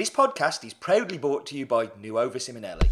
This 0.00 0.08
podcast 0.08 0.64
is 0.64 0.72
proudly 0.72 1.18
brought 1.18 1.44
to 1.48 1.58
you 1.58 1.66
by 1.66 1.90
Nuova 2.00 2.38
Simonelli. 2.38 2.88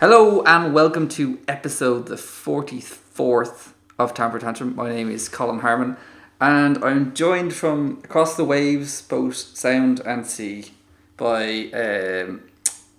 Hello 0.00 0.42
and 0.42 0.74
welcome 0.74 1.08
to 1.08 1.38
episode 1.48 2.08
the 2.08 2.16
44th 2.16 3.72
of 3.98 4.12
Tamper 4.12 4.38
Tantrum. 4.38 4.76
My 4.76 4.90
name 4.90 5.10
is 5.10 5.30
Colin 5.30 5.60
Harmon 5.60 5.96
and 6.38 6.84
I'm 6.84 7.14
joined 7.14 7.54
from 7.54 8.02
across 8.04 8.36
the 8.36 8.44
waves, 8.44 9.00
both 9.00 9.34
sound 9.34 10.00
and 10.00 10.26
sea, 10.26 10.72
by 11.16 11.70
um, 11.72 12.42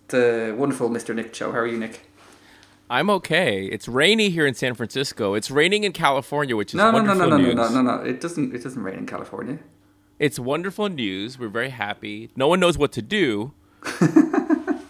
the 0.07 0.55
wonderful 0.57 0.89
Mr. 0.89 1.13
Nick 1.13 1.31
Cho. 1.31 1.51
How 1.51 1.59
are 1.59 1.67
you, 1.67 1.77
Nick? 1.77 2.01
I'm 2.89 3.09
okay. 3.09 3.65
It's 3.65 3.87
rainy 3.87 4.29
here 4.29 4.45
in 4.45 4.53
San 4.53 4.75
Francisco. 4.75 5.33
It's 5.33 5.49
raining 5.49 5.83
in 5.83 5.91
California, 5.91 6.55
which 6.55 6.69
is 6.71 6.75
No, 6.75 6.91
no, 6.91 7.01
no, 7.01 7.13
no, 7.13 7.29
no, 7.29 7.37
news. 7.37 7.55
no, 7.55 7.69
no, 7.69 7.81
no, 7.81 7.97
no. 7.97 8.03
It 8.03 8.21
doesn't. 8.21 8.53
It 8.53 8.63
doesn't 8.63 8.81
rain 8.81 8.99
in 8.99 9.05
California. 9.07 9.59
It's 10.19 10.37
wonderful 10.39 10.87
news. 10.89 11.39
We're 11.39 11.49
very 11.49 11.69
happy. 11.69 12.29
No 12.35 12.47
one 12.47 12.59
knows 12.59 12.77
what 12.77 12.91
to 12.93 13.01
do. 13.01 13.53
I, 13.83 14.83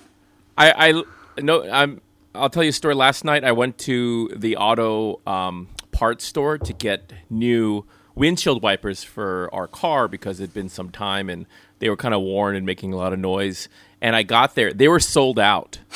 I 0.57 1.03
no, 1.41 1.69
I'm. 1.69 2.01
I'll 2.33 2.49
tell 2.49 2.63
you 2.63 2.69
a 2.69 2.73
story. 2.73 2.95
Last 2.95 3.23
night, 3.23 3.43
I 3.45 3.53
went 3.53 3.77
to 3.79 4.29
the 4.35 4.57
auto 4.57 5.21
um, 5.25 5.69
parts 5.91 6.25
store 6.25 6.57
to 6.57 6.73
get 6.73 7.13
new 7.29 7.85
windshield 8.13 8.61
wipers 8.61 9.03
for 9.03 9.49
our 9.53 9.67
car 9.67 10.07
because 10.09 10.39
it'd 10.41 10.53
been 10.53 10.69
some 10.69 10.89
time 10.89 11.29
and 11.29 11.45
they 11.79 11.89
were 11.89 11.97
kind 11.97 12.13
of 12.13 12.21
worn 12.21 12.55
and 12.55 12.65
making 12.65 12.93
a 12.93 12.97
lot 12.97 13.13
of 13.13 13.19
noise. 13.19 13.69
And 14.01 14.15
I 14.15 14.23
got 14.23 14.55
there; 14.55 14.73
they 14.73 14.89
were 14.89 14.99
sold 14.99 15.39
out. 15.39 15.79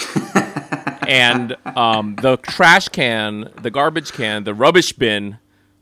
and 1.10 1.56
um, 1.66 2.16
the 2.18 2.38
trash 2.38 2.88
can, 2.90 3.52
the 3.62 3.72
garbage 3.72 4.12
can, 4.14 4.44
the 4.44 4.54
rubbish 4.54 4.94
bin, 4.94 5.38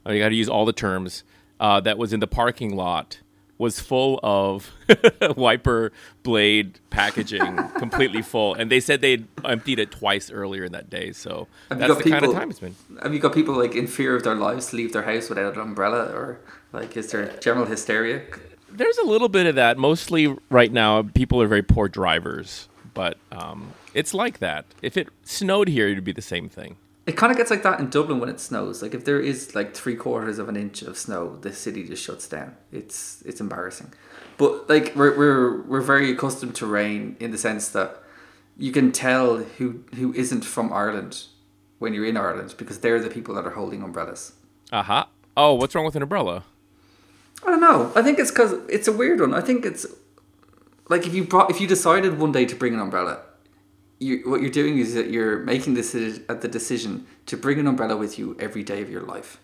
oh, 0.06 0.12
you 0.12 0.20
got 0.20 0.30
to 0.30 0.36
use 0.36 0.50
all 0.50 0.66
the 0.66 0.74
terms, 0.74 1.24
uh, 1.60 1.80
that 1.82 1.98
was 1.98 2.14
in 2.14 2.20
the 2.20 2.28
parking 2.28 2.76
lot 2.76 3.20
was 3.60 3.80
full 3.80 4.20
of 4.22 4.72
wiper 5.36 5.92
blade 6.22 6.80
packaging, 6.92 7.58
completely 7.78 8.22
full. 8.22 8.54
And 8.54 8.72
they 8.72 8.80
said 8.80 9.02
they'd 9.02 9.26
emptied 9.44 9.80
it 9.80 9.90
twice 9.92 10.30
earlier 10.30 10.64
in 10.66 10.74
that 10.74 10.92
day. 10.92 11.12
So 11.12 11.48
Have 11.70 11.80
that's 11.80 11.98
the 11.98 12.04
got 12.04 12.04
kind 12.04 12.16
of 12.16 12.22
people- 12.22 12.34
time 12.36 12.50
it's 12.52 12.60
been. 12.60 12.76
Have 13.02 13.14
you 13.16 13.20
got 13.20 13.34
people 13.34 13.56
like 13.56 13.74
in 13.76 13.88
fear 13.88 14.16
of 14.16 14.24
their 14.24 14.36
lives 14.36 14.68
to 14.68 14.76
leave 14.76 14.94
their 14.94 15.02
house 15.04 15.28
without 15.30 15.56
an 15.56 15.60
umbrella, 15.62 16.06
or 16.14 16.40
like 16.72 16.96
is 16.96 17.12
there 17.12 17.36
general 17.42 17.66
hysteria? 17.66 18.22
There's 18.70 18.98
a 19.00 19.06
little 19.06 19.30
bit 19.30 19.48
of 19.48 19.56
that. 19.56 19.80
Mostly 19.80 20.36
right 20.52 20.72
now, 20.72 21.02
people 21.02 21.42
are 21.42 21.48
very 21.48 21.64
poor 21.64 21.88
drivers. 21.88 22.68
But 22.94 23.18
um, 23.32 23.74
it's 23.98 24.14
like 24.14 24.38
that. 24.38 24.66
If 24.84 24.96
it 24.96 25.08
snowed 25.24 25.68
here, 25.68 25.88
it'd 25.88 26.04
be 26.04 26.12
the 26.12 26.22
same 26.22 26.50
thing. 26.50 26.78
It 27.08 27.18
kind 27.18 27.32
of 27.32 27.38
gets 27.38 27.50
like 27.50 27.64
that 27.64 27.80
in 27.80 27.90
Dublin 27.90 28.20
when 28.20 28.30
it 28.30 28.40
snows. 28.40 28.84
Like 28.84 28.94
if 28.94 29.06
there 29.06 29.20
is 29.20 29.56
like 29.56 29.74
three 29.74 29.96
quarters 29.96 30.38
of 30.38 30.50
an 30.50 30.56
inch 30.56 30.84
of 30.84 30.98
snow, 30.98 31.38
the 31.42 31.52
city 31.52 31.84
just 31.84 32.04
shuts 32.04 32.28
down. 32.28 32.56
It's 32.72 33.24
it's 33.26 33.42
embarrassing. 33.42 33.94
But 34.38 34.70
like 34.70 34.96
we're 34.96 35.18
we're 35.18 35.62
we're 35.64 35.82
very 35.82 36.12
accustomed 36.12 36.54
to 36.58 36.68
rain 36.68 37.18
in 37.20 37.32
the 37.32 37.40
sense 37.40 37.70
that 37.70 38.04
you 38.56 38.72
can 38.72 38.92
tell 38.92 39.38
who 39.58 39.84
who 39.96 40.14
isn't 40.14 40.46
from 40.46 40.72
Ireland 40.72 41.24
when 41.80 41.94
you're 41.96 42.06
in 42.06 42.18
Ireland 42.18 42.54
because 42.58 42.80
they're 42.82 43.02
the 43.02 43.10
people 43.10 43.34
that 43.36 43.48
are 43.48 43.56
holding 43.62 43.82
umbrellas. 43.82 44.34
Aha. 44.72 45.10
Oh, 45.36 45.54
what's 45.56 45.74
wrong 45.74 45.86
with 45.86 45.96
an 45.96 46.04
umbrella? 46.04 46.44
I 47.44 47.50
don't 47.52 47.62
know. 47.62 47.92
I 47.96 48.04
think 48.04 48.20
it's 48.20 48.32
because 48.32 48.54
it's 48.70 48.88
a 48.88 48.92
weird 48.92 49.22
one. 49.22 49.34
I 49.34 49.42
think 49.42 49.66
it's 49.66 49.88
like 50.88 51.08
if 51.08 51.16
you 51.16 51.24
brought 51.24 51.50
if 51.50 51.60
you 51.62 51.68
decided 51.68 52.20
one 52.20 52.32
day 52.32 52.46
to 52.46 52.56
bring 52.56 52.76
an 52.76 52.80
umbrella, 52.80 53.22
you 54.00 54.22
what 54.30 54.42
you're 54.42 54.50
doing 54.52 54.78
is 54.78 54.94
that 54.94 55.10
you're 55.10 55.40
making 55.40 55.74
this 55.74 55.96
at 56.30 56.42
the 56.42 56.48
decision 56.48 57.06
to 57.26 57.38
bring 57.38 57.60
an 57.60 57.68
umbrella 57.68 57.96
with 57.98 58.18
you 58.20 58.36
every 58.40 58.64
day 58.64 58.82
of 58.82 58.90
your 58.90 59.02
life. 59.02 59.40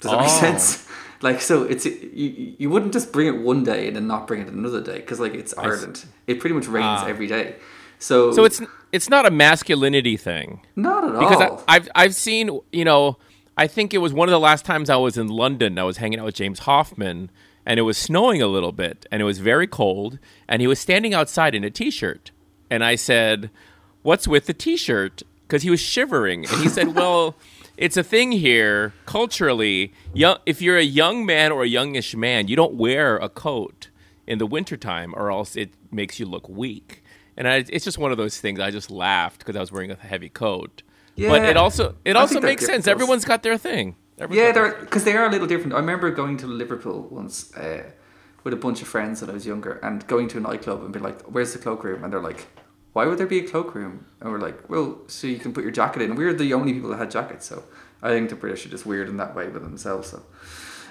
Does 0.00 0.10
that 0.12 0.20
make 0.20 0.28
Oh. 0.30 0.40
sense? 0.40 0.86
Like 1.22 1.42
so, 1.42 1.64
it's 1.64 1.84
you. 1.84 2.54
You 2.58 2.70
wouldn't 2.70 2.94
just 2.94 3.12
bring 3.12 3.26
it 3.26 3.36
one 3.42 3.62
day 3.62 3.86
and 3.88 3.94
then 3.94 4.06
not 4.06 4.26
bring 4.26 4.40
it 4.40 4.48
another 4.48 4.80
day 4.82 4.96
because 4.96 5.20
like 5.20 5.34
it's 5.34 5.52
Ireland. 5.58 6.06
It 6.26 6.40
pretty 6.40 6.54
much 6.54 6.66
rains 6.66 7.00
Ah. 7.02 7.06
every 7.08 7.26
day. 7.26 7.56
So 7.98 8.32
So 8.32 8.44
it's 8.46 8.62
it's 8.90 9.10
not 9.10 9.26
a 9.26 9.30
masculinity 9.30 10.16
thing. 10.16 10.62
not 10.76 11.04
at 11.04 11.12
because 11.20 11.32
all. 11.42 11.56
Because 11.56 11.64
I've 11.68 11.88
I've 11.94 12.14
seen 12.14 12.58
you 12.72 12.86
know 12.86 13.18
I 13.58 13.66
think 13.66 13.92
it 13.92 13.98
was 13.98 14.14
one 14.14 14.28
of 14.28 14.32
the 14.32 14.40
last 14.40 14.64
times 14.64 14.88
I 14.88 14.96
was 14.96 15.18
in 15.18 15.28
London. 15.28 15.78
I 15.78 15.84
was 15.84 15.98
hanging 15.98 16.18
out 16.18 16.24
with 16.24 16.36
James 16.36 16.60
Hoffmann, 16.60 17.30
and 17.66 17.78
it 17.78 17.82
was 17.82 17.98
snowing 17.98 18.40
a 18.40 18.46
little 18.46 18.72
bit, 18.72 19.04
and 19.12 19.20
it 19.20 19.26
was 19.26 19.40
very 19.40 19.66
cold, 19.66 20.18
and 20.48 20.62
he 20.62 20.66
was 20.66 20.78
standing 20.78 21.12
outside 21.12 21.54
in 21.54 21.64
a 21.64 21.70
t-shirt, 21.70 22.30
and 22.70 22.84
I 22.84 22.94
said, 22.94 23.50
"What's 24.02 24.26
with 24.28 24.46
the 24.46 24.54
t-shirt?" 24.54 25.22
Because 25.46 25.62
he 25.62 25.70
was 25.70 25.80
shivering, 25.80 26.46
and 26.46 26.62
he 26.62 26.68
said, 26.68 26.94
"Well." 26.94 27.36
It's 27.76 27.96
a 27.96 28.02
thing 28.02 28.30
here 28.32 28.92
culturally. 29.06 29.94
Young, 30.12 30.36
if 30.44 30.60
you're 30.60 30.76
a 30.76 30.84
young 30.84 31.24
man 31.24 31.50
or 31.50 31.62
a 31.62 31.66
youngish 31.66 32.14
man, 32.14 32.46
you 32.46 32.54
don't 32.54 32.74
wear 32.74 33.16
a 33.16 33.30
coat 33.30 33.88
in 34.26 34.36
the 34.36 34.44
wintertime 34.44 35.14
or 35.16 35.30
else 35.30 35.56
it 35.56 35.70
makes 35.90 36.20
you 36.20 36.26
look 36.26 36.46
weak. 36.46 37.02
And 37.38 37.48
I, 37.48 37.64
it's 37.68 37.86
just 37.86 37.96
one 37.96 38.12
of 38.12 38.18
those 38.18 38.38
things. 38.38 38.60
I 38.60 38.70
just 38.70 38.90
laughed 38.90 39.38
because 39.38 39.56
I 39.56 39.60
was 39.60 39.72
wearing 39.72 39.90
a 39.90 39.94
heavy 39.94 40.28
coat. 40.28 40.82
Yeah. 41.16 41.30
but 41.30 41.44
it 41.44 41.56
also 41.56 41.96
it 42.04 42.16
I 42.16 42.20
also 42.20 42.40
makes 42.40 42.64
sense. 42.64 42.86
Everyone's 42.86 43.24
got 43.24 43.42
their 43.42 43.58
thing. 43.58 43.96
Everyone's 44.18 44.46
Yeah, 44.46 44.52
they're 44.52 44.74
because 44.80 45.04
they 45.04 45.16
are 45.16 45.26
a 45.26 45.30
little 45.30 45.46
different. 45.46 45.72
I 45.74 45.78
remember 45.78 46.10
going 46.10 46.36
to 46.38 46.46
Liverpool 46.46 47.08
once 47.10 47.54
uh, 47.56 47.84
with 48.44 48.52
a 48.52 48.56
bunch 48.56 48.82
of 48.82 48.88
friends 48.88 49.20
when 49.20 49.30
I 49.30 49.32
was 49.32 49.46
younger, 49.46 49.80
and 49.82 50.06
going 50.06 50.28
to 50.28 50.38
a 50.38 50.40
nightclub 50.40 50.82
and 50.82 50.92
be 50.92 51.00
like, 51.00 51.22
"Where's 51.22 51.52
the 51.52 51.58
cloakroom?" 51.58 52.04
And 52.04 52.12
they're 52.12 52.20
like, 52.20 52.46
"Why 52.92 53.06
would 53.06 53.18
there 53.18 53.26
be 53.26 53.38
a 53.40 53.48
cloakroom?" 53.48 54.06
And 54.20 54.30
we're 54.30 54.38
like, 54.40 54.68
"Well, 54.68 54.98
so 55.06 55.26
you 55.26 55.38
can 55.38 55.52
put 55.52 55.62
your 55.64 55.72
jacket 55.72 56.02
in." 56.02 56.14
We 56.14 56.24
were 56.24 56.32
the 56.32 56.52
only 56.54 56.72
people 56.72 56.90
that 56.90 56.98
had 56.98 57.10
jackets, 57.10 57.46
so 57.46 57.62
I 58.02 58.08
think 58.10 58.30
the 58.30 58.36
British 58.36 58.66
are 58.66 58.70
just 58.70 58.86
weird 58.86 59.08
in 59.08 59.16
that 59.18 59.34
way 59.34 59.48
with 59.48 59.62
themselves. 59.62 60.08
So, 60.10 60.22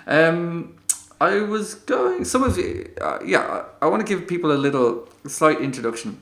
um, 0.08 0.76
I 1.22 1.42
was 1.42 1.76
going. 1.76 2.26
Some 2.26 2.44
of 2.44 2.58
you, 2.58 2.90
uh, 3.02 3.20
yeah, 3.26 3.64
I, 3.82 3.86
I 3.86 3.90
want 3.90 4.06
to 4.06 4.16
give 4.16 4.28
people 4.28 4.52
a 4.52 4.60
little 4.68 5.08
slight 5.28 5.60
introduction 5.62 6.20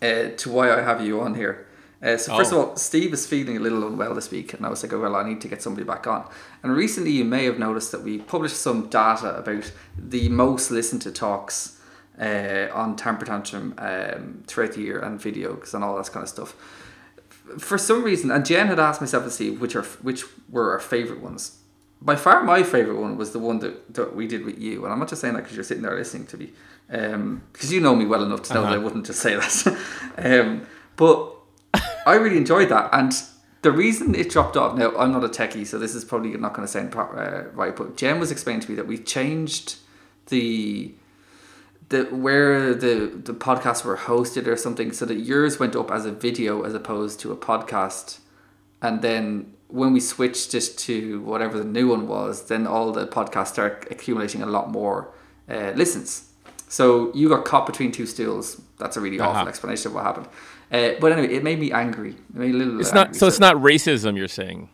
uh, 0.00 0.30
to 0.36 0.50
why 0.50 0.72
I 0.72 0.80
have 0.82 1.00
you 1.04 1.20
on 1.20 1.34
here. 1.34 1.66
Uh, 2.02 2.16
so 2.16 2.36
first 2.36 2.52
Oh. 2.52 2.62
of 2.62 2.68
all, 2.70 2.76
Steve 2.76 3.12
is 3.12 3.26
feeling 3.26 3.56
a 3.56 3.60
little 3.60 3.86
unwell 3.86 4.14
this 4.14 4.30
week, 4.32 4.54
and 4.54 4.66
I 4.66 4.68
was 4.70 4.82
like, 4.82 4.92
oh, 4.92 4.98
well, 5.00 5.14
I 5.14 5.22
need 5.28 5.40
to 5.42 5.48
get 5.48 5.62
somebody 5.62 5.84
back 5.84 6.06
on. 6.08 6.24
And 6.62 6.74
recently, 6.74 7.12
you 7.12 7.24
may 7.24 7.44
have 7.44 7.60
noticed 7.60 7.92
that 7.92 8.02
we 8.02 8.18
published 8.18 8.56
some 8.56 8.88
data 8.88 9.36
about 9.36 9.70
the 9.96 10.28
most 10.28 10.72
listened 10.72 11.02
to 11.02 11.12
talks 11.12 11.78
uh, 12.22 12.68
on 12.80 12.96
Tamper 12.96 13.26
Tantrum 13.26 13.74
um, 13.78 14.44
throughout 14.46 14.72
the 14.72 14.80
year 14.82 14.98
and 15.00 15.20
videos 15.20 15.74
and 15.74 15.82
all 15.84 15.96
that 15.96 16.10
kind 16.12 16.22
of 16.22 16.28
stuff. 16.28 16.54
For 17.58 17.76
some 17.78 18.02
reason, 18.04 18.30
and 18.30 18.46
Jen 18.46 18.68
had 18.68 18.78
asked 18.78 19.00
myself 19.00 19.24
to 19.24 19.30
see 19.30 19.50
which 19.50 19.74
are 19.76 19.82
which 20.08 20.24
were 20.48 20.70
our 20.72 20.78
favorite 20.80 21.20
ones. 21.20 21.58
By 22.00 22.16
far, 22.16 22.42
my 22.42 22.62
favorite 22.62 22.98
one 23.00 23.16
was 23.16 23.30
the 23.32 23.38
one 23.38 23.58
that, 23.60 23.94
that 23.94 24.16
we 24.16 24.26
did 24.26 24.44
with 24.44 24.58
you, 24.58 24.84
and 24.84 24.92
I'm 24.92 24.98
not 24.98 25.08
just 25.08 25.20
saying 25.20 25.34
that 25.34 25.42
because 25.42 25.56
you're 25.56 25.64
sitting 25.64 25.82
there 25.84 25.94
listening 25.96 26.26
to 26.28 26.36
me, 26.36 26.50
because 26.88 27.72
you 27.72 27.80
know 27.80 27.94
me 27.94 28.06
well 28.06 28.24
enough 28.24 28.42
to 28.44 28.54
know 28.54 28.62
that 28.62 28.72
I 28.72 28.74
Uh-huh. 28.76 28.84
wouldn't 28.84 29.06
just 29.06 29.20
say 29.20 29.34
that. 29.36 29.78
um, 30.18 30.66
but 30.96 31.32
I 32.06 32.14
really 32.14 32.36
enjoyed 32.38 32.68
that, 32.70 32.90
and 32.92 33.12
the 33.62 33.70
reason 33.70 34.14
it 34.16 34.30
dropped 34.30 34.56
off. 34.56 34.76
Now 34.76 34.90
I'm 34.96 35.12
not 35.12 35.22
a 35.24 35.28
techie, 35.28 35.64
so 35.66 35.78
this 35.78 35.94
is 35.94 36.04
probably 36.04 36.30
not 36.36 36.54
going 36.54 36.66
to 36.66 36.72
sound 36.72 36.90
pro- 36.90 37.12
uh, 37.12 37.44
right. 37.54 37.74
But 37.76 37.96
Jen 37.96 38.18
was 38.18 38.30
explaining 38.32 38.62
to 38.62 38.70
me 38.70 38.76
that 38.76 38.86
we 38.88 38.98
changed 38.98 39.76
the 40.26 40.92
the 41.88 42.04
where 42.04 42.74
the 42.74 43.10
the 43.24 43.34
podcasts 43.34 43.84
were 43.84 43.96
hosted 43.96 44.46
or 44.46 44.56
something, 44.56 44.92
so 44.92 45.04
that 45.06 45.16
yours 45.16 45.58
went 45.58 45.74
up 45.76 45.90
as 45.90 46.06
a 46.06 46.12
video 46.12 46.62
as 46.62 46.74
opposed 46.74 47.20
to 47.20 47.32
a 47.32 47.36
podcast, 47.36 48.18
and 48.80 49.02
then 49.02 49.52
when 49.68 49.92
we 49.92 50.00
switched 50.00 50.54
it 50.54 50.74
to 50.76 51.20
whatever 51.22 51.58
the 51.58 51.64
new 51.64 51.88
one 51.88 52.06
was, 52.06 52.48
then 52.48 52.66
all 52.66 52.92
the 52.92 53.06
podcasts 53.06 53.48
start 53.48 53.86
accumulating 53.90 54.42
a 54.42 54.46
lot 54.46 54.70
more 54.70 55.08
uh, 55.48 55.72
listens. 55.74 56.28
So 56.68 57.10
you 57.14 57.28
got 57.28 57.44
caught 57.46 57.66
between 57.66 57.90
two 57.92 58.04
stools. 58.06 58.60
That's 58.78 58.96
a 58.96 59.00
really 59.00 59.18
awful 59.20 59.40
Uh-huh. 59.40 59.48
explanation 59.48 59.88
of 59.88 59.94
what 59.94 60.04
happened. 60.04 60.26
Uh, 60.70 60.92
but 61.00 61.12
anyway, 61.12 61.34
it 61.34 61.42
made 61.42 61.58
me 61.58 61.70
angry. 61.72 62.10
It 62.10 62.34
made 62.34 62.50
me 62.54 62.60
a 62.60 62.64
little. 62.64 62.80
It's 62.80 62.92
not 62.94 63.06
angry, 63.08 63.18
so. 63.18 63.26
It's 63.28 63.40
not 63.40 63.56
racism. 63.56 64.16
You're 64.16 64.28
saying 64.28 64.68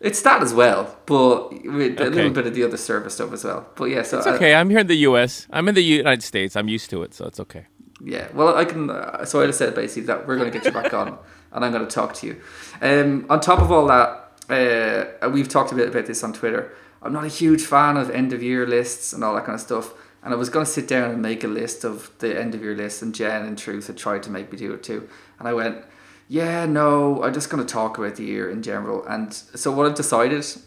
It's 0.00 0.20
that 0.22 0.42
as 0.42 0.52
well, 0.52 0.94
but 1.06 1.52
with 1.64 2.00
a 2.00 2.10
little 2.10 2.30
bit 2.30 2.46
of 2.46 2.54
the 2.54 2.62
other 2.64 2.76
service 2.76 3.14
stuff 3.14 3.32
as 3.32 3.44
well. 3.44 3.66
But 3.76 3.86
yeah, 3.86 4.02
so 4.02 4.18
it's 4.18 4.26
okay. 4.26 4.54
I'm 4.54 4.68
here 4.68 4.80
in 4.80 4.86
the 4.88 4.96
U.S. 5.08 5.46
I'm 5.50 5.68
in 5.68 5.74
the 5.74 5.82
United 5.82 6.22
States. 6.22 6.54
I'm 6.54 6.68
used 6.68 6.90
to 6.90 7.02
it, 7.02 7.14
so 7.14 7.26
it's 7.26 7.40
okay. 7.40 7.66
Yeah, 8.02 8.28
well, 8.34 8.54
I 8.56 8.66
can. 8.66 8.90
Uh, 8.90 9.24
so 9.24 9.40
I 9.40 9.46
just 9.46 9.58
said 9.58 9.74
basically 9.74 10.06
that 10.08 10.26
we're 10.26 10.36
going 10.36 10.52
to 10.52 10.58
get 10.58 10.66
you 10.66 10.72
back 10.72 10.92
on, 10.92 11.18
and 11.52 11.64
I'm 11.64 11.72
going 11.72 11.86
to 11.86 11.90
talk 11.90 12.12
to 12.14 12.26
you. 12.26 12.40
Um, 12.82 13.24
on 13.30 13.40
top 13.40 13.60
of 13.60 13.72
all 13.72 13.86
that, 13.86 14.32
uh, 14.50 15.30
we've 15.30 15.48
talked 15.48 15.72
a 15.72 15.74
bit 15.74 15.88
about 15.88 16.04
this 16.04 16.22
on 16.22 16.34
Twitter. 16.34 16.72
I'm 17.02 17.12
not 17.12 17.24
a 17.24 17.28
huge 17.28 17.62
fan 17.62 17.96
of 17.96 18.10
end 18.10 18.32
of 18.32 18.42
year 18.42 18.66
lists 18.66 19.12
and 19.12 19.24
all 19.24 19.34
that 19.34 19.44
kind 19.44 19.54
of 19.54 19.60
stuff. 19.60 19.94
And 20.22 20.34
I 20.34 20.36
was 20.36 20.50
going 20.50 20.66
to 20.66 20.70
sit 20.70 20.88
down 20.88 21.10
and 21.12 21.22
make 21.22 21.44
a 21.44 21.48
list 21.48 21.84
of 21.84 22.10
the 22.18 22.38
end 22.38 22.54
of 22.54 22.62
year 22.62 22.74
list, 22.74 23.00
and 23.00 23.14
Jen, 23.14 23.46
in 23.46 23.56
truth, 23.56 23.86
had 23.86 23.96
tried 23.96 24.24
to 24.24 24.30
make 24.30 24.50
me 24.50 24.58
do 24.58 24.74
it 24.74 24.82
too. 24.82 25.08
And 25.38 25.46
I 25.46 25.54
went, 25.54 25.84
yeah, 26.28 26.66
no, 26.66 27.22
I'm 27.22 27.32
just 27.32 27.50
going 27.50 27.64
to 27.64 27.72
talk 27.72 27.98
about 27.98 28.16
the 28.16 28.24
year 28.24 28.50
in 28.50 28.62
general. 28.62 29.04
And 29.06 29.32
so 29.32 29.70
what 29.70 29.86
I've 29.86 29.94
decided 29.94 30.38
is 30.38 30.66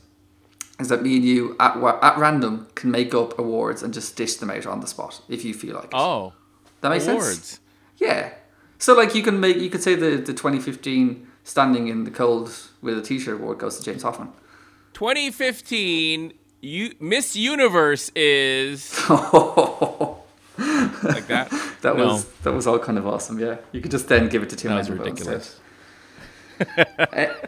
that 0.87 1.03
me 1.03 1.17
and 1.17 1.25
you 1.25 1.55
at 1.59 1.75
at 1.75 2.17
random 2.17 2.67
can 2.75 2.91
make 2.91 3.13
up 3.13 3.37
awards 3.37 3.83
and 3.83 3.93
just 3.93 4.15
dish 4.15 4.35
them 4.35 4.49
out 4.49 4.65
on 4.65 4.79
the 4.79 4.87
spot 4.87 5.21
if 5.27 5.43
you 5.43 5.53
feel 5.53 5.75
like 5.75 5.85
it. 5.85 5.91
Oh, 5.93 6.33
that 6.81 6.89
makes 6.89 7.03
sense. 7.03 7.21
awards. 7.21 7.59
Yeah. 7.97 8.33
So 8.77 8.93
like 8.93 9.13
you 9.13 9.21
can 9.21 9.39
make 9.39 9.57
you 9.57 9.69
could 9.69 9.83
say 9.83 9.95
the 9.95 10.17
the 10.17 10.33
2015 10.33 11.27
standing 11.43 11.87
in 11.87 12.05
the 12.05 12.11
cold 12.11 12.51
with 12.81 12.97
a 12.97 13.01
T-shirt 13.01 13.41
award 13.41 13.57
goes 13.57 13.77
to 13.77 13.83
James 13.83 14.03
Hoffmann. 14.03 14.31
2015, 14.93 16.33
you, 16.61 16.93
Miss 16.99 17.35
Universe 17.35 18.11
is 18.15 18.93
like 19.09 19.17
that. 21.27 21.68
That 21.81 21.95
No. 21.97 22.07
was 22.07 22.25
that 22.43 22.53
was 22.53 22.67
all 22.67 22.79
kind 22.79 22.97
of 22.97 23.07
awesome. 23.07 23.39
Yeah, 23.39 23.57
you 23.71 23.81
could 23.81 23.91
just 23.91 24.07
then 24.07 24.27
give 24.29 24.43
it 24.43 24.49
to 24.49 24.55
Tim 24.55 24.71
That 24.71 24.77
was 24.79 24.89
ridiculous. 24.89 25.59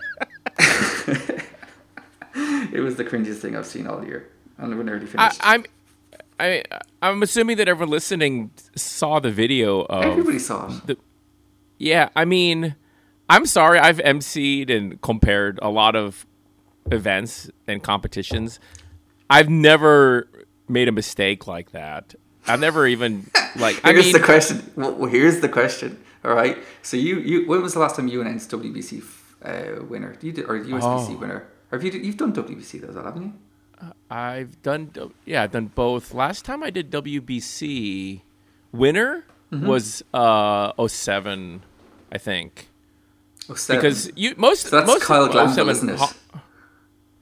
It 2.73 2.79
was 2.79 2.95
the 2.95 3.03
cringiest 3.03 3.37
thing 3.39 3.55
I've 3.57 3.65
seen 3.65 3.85
all 3.87 4.05
year, 4.05 4.29
and 4.57 4.75
we're 4.77 4.83
nearly 4.83 5.05
I, 5.05 5.09
finished. 5.09 5.39
I'm, 5.43 5.65
I, 6.39 6.63
I'm 7.01 7.21
assuming 7.21 7.57
that 7.57 7.67
everyone 7.67 7.91
listening 7.91 8.51
saw 8.75 9.19
the 9.19 9.31
video 9.31 9.81
of. 9.81 10.05
Everybody 10.05 10.39
saw 10.39 10.71
it. 10.87 10.97
Yeah, 11.77 12.09
I 12.15 12.23
mean, 12.23 12.75
I'm 13.29 13.45
sorry. 13.45 13.79
I've 13.79 13.97
emceed 13.97 14.69
and 14.69 15.01
compared 15.01 15.59
a 15.61 15.69
lot 15.69 15.97
of 15.97 16.25
events 16.89 17.49
and 17.67 17.83
competitions. 17.83 18.59
I've 19.29 19.49
never 19.49 20.29
made 20.69 20.87
a 20.87 20.91
mistake 20.93 21.47
like 21.47 21.71
that. 21.71 22.15
I've 22.47 22.59
never 22.59 22.87
even 22.87 23.29
like. 23.55 23.79
I 23.83 23.91
Here's 23.91 24.05
mean, 24.05 24.13
the 24.13 24.19
question. 24.19 24.71
Well, 24.75 25.05
here's 25.05 25.39
the 25.41 25.49
question. 25.49 26.01
All 26.25 26.33
right. 26.33 26.57
So 26.81 26.97
you, 26.97 27.19
you, 27.19 27.47
when 27.47 27.61
was 27.61 27.73
the 27.73 27.79
last 27.79 27.95
time 27.95 28.07
you 28.07 28.21
announced 28.21 28.49
WBC 28.51 29.03
uh, 29.43 29.83
winner? 29.85 30.15
You 30.21 30.31
did, 30.31 30.45
or 30.45 30.59
USBC 30.59 31.15
Oh. 31.15 31.17
winner? 31.17 31.47
Or 31.71 31.77
have 31.79 31.83
you? 31.83 31.91
You've 31.99 32.17
done 32.17 32.33
WBC 32.33 32.81
though, 32.81 33.01
haven't 33.03 33.23
you? 33.23 33.33
I've 34.11 34.61
done 34.61 34.91
yeah, 35.25 35.41
I've 35.43 35.51
done 35.51 35.67
both. 35.73 36.13
Last 36.13 36.45
time 36.45 36.61
I 36.63 36.69
did 36.69 36.91
WBC, 36.91 38.21
winner 38.71 39.25
Mm-hmm. 39.51 39.67
was 39.67 40.01
uh 40.13 40.71
07, 40.87 41.61
I 42.09 42.17
think. 42.17 42.69
Oh, 43.49 43.53
seven. 43.55 43.81
Because 43.81 44.09
you 44.15 44.33
most 44.37 44.67
so 44.67 44.77
that's 44.77 44.87
most 44.87 45.03
Kyle 45.03 45.27
Glanville, 45.27 45.67
isn't 45.67 45.89
it? 45.89 45.99
Ho- 45.99 46.39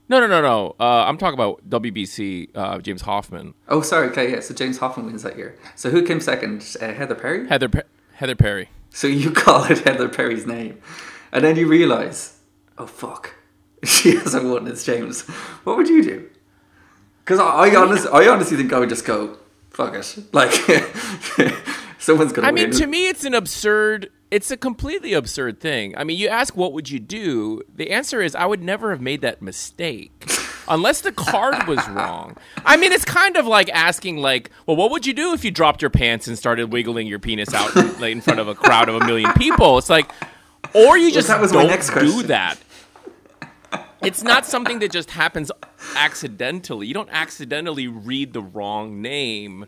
no, 0.09 0.19
no, 0.19 0.27
no, 0.27 0.41
no. 0.41 0.75
Uh, 0.79 1.05
I'm 1.05 1.17
talking 1.17 1.35
about 1.35 1.67
WBC. 1.69 2.49
Uh, 2.55 2.79
James 2.79 3.03
Hoffmann, 3.03 3.53
Oh, 3.67 3.81
sorry. 3.81 4.09
Okay, 4.09 4.31
yeah. 4.31 4.39
So 4.41 4.53
James 4.53 4.79
Hoffmann 4.79 5.05
wins 5.05 5.23
that 5.23 5.37
year. 5.37 5.55
So 5.75 5.89
who 5.89 6.03
came 6.05 6.19
second? 6.19 6.75
Uh, 6.81 6.93
Heather 6.93 7.15
Perry. 7.15 7.47
Heather 7.47 7.69
Pe- 7.69 7.83
Heather 8.13 8.35
Perry. 8.35 8.69
So 8.89 9.07
you 9.07 9.31
call 9.43 9.63
it 9.65 9.79
Heather 9.79 10.09
Perry's 10.09 10.45
name, 10.45 10.81
and 11.31 11.43
then 11.43 11.55
you 11.55 11.67
realize, 11.67 12.39
oh 12.77 12.87
fuck, 12.87 13.35
she 13.83 14.15
hasn't 14.15 14.45
won. 14.45 14.67
It's 14.67 14.83
James. 14.83 15.21
What 15.63 15.77
would 15.77 15.87
you 15.87 16.03
do? 16.03 16.29
Because 17.23 17.39
I, 17.39 17.67
I 17.67 17.75
honestly, 17.75 18.09
I 18.11 18.27
honestly 18.27 18.57
think 18.57 18.73
I 18.73 18.79
would 18.79 18.89
just 18.89 19.05
go, 19.05 19.37
fuck 19.69 19.93
it. 19.93 20.17
Like 20.33 20.51
someone's 22.03 22.33
gonna 22.33 22.47
I 22.47 22.51
mean, 22.51 22.69
win. 22.69 22.77
to 22.79 22.87
me, 22.87 23.07
it's 23.07 23.25
an 23.25 23.33
absurd. 23.33 24.09
It's 24.31 24.51
a 24.51 24.57
completely 24.57 25.13
absurd 25.13 25.59
thing. 25.59 25.97
I 25.97 26.03
mean, 26.03 26.17
you 26.17 26.27
ask, 26.27 26.55
what 26.55 26.73
would 26.73 26.89
you 26.89 26.99
do? 26.99 27.63
The 27.75 27.91
answer 27.91 28.21
is, 28.21 28.35
I 28.35 28.45
would 28.45 28.61
never 28.61 28.91
have 28.91 29.01
made 29.01 29.21
that 29.21 29.41
mistake, 29.41 30.11
unless 30.67 31.01
the 31.01 31.11
card 31.11 31.67
was 31.67 31.87
wrong. 31.89 32.37
I 32.63 32.77
mean, 32.77 32.91
it's 32.91 33.05
kind 33.05 33.37
of 33.37 33.47
like 33.47 33.69
asking, 33.69 34.17
like, 34.17 34.51
well, 34.67 34.77
what 34.77 34.91
would 34.91 35.07
you 35.07 35.13
do 35.13 35.33
if 35.33 35.43
you 35.43 35.49
dropped 35.49 35.81
your 35.81 35.89
pants 35.89 36.27
and 36.27 36.37
started 36.37 36.71
wiggling 36.71 37.07
your 37.07 37.19
penis 37.19 37.53
out 37.55 37.75
like, 37.99 38.11
in 38.11 38.21
front 38.21 38.39
of 38.39 38.47
a 38.47 38.53
crowd 38.55 38.87
of 38.87 38.95
a 38.95 39.05
million 39.05 39.33
people? 39.33 39.79
It's 39.79 39.89
like, 39.89 40.11
or 40.73 40.97
you 40.97 41.11
just 41.11 41.27
was 41.39 41.51
don't 41.51 41.67
do 41.67 41.91
question. 41.91 42.27
that. 42.27 42.59
It's 44.01 44.23
not 44.23 44.45
something 44.45 44.79
that 44.79 44.91
just 44.91 45.11
happens 45.11 45.51
accidentally. 45.95 46.87
You 46.87 46.93
don't 46.93 47.09
accidentally 47.11 47.87
read 47.87 48.33
the 48.33 48.41
wrong 48.41 49.01
name 49.01 49.65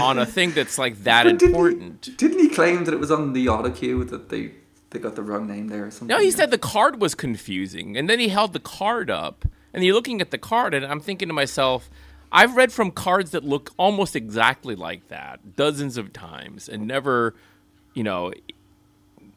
on 0.00 0.18
a 0.18 0.26
thing 0.26 0.52
that's 0.52 0.78
like 0.78 0.96
that 1.04 1.24
But 1.24 1.38
didn't 1.38 1.54
important. 1.54 2.04
He, 2.06 2.12
didn't 2.12 2.38
he 2.38 2.48
claim 2.48 2.84
that 2.84 2.94
it 2.94 3.00
was 3.00 3.10
on 3.10 3.32
the 3.32 3.48
auto 3.48 3.70
cue 3.70 4.04
that 4.04 4.28
they 4.28 4.52
they 4.90 4.98
got 4.98 5.14
the 5.16 5.22
wrong 5.22 5.46
name 5.46 5.68
there 5.68 5.86
or 5.86 5.90
something? 5.90 6.08
No, 6.08 6.18
he 6.20 6.30
said 6.30 6.50
the 6.50 6.58
card 6.58 7.00
was 7.00 7.14
confusing, 7.14 7.96
and 7.96 8.08
then 8.08 8.18
he 8.18 8.28
held 8.28 8.52
the 8.52 8.60
card 8.60 9.10
up, 9.10 9.44
and 9.74 9.82
you're 9.84 9.94
looking 9.94 10.20
at 10.20 10.30
the 10.30 10.38
card, 10.38 10.74
and 10.74 10.84
I'm 10.86 11.00
thinking 11.00 11.28
to 11.28 11.34
myself, 11.34 11.90
I've 12.32 12.56
read 12.56 12.72
from 12.72 12.90
cards 12.92 13.30
that 13.32 13.44
look 13.44 13.70
almost 13.76 14.14
exactly 14.16 14.74
like 14.74 15.08
that 15.08 15.56
dozens 15.56 15.96
of 15.96 16.12
times, 16.12 16.68
and 16.68 16.86
never, 16.86 17.34
you 17.94 18.02
know, 18.04 18.32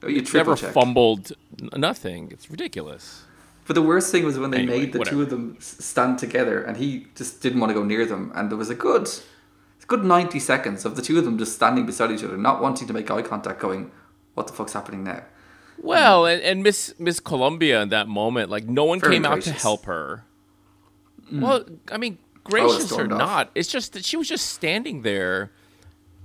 Oh, 0.01 0.07
you 0.07 0.21
never 0.33 0.55
checked. 0.55 0.73
fumbled 0.73 1.33
nothing. 1.75 2.29
It's 2.31 2.49
ridiculous. 2.49 3.23
But 3.67 3.73
the 3.73 3.81
worst 3.81 4.11
thing 4.13 4.23
was 4.23 4.39
when 4.39 4.49
they 4.51 4.59
Anyway, 4.59 4.79
made 4.79 4.93
the 4.93 4.99
whatever. 4.99 5.15
two 5.17 5.21
of 5.23 5.29
them 5.29 5.57
stand 5.59 6.17
together, 6.19 6.63
and 6.63 6.77
he 6.77 7.07
just 7.15 7.41
didn't 7.41 7.59
want 7.59 7.71
to 7.71 7.73
go 7.73 7.83
near 7.83 8.05
them, 8.05 8.31
and 8.33 8.49
there 8.49 8.57
was 8.57 8.69
a 8.69 8.75
good, 8.75 9.09
good 9.89 10.05
ninety 10.05 10.39
seconds 10.39 10.85
of 10.85 10.95
the 10.95 11.01
two 11.01 11.17
of 11.19 11.25
them 11.25 11.37
just 11.37 11.53
standing 11.53 11.85
beside 11.85 12.11
each 12.11 12.23
other, 12.23 12.37
not 12.37 12.61
wanting 12.61 12.87
to 12.87 12.93
make 12.93 13.11
eye 13.11 13.21
contact, 13.21 13.59
going, 13.59 13.91
"What 14.35 14.47
the 14.47 14.53
fuck's 14.53 14.71
happening 14.71 15.03
now?" 15.03 15.23
Well, 15.81 16.25
and, 16.25 16.41
and 16.41 16.63
Miss 16.63 16.93
Miss 16.97 17.19
Colombia 17.19 17.81
in 17.81 17.89
that 17.89 18.07
moment, 18.07 18.49
like 18.49 18.65
no 18.65 18.85
one 18.85 19.01
came 19.01 19.25
out 19.25 19.41
to. 19.41 19.49
Mm. 19.49 19.61
help 19.61 19.85
her. 19.85 20.23
Well, 21.31 21.65
I 21.91 21.97
mean, 21.97 22.17
gracious 22.43 22.85
or 22.85 22.87
stormed 22.87 23.11
off. 23.13 23.19
not, 23.19 23.51
it's 23.53 23.69
just 23.69 23.93
that 23.93 24.03
she 24.03 24.17
was 24.17 24.27
just 24.27 24.47
standing 24.47 25.03
there, 25.03 25.51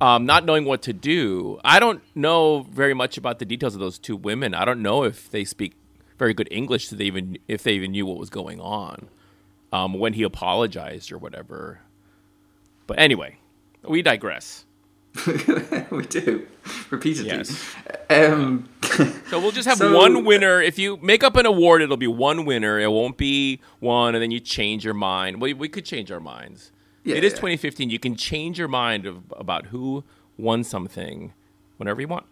um, 0.01 0.25
not 0.25 0.45
knowing 0.45 0.65
what 0.65 0.83
to 0.83 0.93
do. 0.93 1.61
I 1.65 1.79
don't 1.79 2.03
know 2.15 2.63
very 2.71 2.95
much 2.95 3.19
about 3.19 3.39
the 3.39 3.45
details 3.45 3.75
of 3.75 3.81
those 3.81 3.99
two 3.99 4.17
women. 4.17 4.55
I 4.55 4.65
don't 4.65 4.81
know 4.81 5.05
if 5.05 5.31
they 5.31 5.45
speak 5.45 5.75
very 6.19 6.33
good 6.33 6.49
English, 6.51 6.89
so 6.89 6.97
they 6.97 7.05
even 7.05 7.39
if 7.49 7.63
they 7.63 7.73
even 7.73 7.93
knew 7.93 8.07
what 8.07 8.19
was 8.19 8.31
going 8.31 8.61
on 8.61 9.09
um, 9.73 9.95
when 9.95 10.15
he 10.15 10.23
apologized 10.23 11.13
or 11.13 11.19
whatever. 11.19 11.81
But 12.87 12.99
anyway, 12.99 13.39
we 13.89 14.03
digress. 14.03 14.65
we 15.91 16.05
do 16.07 16.47
repeatedly. 16.91 17.29
Yes. 17.31 17.75
Um, 18.11 18.69
So 19.31 19.41
we'll 19.41 19.51
just 19.53 19.67
have 19.69 19.79
So- 19.79 19.97
one 19.97 20.25
winner. 20.25 20.61
If 20.63 20.79
you 20.79 20.97
make 20.99 21.25
up 21.25 21.37
an 21.37 21.47
award, 21.47 21.83
it'll 21.83 21.97
be 21.97 22.07
one 22.07 22.45
winner. 22.45 22.79
It 22.81 22.91
won't 22.91 23.17
be 23.17 23.61
one, 23.81 24.15
and 24.15 24.23
then 24.23 24.31
you 24.31 24.39
change 24.41 24.85
your 24.85 24.95
mind. 24.95 25.41
We, 25.41 25.53
we 25.55 25.69
could 25.69 25.85
change 25.85 26.13
our 26.13 26.21
minds. 26.21 26.71
Yeah, 27.03 27.17
it 27.17 27.25
is 27.25 27.33
yeah. 27.33 27.37
2015. 27.39 27.91
You 27.91 27.99
can 27.99 28.15
change 28.17 28.59
your 28.59 28.69
mind 28.69 29.05
of, 29.07 29.33
about 29.37 29.67
who 29.67 30.05
won 30.39 30.63
something 30.65 31.33
whenever 31.77 32.01
you 32.01 32.09
want. 32.09 32.27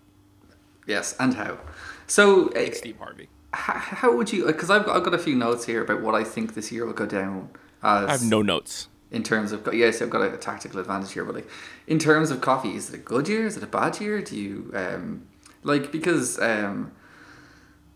yes, 0.86 1.14
and 1.18 1.34
how? 1.34 1.58
So, 2.06 2.48
uh, 2.50 2.70
Steve 2.72 2.96
Harvey. 2.98 3.24
h- 3.24 3.28
how 3.54 4.16
would 4.16 4.32
you? 4.32 4.46
Because 4.46 4.70
I've 4.70 4.84
got, 4.86 4.96
I've 4.96 5.04
got 5.04 5.14
a 5.14 5.18
few 5.18 5.34
notes 5.34 5.64
here 5.66 5.82
about 5.82 6.00
what 6.00 6.14
I 6.14 6.22
think 6.24 6.54
this 6.54 6.70
year 6.70 6.86
will 6.86 6.92
go 6.92 7.06
down. 7.06 7.48
As 7.82 8.08
I 8.08 8.12
have 8.12 8.22
no 8.24 8.42
notes. 8.42 8.88
In 9.12 9.22
terms 9.22 9.52
of 9.52 9.68
yes, 9.72 10.02
I've 10.02 10.10
got 10.10 10.22
a, 10.22 10.36
tactical 10.36 10.80
advantage 10.80 11.12
here, 11.12 11.24
but 11.24 11.34
like 11.34 11.48
in 11.86 11.98
terms 11.98 12.30
of 12.30 12.40
coffee, 12.40 12.74
is 12.74 12.90
it 12.90 12.94
a 12.94 12.98
good 12.98 13.28
year? 13.28 13.46
Is 13.46 13.56
it 13.56 13.62
a 13.62 13.66
bad 13.68 14.00
year? 14.00 14.20
Do 14.22 14.36
you 14.36 14.72
um 14.74 15.26
like 15.62 15.92
because 15.92 16.40
um 16.40 16.92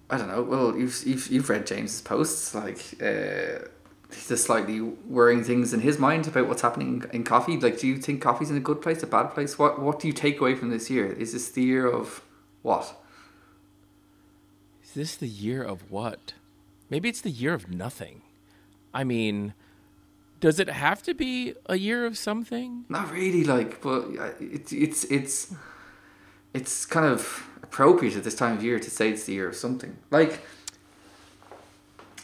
I 0.09 0.19
don't 0.19 0.29
know. 0.29 0.43
Well, 0.43 0.77
you've 0.77 1.03
you've, 1.05 1.27
you've 1.29 1.49
read 1.49 1.67
James's 1.67 2.03
posts 2.03 2.55
like 2.55 2.81
uh 3.01 3.67
there's 4.29 4.45
slightly 4.45 4.81
worrying 4.81 5.43
things 5.43 5.75
in 5.75 5.81
his 5.81 5.99
mind 5.99 6.29
about 6.29 6.47
what's 6.47 6.63
happening 6.63 7.05
in 7.13 7.25
coffee. 7.25 7.59
Like, 7.59 7.81
do 7.81 7.89
you 7.89 7.99
think 7.99 8.23
coffee's 8.23 8.51
in 8.51 8.57
a 8.57 8.61
good 8.61 8.81
place, 8.81 9.03
a 9.03 9.07
bad 9.07 9.35
place? 9.35 9.59
What 9.59 9.81
what 9.81 9.99
do 9.99 10.07
you 10.07 10.13
take 10.13 10.41
away 10.41 10.55
from 10.55 10.71
this 10.71 10.91
year? 10.91 11.13
Is 11.13 11.33
this 11.33 11.49
the 11.49 11.63
year 11.63 11.91
of 11.91 12.23
what? 12.63 13.03
Is 14.85 14.93
this 14.95 15.17
the 15.17 15.29
year 15.29 15.63
of 15.63 15.91
what? 15.91 16.35
Maybe 16.89 17.09
it's 17.09 17.21
the 17.21 17.31
year 17.31 17.55
of 17.55 17.69
nothing. 17.71 18.23
I 18.95 19.03
mean, 19.03 19.55
does 20.41 20.61
it 20.61 20.69
have 20.69 21.03
to 21.05 21.15
be 21.15 21.55
a 21.67 21.77
year 21.77 22.07
of 22.07 22.19
something? 22.19 22.85
Not 22.89 23.13
really, 23.13 23.45
like, 23.45 23.81
but 23.81 24.03
uh, 24.19 24.31
it's 24.41 24.73
it's 24.73 25.05
it's 25.05 25.55
it's 26.55 26.87
kind 26.87 27.07
of 27.07 27.49
appropriate 27.63 28.17
at 28.17 28.25
this 28.25 28.35
time 28.35 28.57
of 28.57 28.65
year 28.65 28.79
to 28.79 28.91
say 28.91 29.11
it's 29.11 29.25
the 29.25 29.35
year 29.35 29.49
of 29.49 29.57
something. 29.57 29.97
Like, 30.11 30.41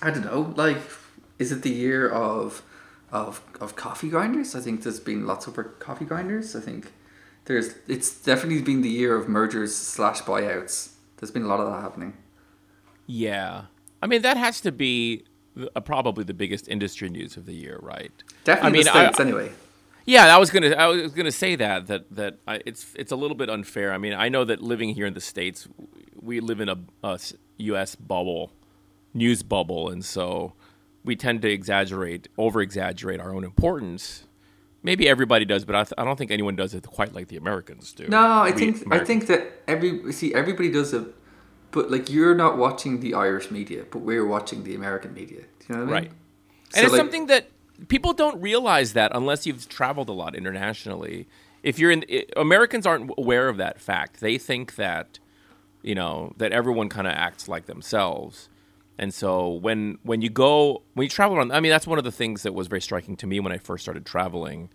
I 0.01 0.11
don't 0.11 0.25
know, 0.25 0.53
like, 0.57 0.79
is 1.39 1.53
it 1.53 1.63
the 1.63 1.71
year 1.71 2.09
of 2.09 2.63
of 3.11 3.43
of 3.61 3.77
coffee 3.77 4.09
grinders? 4.09 4.55
I 4.55 4.61
think 4.61 4.83
there's 4.83 5.01
been 5.01 5.27
lots 5.27 5.47
of 5.47 5.59
coffee 5.79 6.05
grinders. 6.05 6.55
I 6.55 6.61
think 6.61 6.93
there's 7.47 7.75
it's 7.89 8.23
definitely 8.23 8.63
been 8.63 8.83
the 8.83 8.89
year 8.89 9.17
of 9.17 9.29
mergers 9.29 9.75
slash 9.75 10.23
buyouts. 10.23 10.93
There's 11.17 11.31
been 11.31 11.45
a 11.45 11.49
lot 11.49 11.61
of 11.61 11.71
that 11.71 11.81
happening. 11.81 12.17
Yeah. 13.07 13.65
I 14.03 14.07
mean, 14.07 14.23
that 14.23 14.37
has 14.37 14.61
to 14.63 14.73
be 14.73 15.25
uh, 15.75 15.81
probably 15.81 16.25
the 16.25 16.35
biggest 16.35 16.69
industry 16.69 17.09
news 17.09 17.37
of 17.37 17.47
the 17.47 17.55
year, 17.55 17.79
right? 17.83 18.13
Definitely 18.45 18.69
I 18.69 18.73
mean, 18.73 18.85
the 18.85 18.97
I- 18.97 19.05
states 19.07 19.21
anyway. 19.21 19.53
Yeah, 20.05 20.35
I 20.35 20.39
was 20.39 20.51
gonna 20.51 20.71
I 20.71 20.89
was 20.89 21.13
gonna 21.13 21.31
say 21.31 21.55
that 21.55 21.87
that 21.87 22.11
that 22.17 22.39
I, 22.49 22.61
it's 22.67 22.93
it's 22.97 23.13
a 23.13 23.17
little 23.17 23.37
bit 23.37 23.49
unfair. 23.49 23.93
I 23.93 23.99
mean, 23.99 24.15
I 24.15 24.29
know 24.29 24.45
that 24.45 24.61
living 24.61 24.95
here 24.95 25.07
in 25.07 25.15
the 25.15 25.21
states, 25.21 25.69
we 26.21 26.41
live 26.41 26.61
in 26.61 26.69
a 26.69 27.19
U.S. 27.59 27.95
bubble, 27.95 28.51
news 29.15 29.45
bubble, 29.45 29.89
and 29.89 30.05
so 30.05 30.55
we 31.05 31.15
tend 31.15 31.43
to 31.43 31.51
exaggerate, 31.53 32.27
over 32.37 32.61
exaggerate 32.61 33.21
our 33.21 33.33
own 33.33 33.45
importance. 33.45 34.27
Maybe 34.83 35.09
everybody 35.09 35.45
does, 35.45 35.65
but 35.65 35.77
I, 35.77 35.85
th- 35.85 35.93
I 35.97 36.05
don't 36.05 36.17
think 36.17 36.33
anyone 36.33 36.57
does 36.57 36.75
it 36.75 36.85
quite 36.85 37.13
like 37.13 37.29
the 37.29 37.37
Americans 37.37 37.93
do. 37.93 38.09
No, 38.09 38.19
I 38.19 38.51
We 38.51 38.59
think 38.59 38.93
I 38.93 39.05
think 39.05 39.27
that 39.29 39.53
every 39.69 40.13
see 40.13 40.35
everybody 40.35 40.73
does 40.73 40.93
it, 40.93 41.05
but 41.73 41.91
like 41.91 42.09
you're 42.09 42.35
not 42.35 42.57
watching 42.57 43.01
the 43.01 43.15
Irish 43.15 43.51
media, 43.51 43.85
but 43.91 44.01
we're 44.01 44.27
watching 44.27 44.65
the 44.65 44.75
American 44.75 45.13
media. 45.13 45.41
Do 45.41 45.67
you 45.69 45.75
know 45.75 45.85
what 45.85 45.97
I 45.97 46.01
mean? 46.01 46.11
Right. 46.11 46.13
So, 46.71 46.77
and 46.77 46.85
it's 46.85 46.93
like- 46.93 46.99
something 46.99 47.27
that 47.27 47.49
people 47.89 48.13
don't 48.13 48.41
realize 48.41 48.93
that 48.93 49.11
unless 49.15 49.47
you've 49.47 49.69
traveled 49.69 50.09
a 50.09 50.13
lot 50.13 50.35
internationally. 50.37 51.27
If 51.63 51.79
you're 51.79 51.91
in, 51.91 52.05
i 52.11 52.25
Americans 52.37 52.87
aren't 52.87 53.11
aware 53.17 53.49
of 53.49 53.57
that 53.57 53.81
fact. 53.81 54.21
They 54.21 54.39
think 54.39 54.77
that 54.77 55.19
you 55.83 55.95
know, 55.95 56.33
that 56.39 56.53
everyone 56.53 56.89
kind 56.89 57.07
of 57.07 57.13
acts 57.13 57.49
like 57.49 57.67
themselves. 57.67 58.49
And 58.99 59.13
so 59.13 59.49
when 59.49 59.99
when 60.03 60.23
you 60.23 60.31
go 60.31 60.83
when 60.95 61.05
you 61.05 61.09
travel 61.09 61.37
around, 61.37 61.53
I 61.53 61.61
mean, 61.61 61.71
that's 61.71 61.87
one 61.87 61.99
of 61.99 62.05
the 62.05 62.13
things 62.13 62.43
that 62.45 62.55
was 62.55 62.69
very 62.69 62.81
striking 62.81 63.17
to 63.17 63.27
me 63.27 63.41
when 63.41 63.53
I 63.53 63.59
first 63.59 63.83
started 63.83 64.07
traveling 64.07 64.71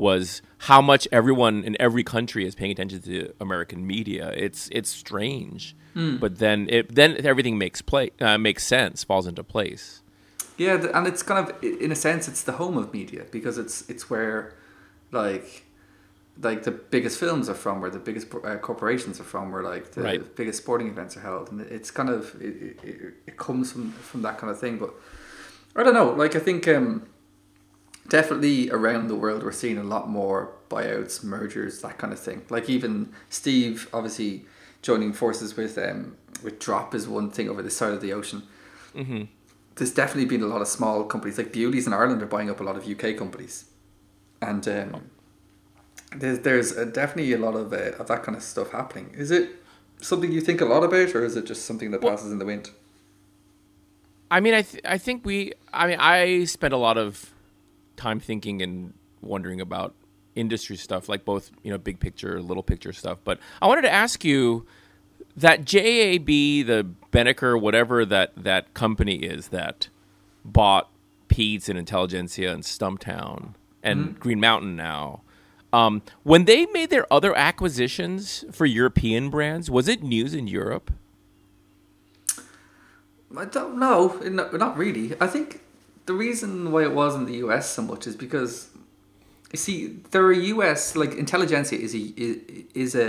was 0.00 0.42
how 0.68 0.80
much 0.82 1.06
everyone 1.12 1.62
in 1.64 1.76
every 1.80 2.02
country 2.04 2.42
is 2.48 2.54
paying 2.54 2.72
attention 2.72 3.00
to 3.02 3.32
American 3.40 3.86
media. 3.86 4.32
It's 4.46 4.68
it's 4.72 4.90
strange, 4.90 5.76
but 6.22 6.38
then 6.38 6.58
it 6.70 6.94
then 6.94 7.10
everything 7.32 7.56
makes 7.58 7.82
play 7.82 8.10
uh, 8.20 8.38
makes 8.38 8.66
sense, 8.66 9.04
falls 9.04 9.26
into 9.26 9.44
place. 9.44 10.02
Yeah, 10.56 10.74
and 10.96 11.06
it's 11.06 11.22
kind 11.22 11.38
of 11.48 11.62
in 11.84 11.90
a 11.92 11.96
sense 11.96 12.28
it's 12.28 12.42
the 12.42 12.52
home 12.52 12.76
of 12.82 12.92
media 12.92 13.22
because 13.30 13.56
it's 13.58 13.76
it's 13.88 14.10
where 14.10 14.54
like 15.12 15.64
like 16.42 16.62
the 16.62 16.70
biggest 16.70 17.18
films 17.18 17.48
are 17.48 17.54
from, 17.64 17.80
where 17.82 17.90
the 17.90 17.98
biggest 17.98 18.26
uh, 18.34 18.56
corporations 18.56 19.20
are 19.20 19.24
from, 19.34 19.52
where 19.52 19.62
like 19.74 19.92
the 19.92 20.02
Right. 20.02 20.36
biggest 20.36 20.58
sporting 20.62 20.88
events 20.88 21.16
are 21.16 21.20
held, 21.20 21.50
and 21.52 21.60
it's 21.60 21.90
kind 21.90 22.08
of 22.08 22.34
it, 22.40 22.54
it, 22.82 23.14
it 23.26 23.36
comes 23.36 23.72
from 23.72 23.92
from 23.92 24.22
that 24.22 24.38
kind 24.38 24.50
of 24.50 24.58
thing. 24.58 24.78
But 24.78 24.92
I 25.76 25.82
don't 25.84 25.94
know, 25.94 26.10
like 26.22 26.34
I 26.36 26.40
think 26.40 26.66
um, 26.68 27.06
definitely 28.10 28.70
around 28.70 29.08
the 29.08 29.14
world 29.14 29.42
we're 29.42 29.52
seeing 29.52 29.78
a 29.78 29.82
lot 29.84 30.10
more 30.10 30.52
buyouts, 30.68 31.24
mergers, 31.24 31.80
that 31.80 31.96
kind 31.96 32.12
of 32.12 32.18
thing. 32.18 32.42
Like 32.50 32.68
even 32.68 33.12
Steve, 33.30 33.88
obviously 33.94 34.44
joining 34.82 35.12
forces 35.14 35.56
with 35.56 35.78
um 35.78 36.16
with 36.42 36.58
Drop 36.58 36.94
is 36.94 37.08
one 37.08 37.30
thing 37.30 37.48
over 37.48 37.62
the 37.62 37.70
side 37.70 37.92
of 37.92 38.02
the 38.02 38.12
ocean. 38.12 38.42
There's 39.76 39.94
definitely 39.94 40.26
been 40.26 40.42
a 40.42 40.46
lot 40.46 40.60
of 40.60 40.68
small 40.68 41.04
companies 41.04 41.38
like 41.38 41.52
Bewley's 41.52 41.86
in 41.86 41.92
Ireland 41.94 42.22
are 42.22 42.26
buying 42.26 42.50
up 42.50 42.60
a 42.60 42.64
lot 42.64 42.76
of 42.76 42.86
UK 42.86 43.16
companies, 43.16 43.64
and 44.42 44.66
um, 44.68 45.10
there's 46.14 46.40
there's 46.40 46.76
uh 46.76 46.84
definitely 46.84 47.32
a 47.32 47.38
lot 47.38 47.54
of 47.54 47.72
uh, 47.72 47.92
of 47.98 48.08
that 48.08 48.22
kind 48.22 48.36
of 48.36 48.42
stuff 48.42 48.72
happening. 48.72 49.14
Is 49.16 49.30
it 49.30 49.50
something 50.00 50.32
you 50.32 50.40
think 50.40 50.60
a 50.60 50.64
lot 50.66 50.82
about, 50.82 51.14
or 51.14 51.24
is 51.24 51.36
it 51.36 51.46
just 51.46 51.64
something 51.64 51.90
that 51.92 52.00
passes 52.02 52.32
in 52.32 52.38
the 52.38 52.44
wind? 52.44 52.70
I 54.30 54.40
mean, 54.40 54.54
I 54.54 54.62
th- 54.62 54.84
I 54.84 54.98
think 54.98 55.24
we. 55.24 55.52
I 55.72 55.86
mean, 55.86 55.98
I 55.98 56.44
spent 56.44 56.74
a 56.74 56.76
lot 56.76 56.98
of 56.98 57.32
time 58.00 58.18
thinking 58.18 58.62
and 58.62 58.94
wondering 59.20 59.60
about 59.60 59.94
industry 60.34 60.76
stuff, 60.76 61.08
like 61.08 61.24
both 61.24 61.50
you 61.62 61.70
know 61.70 61.78
big 61.78 62.00
picture, 62.00 62.40
little 62.40 62.62
picture 62.62 62.92
stuff. 62.92 63.18
But 63.22 63.38
I 63.60 63.66
wanted 63.66 63.82
to 63.82 63.92
ask 63.92 64.24
you 64.24 64.66
that 65.36 65.64
JAB, 65.64 66.26
the 66.26 66.86
Benckiser, 67.12 67.60
whatever 67.60 68.04
that 68.04 68.32
that 68.36 68.74
company 68.74 69.16
is 69.16 69.48
that 69.48 69.88
bought 70.44 70.88
Peet's 71.28 71.68
and 71.68 71.78
Intelligentsia 71.78 72.52
and 72.52 72.62
Stumptown 72.62 73.54
and 73.82 74.18
Green 74.18 74.40
Mountain 74.40 74.76
now. 74.76 75.22
Um, 75.72 76.02
when 76.24 76.46
they 76.46 76.66
made 76.66 76.90
their 76.90 77.10
other 77.12 77.36
acquisitions 77.36 78.44
for 78.50 78.66
European 78.66 79.30
brands, 79.30 79.70
was 79.70 79.86
it 79.86 80.02
news 80.02 80.34
in 80.34 80.48
Europe? 80.48 80.90
I 83.36 83.44
don't 83.44 83.78
know. 83.78 84.18
No, 84.24 84.50
not 84.50 84.76
really. 84.76 85.14
I 85.20 85.28
think 85.28 85.60
the 86.10 86.16
reason 86.26 86.50
why 86.72 86.82
it 86.88 86.94
was 87.02 87.12
in 87.18 87.24
the 87.30 87.36
US 87.46 87.64
so 87.76 87.82
much 87.90 88.02
is 88.10 88.16
because 88.26 88.52
you 89.52 89.58
see 89.66 89.76
there 90.12 90.24
are 90.30 90.36
US 90.56 90.80
like 91.02 91.12
Intelligentsia 91.24 91.78
is 91.86 91.92
a 91.94 92.02
is, 92.26 92.36
is 92.84 92.92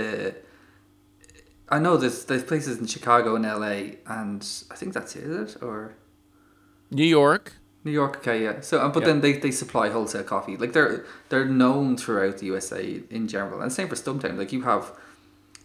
I 1.76 1.78
know 1.84 1.94
there's 2.02 2.18
there's 2.28 2.44
places 2.52 2.74
in 2.80 2.86
Chicago 2.96 3.28
and 3.38 3.44
LA 3.44 3.76
and 4.18 4.40
I 4.72 4.74
think 4.78 4.90
that's 4.96 5.12
it, 5.16 5.24
is 5.24 5.56
it 5.56 5.62
or 5.68 5.78
New 7.00 7.10
York. 7.20 7.44
New 7.84 7.94
York, 8.02 8.14
okay, 8.18 8.38
yeah. 8.46 8.56
So, 8.68 8.74
uh, 8.78 8.88
but 8.94 9.00
Yeah. 9.00 9.08
then 9.08 9.18
they, 9.24 9.32
they 9.44 9.50
supply 9.62 9.86
wholesale 9.96 10.22
coffee. 10.34 10.56
Like 10.62 10.72
they're 10.76 10.98
they're 11.30 11.50
known 11.62 11.86
throughout 12.02 12.36
the 12.38 12.46
USA 12.52 12.82
in 13.18 13.24
general, 13.34 13.58
and 13.62 13.72
same 13.72 13.88
for 13.92 13.96
Stumptown. 14.04 14.34
Like 14.42 14.52
you 14.56 14.62
have, 14.72 14.84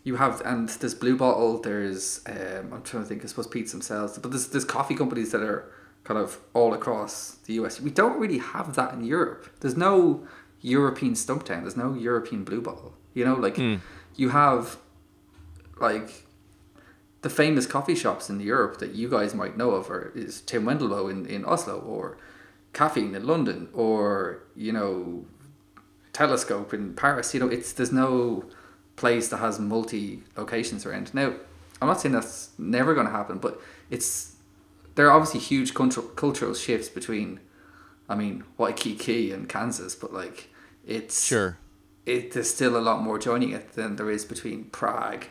you 0.07 0.15
have, 0.23 0.35
and 0.51 0.63
there's 0.79 0.95
Blue 1.03 1.17
Bottle. 1.23 1.51
There's 1.67 2.21
um, 2.35 2.63
I'm 2.73 2.83
trying 2.89 3.03
to 3.03 3.09
think. 3.09 3.19
I 3.23 3.27
suppose 3.31 3.45
Peet's 3.55 3.71
themselves, 3.77 4.11
but 4.21 4.29
there's 4.31 4.47
there's 4.53 4.65
coffee 4.77 4.95
companies 5.01 5.29
that 5.33 5.43
are 5.51 5.61
kind 6.07 6.17
of 6.17 6.39
all 6.53 6.73
across 6.73 7.35
the 7.45 7.53
US. 7.55 7.81
We 7.81 7.91
don't 7.91 8.17
really 8.17 8.37
have 8.37 8.75
that 8.75 8.93
in 8.93 9.03
Europe. 9.03 9.49
There's 9.59 9.75
no 9.75 10.25
European 10.61 11.13
Stumptown. 11.13 11.61
There's 11.63 11.75
no 11.75 11.93
European 11.93 12.45
Blue 12.45 12.61
Bottle. 12.61 12.93
You 13.13 13.25
know, 13.25 13.35
like 13.35 13.57
hmm. 13.57 13.75
you 14.15 14.29
have 14.29 14.77
like 15.81 16.25
the 17.23 17.29
famous 17.29 17.65
coffee 17.65 17.95
shops 17.95 18.29
in 18.29 18.39
Europe 18.39 18.77
that 18.77 18.95
you 18.95 19.09
guys 19.09 19.35
might 19.35 19.57
know 19.57 19.71
of 19.71 19.89
are 19.91 20.13
is 20.15 20.39
Tim 20.41 20.63
Wendelboe 20.63 21.11
in, 21.11 21.25
in 21.25 21.43
Oslo 21.43 21.77
or 21.79 22.17
Kaffeine 22.73 23.13
in 23.13 23.27
London 23.27 23.67
or 23.73 24.43
you 24.55 24.71
know 24.71 25.25
Telescope 26.13 26.73
in 26.73 26.93
Paris. 26.93 27.33
You 27.33 27.41
know, 27.41 27.49
it's 27.49 27.73
there's 27.73 27.91
no 27.91 28.45
place 28.95 29.27
that 29.27 29.37
has 29.37 29.59
multi 29.59 30.23
locations 30.37 30.85
around. 30.85 31.13
Now, 31.13 31.33
I'm 31.81 31.89
not 31.89 31.99
saying 31.99 32.13
that's 32.13 32.51
never 32.57 32.93
going 32.93 33.07
to 33.07 33.11
happen, 33.11 33.39
but 33.39 33.59
it's 33.89 34.36
there 34.97 35.07
are 35.07 35.11
obviously 35.11 35.39
huge 35.39 35.73
cultural 35.73 36.07
cultural 36.07 36.53
shifts 36.53 36.89
between, 36.89 37.39
I 38.09 38.15
mean, 38.15 38.43
Waikiki 38.57 39.31
and 39.31 39.47
Kansas, 39.47 39.95
but 39.95 40.11
like 40.13 40.49
it's 40.85 41.23
Sure. 41.25 41.57
it 42.05 42.31
there's 42.33 42.49
still 42.49 42.75
a 42.75 42.83
lot 42.89 43.01
more 43.01 43.17
joining 43.19 43.51
it 43.51 43.73
than 43.73 43.95
there 43.95 44.11
is 44.11 44.25
between 44.25 44.65
Prague 44.65 45.25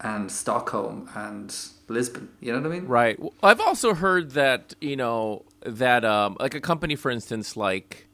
and 0.00 0.30
Stockholm 0.32 1.08
and 1.14 1.54
Lisbon. 1.88 2.30
You 2.40 2.52
know 2.52 2.58
what 2.60 2.66
I 2.72 2.74
mean? 2.74 2.86
Right. 2.88 3.20
I've 3.42 3.60
also 3.60 3.94
heard 3.94 4.32
that 4.32 4.74
you 4.80 4.96
know 4.96 5.44
that 5.64 6.04
um, 6.04 6.36
like 6.40 6.54
a 6.54 6.60
company, 6.60 6.96
for 6.96 7.10
instance, 7.10 7.56
like 7.56 8.08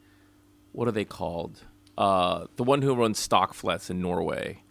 what 0.73 0.87
are 0.87 0.91
they 0.91 1.05
called? 1.05 1.63
Uh, 1.97 2.45
the 2.57 2.63
one 2.63 2.81
who 2.81 2.93
runs 2.95 3.25
Stockfleths 3.27 3.89
in 3.89 4.01
Norway, 4.01 4.61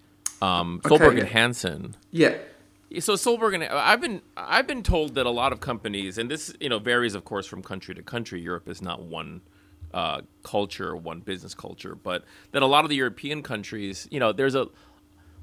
um, 0.41 0.81
Okay, 0.87 0.95
Solberg 0.97 1.15
yeah. 1.15 1.21
and 1.21 1.29
Hansen. 1.29 1.97
Yeah. 2.11 2.37
So 3.01 3.15
Solberg 3.15 3.55
and 3.55 3.65
I've 3.65 4.01
been 4.01 4.23
I've 4.37 4.67
been 4.67 4.83
told 4.83 5.15
that 5.15 5.27
a 5.27 5.31
lot 5.31 5.53
of 5.53 5.61
companies, 5.61 6.17
and 6.17 6.31
this 6.31 6.55
you 6.61 6.69
know 6.69 6.79
varies 6.79 7.15
of 7.15 7.25
course 7.25 7.47
from 7.47 7.63
country 7.63 7.95
to 7.95 8.03
country. 8.03 8.41
Europe 8.41 8.69
is 8.69 8.81
not 8.81 9.03
one 9.03 9.43
uh, 9.93 10.23
culture, 10.43 10.97
one 10.97 11.21
business 11.21 11.55
culture, 11.55 11.95
but 11.95 12.25
that 12.53 12.63
a 12.63 12.67
lot 12.67 12.85
of 12.85 12.91
the 12.91 12.97
European 12.97 13.43
countries, 13.43 14.09
you 14.11 14.21
know, 14.21 14.33
there's 14.33 14.55
a 14.55 14.69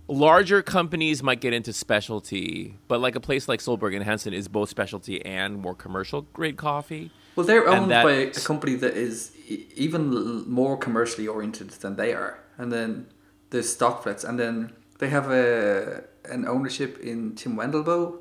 larger 0.08 0.62
companies 0.62 1.24
might 1.24 1.42
get 1.42 1.54
into 1.54 1.74
specialty, 1.74 2.78
but 2.88 3.00
like 3.00 3.16
a 3.16 3.20
place 3.20 3.48
like 3.48 3.60
Solberg 3.60 3.96
and 3.96 4.04
Hansen 4.04 4.34
is 4.34 4.48
both 4.48 4.70
specialty 4.70 5.24
and 5.26 5.58
more 5.58 5.76
commercial 5.76 6.22
grade 6.22 6.58
coffee. 6.58 7.12
Well, 7.36 7.46
they're 7.46 7.68
owned 7.68 7.90
by 7.90 8.12
a 8.12 8.32
company 8.32 8.76
that 8.76 8.96
is 8.96 9.32
even 9.48 10.50
more 10.50 10.78
commercially 10.78 11.28
oriented 11.28 11.70
than 11.70 11.96
they 11.96 12.14
are, 12.14 12.40
and 12.58 12.72
then 12.72 13.08
there's 13.50 13.76
Stockfleths, 13.76 14.28
and 14.28 14.40
then 14.40 14.74
they 15.00 15.10
have 15.10 15.30
a 15.30 16.04
an 16.30 16.48
ownership 16.48 17.00
in 17.00 17.36
Tim 17.36 17.56
Wendelboe. 17.56 18.20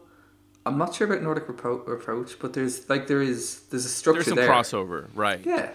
I'm 0.66 0.78
not 0.78 0.94
sure 0.94 1.06
about 1.06 1.22
Nordic 1.22 1.46
Repro- 1.46 1.86
Approach, 1.92 2.38
but 2.38 2.54
there's 2.54 2.88
like 2.88 3.06
there 3.06 3.20
is 3.22 3.60
there's 3.70 3.84
a 3.84 3.88
structure 3.88 4.22
There's 4.22 4.26
some 4.28 4.36
there. 4.36 4.48
crossover, 4.48 5.08
right? 5.14 5.44
Yeah. 5.44 5.70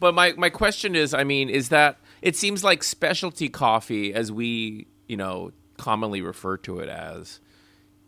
But 0.00 0.14
my, 0.14 0.32
my 0.32 0.50
question 0.50 0.96
is, 0.96 1.14
I 1.14 1.22
mean, 1.22 1.48
is 1.48 1.68
that 1.68 1.98
it 2.22 2.34
seems 2.34 2.64
like 2.64 2.82
specialty 2.82 3.48
coffee, 3.48 4.12
as 4.12 4.32
we 4.32 4.88
you 5.06 5.16
know 5.16 5.52
commonly 5.76 6.22
refer 6.22 6.56
to 6.58 6.80
it 6.80 6.88
as, 6.88 7.38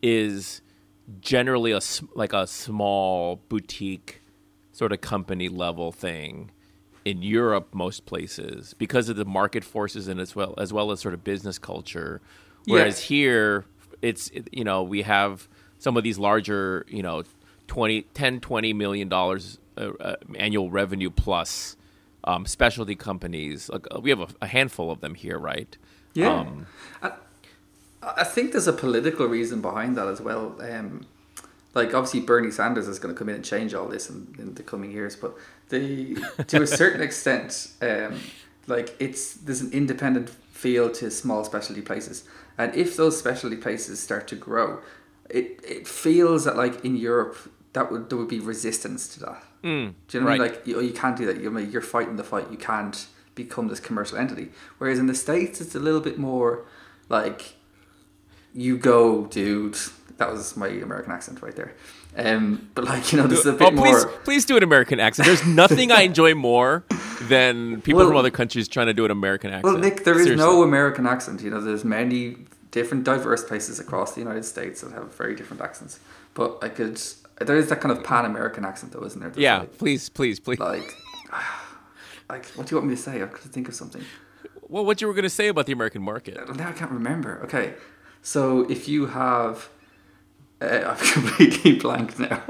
is 0.02 0.60
generally 1.20 1.72
a 1.72 1.80
like 2.14 2.32
a 2.32 2.46
small 2.46 3.36
boutique 3.48 4.22
sort 4.72 4.92
of 4.92 5.00
company 5.00 5.48
level 5.48 5.92
thing 5.92 6.50
in 7.04 7.22
Europe 7.22 7.68
most 7.74 8.06
places 8.06 8.74
because 8.74 9.08
of 9.08 9.16
the 9.16 9.24
market 9.24 9.62
forces 9.62 10.08
and 10.08 10.18
as 10.18 10.34
well 10.34 10.54
as 10.58 10.72
well 10.72 10.90
as 10.90 11.00
sort 11.00 11.14
of 11.14 11.22
business 11.22 11.58
culture 11.58 12.20
whereas 12.66 13.00
Yeah. 13.00 13.06
here 13.16 13.64
it's 14.02 14.30
you 14.52 14.64
know 14.64 14.82
we 14.82 15.02
have 15.02 15.48
some 15.78 15.96
of 15.96 16.04
these 16.04 16.18
larger 16.18 16.84
you 16.88 17.02
know 17.02 17.22
20 17.68 18.02
10 18.14 18.40
20 18.40 18.72
million 18.72 19.08
dollars 19.08 19.58
uh, 19.76 19.90
uh, 20.00 20.16
annual 20.36 20.70
revenue 20.70 21.10
plus 21.10 21.76
um, 22.24 22.46
specialty 22.46 22.94
companies 22.94 23.68
like 23.68 23.86
uh, 23.94 24.00
we 24.00 24.10
have 24.10 24.20
a, 24.20 24.28
a 24.42 24.46
handful 24.46 24.90
of 24.90 25.00
them 25.00 25.14
here 25.14 25.38
right 25.38 25.76
Yeah. 26.14 26.40
um, 26.40 26.66
I, 27.02 27.12
I 28.02 28.24
think 28.24 28.52
there's 28.52 28.68
a 28.68 28.72
political 28.72 29.26
reason 29.26 29.60
behind 29.62 29.96
that 29.96 30.06
as 30.08 30.20
well. 30.20 30.56
Um, 30.60 31.06
like 31.74 31.92
obviously 31.94 32.20
Bernie 32.20 32.50
Sanders 32.50 32.86
is 32.86 32.98
going 32.98 33.14
to 33.14 33.18
come 33.18 33.28
in 33.30 33.36
and 33.36 33.44
change 33.44 33.72
all 33.74 33.88
this 33.88 34.08
in, 34.10 34.34
in 34.38 34.54
the 34.54 34.62
coming 34.62 34.90
years, 34.92 35.16
but 35.16 35.34
the 35.70 36.14
to 36.46 36.62
a 36.62 36.66
certain 36.66 37.00
extent, 37.08 37.72
um, 37.82 38.20
like 38.66 38.94
it's 39.00 39.34
there's 39.34 39.60
an 39.62 39.72
independent 39.72 40.28
feel 40.52 40.88
to 40.92 41.10
small 41.10 41.42
specialty 41.44 41.80
places, 41.82 42.24
and 42.58 42.74
if 42.74 42.96
those 42.96 43.18
specialty 43.18 43.56
places 43.56 44.00
start 44.00 44.28
to 44.28 44.36
grow, 44.36 44.80
it 45.30 45.60
it 45.66 45.88
feels 45.88 46.44
that 46.44 46.56
like 46.56 46.84
in 46.84 46.96
Europe 46.96 47.36
that 47.72 47.90
would 47.90 48.08
there 48.08 48.18
would 48.18 48.28
be 48.28 48.40
resistance 48.40 49.08
to 49.14 49.20
that. 49.20 49.42
Mm, 49.62 49.94
Do 50.08 50.18
you 50.18 50.24
know 50.24 50.30
what 50.30 50.40
I 50.40 50.44
mean? 50.44 50.52
Like 50.52 50.66
you, 50.66 50.80
you 50.80 50.92
can't 50.92 51.16
do 51.16 51.26
that. 51.26 51.40
You're 51.40 51.58
you're 51.60 51.82
fighting 51.82 52.16
the 52.16 52.24
fight. 52.24 52.50
You 52.50 52.58
can't 52.58 53.06
become 53.34 53.68
this 53.68 53.80
commercial 53.80 54.18
entity. 54.18 54.50
Whereas 54.78 54.98
in 54.98 55.06
the 55.06 55.14
states, 55.14 55.60
it's 55.60 55.74
a 55.74 55.80
little 55.80 56.00
bit 56.00 56.18
more 56.18 56.64
like 57.08 57.54
you 58.54 58.76
go, 58.78 59.26
dude. 59.26 59.76
That 60.18 60.30
was 60.30 60.56
my 60.56 60.68
American 60.68 61.12
accent 61.12 61.42
right 61.42 61.56
there. 61.56 61.74
Um, 62.16 62.70
but 62.74 62.84
like 62.84 63.12
you 63.12 63.18
know, 63.18 63.26
there's 63.26 63.44
a 63.46 63.52
bit 63.52 63.62
oh, 63.62 63.70
please, 63.70 64.04
more. 64.04 64.12
please 64.24 64.44
do 64.44 64.56
an 64.56 64.62
American 64.62 65.00
accent. 65.00 65.26
There's 65.26 65.44
nothing 65.46 65.90
I 65.90 66.02
enjoy 66.02 66.34
more 66.34 66.84
than 67.22 67.80
people 67.82 67.98
Well- 67.98 68.08
from 68.08 68.16
other 68.16 68.30
countries 68.30 68.68
trying 68.68 68.86
to 68.86 68.94
do 68.94 69.04
an 69.04 69.10
American 69.10 69.50
accent. 69.50 69.64
Well, 69.64 69.78
Nick, 69.78 70.04
there 70.04 70.14
is 70.16 70.24
Seriously. 70.24 70.46
no 70.46 70.62
American 70.62 71.06
accent. 71.06 71.42
You 71.42 71.50
know, 71.50 71.60
there's 71.60 71.84
many 71.84 72.36
different 72.70 73.04
diverse 73.04 73.44
places 73.44 73.80
across 73.80 74.14
the 74.14 74.20
United 74.20 74.44
States 74.44 74.80
that 74.82 74.92
have 74.92 75.14
very 75.14 75.34
different 75.34 75.62
accents. 75.62 75.98
But 76.34 76.58
I 76.62 76.68
could 76.68 77.00
there 77.40 77.56
is 77.56 77.68
that 77.68 77.80
kind 77.80 77.96
of 77.96 78.04
pan 78.04 78.24
American 78.24 78.64
accent 78.64 78.92
though, 78.92 79.04
isn't 79.04 79.20
there? 79.20 79.30
There's 79.30 79.42
Yeah, 79.42 79.58
Like, 79.60 79.78
please, 79.78 80.08
please, 80.08 80.38
please. 80.38 80.58
like, 80.60 80.94
like 82.28 82.46
what 82.54 82.66
do 82.66 82.74
you 82.74 82.78
want 82.78 82.88
me 82.90 82.94
to 82.96 83.00
say? 83.02 83.22
I 83.22 83.26
could 83.26 83.50
think 83.52 83.68
of 83.68 83.74
something. 83.74 84.02
well, 84.68 84.84
what 84.84 85.00
you 85.00 85.06
were 85.08 85.14
going 85.14 85.24
to 85.24 85.30
say 85.30 85.48
about 85.48 85.66
the 85.66 85.72
American 85.72 86.02
market? 86.02 86.36
Now 86.56 86.68
I 86.68 86.72
can't 86.72 86.92
remember. 86.92 87.40
Okay, 87.44 87.74
so 88.22 88.68
if 88.70 88.88
you 88.88 89.06
have, 89.06 89.68
I've 90.60 91.00
completely 91.12 91.78
blank 91.78 92.18
now. 92.18 92.42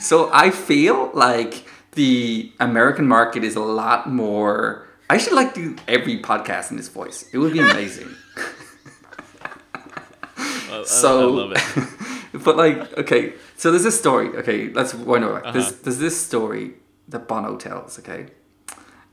so 0.00 0.30
I 0.32 0.50
feel 0.50 1.10
like 1.14 1.66
the 1.92 2.52
American 2.60 3.06
market 3.06 3.44
is 3.44 3.56
a 3.56 3.60
lot 3.60 4.08
more. 4.08 4.86
I 5.10 5.18
should 5.18 5.32
like 5.32 5.54
do 5.54 5.76
every 5.86 6.20
podcast 6.20 6.70
in 6.70 6.76
this 6.76 6.88
voice. 6.88 7.28
It 7.32 7.38
would 7.38 7.52
be 7.52 7.60
amazing. 7.60 8.14
so 10.84 11.20
I 11.20 11.24
love 11.24 11.52
it. 11.52 11.88
but 12.44 12.56
like, 12.56 12.98
okay, 12.98 13.34
so 13.56 13.70
there's 13.70 13.84
this 13.84 13.98
story. 13.98 14.28
Okay, 14.36 14.70
let's 14.70 14.94
wind 14.94 15.24
it 15.24 15.32
back. 15.32 15.44
Uh-huh. 15.44 15.52
There's 15.52 15.72
there's 15.80 15.98
this 15.98 16.20
story 16.20 16.74
that 17.08 17.26
Bono 17.26 17.56
tells. 17.56 17.98
Okay, 17.98 18.26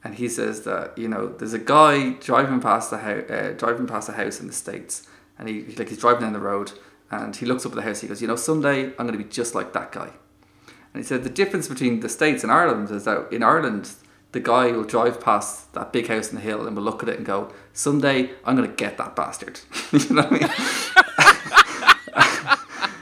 and 0.05 0.15
he 0.15 0.29
says 0.29 0.61
that 0.61 0.95
you 0.95 1.07
know 1.07 1.27
there's 1.27 1.53
a 1.53 1.59
guy 1.59 2.11
driving 2.11 2.61
past 2.61 2.91
the 2.91 2.99
house, 2.99 3.29
uh, 3.29 3.55
driving 3.57 3.87
past 3.87 4.07
a 4.07 4.11
house 4.11 4.39
in 4.39 4.45
the 4.45 4.53
states, 4.53 5.07
and 5.39 5.49
he 5.49 5.63
like 5.77 5.89
he's 5.89 5.97
driving 5.97 6.21
down 6.21 6.33
the 6.33 6.39
road, 6.39 6.73
and 7.09 7.35
he 7.35 7.47
looks 7.47 7.65
up 7.65 7.71
at 7.71 7.75
the 7.75 7.81
house. 7.81 8.01
He 8.01 8.07
goes, 8.07 8.21
you 8.21 8.27
know, 8.27 8.35
someday 8.35 8.85
I'm 8.85 9.07
going 9.07 9.13
to 9.13 9.17
be 9.17 9.23
just 9.23 9.55
like 9.55 9.73
that 9.73 9.91
guy. 9.91 10.11
And 10.93 11.01
he 11.01 11.03
said 11.03 11.23
the 11.23 11.29
difference 11.31 11.67
between 11.67 12.01
the 12.01 12.07
states 12.07 12.43
and 12.43 12.51
Ireland 12.51 12.91
is 12.91 13.03
that 13.03 13.33
in 13.33 13.43
Ireland. 13.43 13.91
The 14.31 14.41
guy 14.41 14.69
will 14.73 14.83
drive 14.83 15.21
past 15.21 15.73
that 15.75 15.93
big 15.93 16.09
house 16.09 16.27
in 16.29 16.35
the 16.35 16.41
hill 16.41 16.67
and 16.67 16.75
will 16.75 16.83
look 16.83 17.01
at 17.01 17.07
it 17.07 17.15
and 17.15 17.25
go, 17.25 17.53
"Someday 17.71 18.31
I'm 18.43 18.57
gonna 18.57 18.67
get 18.67 18.97
that 18.97 19.15
bastard." 19.15 19.61
you 19.93 20.13
know 20.13 20.23
what 20.23 20.33
I 20.33 20.39
mean? 20.39 20.49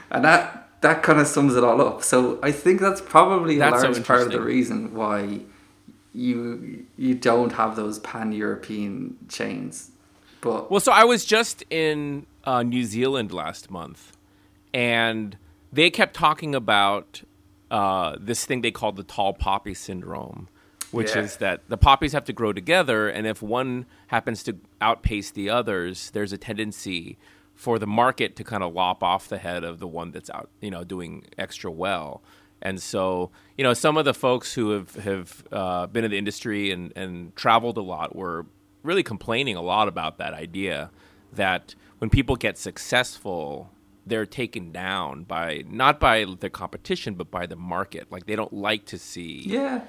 and 0.12 0.24
that 0.24 0.80
that 0.82 1.02
kind 1.02 1.18
of 1.18 1.26
sums 1.26 1.56
it 1.56 1.64
all 1.64 1.80
up. 1.80 2.04
So 2.04 2.38
I 2.40 2.52
think 2.52 2.80
that's 2.80 3.00
probably 3.00 3.56
a 3.56 3.58
That's 3.58 3.80
so 3.80 3.90
large 3.90 4.06
part 4.06 4.22
of 4.22 4.30
the 4.30 4.40
reason 4.40 4.94
why 4.94 5.40
you 6.14 6.86
you 6.96 7.14
don't 7.14 7.52
have 7.52 7.76
those 7.76 7.98
pan 7.98 8.32
European 8.32 9.16
chains. 9.28 9.90
But 10.40 10.70
Well, 10.70 10.80
so 10.80 10.92
I 10.92 11.04
was 11.04 11.24
just 11.24 11.64
in 11.70 12.26
uh, 12.44 12.62
New 12.62 12.84
Zealand 12.84 13.32
last 13.32 13.70
month, 13.70 14.12
and 14.72 15.36
they 15.72 15.90
kept 15.90 16.14
talking 16.14 16.54
about 16.54 17.22
uh, 17.70 18.16
this 18.20 18.44
thing 18.44 18.60
they 18.60 18.70
called 18.70 18.96
the 18.96 19.02
tall 19.02 19.32
poppy 19.32 19.74
syndrome, 19.74 20.48
which 20.92 21.14
Yeah. 21.16 21.22
is 21.22 21.38
that 21.38 21.62
the 21.68 21.76
poppies 21.78 22.12
have 22.12 22.24
to 22.26 22.32
grow 22.32 22.52
together, 22.52 23.08
and 23.08 23.26
if 23.26 23.42
one 23.42 23.86
happens 24.08 24.42
to 24.44 24.56
outpace 24.80 25.30
the 25.30 25.50
others, 25.50 26.10
there's 26.10 26.32
a 26.32 26.38
tendency 26.38 27.16
for 27.54 27.78
the 27.78 27.86
market 27.86 28.36
to 28.36 28.44
kind 28.44 28.62
of 28.62 28.72
lop 28.74 29.02
off 29.02 29.28
the 29.28 29.38
head 29.38 29.64
of 29.64 29.78
the 29.78 29.86
one 29.86 30.10
that's 30.10 30.28
out, 30.30 30.50
you 30.60 30.70
know, 30.70 30.84
doing 30.84 31.24
extra 31.38 31.70
well. 31.70 32.22
And 32.64 32.80
so, 32.80 33.30
you 33.58 33.62
know, 33.62 33.74
some 33.74 33.98
of 33.98 34.06
the 34.06 34.14
folks 34.14 34.54
who 34.54 34.70
have 34.70 34.94
have 34.96 35.44
uh, 35.52 35.86
been 35.86 36.04
in 36.04 36.10
the 36.10 36.18
industry 36.18 36.70
and 36.70 36.92
and 36.96 37.36
traveled 37.36 37.76
a 37.76 37.82
lot 37.82 38.16
were 38.16 38.46
really 38.82 39.02
complaining 39.02 39.56
a 39.56 39.62
lot 39.62 39.86
about 39.86 40.18
that 40.18 40.34
idea 40.34 40.90
that 41.32 41.74
when 41.98 42.10
people 42.10 42.36
get 42.36 42.56
successful, 42.56 43.70
they're 44.06 44.26
taken 44.26 44.72
down 44.72 45.24
by 45.24 45.64
not 45.68 46.00
by 46.00 46.26
the 46.40 46.50
competition 46.50 47.14
but 47.14 47.30
by 47.30 47.46
the 47.46 47.56
market. 47.56 48.10
Like 48.10 48.26
they 48.26 48.36
don't 48.36 48.52
like 48.52 48.86
to 48.86 48.98
see 48.98 49.42
yeah, 49.46 49.82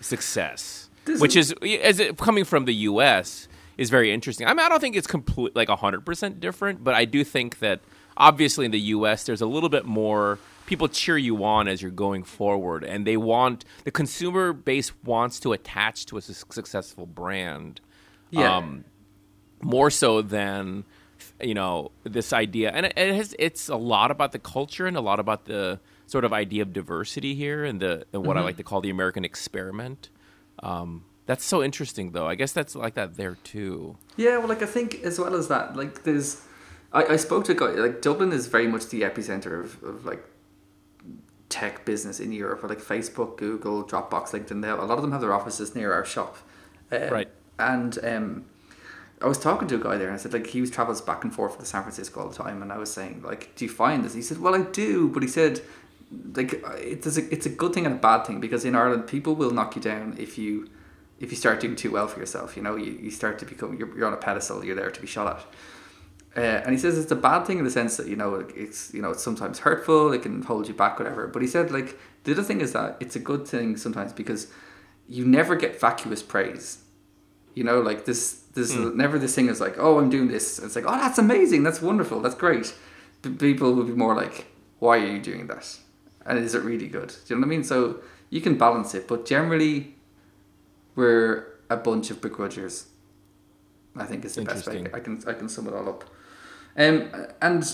success, 0.00 0.88
This 1.04 1.20
which 1.20 1.36
is 1.36 1.54
as 1.82 2.00
it, 2.00 2.16
coming 2.16 2.44
from 2.44 2.64
the 2.64 2.74
U.S. 2.74 3.48
is 3.76 3.90
very 3.90 4.12
interesting. 4.12 4.46
I 4.46 4.50
mean, 4.50 4.60
I 4.60 4.68
don't 4.68 4.80
think 4.80 4.96
it's 4.96 5.06
complete 5.06 5.54
like 5.54 5.68
hundred 5.68 6.06
percent 6.06 6.40
different, 6.40 6.82
but 6.84 6.94
I 6.94 7.04
do 7.04 7.24
think 7.24 7.58
that 7.58 7.80
obviously 8.16 8.64
in 8.64 8.70
the 8.70 8.80
U.S. 8.80 9.24
there's 9.24 9.40
a 9.40 9.46
little 9.46 9.68
bit 9.68 9.84
more. 9.84 10.38
People 10.66 10.88
cheer 10.88 11.18
you 11.18 11.44
on 11.44 11.68
as 11.68 11.82
you're 11.82 11.90
going 11.90 12.24
forward, 12.24 12.84
and 12.84 13.06
they 13.06 13.16
want 13.16 13.64
the 13.84 13.90
consumer 13.90 14.52
base 14.52 14.92
wants 15.04 15.38
to 15.40 15.52
attach 15.52 16.06
to 16.06 16.16
a 16.16 16.22
su- 16.22 16.32
successful 16.50 17.06
brand 17.06 17.80
yeah. 18.30 18.56
um, 18.56 18.84
more 19.62 19.90
so 19.90 20.22
than 20.22 20.84
you 21.40 21.54
know 21.54 21.90
this 22.04 22.32
idea 22.32 22.70
and 22.70 22.86
it, 22.86 22.92
it 22.96 23.14
has 23.14 23.34
it's 23.38 23.68
a 23.68 23.76
lot 23.76 24.10
about 24.10 24.32
the 24.32 24.38
culture 24.38 24.86
and 24.86 24.96
a 24.96 25.00
lot 25.00 25.18
about 25.18 25.46
the 25.46 25.80
sort 26.06 26.24
of 26.24 26.32
idea 26.34 26.60
of 26.60 26.72
diversity 26.72 27.34
here 27.34 27.64
and 27.64 27.80
the 27.80 28.04
and 28.12 28.26
what 28.26 28.36
i 28.36 28.40
like 28.42 28.58
to 28.58 28.62
call 28.62 28.80
the 28.80 28.90
american 28.90 29.24
experiment. 29.24 30.10
Um, 30.62 31.04
that's 31.26 31.44
so 31.44 31.62
interesting 31.62 32.12
though. 32.12 32.26
I 32.26 32.34
guess 32.34 32.52
that's 32.52 32.74
like 32.74 32.94
that 32.94 33.16
there 33.16 33.36
too. 33.44 33.96
Yeah, 34.16 34.38
well, 34.38 34.48
like 34.48 34.62
I 34.62 34.66
think 34.66 35.02
as 35.02 35.18
well 35.18 35.34
as 35.34 35.48
that, 35.48 35.76
like 35.76 36.04
there's, 36.04 36.42
I, 36.92 37.04
I 37.04 37.16
spoke 37.16 37.44
to 37.46 37.52
a 37.52 37.54
guy 37.54 37.70
like 37.70 38.02
Dublin 38.02 38.32
is 38.32 38.46
very 38.46 38.68
much 38.68 38.88
the 38.88 39.02
epicenter 39.02 39.64
of, 39.64 39.82
of 39.82 40.04
like 40.04 40.24
tech 41.54 41.84
business 41.84 42.18
in 42.18 42.32
Europe, 42.32 42.64
or 42.64 42.68
like 42.68 42.80
Facebook, 42.80 43.36
Google, 43.36 43.84
Dropbox, 43.84 44.30
LinkedIn. 44.34 44.60
They 44.60 44.68
have, 44.68 44.80
a 44.80 44.84
lot 44.84 44.98
of 44.98 45.02
them 45.02 45.12
have 45.12 45.20
their 45.20 45.32
offices 45.32 45.74
near 45.74 45.92
our 45.92 46.04
shop, 46.04 46.36
Um, 46.90 47.10
Right. 47.10 47.28
And 47.58 47.92
um, 48.02 48.44
I 49.22 49.28
was 49.28 49.38
talking 49.38 49.68
to 49.68 49.76
a 49.76 49.78
guy 49.78 49.96
there, 49.96 50.08
and 50.08 50.14
I 50.14 50.20
said 50.22 50.32
like 50.32 50.48
he 50.48 50.60
was 50.60 50.70
travels 50.72 51.00
back 51.00 51.22
and 51.22 51.32
forth 51.32 51.58
to 51.58 51.64
San 51.64 51.82
Francisco 51.82 52.20
all 52.20 52.28
the 52.28 52.34
time, 52.34 52.60
and 52.62 52.72
I 52.72 52.78
was 52.78 52.92
saying 52.92 53.22
like, 53.22 53.54
do 53.54 53.64
you 53.64 53.70
find 53.70 54.04
this? 54.04 54.14
He 54.14 54.22
said, 54.22 54.38
well, 54.38 54.54
I 54.54 54.62
do, 54.62 55.08
but 55.08 55.22
he 55.22 55.28
said. 55.28 55.60
Like 56.36 56.62
it's 56.78 57.18
a, 57.18 57.32
it's 57.34 57.46
a 57.46 57.48
good 57.48 57.72
thing 57.74 57.86
and 57.86 57.94
a 57.96 57.98
bad 57.98 58.24
thing 58.24 58.38
because 58.38 58.64
in 58.64 58.76
Ireland 58.76 59.08
people 59.08 59.34
will 59.34 59.50
knock 59.50 59.74
you 59.74 59.82
down 59.82 60.14
if 60.16 60.38
you 60.38 60.68
if 61.18 61.30
you 61.30 61.36
start 61.36 61.60
doing 61.60 61.76
too 61.76 61.90
well 61.90 62.06
for 62.06 62.20
yourself, 62.20 62.56
you 62.56 62.62
know, 62.62 62.76
you, 62.76 62.92
you 62.92 63.10
start 63.10 63.38
to 63.38 63.46
become, 63.46 63.76
you're, 63.76 63.96
you're 63.96 64.06
on 64.06 64.12
a 64.12 64.18
pedestal, 64.18 64.64
you're 64.64 64.76
there 64.76 64.90
to 64.90 65.00
be 65.00 65.06
shot 65.06 65.26
at. 65.26 65.44
Uh, 66.36 66.40
and 66.40 66.72
he 66.72 66.78
says 66.78 66.98
it's 66.98 67.12
a 67.12 67.16
bad 67.16 67.46
thing 67.46 67.58
in 67.58 67.64
the 67.64 67.70
sense 67.70 67.96
that, 67.96 68.08
you 68.08 68.16
know, 68.16 68.44
it's, 68.56 68.92
you 68.92 69.00
know, 69.00 69.10
it's 69.10 69.22
sometimes 69.22 69.60
hurtful, 69.60 70.12
it 70.12 70.22
can 70.22 70.42
hold 70.42 70.66
you 70.66 70.74
back, 70.74 70.98
whatever. 70.98 71.28
But 71.28 71.42
he 71.42 71.48
said, 71.48 71.70
like, 71.70 71.98
the 72.24 72.32
other 72.32 72.42
thing 72.42 72.60
is 72.60 72.72
that 72.72 72.96
it's 72.98 73.14
a 73.14 73.20
good 73.20 73.46
thing 73.46 73.76
sometimes 73.76 74.12
because 74.12 74.48
you 75.08 75.24
never 75.24 75.54
get 75.54 75.80
vacuous 75.80 76.22
praise. 76.22 76.78
You 77.54 77.62
know, 77.62 77.80
like 77.80 78.04
this, 78.04 78.40
this 78.54 78.74
never 78.74 79.16
this 79.16 79.34
thing 79.34 79.48
is 79.48 79.60
like, 79.60 79.76
oh, 79.78 80.00
I'm 80.00 80.10
doing 80.10 80.26
this. 80.26 80.58
It's 80.58 80.74
like, 80.74 80.86
oh, 80.88 80.96
that's 80.96 81.18
amazing, 81.18 81.62
that's 81.62 81.80
wonderful, 81.80 82.20
that's 82.20 82.34
great. 82.34 82.74
But 83.22 83.38
people 83.38 83.72
will 83.72 83.84
be 83.84 83.92
more 83.92 84.16
like, 84.16 84.46
why 84.80 84.98
are 84.98 85.06
you 85.06 85.20
doing 85.20 85.46
that? 85.46 85.78
And 86.26 86.38
is 86.38 86.56
it 86.56 86.62
really 86.62 86.88
good? 86.88 87.10
Do 87.10 87.14
you 87.28 87.36
know 87.36 87.46
what 87.46 87.46
I 87.46 87.56
mean? 87.56 87.62
So 87.62 88.00
you 88.30 88.40
can 88.40 88.58
balance 88.58 88.92
it, 88.94 89.06
but 89.06 89.24
generally, 89.24 89.94
we're 90.96 91.46
a 91.70 91.76
bunch 91.76 92.10
of 92.10 92.20
begrudgers. 92.20 92.86
I 93.96 94.04
think 94.04 94.24
is 94.24 94.34
the 94.34 94.42
best 94.42 94.66
way 94.66 94.84
I 94.92 94.98
can 94.98 95.22
I 95.26 95.34
can 95.34 95.48
sum 95.48 95.68
it 95.68 95.74
all 95.74 95.88
up. 95.88 96.04
Um, 96.76 97.10
and 97.40 97.64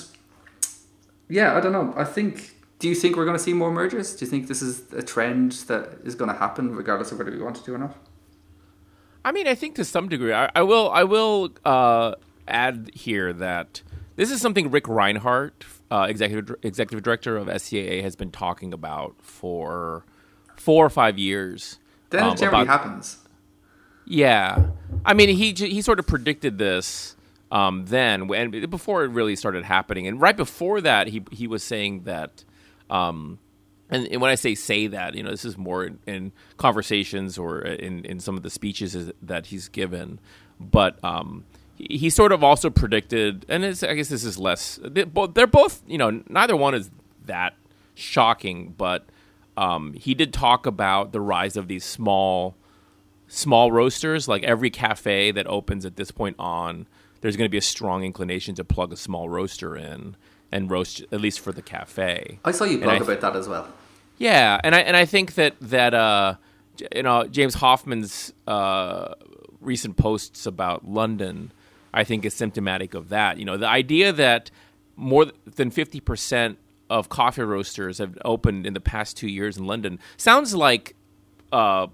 yeah, 1.28 1.56
I 1.56 1.60
don't 1.60 1.72
know. 1.72 1.94
I 1.96 2.04
think. 2.04 2.56
Do 2.78 2.88
you 2.88 2.94
think 2.94 3.16
we're 3.16 3.26
going 3.26 3.36
to 3.36 3.42
see 3.42 3.52
more 3.52 3.70
mergers? 3.70 4.16
Do 4.16 4.24
you 4.24 4.30
think 4.30 4.48
this 4.48 4.62
is 4.62 4.90
a 4.94 5.02
trend 5.02 5.52
that 5.68 5.98
is 6.02 6.14
going 6.14 6.30
to 6.30 6.36
happen, 6.36 6.74
regardless 6.74 7.12
of 7.12 7.18
whether 7.18 7.30
we 7.30 7.36
want 7.38 7.56
to 7.56 7.62
do 7.62 7.74
or 7.74 7.78
not? 7.78 7.94
I 9.22 9.32
mean, 9.32 9.46
I 9.46 9.54
think 9.54 9.74
to 9.74 9.84
some 9.84 10.08
degree, 10.08 10.32
I, 10.32 10.50
I 10.54 10.62
will. 10.62 10.90
I 10.90 11.04
will 11.04 11.50
uh, 11.64 12.14
add 12.48 12.90
here 12.94 13.34
that 13.34 13.82
this 14.16 14.30
is 14.30 14.40
something 14.40 14.70
Ric 14.70 14.88
Rhinehart, 14.88 15.66
uh, 15.90 16.06
executive 16.08 16.56
executive 16.62 17.02
director 17.02 17.36
of 17.36 17.48
SCAA, 17.48 18.02
has 18.02 18.16
been 18.16 18.30
talking 18.30 18.72
about 18.72 19.14
for 19.20 20.04
four 20.56 20.86
or 20.86 20.90
five 20.90 21.18
years. 21.18 21.78
Then 22.08 22.22
um, 22.24 22.32
it 22.32 22.38
generally 22.38 22.62
about- 22.62 22.80
happens. 22.80 23.18
Yeah, 24.06 24.70
I 25.04 25.12
mean, 25.14 25.28
he 25.28 25.52
he 25.52 25.82
sort 25.82 25.98
of 25.98 26.06
predicted 26.06 26.56
this 26.58 27.14
um, 27.50 27.86
then, 27.86 28.32
and 28.32 28.70
before 28.70 29.04
it 29.04 29.08
really 29.08 29.36
started 29.36 29.64
happening, 29.64 30.06
and 30.06 30.20
right 30.20 30.36
before 30.36 30.80
that, 30.80 31.08
he 31.08 31.22
he 31.30 31.46
was 31.46 31.62
saying 31.62 32.02
that. 32.04 32.44
Um, 32.88 33.38
and, 33.90 34.06
and 34.06 34.20
when 34.20 34.30
I 34.30 34.36
say 34.36 34.54
say 34.54 34.86
that, 34.86 35.14
you 35.14 35.22
know, 35.22 35.30
this 35.30 35.44
is 35.44 35.58
more 35.58 35.84
in, 35.84 35.98
in 36.06 36.32
conversations 36.56 37.36
or 37.36 37.60
in, 37.60 38.04
in 38.04 38.20
some 38.20 38.36
of 38.36 38.42
the 38.42 38.50
speeches 38.50 39.10
that 39.20 39.46
he's 39.46 39.68
given. 39.68 40.20
But 40.60 41.02
um, 41.04 41.44
he, 41.74 41.98
he 41.98 42.10
sort 42.10 42.32
of 42.32 42.44
also 42.44 42.70
predicted, 42.70 43.44
and 43.48 43.64
I 43.64 43.94
guess 43.94 44.08
this 44.08 44.24
is 44.24 44.38
less. 44.38 44.78
They, 44.84 45.04
they're 45.34 45.46
both, 45.46 45.82
you 45.86 45.98
know, 45.98 46.22
neither 46.28 46.56
one 46.56 46.74
is 46.74 46.90
that 47.26 47.56
shocking. 47.94 48.74
But 48.76 49.06
um, 49.56 49.94
he 49.94 50.14
did 50.14 50.32
talk 50.32 50.66
about 50.66 51.12
the 51.12 51.20
rise 51.20 51.56
of 51.56 51.66
these 51.66 51.84
small 51.84 52.54
small 53.26 53.72
roasters. 53.72 54.28
Like 54.28 54.44
every 54.44 54.70
cafe 54.70 55.32
that 55.32 55.48
opens 55.48 55.84
at 55.84 55.96
this 55.96 56.12
point 56.12 56.36
on, 56.38 56.86
there's 57.20 57.36
going 57.36 57.46
to 57.46 57.50
be 57.50 57.58
a 57.58 57.62
strong 57.62 58.04
inclination 58.04 58.54
to 58.56 58.64
plug 58.64 58.92
a 58.92 58.96
small 58.96 59.28
roaster 59.28 59.76
in 59.76 60.16
and 60.52 60.70
roast 60.70 61.02
at 61.12 61.20
least 61.20 61.40
for 61.40 61.52
the 61.52 61.62
cafe. 61.62 62.38
I 62.44 62.50
saw 62.52 62.64
you 62.64 62.78
blog 62.78 63.00
I- 63.02 63.04
about 63.04 63.20
that 63.20 63.36
as 63.36 63.48
well. 63.48 63.68
Yeah, 64.18 64.60
and 64.62 64.74
I 64.74 64.80
and 64.80 64.96
I 64.96 65.06
think 65.06 65.34
that 65.34 65.54
that 65.60 65.94
uh, 65.94 66.34
you 66.94 67.02
know 67.02 67.26
James 67.26 67.54
Hoffmann's 67.54 68.32
uh, 68.46 69.14
recent 69.60 69.96
posts 69.96 70.44
about 70.44 70.86
London, 70.86 71.52
I 71.94 72.04
think 72.04 72.26
is 72.26 72.34
symptomatic 72.34 72.92
of 72.92 73.08
that. 73.08 73.38
You 73.38 73.46
know, 73.46 73.56
the 73.56 73.68
idea 73.68 74.12
that 74.12 74.50
more 74.96 75.26
than 75.56 75.70
fifty 75.70 76.00
percent 76.00 76.58
of 76.90 77.08
coffee 77.08 77.42
roasters 77.42 77.96
have 77.96 78.18
opened 78.24 78.66
in 78.66 78.74
the 78.74 78.80
past 78.80 79.16
two 79.16 79.28
years 79.28 79.56
in 79.56 79.64
London 79.66 79.98
sounds 80.18 80.54
like 80.54 80.96
uh, 81.52 81.86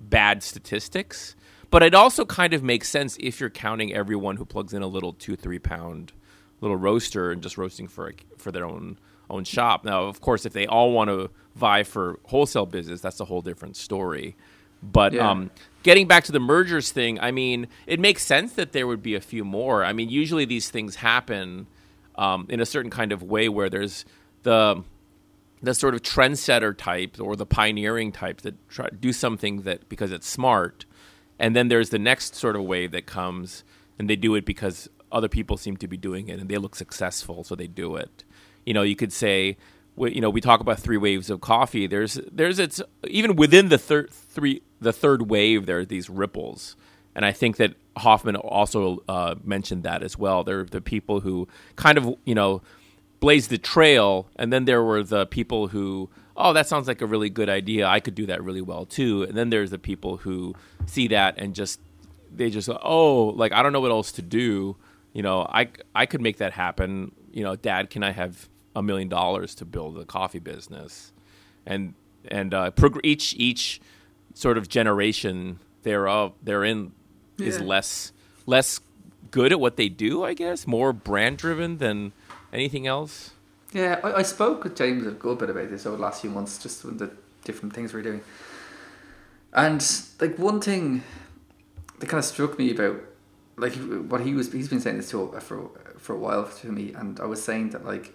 bad 0.00 0.42
statistics, 0.42 1.36
But 1.76 1.82
it 1.82 1.94
also 1.94 2.24
kind 2.24 2.54
of 2.54 2.62
makes 2.62 2.88
sense 2.88 3.18
if 3.20 3.38
you're 3.38 3.50
counting 3.50 3.92
everyone 3.92 4.36
who 4.36 4.46
plugs 4.46 4.72
in 4.72 4.80
a 4.80 4.86
little 4.86 5.12
two, 5.12 5.36
three 5.36 5.58
pound 5.58 6.14
little 6.62 6.78
roaster 6.78 7.30
and 7.30 7.42
just 7.42 7.58
roasting 7.58 7.86
for 7.86 8.08
a, 8.08 8.12
for 8.38 8.50
their 8.50 8.64
own 8.64 8.98
own 9.28 9.44
shop. 9.44 9.84
Now, 9.84 10.04
of 10.04 10.22
course, 10.22 10.46
if 10.46 10.54
they 10.54 10.66
all 10.66 10.92
want 10.92 11.10
to 11.10 11.28
vie 11.54 11.82
for 11.82 12.18
wholesale 12.24 12.64
business, 12.64 13.02
that's 13.02 13.20
a 13.20 13.26
whole 13.26 13.42
different 13.42 13.76
story. 13.76 14.36
But 14.82 15.12
Yeah. 15.12 15.30
um, 15.30 15.50
getting 15.82 16.08
back 16.08 16.24
to 16.24 16.32
the 16.32 16.40
mergers 16.40 16.92
thing, 16.92 17.20
I 17.20 17.30
mean, 17.30 17.68
it 17.86 18.00
makes 18.00 18.22
sense 18.24 18.54
that 18.54 18.72
there 18.72 18.86
would 18.86 19.02
be 19.02 19.14
a 19.14 19.20
few 19.20 19.44
more. 19.44 19.84
I 19.84 19.92
mean, 19.92 20.08
usually 20.08 20.46
these 20.46 20.70
things 20.70 20.96
happen 20.96 21.66
um, 22.14 22.46
in 22.48 22.58
a 22.58 22.64
certain 22.64 22.90
kind 22.90 23.12
of 23.12 23.22
way 23.22 23.50
where 23.50 23.68
there's 23.68 24.06
the 24.44 24.82
the 25.60 25.74
sort 25.74 25.94
of 25.94 26.00
trendsetter 26.00 26.74
type 26.74 27.18
or 27.20 27.36
the 27.36 27.44
pioneering 27.44 28.12
type 28.12 28.40
that 28.42 28.54
try 28.70 28.88
do 28.98 29.12
something 29.12 29.62
that 29.62 29.90
because 29.90 30.10
it's 30.10 30.26
smart, 30.26 30.86
and 31.38 31.54
then 31.54 31.68
there's 31.68 31.90
the 31.90 31.98
next 31.98 32.34
sort 32.34 32.56
of 32.56 32.62
wave 32.62 32.92
that 32.92 33.06
comes 33.06 33.64
and 33.98 34.08
they 34.10 34.16
do 34.16 34.34
it 34.34 34.44
because 34.44 34.88
other 35.12 35.28
people 35.28 35.56
seem 35.56 35.76
to 35.78 35.88
be 35.88 35.96
doing 35.96 36.28
it 36.28 36.38
and 36.38 36.48
they 36.48 36.58
look 36.58 36.74
successful, 36.74 37.44
so 37.44 37.54
they 37.54 37.66
do 37.66 37.96
it. 37.96 38.24
You 38.64 38.74
know, 38.74 38.82
you 38.82 38.96
could 38.96 39.12
say, 39.12 39.56
you 39.96 40.20
know, 40.20 40.30
we 40.30 40.40
talk 40.40 40.60
about 40.60 40.78
three 40.78 40.96
waves 40.96 41.30
of 41.30 41.40
coffee. 41.40 41.86
There's 41.86 42.20
there's 42.30 42.58
it's 42.58 42.82
even 43.06 43.36
within 43.36 43.68
the 43.68 43.78
third 43.78 44.10
three 44.10 44.62
the 44.80 44.92
third 44.92 45.30
wave 45.30 45.66
there 45.66 45.78
are 45.78 45.84
these 45.84 46.10
ripples, 46.10 46.76
and 47.14 47.24
I 47.24 47.32
think 47.32 47.56
that 47.56 47.74
Hoffmann 47.96 48.36
also 48.36 49.02
uh, 49.08 49.36
mentioned 49.42 49.84
that 49.84 50.02
as 50.02 50.18
well. 50.18 50.44
There 50.44 50.60
are 50.60 50.64
the 50.64 50.82
people 50.82 51.20
who 51.20 51.48
kind 51.76 51.96
of 51.96 52.14
you 52.24 52.34
know 52.34 52.62
blazed 53.20 53.50
the 53.50 53.58
trail, 53.58 54.28
and 54.36 54.52
then 54.52 54.66
there 54.66 54.82
were 54.82 55.02
the 55.02 55.26
people 55.26 55.68
who, 55.68 56.10
oh, 56.36 56.52
that 56.52 56.68
sounds 56.68 56.86
like 56.86 57.00
a 57.00 57.06
really 57.06 57.30
good 57.30 57.48
idea. 57.48 57.86
I 57.86 58.00
could 58.00 58.14
do 58.14 58.26
that 58.26 58.42
really 58.42 58.60
well 58.60 58.86
too. 58.86 59.22
And 59.22 59.36
then 59.36 59.50
there's 59.50 59.70
the 59.70 59.78
people 59.78 60.18
who 60.18 60.54
see 60.86 61.08
that 61.08 61.38
and 61.38 61.54
just 61.54 61.80
they 62.34 62.50
just 62.50 62.68
oh, 62.68 63.26
like 63.36 63.52
I 63.52 63.62
don't 63.62 63.72
know 63.72 63.80
what 63.80 63.90
else 63.90 64.12
to 64.12 64.22
do. 64.22 64.76
You 65.12 65.22
know, 65.22 65.46
I 65.48 65.68
I 65.94 66.06
could 66.06 66.20
make 66.20 66.38
that 66.38 66.52
happen. 66.52 67.12
You 67.32 67.42
know, 67.44 67.56
Dad, 67.56 67.90
can 67.90 68.02
I 68.02 68.10
have 68.10 68.48
a 68.74 68.82
million 68.82 69.08
dollars 69.08 69.54
to 69.56 69.64
build 69.64 69.98
a 69.98 70.04
coffee 70.04 70.38
business? 70.38 71.12
And 71.64 71.94
and 72.28 72.52
uh, 72.52 72.70
prog- 72.72 73.00
each 73.02 73.34
each 73.34 73.80
sort 74.34 74.58
of 74.58 74.68
generation 74.68 75.58
thereof 75.82 76.34
therein 76.42 76.92
is 77.38 77.60
less 77.60 78.12
less 78.44 78.80
good 79.30 79.52
at 79.52 79.60
what 79.60 79.76
they 79.76 79.88
do. 79.88 80.24
I 80.24 80.34
guess 80.34 80.66
more 80.66 80.92
brand 80.92 81.38
driven 81.38 81.78
than 81.78 82.12
anything 82.52 82.86
else. 82.86 83.32
Yeah, 83.72 84.00
I, 84.02 84.14
I 84.14 84.22
spoke 84.22 84.64
with 84.64 84.76
James 84.76 85.06
a 85.06 85.10
good 85.10 85.38
bit 85.38 85.50
about 85.50 85.70
this 85.70 85.86
over 85.86 85.96
the 85.96 86.02
last 86.02 86.20
few 86.20 86.30
months, 86.30 86.62
just 86.62 86.84
with 86.84 86.98
the 86.98 87.10
different 87.44 87.74
things 87.74 87.92
we're 87.92 88.02
doing. 88.02 88.22
And 89.52 89.84
like 90.20 90.38
one 90.38 90.60
thing 90.60 91.02
that 91.98 92.08
kind 92.08 92.18
of 92.18 92.24
struck 92.24 92.58
me 92.58 92.70
about 92.70 93.00
like 93.56 93.74
what 93.74 94.20
he 94.20 94.34
was 94.34 94.52
he's 94.52 94.68
been 94.68 94.80
saying 94.80 94.98
this 94.98 95.10
to 95.10 95.32
uh, 95.34 95.40
for 95.40 95.70
for 95.98 96.14
a 96.14 96.18
while 96.18 96.46
to 96.46 96.70
me, 96.70 96.92
and 96.92 97.18
I 97.20 97.24
was 97.24 97.42
saying 97.42 97.70
that 97.70 97.84
like 97.84 98.12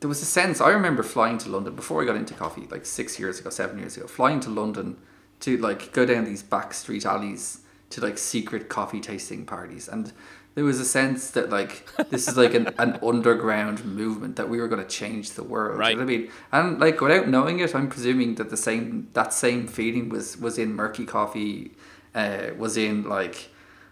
there 0.00 0.08
was 0.08 0.22
a 0.22 0.26
sense 0.26 0.60
I 0.60 0.70
remember 0.70 1.02
flying 1.02 1.38
to 1.38 1.48
London 1.48 1.74
before 1.74 2.02
I 2.02 2.06
got 2.06 2.16
into 2.16 2.34
coffee, 2.34 2.66
like 2.70 2.86
six 2.86 3.18
years 3.18 3.40
ago, 3.40 3.50
seven 3.50 3.78
years 3.78 3.96
ago, 3.96 4.06
flying 4.06 4.40
to 4.40 4.50
London 4.50 4.96
to 5.40 5.56
like 5.58 5.92
go 5.92 6.06
down 6.06 6.24
these 6.24 6.42
back 6.42 6.72
street 6.72 7.04
alleys 7.04 7.60
to 7.90 8.00
like 8.00 8.18
secret 8.18 8.68
coffee 8.68 9.00
tasting 9.00 9.44
parties 9.44 9.88
and 9.88 10.12
there 10.54 10.64
was 10.64 10.78
a 10.80 10.84
sense 10.84 11.30
that 11.32 11.50
like 11.50 11.86
this 12.10 12.28
is 12.28 12.36
like 12.36 12.54
an, 12.54 12.68
an 12.78 12.98
underground 13.02 13.84
movement 13.84 14.36
that 14.36 14.48
we 14.48 14.60
were 14.60 14.68
going 14.68 14.82
to 14.82 14.88
change 14.88 15.32
the 15.32 15.42
world 15.42 15.78
Right. 15.78 15.90
you 15.90 15.96
know 15.96 16.02
I 16.02 16.06
mean 16.06 16.30
and 16.52 16.78
like 16.80 17.00
without 17.00 17.28
knowing 17.28 17.58
it 17.60 17.74
I'm 17.74 17.88
presuming 17.88 18.36
that 18.36 18.50
the 18.50 18.56
same 18.56 19.08
that 19.14 19.32
same 19.32 19.66
feeling 19.66 20.08
was 20.08 20.36
was 20.38 20.58
in 20.58 20.74
murky 20.74 21.04
coffee 21.06 21.72
uh, 22.14 22.50
was 22.56 22.76
in 22.76 23.08
like 23.08 23.50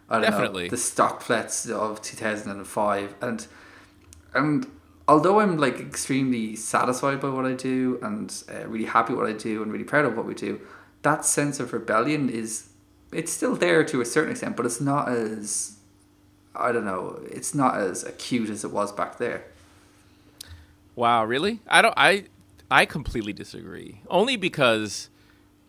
I 0.09 0.21
don't 0.21 0.31
Definitely. 0.31 0.65
know 0.65 0.71
the 0.71 0.77
Stockfleths 0.77 1.71
of 1.71 2.01
2005 2.03 3.15
and 3.23 3.47
and 4.35 4.67
although 5.09 5.41
I'm 5.41 5.57
like 5.59 5.81
extremely 5.81 6.55
satisfied 6.57 7.21
by 7.21 7.29
what 7.29 7.45
I 7.45 7.55
do 7.55 7.99
and 8.03 8.33
uh, 8.53 8.67
really 8.69 8.85
happy 8.85 9.15
what 9.15 9.27
I 9.27 9.33
do 9.33 9.63
and 9.63 9.73
really 9.73 9.85
proud 9.85 10.05
of 10.05 10.17
what 10.17 10.27
we 10.27 10.35
do, 10.35 10.61
that 11.03 11.25
sense 11.25 11.59
of 11.61 11.73
rebellion 11.73 12.29
is 12.31 12.69
it's 13.13 13.33
still 13.33 13.57
there 13.57 13.85
to 13.85 14.01
a 14.01 14.05
certain 14.05 14.31
extent, 14.31 14.57
but 14.57 14.65
it's 14.65 14.81
not 14.81 15.09
as 15.09 15.77
I 16.55 16.73
don't 16.73 16.85
know, 16.85 17.21
it's 17.31 17.55
not 17.55 17.79
as 17.79 18.05
acute 18.05 18.51
as 18.51 18.65
it 18.65 18.71
was 18.71 18.93
back 18.93 19.19
there. 19.19 19.45
Wow, 20.95 21.25
really? 21.25 21.61
I 21.69 21.81
don't. 21.83 21.95
I 21.97 22.25
I 22.71 22.85
completely 22.85 23.33
disagree. 23.33 24.01
Only 24.09 24.37
because, 24.37 25.09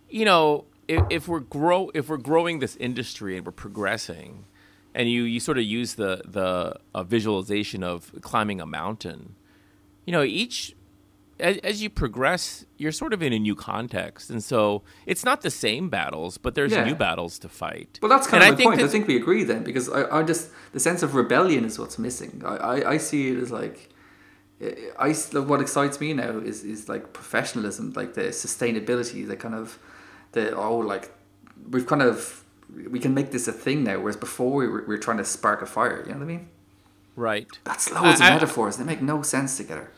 you 0.09 0.25
know, 0.25 0.65
if, 0.87 1.01
if 1.09 1.27
we're 1.27 1.39
grow 1.39 1.91
if 1.93 2.09
we're 2.09 2.17
growing 2.17 2.59
this 2.59 2.75
industry 2.75 3.37
and 3.37 3.45
we're 3.45 3.53
progressing, 3.53 4.45
and 4.93 5.09
you 5.09 5.23
you 5.23 5.39
sort 5.39 5.57
of 5.57 5.63
use 5.63 5.95
the 5.95 6.21
the 6.25 7.03
visualization 7.03 7.83
of 7.83 8.11
climbing 8.21 8.59
a 8.59 8.65
mountain, 8.65 9.35
you 10.05 10.11
know, 10.11 10.23
each 10.23 10.75
as, 11.43 11.57
as 11.71 11.81
you 11.83 11.89
progress, 11.89 12.65
you're 12.77 12.91
sort 12.91 13.13
of 13.13 13.21
in 13.21 13.31
a 13.33 13.39
new 13.47 13.55
context, 13.55 14.29
and 14.29 14.41
so 14.43 14.81
it's 15.05 15.23
not 15.29 15.41
the 15.41 15.51
same 15.51 15.89
battles, 15.89 16.37
but 16.43 16.55
there's 16.55 16.71
Yeah. 16.71 16.85
new 16.89 16.95
battles 16.95 17.37
to 17.39 17.49
fight. 17.49 17.99
Well, 18.01 18.09
that's 18.09 18.27
kind 18.27 18.43
And 18.43 18.53
of 18.53 18.59
I 18.59 18.63
my 18.63 18.69
point. 18.71 18.81
I 18.81 18.87
think 18.93 19.07
we 19.07 19.15
agree 19.23 19.43
then 19.43 19.63
because 19.63 19.89
I, 19.89 20.01
I 20.19 20.23
just 20.23 20.49
the 20.71 20.79
sense 20.79 21.03
of 21.05 21.09
rebellion 21.15 21.63
is 21.65 21.77
what's 21.79 21.97
missing. 22.07 22.41
I, 22.45 22.55
I, 22.73 22.75
I 22.93 22.97
see 22.97 23.21
it 23.31 23.37
as 23.43 23.51
like. 23.51 23.89
I 24.97 25.11
what 25.51 25.59
excites 25.61 25.99
me 25.99 26.13
now 26.13 26.37
is 26.51 26.63
is 26.63 26.87
like 26.87 27.03
professionalism, 27.19 27.91
like 27.95 28.13
the 28.13 28.31
sustainability, 28.31 29.27
the 29.27 29.35
kind 29.35 29.55
of 29.55 29.77
the 30.31 30.55
oh 30.55 30.77
like 30.93 31.11
we've 31.71 31.85
kind 31.85 32.01
of 32.01 32.43
we 32.93 32.99
can 32.99 33.13
make 33.13 33.31
this 33.31 33.47
a 33.47 33.51
thing 33.51 33.83
now, 33.83 33.97
whereas 33.99 34.15
before 34.17 34.51
we 34.59 34.67
were, 34.67 34.81
we 34.87 34.95
were 34.95 35.03
trying 35.07 35.17
to 35.17 35.25
spark 35.25 35.61
a 35.61 35.65
fire. 35.65 35.99
You 36.05 36.13
know 36.13 36.19
what 36.19 36.23
I 36.23 36.33
mean? 36.35 36.47
right. 37.15 37.47
That's 37.65 37.91
loads 37.91 38.21
uh, 38.21 38.23
I- 38.23 38.27
I- 38.27 38.29
of 38.29 38.41
metaphors. 38.41 38.77
They 38.77 38.85
make 38.85 39.01
no 39.01 39.21
sense 39.21 39.57
together. 39.57 39.91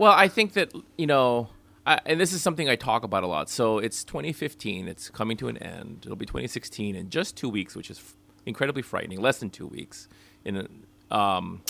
Well, 0.00 0.12
I 0.12 0.28
think 0.28 0.54
that 0.54 0.72
you 0.96 1.06
know, 1.06 1.50
I, 1.84 2.00
and 2.06 2.18
this 2.18 2.32
is 2.32 2.40
something 2.40 2.70
I 2.70 2.74
talk 2.74 3.04
about 3.04 3.22
a 3.22 3.26
lot. 3.26 3.50
So 3.50 3.76
it's 3.76 4.02
2015; 4.02 4.88
it's 4.88 5.10
coming 5.10 5.36
to 5.36 5.48
an 5.48 5.58
end. 5.58 6.04
It'll 6.06 6.16
be 6.16 6.24
2016 6.24 6.96
in 6.96 7.10
just 7.10 7.36
two 7.36 7.50
weeks, 7.50 7.76
which 7.76 7.90
is 7.90 7.98
f- 7.98 8.16
incredibly 8.46 8.80
frightening. 8.80 9.20
Less 9.20 9.40
than 9.40 9.50
two 9.50 9.66
weeks. 9.66 10.08
In 10.42 10.86
um, 11.10 11.60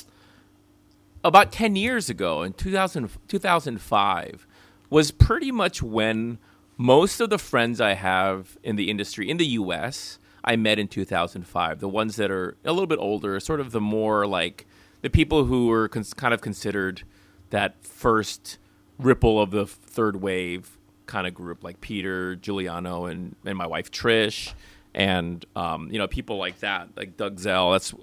about 1.24 1.50
10 1.50 1.74
years 1.74 2.08
ago, 2.08 2.42
in 2.42 2.52
2000, 2.52 3.10
2005, 3.26 4.46
was 4.90 5.10
pretty 5.10 5.50
much 5.50 5.82
when 5.82 6.38
most 6.76 7.20
of 7.20 7.30
the 7.30 7.38
friends 7.38 7.80
I 7.80 7.94
have 7.94 8.56
in 8.62 8.76
the 8.76 8.92
industry 8.92 9.28
in 9.28 9.38
the 9.38 9.46
U.S. 9.46 10.20
I 10.44 10.54
met 10.54 10.78
in 10.78 10.86
2005. 10.86 11.80
The 11.80 11.88
ones 11.88 12.14
that 12.14 12.30
are 12.30 12.56
a 12.64 12.70
little 12.72 12.86
bit 12.86 13.00
older, 13.00 13.40
sort 13.40 13.58
of 13.58 13.72
the 13.72 13.80
more 13.80 14.24
like 14.24 14.68
the 15.02 15.10
people 15.10 15.46
who 15.46 15.66
were 15.66 15.88
cons- 15.88 16.14
kind 16.14 16.32
of 16.32 16.40
considered 16.40 17.02
that 17.50 17.84
first 17.84 18.58
ripple 18.98 19.40
of 19.40 19.50
the 19.50 19.66
third 19.66 20.16
wave 20.16 20.78
kind 21.06 21.26
of 21.26 21.34
group, 21.34 21.64
like 21.64 21.80
Peter, 21.80 22.36
Giuliano, 22.36 23.06
and, 23.06 23.34
and 23.44 23.58
my 23.58 23.66
wife 23.66 23.90
Trish, 23.90 24.54
and 24.94 25.44
um, 25.54 25.90
you 25.90 25.98
know 25.98 26.08
people 26.08 26.36
like 26.36 26.60
that, 26.60 26.88
like 26.96 27.16
Doug 27.16 27.38
Zell. 27.38 27.72
That's 27.72 27.94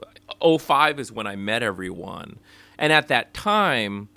05 0.42 1.00
is 1.00 1.12
when 1.12 1.28
I 1.28 1.36
met 1.36 1.64
everyone, 1.64 2.38
and 2.78 2.94
at 2.94 3.08
that 3.08 3.34
time, 3.34 4.10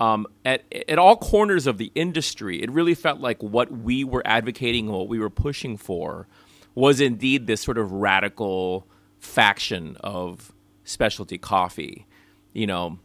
um, 0.00 0.26
at 0.44 0.64
at 0.88 0.98
all 0.98 1.16
corners 1.16 1.66
of 1.66 1.78
the 1.78 1.92
industry, 1.94 2.62
it 2.62 2.70
really 2.70 2.94
felt 2.94 3.20
like 3.20 3.42
what 3.42 3.70
we 3.70 4.04
were 4.04 4.22
advocating 4.26 4.90
what 4.90 5.08
we 5.08 5.18
were 5.18 5.30
pushing 5.30 5.76
for 5.76 6.26
was 6.74 7.00
indeed 7.00 7.46
this 7.46 7.60
sort 7.60 7.78
of 7.78 7.92
radical 7.92 8.86
faction 9.18 9.96
of 10.00 10.52
specialty 10.84 11.38
coffee. 11.38 12.06
You 12.52 12.66
know, 12.66 12.98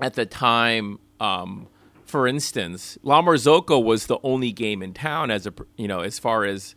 at 0.00 0.14
the 0.14 0.26
time, 0.26 0.98
um, 1.20 1.68
for 2.04 2.26
instance, 2.26 2.98
La 3.02 3.22
Marzocco 3.22 3.82
was 3.82 4.06
the 4.06 4.18
only 4.22 4.52
game 4.52 4.82
in 4.82 4.92
town 4.92 5.30
as 5.30 5.46
a 5.46 5.54
you 5.76 5.88
know 5.88 6.00
as 6.00 6.18
far 6.18 6.44
as 6.44 6.74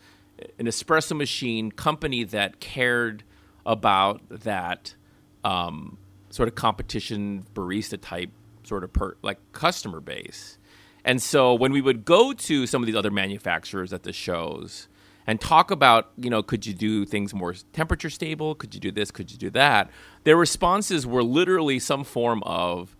an 0.59 0.65
espresso 0.65 1.15
machine 1.15 1.71
company 1.71 2.23
that 2.23 2.59
cared 2.59 3.23
about 3.65 4.21
that 4.29 4.95
um, 5.43 5.97
sort 6.29 6.47
of 6.47 6.55
competition 6.55 7.45
barista 7.53 7.99
type 7.99 8.31
sort 8.63 8.83
of 8.83 8.91
per, 8.93 9.15
like 9.21 9.39
customer 9.51 9.99
base. 9.99 10.57
And 11.05 11.21
so 11.21 11.53
when 11.53 11.71
we 11.71 11.81
would 11.81 12.05
go 12.05 12.33
to 12.33 12.65
some 12.65 12.81
of 12.81 12.88
these 12.88 12.95
other 12.95 13.12
manufacturers 13.12 13.91
at 13.91 14.03
the 14.03 14.13
shows 14.13 14.88
and 15.27 15.39
talk 15.39 15.69
about, 15.71 16.12
you 16.17 16.29
know, 16.29 16.41
could 16.41 16.65
you 16.65 16.73
do 16.73 17.05
things 17.05 17.33
more 17.33 17.53
temperature 17.73 18.09
stable? 18.09 18.55
Could 18.55 18.73
you 18.73 18.79
do 18.79 18.91
this? 18.91 19.12
Could 19.12 19.31
you 19.31 19.38
do 19.38 19.49
that? 19.51 19.89
Their 20.23 20.38
responses 20.38 21.05
were 21.05 21.23
literally 21.23 21.79
some 21.79 22.03
form 22.03 22.41
of, 22.43 22.92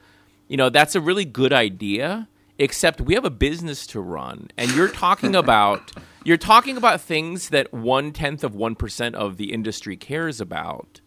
you 0.54 0.58
know, 0.58 0.70
that's 0.70 0.94
a 0.94 1.02
really 1.02 1.26
good 1.26 1.52
idea, 1.52 2.28
except 2.60 3.02
we 3.02 3.16
have 3.16 3.26
a 3.26 3.32
business 3.32 3.88
to 3.88 4.00
run, 4.00 4.52
and 4.56 4.70
you're 4.76 4.88
talking 4.88 5.34
about 5.36 5.92
you're 6.24 6.38
talking 6.38 6.78
about 6.78 7.02
things 7.02 7.50
that 7.50 7.74
one 7.74 8.12
tenth 8.12 8.44
of 8.44 8.54
one 8.54 8.76
percent 8.76 9.16
of 9.16 9.38
the 9.38 9.52
industry 9.52 9.98
cares 9.98 10.40
about, 10.40 11.02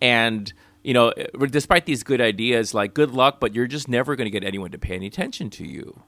and 0.00 0.52
you 0.84 0.94
know, 0.94 1.12
despite 1.50 1.84
these 1.84 2.04
good 2.04 2.20
ideas, 2.20 2.74
like 2.74 2.94
good 2.94 3.10
luck, 3.10 3.40
but 3.40 3.52
you're 3.56 3.66
just 3.66 3.88
never 3.88 4.14
going 4.14 4.26
to 4.26 4.30
get 4.30 4.44
anyone 4.44 4.70
to 4.70 4.78
pay 4.78 4.94
any 4.94 5.08
attention 5.08 5.50
to 5.50 5.66
you 5.66 6.04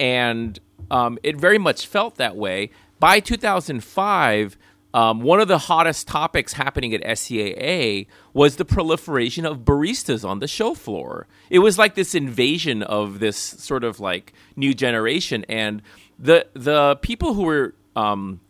and 0.00 0.58
um, 0.90 1.18
it 1.22 1.36
very 1.36 1.58
much 1.58 1.86
felt 1.86 2.16
that 2.16 2.36
way. 2.36 2.70
By 3.00 3.20
2005, 3.20 4.58
um, 4.98 5.20
one 5.20 5.38
of 5.38 5.46
the 5.46 5.58
hottest 5.58 6.08
topics 6.08 6.54
happening 6.54 6.92
at 6.92 7.00
SCAA 7.02 8.08
was 8.32 8.56
the 8.56 8.64
proliferation 8.64 9.46
of 9.46 9.58
baristas 9.58 10.28
on 10.28 10.40
the 10.40 10.48
show 10.48 10.74
floor. 10.74 11.28
It 11.50 11.60
was 11.60 11.78
like 11.78 11.94
this 11.94 12.16
invasion 12.16 12.82
of 12.82 13.20
this 13.20 13.36
sort 13.36 13.84
of 13.84 14.00
like 14.00 14.32
new 14.56 14.74
generation, 14.74 15.44
and 15.48 15.82
the 16.18 16.48
the 16.52 16.96
people 16.96 17.34
who 17.34 17.42
were 17.42 17.74
um, 17.94 18.40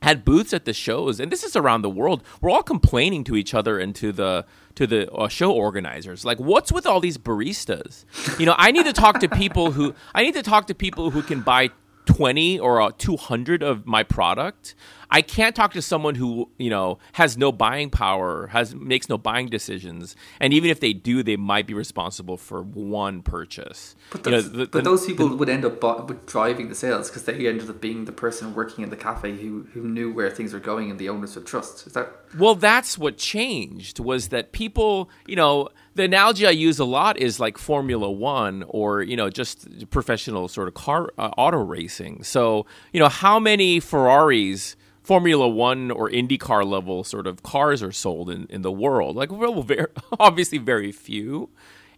had 0.00 0.24
booths 0.24 0.54
at 0.54 0.64
the 0.64 0.72
shows, 0.72 1.20
and 1.20 1.30
this 1.30 1.44
is 1.44 1.54
around 1.54 1.82
the 1.82 1.90
world. 1.90 2.22
We're 2.40 2.52
all 2.52 2.62
complaining 2.62 3.22
to 3.24 3.36
each 3.36 3.52
other 3.52 3.78
and 3.78 3.94
to 3.96 4.10
the 4.10 4.46
to 4.76 4.86
the 4.86 5.12
uh, 5.12 5.28
show 5.28 5.52
organizers, 5.52 6.24
like, 6.24 6.38
what's 6.38 6.72
with 6.72 6.86
all 6.86 7.00
these 7.00 7.18
baristas? 7.18 8.06
You 8.40 8.46
know, 8.46 8.54
I 8.56 8.70
need 8.70 8.86
to 8.86 8.94
talk 8.94 9.20
to 9.20 9.28
people 9.28 9.72
who 9.72 9.94
I 10.14 10.22
need 10.22 10.34
to 10.34 10.42
talk 10.42 10.68
to 10.68 10.74
people 10.74 11.10
who 11.10 11.20
can 11.20 11.42
buy 11.42 11.68
20 12.08 12.58
or 12.58 12.80
uh, 12.80 12.90
200 12.96 13.62
of 13.62 13.86
my 13.86 14.02
product 14.02 14.74
i 15.10 15.20
can't 15.20 15.54
talk 15.54 15.72
to 15.74 15.82
someone 15.82 16.14
who 16.14 16.48
you 16.58 16.70
know 16.70 16.98
has 17.12 17.36
no 17.36 17.52
buying 17.52 17.90
power 17.90 18.46
has 18.48 18.74
makes 18.74 19.08
no 19.10 19.18
buying 19.18 19.46
decisions 19.46 20.16
and 20.40 20.54
even 20.54 20.70
if 20.70 20.80
they 20.80 20.94
do 20.94 21.22
they 21.22 21.36
might 21.36 21.66
be 21.66 21.74
responsible 21.74 22.38
for 22.38 22.62
one 22.62 23.20
purchase 23.20 23.94
But, 24.10 24.24
You 24.24 24.32
know, 24.32 24.40
those- 24.40 24.52
the- 24.52 24.66
but 24.66 24.72
the- 24.84 24.90
those 24.90 25.04
people 25.06 25.28
would 25.36 25.50
end 25.50 25.64
up 25.66 25.80
bu- 25.82 26.16
driving 26.26 26.68
the 26.70 26.74
sales 26.74 27.08
because 27.10 27.24
they 27.24 27.46
ended 27.46 27.68
up 27.68 27.78
being 27.80 28.06
the 28.06 28.12
person 28.12 28.54
working 28.54 28.84
in 28.84 28.90
the 28.90 28.96
cafe 28.96 29.36
who, 29.36 29.66
who 29.74 29.82
knew 29.82 30.10
where 30.10 30.30
things 30.30 30.54
were 30.54 30.60
going 30.60 30.90
and 30.90 30.98
the 30.98 31.08
owners 31.10 31.34
would 31.36 31.46
trust. 31.46 31.86
Is 31.86 31.92
that 31.92 32.08
Well, 32.38 32.54
that's 32.54 32.96
what 32.96 33.18
changed 33.18 33.98
was 34.00 34.28
that 34.28 34.52
people, 34.52 35.10
you 35.26 35.36
know, 35.36 35.68
the 35.98 36.04
analogy 36.04 36.46
I 36.46 36.50
use 36.50 36.78
a 36.78 36.84
lot 36.84 37.18
is 37.18 37.40
like 37.40 37.58
Formula 37.58 38.08
One 38.10 38.64
or, 38.68 39.02
you 39.02 39.16
know, 39.16 39.28
just 39.30 39.90
professional 39.90 40.46
sort 40.46 40.68
of 40.68 40.74
car 40.74 41.10
uh, 41.18 41.30
auto 41.36 41.58
racing. 41.58 42.22
So, 42.22 42.66
you 42.92 43.00
know, 43.00 43.08
how 43.08 43.40
many 43.40 43.80
Ferraris, 43.80 44.76
Formula 45.02 45.48
One 45.48 45.90
or 45.90 46.08
IndyCar 46.08 46.64
level 46.64 47.02
sort 47.02 47.26
of 47.26 47.42
cars 47.42 47.82
are 47.82 47.90
sold 47.90 48.30
in, 48.30 48.46
in 48.48 48.62
the 48.62 48.70
world? 48.70 49.16
Like, 49.16 49.32
well, 49.32 49.60
very, 49.72 49.86
obviously 50.20 50.58
very 50.58 50.92
few. 50.92 51.50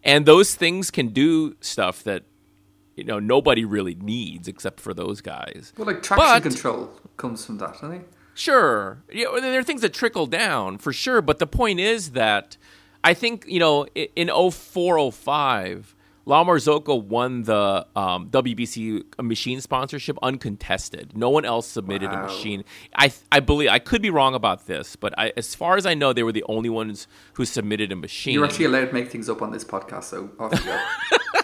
And 0.03 0.25
those 0.25 0.55
things 0.55 0.89
can 0.89 1.09
do 1.09 1.55
stuff 1.61 2.03
that, 2.03 2.23
you 2.95 3.03
know, 3.03 3.19
nobody 3.19 3.63
really 3.63 3.93
needs 3.93 4.47
except 4.47 4.79
for 4.79 4.95
those 4.95 5.21
guys. 5.21 5.73
well, 5.77 5.85
like 5.85 6.01
traction 6.01 6.25
But- 6.27 6.41
control 6.43 6.89
comes 7.17 7.45
from 7.45 7.59
that, 7.59 7.77
I 7.83 7.89
think. 7.89 8.05
Sure. 8.33 9.03
You 9.11 9.25
know, 9.25 9.41
there 9.41 9.59
are 9.59 9.63
things 9.63 9.81
that 9.81 9.93
trickle 9.93 10.25
down 10.25 10.79
for 10.79 10.91
sure, 10.91 11.21
but 11.21 11.37
the 11.37 11.45
point 11.45 11.79
is 11.79 12.11
that 12.11 12.57
I 13.03 13.13
think, 13.13 13.45
you 13.47 13.59
know, 13.59 13.85
in 14.15 14.29
0405, 14.29 15.95
La 16.25 16.43
Marzocco 16.43 17.03
won 17.03 17.43
the 17.43 17.85
um, 17.95 18.29
WBC 18.29 19.03
machine 19.21 19.59
sponsorship 19.59 20.17
uncontested. 20.21 21.17
No 21.17 21.29
one 21.31 21.45
else 21.45 21.67
submitted 21.67 22.11
Wow. 22.11 22.19
a 22.19 22.27
machine. 22.27 22.63
I 22.95 23.11
I 23.31 23.39
believe 23.39 23.69
I 23.69 23.79
could 23.79 24.03
be 24.03 24.11
wrong 24.11 24.35
about 24.35 24.67
this, 24.67 24.95
but 24.95 25.17
I, 25.17 25.33
as 25.35 25.55
far 25.55 25.77
as 25.77 25.85
I 25.87 25.95
know, 25.95 26.13
they 26.13 26.21
were 26.21 26.31
the 26.31 26.43
only 26.47 26.69
ones 26.69 27.07
who 27.33 27.43
submitted 27.45 27.91
a 27.91 27.95
machine. 27.95 28.35
You're 28.35 28.45
actually 28.45 28.65
allowed 28.65 28.85
to 28.89 28.93
make 28.93 29.09
things 29.09 29.29
up 29.29 29.41
on 29.41 29.51
this 29.51 29.63
podcast, 29.63 30.03
so 30.05 30.29
off 30.39 30.53
you 30.53 30.59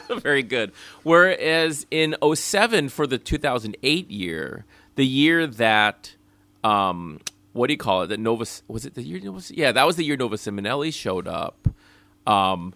go. 0.09 0.19
Very 0.19 0.43
good. 0.43 0.71
Whereas 1.03 1.87
in 1.89 2.15
07 2.23 2.89
for 2.89 3.07
the 3.07 3.17
2008 3.17 4.11
year, 4.11 4.65
the 4.95 5.05
year 5.07 5.47
that 5.47 6.15
um 6.63 7.19
what 7.57 7.67
do 7.67 7.73
you 7.73 7.77
call 7.77 8.03
it? 8.03 8.07
That 8.07 8.19
Nova 8.19 8.45
was 8.67 8.85
it 8.85 8.93
the 8.93 9.03
year 9.03 9.19
Nova 9.19 9.41
Yeah, 9.49 9.71
that 9.71 9.85
was 9.85 9.95
the 9.95 10.03
year 10.03 10.17
Nova 10.17 10.35
Simonelli 10.35 10.93
showed 10.93 11.27
up. 11.27 11.67
Um 12.25 12.73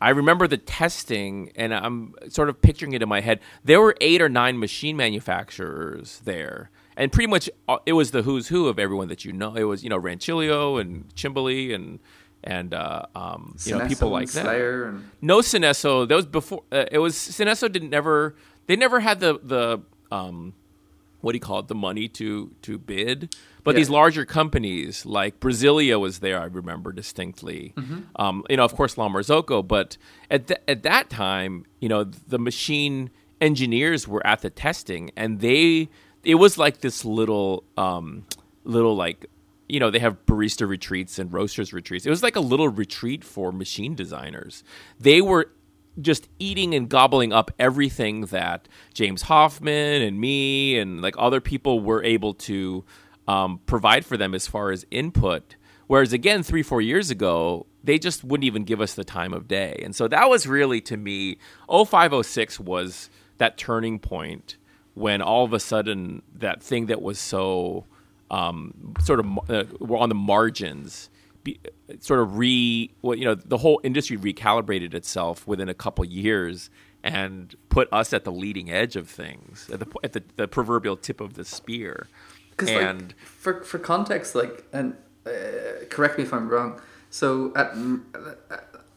I 0.00 0.10
remember 0.10 0.46
the 0.46 0.58
testing 0.58 1.52
and 1.56 1.74
I'm 1.74 2.14
sort 2.28 2.48
of 2.50 2.60
picturing 2.60 2.92
it 2.92 3.02
in 3.02 3.08
my 3.08 3.20
head. 3.20 3.40
There 3.64 3.80
were 3.80 3.96
8 4.00 4.20
or 4.20 4.28
9 4.28 4.58
machine 4.58 4.94
manufacturers 4.94 6.20
there. 6.24 6.70
And 6.98 7.10
pretty 7.10 7.28
much 7.28 7.48
uh, 7.66 7.78
it 7.86 7.94
was 7.94 8.10
the 8.10 8.22
who's 8.22 8.48
who 8.48 8.68
of 8.68 8.78
everyone 8.78 9.08
that 9.08 9.24
you 9.24 9.32
know. 9.32 9.54
It 9.54 9.64
was, 9.64 9.82
you 9.82 9.90
know, 9.90 9.98
Rancilio 9.98 10.80
and 10.80 11.08
Cimbali 11.14 11.74
and 11.74 11.98
and 12.46 12.72
uh, 12.72 13.02
um, 13.14 13.56
you 13.64 13.76
know 13.76 13.86
people 13.88 14.08
like 14.08 14.30
that 14.30 14.46
and 14.46 15.10
no 15.20 15.40
Synesso. 15.40 16.06
That 16.06 16.14
was 16.14 16.26
before. 16.26 16.62
Uh, 16.70 16.84
it 16.90 16.98
was 16.98 17.14
Synesso 17.14 17.70
didn't 17.70 17.90
never. 17.90 18.36
They 18.66 18.76
never 18.76 19.00
had 19.00 19.20
the 19.20 19.40
the 19.42 19.80
um, 20.14 20.54
what 21.26 21.32
do 21.32 21.36
you 21.36 21.40
call 21.40 21.58
it? 21.58 21.68
The 21.68 21.74
money 21.74 22.08
to 22.20 22.52
to 22.62 22.78
bid. 22.78 23.34
But 23.64 23.74
Yeah. 23.74 23.80
these 23.80 23.90
larger 23.90 24.24
companies 24.24 25.04
like 25.04 25.40
Brasilia 25.40 25.98
was 26.00 26.20
there. 26.20 26.40
I 26.40 26.44
remember 26.44 26.92
distinctly. 26.92 27.74
Um, 28.14 28.44
you 28.48 28.56
know, 28.56 28.64
of 28.64 28.74
course, 28.74 28.96
La 28.96 29.08
Marzocco. 29.08 29.66
But 29.66 29.98
at 30.30 30.46
th- 30.46 30.60
at 30.68 30.82
that 30.84 31.10
time, 31.10 31.64
you 31.80 31.88
know, 31.88 32.04
the 32.04 32.38
machine 32.38 33.10
engineers 33.40 34.06
were 34.08 34.24
at 34.26 34.40
the 34.42 34.50
testing, 34.50 35.10
and 35.16 35.40
they 35.40 35.88
it 36.24 36.36
was 36.36 36.56
like 36.58 36.78
this 36.80 37.04
little 37.04 37.64
um, 37.76 38.24
little 38.64 38.96
like 38.96 39.26
you 39.68 39.80
know 39.80 39.90
they 39.90 39.98
have 39.98 40.24
barista 40.26 40.66
retreats 40.68 41.18
and 41.18 41.32
roasters 41.32 41.72
retreats 41.72 42.06
it 42.06 42.10
was 42.10 42.22
like 42.22 42.36
a 42.36 42.40
little 42.40 42.68
retreat 42.68 43.24
for 43.24 43.50
machine 43.50 43.96
designers 43.96 44.62
they 45.00 45.20
were 45.20 45.50
just 46.00 46.28
eating 46.38 46.74
and 46.74 46.88
gobbling 46.88 47.32
up 47.32 47.50
everything 47.58 48.22
that 48.26 48.68
james 48.92 49.22
hoffmann 49.22 50.02
and 50.02 50.20
me 50.20 50.78
and 50.78 51.00
like 51.00 51.14
other 51.18 51.40
people 51.40 51.80
were 51.80 52.02
able 52.04 52.34
to 52.34 52.84
um, 53.28 53.60
provide 53.66 54.04
for 54.04 54.16
them 54.16 54.34
as 54.34 54.46
far 54.46 54.70
as 54.70 54.86
input. 54.90 55.56
Whereas 55.86 56.12
again 56.12 56.42
three 56.42 56.62
four 56.62 56.80
years 56.80 57.10
ago 57.10 57.66
they 57.84 57.98
just 57.98 58.24
wouldn't 58.24 58.44
even 58.44 58.64
give 58.64 58.80
us 58.80 58.94
the 58.94 59.04
time 59.04 59.32
of 59.32 59.46
day. 59.46 59.80
And 59.82 59.94
so 59.94 60.08
that 60.08 60.28
was 60.28 60.46
really 60.46 60.80
to 60.82 60.96
me 60.96 61.38
0506 61.68 62.58
was 62.58 63.10
that 63.38 63.56
turning 63.56 63.98
point 63.98 64.56
when 64.94 65.22
all 65.22 65.44
of 65.44 65.52
a 65.52 65.60
sudden 65.60 66.22
that 66.34 66.62
thing 66.62 66.86
that 66.86 67.02
was 67.02 67.18
so 67.18 67.84
um, 68.30 68.94
sort 69.00 69.20
of 69.20 69.26
uh, 69.48 69.94
on 69.94 70.08
the 70.08 70.16
margins, 70.16 71.10
be, 71.46 71.60
sort 72.00 72.20
of 72.20 72.36
re 72.38 72.90
well, 73.02 73.16
you 73.16 73.24
know, 73.24 73.34
the 73.34 73.58
whole 73.64 73.78
industry 73.88 74.16
recalibrated 74.18 74.92
itself 75.00 75.46
within 75.46 75.68
a 75.68 75.74
couple 75.84 76.04
years 76.04 76.70
and 77.02 77.54
put 77.68 77.86
us 77.92 78.12
at 78.12 78.24
the 78.24 78.32
leading 78.32 78.68
edge 78.70 78.96
of 78.96 79.08
things, 79.08 79.68
at 79.72 79.78
the 79.80 79.86
at 80.06 80.12
the, 80.12 80.22
the 80.36 80.46
proverbial 80.48 80.96
tip 80.96 81.20
of 81.20 81.34
the 81.34 81.44
spear. 81.44 82.08
Because 82.50 82.70
And 82.70 83.00
like 83.08 83.18
for 83.44 83.52
for 83.70 83.78
context, 83.78 84.34
like 84.34 84.64
and 84.72 84.94
uh, 85.26 85.30
correct 85.94 86.18
me 86.18 86.24
if 86.24 86.32
I'm 86.32 86.48
wrong. 86.48 86.80
So 87.10 87.52
at 87.54 87.68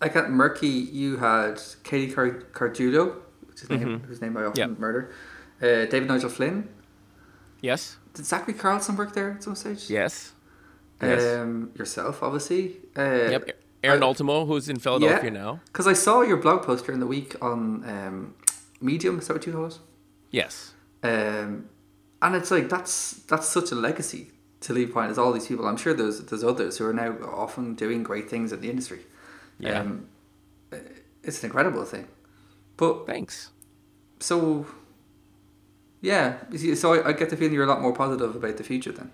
like 0.01 0.15
at 0.15 0.29
Murky, 0.31 0.67
you 0.67 1.17
had 1.17 1.61
Katie 1.83 2.11
Car- 2.13 2.43
Carguilo, 2.53 3.15
which 3.47 3.61
is 3.63 3.69
name, 3.69 3.99
whose 4.07 4.21
name 4.21 4.35
I 4.37 4.45
often 4.45 4.61
Mm-hmm. 4.63 4.71
Yep. 4.73 4.79
murder. 4.79 5.11
Uh, 5.61 5.85
David 5.91 6.07
Nigel 6.07 6.29
Flynn. 6.29 6.69
yes, 7.61 7.97
Did 8.13 8.25
Zachary 8.25 8.53
Carlson 8.53 8.95
work 8.95 9.13
there 9.13 9.31
at 9.31 9.43
some 9.43 9.55
stage? 9.55 9.89
yes, 9.89 10.31
yes. 11.01 11.39
Um, 11.39 11.71
yourself, 11.75 12.21
obviously. 12.23 12.77
Uh, 12.97 13.29
yep. 13.31 13.61
Aaron 13.83 14.03
I- 14.03 14.05
Ultimo, 14.07 14.45
who's 14.45 14.67
in 14.67 14.79
Philadelphia 14.79 15.31
now. 15.31 15.61
Because 15.67 15.87
I 15.87 15.93
saw 15.93 16.21
your 16.21 16.37
blog 16.37 16.63
post 16.63 16.85
during 16.85 16.99
the 16.99 17.07
week 17.07 17.35
on 17.41 17.83
um, 17.87 18.35
Medium. 18.81 19.19
Is 19.19 19.27
that 19.27 19.33
what 19.35 19.45
you 19.45 19.53
call 19.53 19.65
it? 19.67 19.79
Yes. 20.31 20.73
Um, 21.01 21.69
and 22.21 22.35
it's 22.35 22.51
like 22.51 22.67
that's 22.69 23.11
that's 23.27 23.47
such 23.47 23.71
a 23.71 23.75
legacy 23.75 24.31
to 24.61 24.73
leave 24.73 24.89
behind. 24.89 25.11
As 25.11 25.17
all 25.17 25.31
these 25.31 25.47
people, 25.47 25.65
I'm 25.65 25.77
sure 25.77 25.93
there's 25.93 26.19
there's 26.25 26.43
others 26.43 26.77
who 26.77 26.85
are 26.85 26.93
now 26.93 27.15
often 27.23 27.75
doing 27.75 28.03
great 28.03 28.29
things 28.29 28.51
in 28.51 28.59
the 28.59 28.69
industry. 28.69 28.99
Yeah. 29.59 29.79
Um, 29.79 30.07
it's 31.23 31.41
an 31.43 31.47
incredible 31.47 31.85
thing. 31.85 32.07
But 32.77 33.05
Thanks. 33.05 33.51
so, 34.19 34.65
yeah. 36.01 36.37
So 36.75 36.93
I, 36.93 37.09
I 37.09 37.13
get 37.13 37.29
the 37.29 37.37
feeling 37.37 37.53
you're 37.53 37.65
a 37.65 37.67
lot 37.67 37.81
more 37.81 37.93
positive 37.93 38.35
about 38.35 38.57
the 38.57 38.63
future 38.63 38.91
then. 38.91 39.11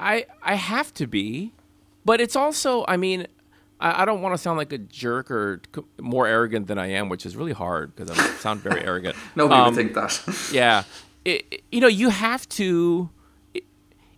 I 0.00 0.26
I 0.42 0.54
have 0.54 0.92
to 0.94 1.06
be, 1.06 1.52
but 2.04 2.20
it's 2.20 2.36
also 2.36 2.84
I 2.88 2.96
mean 2.96 3.26
I, 3.80 4.02
I 4.02 4.04
don't 4.04 4.22
want 4.22 4.34
to 4.34 4.38
sound 4.38 4.58
like 4.58 4.72
a 4.72 4.78
jerk 4.78 5.30
or 5.30 5.60
c- 5.74 5.82
more 6.00 6.26
arrogant 6.26 6.66
than 6.66 6.78
I 6.78 6.88
am, 6.88 7.08
which 7.08 7.24
is 7.26 7.36
really 7.36 7.52
hard 7.52 7.94
because 7.94 8.10
I 8.10 8.22
sound 8.38 8.60
very 8.60 8.82
arrogant. 8.84 9.16
Nobody 9.36 9.60
Um, 9.60 9.66
would 9.66 9.74
think 9.76 9.94
that. 9.94 10.48
yeah, 10.52 10.84
it, 11.24 11.46
it- 11.50 11.62
you 11.72 11.80
know 11.80 11.88
you 11.88 12.08
have 12.10 12.48
to 12.50 13.10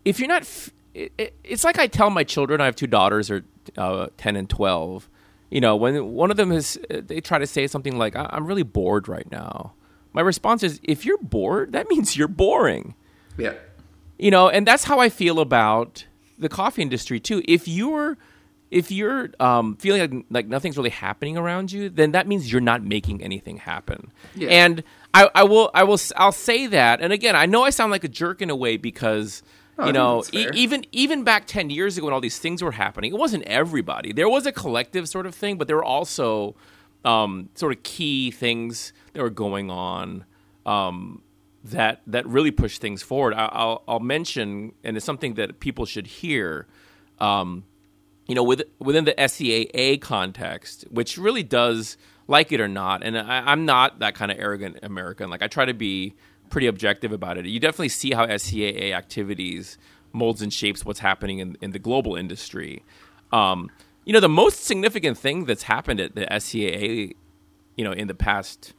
if 0.05 0.19
you're 0.19 0.29
not. 0.29 0.43
f- 0.43 0.71
It, 0.93 1.13
it, 1.19 1.35
it's 1.45 1.63
like 1.63 1.79
I 1.79 1.87
tell 1.87 2.11
my 2.11 2.25
children. 2.25 2.61
I 2.61 2.65
have 2.65 2.75
two 2.75 2.89
daughters, 2.89 3.31
are 3.31 3.45
uh, 3.77 4.09
ten 4.17 4.35
and 4.37 4.49
twelve. 4.51 5.09
You 5.51 5.61
know, 5.61 5.77
when 5.77 5.95
one 6.13 6.31
of 6.33 6.37
them 6.37 6.51
is, 6.53 6.79
they 6.91 7.21
try 7.21 7.39
to 7.39 7.47
say 7.47 7.67
something 7.69 7.97
like, 7.99 8.17
I- 8.17 8.29
"I'm 8.33 8.45
really 8.47 8.65
bored 8.65 9.07
right 9.09 9.31
now." 9.31 9.73
My 10.13 10.21
response 10.23 10.65
is, 10.65 10.81
"If 10.83 11.05
you're 11.07 11.19
bored, 11.23 11.71
that 11.73 11.89
means 11.89 12.17
you're 12.17 12.27
boring." 12.29 12.95
yeah. 13.39 13.55
You 14.21 14.31
know 14.31 14.49
and 14.49 14.67
that's 14.67 14.85
how 14.85 14.99
i 15.01 15.09
feel 15.09 15.41
about 15.41 16.05
the 16.41 16.49
coffee 16.49 16.83
industry 16.83 17.21
too. 17.21 17.43
If 17.47 17.69
you're 17.69 18.17
if 18.71 18.93
you're 18.93 19.31
um, 19.41 19.77
feeling 19.77 20.01
like, 20.01 20.25
like 20.31 20.47
nothing's 20.47 20.77
really 20.77 20.91
happening 20.91 21.37
around 21.37 21.73
you 21.73 21.89
then 21.89 22.13
that 22.13 22.27
means 22.27 22.51
you're 22.51 22.61
not 22.61 22.83
making 22.85 23.23
anything 23.23 23.59
happen. 23.59 24.11
Yeah. 24.35 24.49
and 24.49 24.83
I, 25.13 25.29
I 25.35 25.45
will 25.45 25.71
i 25.75 25.85
will 25.85 26.01
I'll 26.17 26.33
say 26.33 26.67
that 26.69 27.01
and 27.01 27.13
again 27.13 27.37
i 27.37 27.47
know 27.47 27.63
i 27.65 27.71
sound 27.71 27.91
like 27.93 28.05
a 28.05 28.09
jerk 28.09 28.41
in 28.41 28.49
a 28.51 28.57
way 28.57 28.77
because 28.77 29.43
you 29.85 29.93
know 29.93 30.23
e- 30.33 30.47
even 30.55 30.85
even 30.93 31.25
back 31.25 31.47
10 31.47 31.71
years 31.71 31.97
ago 31.97 32.07
when 32.07 32.15
all 32.15 32.21
these 32.21 32.39
things 32.39 32.63
were 32.63 32.73
happening 32.73 33.13
it 33.13 33.19
wasn't 33.19 33.43
everybody. 33.45 34.13
There 34.13 34.29
was 34.29 34.47
a 34.47 34.53
collective 34.53 35.09
sort 35.09 35.27
of 35.27 35.35
thing 35.35 35.59
but 35.59 35.67
there 35.67 35.77
were 35.77 35.85
also 35.85 36.55
um, 37.05 37.49
sort 37.55 37.75
of 37.75 37.83
key 37.83 38.31
things 38.31 38.93
that 39.15 39.23
were 39.23 39.31
going 39.31 39.71
on 39.71 40.25
um, 40.67 41.23
that 41.65 42.01
that 42.07 42.27
really 42.27 42.51
push 42.51 42.79
things 42.79 43.03
forward. 43.03 43.35
I, 43.35 43.47
I'll 43.53 43.83
I'll 43.87 44.01
mention, 44.01 44.73
and 44.83 44.97
it's 44.97 45.07
something 45.07 45.35
that 45.35 45.61
people 45.61 45.87
should 45.87 46.07
hear. 46.07 46.67
Um, 47.19 47.65
you 48.27 48.37
know, 48.37 48.45
with, 48.45 48.63
within 48.79 49.07
the 49.07 49.13
SCAA 49.15 50.01
context, 50.01 50.85
which 50.89 51.19
really 51.19 51.43
does 51.43 51.97
like 52.29 52.53
it 52.53 52.61
or 52.61 52.69
not, 52.69 53.03
and 53.03 53.19
I, 53.19 53.43
I'm 53.45 53.67
not 53.67 53.99
that 53.99 54.15
kind 54.15 54.31
of 54.31 54.39
arrogant 54.39 54.79
American. 54.85 55.31
Like 55.31 55.43
I 55.43 55.49
try 55.49 55.65
to 55.65 55.75
be 55.75 56.15
pretty 56.49 56.69
objective 56.69 57.13
about 57.13 57.39
it. 57.39 57.47
You 57.47 57.59
definitely 57.59 57.89
see 57.89 58.13
how 58.13 58.27
SCAA 58.27 58.93
activities 58.93 59.79
molds 60.13 60.43
and 60.43 60.53
shapes 60.53 60.85
what's 60.85 61.01
happening 61.01 61.39
in, 61.39 61.57
in 61.61 61.71
the 61.73 61.79
global 61.79 62.17
industry. 62.17 62.83
Um, 63.33 63.71
you 64.05 64.13
know, 64.13 64.21
the 64.21 64.29
most 64.29 64.65
significant 64.65 65.19
thing 65.19 65.45
that's 65.45 65.65
happened 65.65 66.01
at 66.01 66.15
the 66.15 66.27
SCAA, 66.27 67.15
you 67.77 67.85
know, 67.85 67.93
in 67.93 68.09
the 68.09 68.15
past 68.15 68.75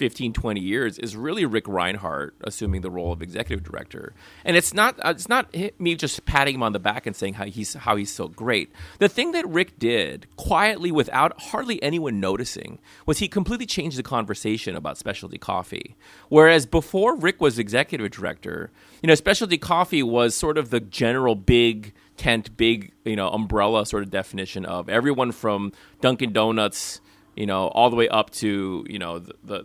15 0.00 0.32
20 0.32 0.60
years 0.62 0.98
is 0.98 1.14
really 1.14 1.44
Ric 1.44 1.68
Rhinehart 1.68 2.34
assuming 2.40 2.80
the 2.80 2.90
role 2.90 3.12
of 3.12 3.20
executive 3.20 3.62
director. 3.62 4.14
And 4.46 4.56
it's 4.56 4.72
not 4.72 4.98
uh, 5.04 5.10
it's 5.10 5.28
not 5.28 5.54
me 5.78 5.94
just 5.94 6.24
patting 6.24 6.54
him 6.54 6.62
on 6.62 6.72
the 6.72 6.78
back 6.78 7.06
and 7.06 7.14
saying 7.14 7.34
how 7.34 7.44
he's 7.44 7.74
how 7.74 7.96
he's 7.96 8.10
so 8.10 8.26
great. 8.26 8.72
The 8.98 9.10
thing 9.10 9.32
that 9.32 9.46
Ric 9.46 9.78
did 9.78 10.26
quietly 10.36 10.90
without 10.90 11.38
hardly 11.38 11.82
anyone 11.82 12.18
noticing 12.18 12.78
was 13.04 13.18
he 13.18 13.28
completely 13.28 13.66
changed 13.66 13.98
the 13.98 14.02
conversation 14.02 14.74
about 14.74 14.96
specialty 14.96 15.36
coffee. 15.36 15.96
Whereas 16.30 16.64
before 16.64 17.14
Ric 17.14 17.38
was 17.38 17.58
executive 17.58 18.10
director 18.10 18.70
you 19.02 19.06
know 19.06 19.14
specialty 19.14 19.58
coffee 19.58 20.02
was 20.02 20.34
sort 20.34 20.56
of 20.56 20.70
the 20.70 20.80
general 20.80 21.34
big 21.34 21.92
tent 22.16 22.56
big 22.56 22.92
you 23.04 23.16
know 23.16 23.28
umbrella 23.28 23.84
sort 23.84 24.02
of 24.02 24.10
definition 24.10 24.64
of 24.64 24.88
everyone 24.88 25.30
from 25.30 25.72
Dunkin 26.00 26.32
Donuts 26.32 27.02
you 27.40 27.46
know, 27.46 27.68
all 27.68 27.88
the 27.88 27.96
way 27.96 28.06
up 28.06 28.28
to 28.28 28.84
you 28.86 28.98
know 28.98 29.18
the 29.18 29.34
the, 29.42 29.62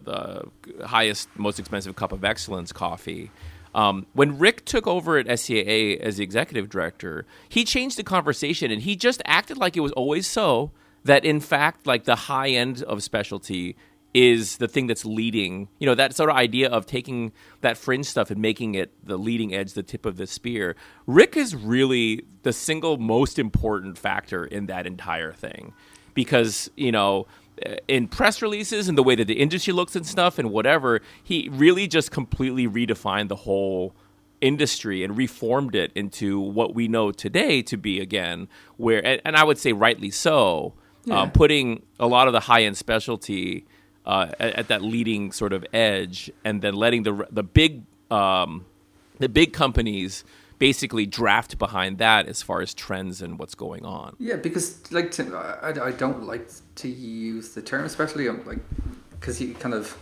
the 0.78 0.88
highest, 0.88 1.28
most 1.36 1.60
expensive 1.60 1.98
cup 1.98 2.14
of 2.14 2.24
excellence 2.24 2.72
coffee. 2.72 3.32
Um, 3.74 4.06
when 4.14 4.40
Ric 4.40 4.64
took 4.64 4.88
over 4.88 5.18
at 5.18 5.26
SCAA 5.26 6.00
as 6.00 6.16
the 6.16 6.24
executive 6.24 6.70
director, 6.70 7.26
he 7.50 7.66
changed 7.66 7.98
the 7.98 8.04
conversation 8.06 8.72
and 8.72 8.82
he 8.82 8.96
just 8.96 9.22
acted 9.26 9.58
like 9.58 9.76
it 9.76 9.82
was 9.82 9.92
always 9.92 10.26
so. 10.26 10.72
That 11.04 11.26
in 11.26 11.42
fact, 11.42 11.86
like 11.86 12.06
the 12.06 12.16
high 12.16 12.52
end 12.52 12.82
of 12.84 13.04
specialty 13.04 13.76
is 14.14 14.56
the 14.56 14.70
thing 14.70 14.88
that's 14.88 15.04
leading. 15.04 15.68
You 15.78 15.88
know, 15.88 15.96
that 15.96 16.16
sort 16.16 16.30
of 16.30 16.38
idea 16.38 16.70
of 16.70 16.86
taking 16.86 17.34
that 17.60 17.78
fringe 17.78 18.06
stuff 18.06 18.32
and 18.32 18.42
making 18.42 18.76
it 18.76 18.94
the 19.06 19.18
leading 19.18 19.54
edge, 19.54 19.74
the 19.74 19.84
tip 19.84 20.06
of 20.06 20.16
the 20.16 20.28
spear. 20.28 20.78
Ric 21.08 21.36
is 21.36 21.54
really 21.54 22.24
the 22.44 22.54
single 22.54 22.96
most 22.98 23.38
important 23.38 23.98
factor 23.98 24.46
in 24.46 24.68
that 24.68 24.88
entire 24.88 25.34
thing 25.34 25.74
because 26.14 26.72
you 26.78 26.92
know 26.94 27.28
in 27.88 28.08
press 28.08 28.42
releases 28.42 28.88
and 28.88 28.98
the 28.98 29.04
way 29.04 29.16
that 29.16 29.26
the 29.26 29.40
industry 29.40 29.74
looks 29.74 29.96
and 29.96 30.06
stuff 30.06 30.38
and 30.40 30.52
whatever, 30.52 31.02
he 31.24 31.50
really 31.52 31.88
just 31.88 32.12
completely 32.12 32.68
redefined 32.68 33.30
the 33.30 33.36
whole 33.36 33.96
industry 34.42 35.04
and 35.04 35.18
reformed 35.18 35.76
it 35.76 35.92
into 35.96 36.40
what 36.40 36.76
we 36.76 36.88
know 36.88 37.12
today 37.12 37.62
to 37.62 37.78
be 37.78 38.00
again 38.00 38.48
where 38.78 39.04
and, 39.06 39.22
and 39.24 39.36
I 39.36 39.44
would 39.44 39.58
say 39.58 39.72
rightly 39.74 40.12
so, 40.12 40.74
yeah. 41.06 41.22
um, 41.22 41.32
putting 41.32 41.84
a 42.00 42.08
lot 42.08 42.28
of 42.28 42.34
the 42.34 42.42
high 42.42 42.64
end 42.64 42.78
specialty 42.78 43.66
uh, 44.06 44.28
at, 44.40 44.56
at, 44.56 44.68
that 44.68 44.82
leading 44.82 45.32
sort 45.32 45.52
of 45.52 45.66
edge, 45.74 46.30
and 46.44 46.62
then 46.62 46.76
letting 46.76 47.04
the 47.04 47.28
the 47.32 47.44
big 47.44 47.84
um, 48.12 48.66
the 49.18 49.30
big 49.30 49.54
companies 49.54 50.24
basically 50.60 51.06
draft 51.06 51.58
behind 51.58 51.98
that 51.98 52.28
as 52.28 52.42
far 52.42 52.62
as 52.62 52.74
trends 52.74 53.22
and 53.22 53.38
what's 53.38 53.56
going 53.56 53.86
on. 53.86 54.16
Yeah, 54.20 54.36
because 54.36 54.92
like 54.92 55.12
to, 55.12 55.36
I, 55.36 55.88
I 55.88 55.92
don't 55.92 56.24
like 56.24 56.50
to 56.76 56.88
use 56.88 57.50
the 57.50 57.62
term, 57.62 57.86
especially 57.86 58.28
um, 58.28 58.42
like 58.46 58.60
because 59.12 59.42
you 59.42 59.54
kind 59.56 59.74
of 59.74 59.98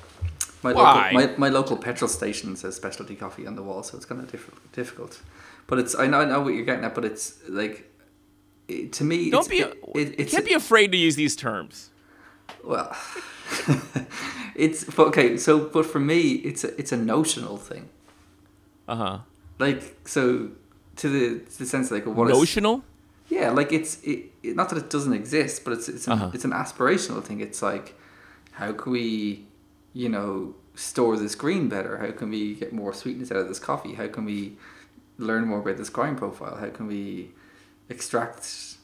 my 0.64 0.74
Why? 0.74 1.12
local 1.12 1.14
my, 1.14 1.38
my 1.38 1.50
local 1.50 1.78
petrol 1.78 2.08
station 2.08 2.56
says 2.56 2.76
specialty 2.76 3.16
coffee 3.16 3.48
on 3.48 3.56
the 3.56 3.64
wall, 3.64 3.84
so 3.84 3.98
it's 3.98 4.06
kind 4.06 4.22
of 4.22 4.32
diff- 4.32 4.72
difficult. 4.72 5.22
But 5.68 5.80
it's 5.80 5.96
I 5.96 6.08
know 6.08 6.22
I 6.22 6.26
know 6.26 6.42
what 6.42 6.54
you're 6.54 6.66
getting 6.66 6.86
at, 6.86 6.96
but 6.96 7.06
it's 7.06 7.38
like 7.50 7.90
it, 8.68 8.94
to 8.94 9.04
me, 9.04 9.30
don't 9.30 9.50
be 9.50 9.60
it, 9.60 9.76
it, 9.96 10.20
you 10.20 10.26
can't 10.26 10.46
be 10.46 10.54
afraid 10.54 10.92
to 10.92 10.98
use 10.98 11.16
these 11.16 11.36
terms. 11.36 11.90
Well, 12.64 12.96
it's 14.56 14.98
okay. 14.98 15.38
So, 15.38 15.66
but 15.66 15.86
for 15.86 16.00
me, 16.00 16.34
it's 16.34 16.64
a 16.64 16.78
it's 16.80 16.92
a 16.92 16.98
notional 16.98 17.58
thing. 17.58 17.90
Uh 18.88 18.96
huh 18.96 19.20
like 19.60 20.08
so 20.08 20.52
to 20.98 21.10
the 21.10 21.40
to 21.52 21.60
the 21.60 21.66
sense 21.66 21.92
like 21.92 22.06
what 22.06 22.30
notional. 22.30 22.84
Yeah, 23.30 23.52
like 23.52 23.72
it's 23.72 24.02
it, 24.04 24.32
it, 24.44 24.56
not 24.56 24.70
that 24.70 24.78
it 24.78 24.90
doesn't 24.90 25.14
exist, 25.14 25.64
but 25.64 25.74
it's 25.74 25.90
it's 25.90 26.08
an, 26.08 26.14
uh-huh. 26.14 26.32
it's 26.34 26.46
an 26.46 26.52
aspirational 26.52 27.24
thing. 27.24 27.40
It's 27.40 27.62
like 27.62 27.96
how 28.54 28.72
can 28.74 28.92
we, 28.92 29.46
you 29.94 30.10
know, 30.10 30.56
store 30.76 31.18
this 31.18 31.36
green 31.36 31.70
better? 31.70 31.98
How 31.98 32.12
can 32.12 32.30
we 32.30 32.56
get 32.56 32.74
more 32.74 32.94
sweetness 32.94 33.32
out 33.32 33.38
of 33.38 33.48
this 33.48 33.60
coffee? 33.60 33.94
How 33.94 34.08
can 34.08 34.26
we 34.26 34.58
learn 35.18 35.48
more 35.48 35.60
about 35.60 35.78
this 35.78 35.90
grind 35.90 36.18
profile? 36.18 36.58
How 36.58 36.70
can 36.70 36.88
we 36.88 37.32
extract 37.90 38.78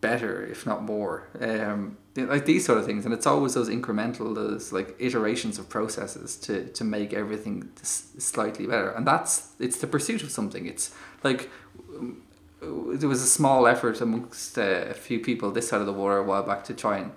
better, 0.00 0.44
if 0.44 0.66
not 0.66 0.82
more? 0.82 1.28
Um, 1.38 1.98
like 2.16 2.46
these 2.46 2.64
sort 2.64 2.78
of 2.78 2.86
things 2.86 3.04
and 3.04 3.12
it's 3.12 3.26
always 3.26 3.54
those 3.54 3.68
incremental 3.68 4.34
those 4.34 4.72
like 4.72 4.96
iterations 4.98 5.58
of 5.58 5.68
processes 5.68 6.36
to 6.36 6.66
to 6.68 6.84
make 6.84 7.12
everything 7.12 7.68
slightly 7.82 8.66
better. 8.66 8.90
And 8.90 9.06
that's 9.06 9.52
it's 9.58 9.78
the 9.78 9.86
pursuit 9.86 10.22
of 10.22 10.30
something. 10.30 10.66
It's 10.66 10.94
like 11.22 11.50
there 12.60 13.08
was 13.08 13.22
a 13.22 13.26
small 13.26 13.66
effort 13.66 14.00
amongst 14.00 14.58
uh, 14.58 14.86
a 14.90 14.94
few 14.94 15.20
people 15.20 15.50
this 15.50 15.68
side 15.68 15.80
of 15.80 15.86
the 15.86 15.92
water 15.92 16.16
a 16.18 16.22
while 16.22 16.42
back 16.42 16.64
to 16.64 16.74
try 16.74 16.98
and 16.98 17.12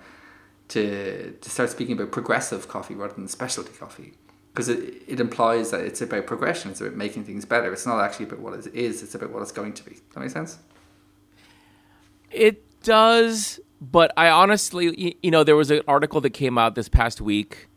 to 0.69 1.31
to 1.39 1.49
start 1.49 1.69
speaking 1.69 1.95
about 1.95 2.11
progressive 2.11 2.67
coffee 2.67 2.95
rather 2.95 3.13
than 3.13 3.27
specialty 3.27 3.71
coffee. 3.73 4.13
Because 4.53 4.67
it, 4.67 5.03
it 5.07 5.19
implies 5.19 5.71
that 5.71 5.81
it's 5.81 6.01
about 6.01 6.25
progression 6.25 6.71
it's 6.71 6.81
about 6.81 6.95
making 6.95 7.23
things 7.23 7.45
better. 7.45 7.71
It's 7.71 7.85
not 7.85 8.03
actually 8.03 8.25
about 8.25 8.39
what 8.39 8.53
it 8.53 8.73
is 8.73 9.01
it's 9.01 9.15
about 9.15 9.31
what 9.31 9.41
it's 9.41 9.51
going 9.53 9.73
to 9.73 9.83
be. 9.83 9.97
That 10.13 10.19
makes 10.19 10.33
sense? 10.33 10.59
It 12.31 12.83
does 12.83 13.59
but 13.81 14.11
I 14.17 14.29
honestly, 14.29 15.17
you 15.21 15.31
know, 15.31 15.43
there 15.43 15.55
was 15.55 15.71
an 15.71 15.81
article 15.87 16.21
that 16.21 16.31
came 16.31 16.57
out 16.57 16.75
this 16.75 16.89
past 16.89 17.21
week 17.21 17.69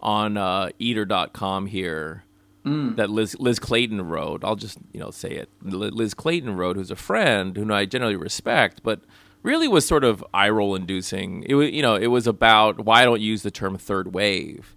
on 0.00 0.36
uh, 0.36 0.70
eater.com 0.78 1.66
here 1.66 2.24
mm. 2.64 2.96
that 2.96 3.10
Liz, 3.10 3.36
Liz 3.38 3.58
Clayton 3.58 4.02
wrote. 4.02 4.44
I'll 4.44 4.56
just, 4.56 4.78
you 4.92 5.00
know, 5.00 5.10
say 5.10 5.30
it. 5.30 5.48
Liz 5.62 6.14
Clayton 6.14 6.56
wrote, 6.56 6.76
who's 6.76 6.90
a 6.90 6.96
friend 6.96 7.56
who 7.56 7.72
I 7.72 7.86
generally 7.86 8.16
respect, 8.16 8.82
but 8.82 9.00
really 9.42 9.68
was 9.68 9.86
sort 9.86 10.04
of 10.04 10.24
eye 10.34 10.50
roll 10.50 10.74
inducing. 10.74 11.44
It 11.44 11.54
was, 11.54 11.70
you 11.70 11.82
know, 11.82 11.94
it 11.94 12.08
was 12.08 12.26
about 12.26 12.84
why 12.84 13.02
I 13.02 13.04
don't 13.04 13.20
use 13.20 13.42
the 13.42 13.50
term 13.50 13.76
third 13.78 14.14
wave. 14.14 14.76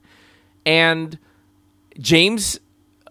And 0.66 1.18
James 2.00 2.60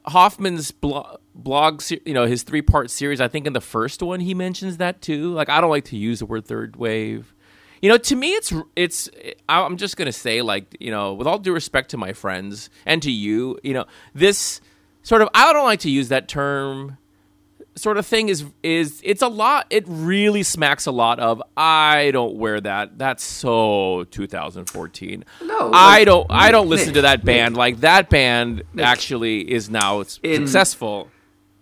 Hoffmann's 0.07 0.71
blog, 0.71 1.21
blog, 1.35 1.83
you 2.07 2.15
know, 2.15 2.27
his 2.27 2.43
three 2.43 2.63
part 2.63 2.91
series, 2.91 3.21
I 3.21 3.29
think 3.29 3.47
in 3.47 3.53
the 3.53 3.61
first 3.61 4.03
one 4.03 4.21
he 4.21 4.35
mentions 4.35 4.79
that 4.79 5.03
too. 5.03 5.33
Like, 5.33 5.49
I 5.49 5.61
don't 5.61 5.71
like 5.71 5.85
to 5.87 5.97
use 5.97 6.21
the 6.21 6.27
word 6.27 6.47
third 6.47 6.77
wave. 6.77 7.35
You 7.81 7.89
know, 7.89 7.97
to 7.97 8.17
me, 8.17 8.35
it's 8.35 8.53
it's. 8.77 9.09
I'm 9.49 9.77
just 9.77 9.97
gonna 9.97 10.13
say, 10.13 10.43
like, 10.43 10.77
you 10.81 10.91
know, 10.91 11.15
with 11.15 11.27
all 11.27 11.39
due 11.39 11.53
respect 11.53 11.91
to 11.91 11.97
my 11.97 12.13
friends 12.13 12.69
and 12.85 13.03
to 13.03 13.11
you, 13.11 13.59
you 13.63 13.73
know, 13.73 13.87
this 14.15 14.61
sort 15.03 15.23
of 15.23 15.29
I 15.35 15.53
don't 15.53 15.65
like 15.65 15.81
to 15.81 15.91
use 15.91 16.09
that 16.09 16.29
term 16.29 16.99
sort 17.77 17.97
of 17.97 18.07
thing 18.07 18.29
is 18.29 18.45
is 18.63 19.01
it's 19.05 19.23
a 19.23 19.29
lot 19.29 19.67
it 19.71 19.85
really 19.87 20.43
smacks 20.43 20.87
a 20.87 20.91
lot 20.91 21.19
of 21.21 21.43
i 21.57 22.11
don't 22.13 22.35
wear 22.37 22.61
that. 22.61 22.99
That's 22.99 23.23
so 23.23 24.05
2014 24.11 25.25
no 25.43 25.47
like, 25.47 25.75
i 25.75 26.05
don't 26.05 26.29
Nick, 26.29 26.39
i 26.39 26.51
don't 26.51 26.69
listen 26.69 26.89
Nick, 26.89 26.95
to 26.97 27.03
that 27.03 27.25
band. 27.25 27.55
Nick, 27.55 27.59
like 27.59 27.81
that 27.81 28.11
band 28.11 28.65
actually 28.79 29.51
is 29.51 29.71
now 29.71 30.01
in, 30.01 30.07
successful. 30.07 31.09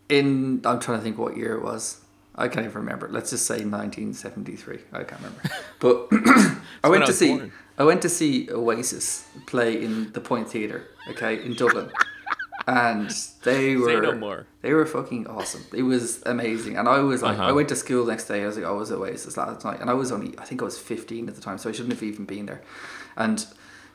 in 0.08 0.62
i'm 0.64 0.80
trying 0.80 0.98
to 0.98 1.04
think 1.04 1.18
what 1.18 1.36
year 1.36 1.54
it 1.54 1.62
was 1.62 2.00
I 2.38 2.48
can't 2.48 2.64
even 2.64 2.78
remember. 2.78 3.08
Let's 3.10 3.30
just 3.30 3.46
say 3.46 3.64
1973. 3.64 4.78
I 4.92 5.04
can't 5.04 5.20
remember. 5.20 5.42
But 5.80 6.08
I 6.84 6.88
went 6.88 7.06
to 7.06 7.12
see 7.12 7.36
born. 7.36 7.52
I 7.78 7.84
went 7.84 8.02
to 8.02 8.08
see 8.08 8.48
Oasis 8.50 9.28
play 9.46 9.82
in 9.82 10.12
the 10.12 10.20
Point 10.20 10.48
Theatre, 10.48 10.88
okay, 11.10 11.42
in 11.44 11.54
Dublin. 11.54 11.90
and 12.66 13.10
they 13.44 13.76
were 13.76 14.14
no 14.14 14.44
they 14.60 14.74
were 14.74 14.84
fucking 14.84 15.26
awesome. 15.26 15.64
It 15.72 15.82
was 15.82 16.22
amazing. 16.26 16.76
And 16.76 16.88
I 16.88 16.98
was 16.98 17.22
like 17.22 17.38
uh-huh. 17.38 17.48
I 17.48 17.52
went 17.52 17.68
to 17.70 17.76
school 17.76 18.04
next 18.04 18.26
day. 18.26 18.42
I 18.42 18.46
was 18.46 18.56
like 18.56 18.66
I 18.66 18.70
was 18.70 18.90
at 18.90 18.98
Oasis 18.98 19.36
last 19.36 19.64
night 19.64 19.80
and 19.80 19.88
I 19.88 19.94
was 19.94 20.12
only 20.12 20.34
I 20.38 20.44
think 20.44 20.60
I 20.60 20.64
was 20.64 20.78
15 20.78 21.28
at 21.28 21.34
the 21.34 21.40
time, 21.40 21.58
so 21.58 21.68
I 21.70 21.72
shouldn't 21.72 21.94
have 21.94 22.02
even 22.02 22.24
been 22.24 22.46
there. 22.46 22.62
And 23.16 23.46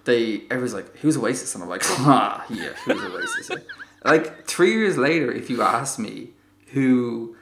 they 0.06 0.44
everyone's 0.50 0.74
like, 0.74 0.98
"Who's 0.98 1.18
Oasis?" 1.18 1.54
And 1.54 1.64
I'm 1.64 1.70
like, 1.70 1.84
"Ah, 1.86 2.46
yeah, 2.50 2.74
who's 2.86 3.04
Oasis?" 3.04 3.52
like 4.04 4.46
3 4.48 4.72
years 4.72 4.98
later 4.98 5.32
if 5.32 5.50
you 5.50 5.62
ask 5.62 5.98
me 5.98 6.32
who 6.74 7.36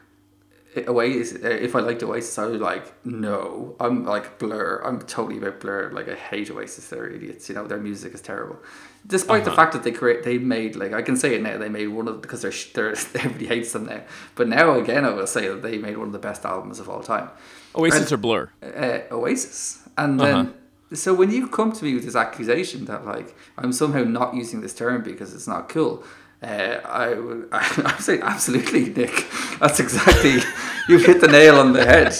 Oasis, 0.77 1.37
if 1.43 1.75
I 1.75 1.81
liked 1.81 2.01
Oasis, 2.01 2.37
I 2.37 2.45
was 2.45 2.61
like, 2.61 2.93
no, 3.05 3.75
I'm 3.79 4.05
like 4.05 4.39
Blur. 4.39 4.81
I'm 4.85 5.01
totally 5.01 5.37
about 5.37 5.59
Blur. 5.59 5.91
Like 5.91 6.07
I 6.07 6.15
hate 6.15 6.49
Oasis. 6.49 6.87
They're 6.87 7.09
idiots. 7.09 7.49
You 7.49 7.55
know, 7.55 7.67
their 7.67 7.77
music 7.77 8.13
is 8.13 8.21
terrible. 8.21 8.57
Despite 9.05 9.41
uh-huh. 9.41 9.49
the 9.49 9.55
fact 9.55 9.73
that 9.73 9.83
they 9.83 9.91
create, 9.91 10.23
they 10.23 10.37
made 10.37 10.77
like 10.77 10.93
I 10.93 11.01
can 11.01 11.17
say 11.17 11.35
it 11.35 11.41
now. 11.41 11.57
They 11.57 11.67
made 11.67 11.87
one 11.87 12.07
of 12.07 12.21
because 12.21 12.41
they're 12.41 12.51
they're 12.73 12.91
everybody 13.15 13.47
hates 13.47 13.73
them 13.73 13.85
now. 13.85 14.01
But 14.35 14.47
now 14.47 14.79
again, 14.79 15.03
I 15.03 15.09
will 15.09 15.27
say 15.27 15.49
that 15.49 15.61
they 15.61 15.77
made 15.77 15.97
one 15.97 16.07
of 16.07 16.13
the 16.13 16.19
best 16.19 16.45
albums 16.45 16.79
of 16.79 16.89
all 16.89 17.03
time. 17.03 17.29
Oasis 17.75 18.03
and, 18.03 18.11
or 18.13 18.17
Blur? 18.17 18.49
Uh, 18.63 18.99
Oasis, 19.13 19.83
and 19.97 20.19
then 20.19 20.35
uh-huh. 20.35 20.95
so 20.95 21.13
when 21.13 21.31
you 21.31 21.47
come 21.47 21.73
to 21.73 21.83
me 21.83 21.95
with 21.95 22.05
this 22.05 22.15
accusation 22.15 22.85
that 22.85 23.05
like 23.05 23.35
I'm 23.57 23.73
somehow 23.73 24.03
not 24.03 24.35
using 24.35 24.61
this 24.61 24.73
term 24.73 25.03
because 25.03 25.33
it's 25.33 25.47
not 25.47 25.67
cool, 25.67 26.05
uh, 26.41 26.79
I 26.85 27.13
would 27.13 27.49
I'm 27.51 27.99
saying 27.99 28.21
absolutely, 28.23 28.85
Nick. 28.89 29.27
That's 29.59 29.79
exactly 29.79 30.37
you've 30.87 31.05
hit 31.05 31.21
the 31.21 31.27
nail 31.27 31.55
on 31.55 31.73
the 31.73 31.85
head. 31.85 32.13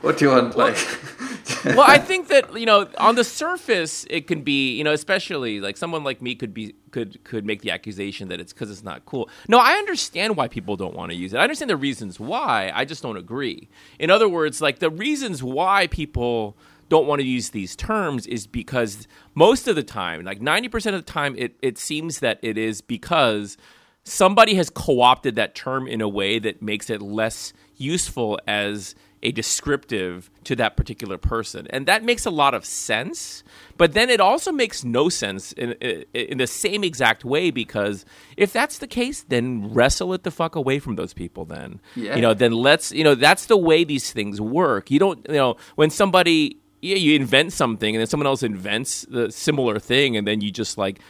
What 0.00 0.18
do 0.18 0.26
you 0.26 0.30
want, 0.30 0.56
like? 0.56 0.76
well, 1.64 1.80
I 1.80 1.98
think 1.98 2.28
that 2.28 2.56
you 2.58 2.66
know, 2.66 2.88
on 2.98 3.16
the 3.16 3.24
surface, 3.24 4.06
it 4.08 4.26
can 4.26 4.42
be 4.42 4.76
you 4.76 4.84
know, 4.84 4.92
especially 4.92 5.60
like 5.60 5.76
someone 5.76 6.04
like 6.04 6.22
me 6.22 6.34
could 6.34 6.54
be 6.54 6.74
could 6.90 7.22
could 7.24 7.44
make 7.44 7.62
the 7.62 7.70
accusation 7.70 8.28
that 8.28 8.40
it's 8.40 8.52
because 8.52 8.70
it's 8.70 8.84
not 8.84 9.04
cool. 9.06 9.28
No, 9.48 9.58
I 9.58 9.72
understand 9.72 10.36
why 10.36 10.46
people 10.46 10.76
don't 10.76 10.94
want 10.94 11.10
to 11.10 11.16
use 11.16 11.34
it. 11.34 11.38
I 11.38 11.42
understand 11.42 11.70
the 11.70 11.76
reasons 11.76 12.20
why. 12.20 12.70
I 12.74 12.84
just 12.84 13.02
don't 13.02 13.16
agree. 13.16 13.68
In 13.98 14.10
other 14.10 14.28
words, 14.28 14.60
like 14.60 14.78
the 14.78 14.90
reasons 14.90 15.42
why 15.42 15.88
people 15.88 16.56
don't 16.94 17.08
want 17.08 17.20
to 17.20 17.26
use 17.26 17.50
these 17.50 17.74
terms 17.74 18.24
is 18.24 18.46
because 18.46 19.08
most 19.34 19.66
of 19.66 19.74
the 19.74 19.82
time, 19.82 20.22
like 20.22 20.38
90% 20.38 20.94
of 20.94 21.04
the 21.04 21.12
time, 21.12 21.34
it, 21.36 21.56
it 21.60 21.76
seems 21.76 22.20
that 22.20 22.38
it 22.40 22.56
is 22.56 22.80
because 22.80 23.56
somebody 24.04 24.54
has 24.54 24.70
co 24.70 25.00
opted 25.00 25.34
that 25.34 25.56
term 25.56 25.88
in 25.88 26.00
a 26.00 26.08
way 26.08 26.38
that 26.38 26.62
makes 26.62 26.88
it 26.90 27.02
less 27.02 27.52
useful 27.76 28.38
as 28.46 28.94
a 29.24 29.32
descriptive 29.32 30.30
to 30.44 30.54
that 30.54 30.76
particular 30.76 31.18
person. 31.18 31.66
And 31.70 31.86
that 31.86 32.04
makes 32.04 32.26
a 32.26 32.30
lot 32.30 32.54
of 32.54 32.64
sense. 32.64 33.42
But 33.76 33.94
then 33.94 34.08
it 34.08 34.20
also 34.20 34.52
makes 34.52 34.84
no 34.84 35.08
sense 35.08 35.50
in, 35.52 35.72
in, 35.72 36.38
the 36.38 36.46
same 36.46 36.84
exact 36.84 37.24
way 37.24 37.50
because 37.50 38.04
if 38.36 38.52
that's 38.52 38.78
the 38.78 38.86
case, 38.86 39.22
then 39.22 39.72
wrestle 39.72 40.12
it 40.12 40.22
the 40.22 40.30
fuck 40.30 40.54
away 40.54 40.78
from 40.78 40.94
those 40.94 41.12
people 41.12 41.44
then. 41.44 41.80
Yeah. 41.96 42.14
You 42.14 42.22
know, 42.22 42.34
then 42.34 42.52
let's, 42.52 42.92
you 42.92 43.02
know, 43.02 43.16
that's 43.16 43.46
the 43.46 43.56
way 43.56 43.82
these 43.82 44.12
things 44.12 44.40
work. 44.40 44.92
You 44.92 45.00
don't, 45.00 45.26
you 45.26 45.36
know, 45.36 45.56
when 45.74 45.90
somebody 45.90 46.60
yeah, 46.84 46.96
you 46.96 47.16
invent 47.16 47.52
something 47.52 47.94
and 47.94 48.00
then 48.00 48.06
someone 48.06 48.26
else 48.26 48.42
invents 48.42 49.06
the 49.08 49.32
similar 49.32 49.78
thing 49.78 50.16
and 50.16 50.26
then 50.26 50.42
you 50.42 50.50
just 50.50 50.76
like 50.76 51.00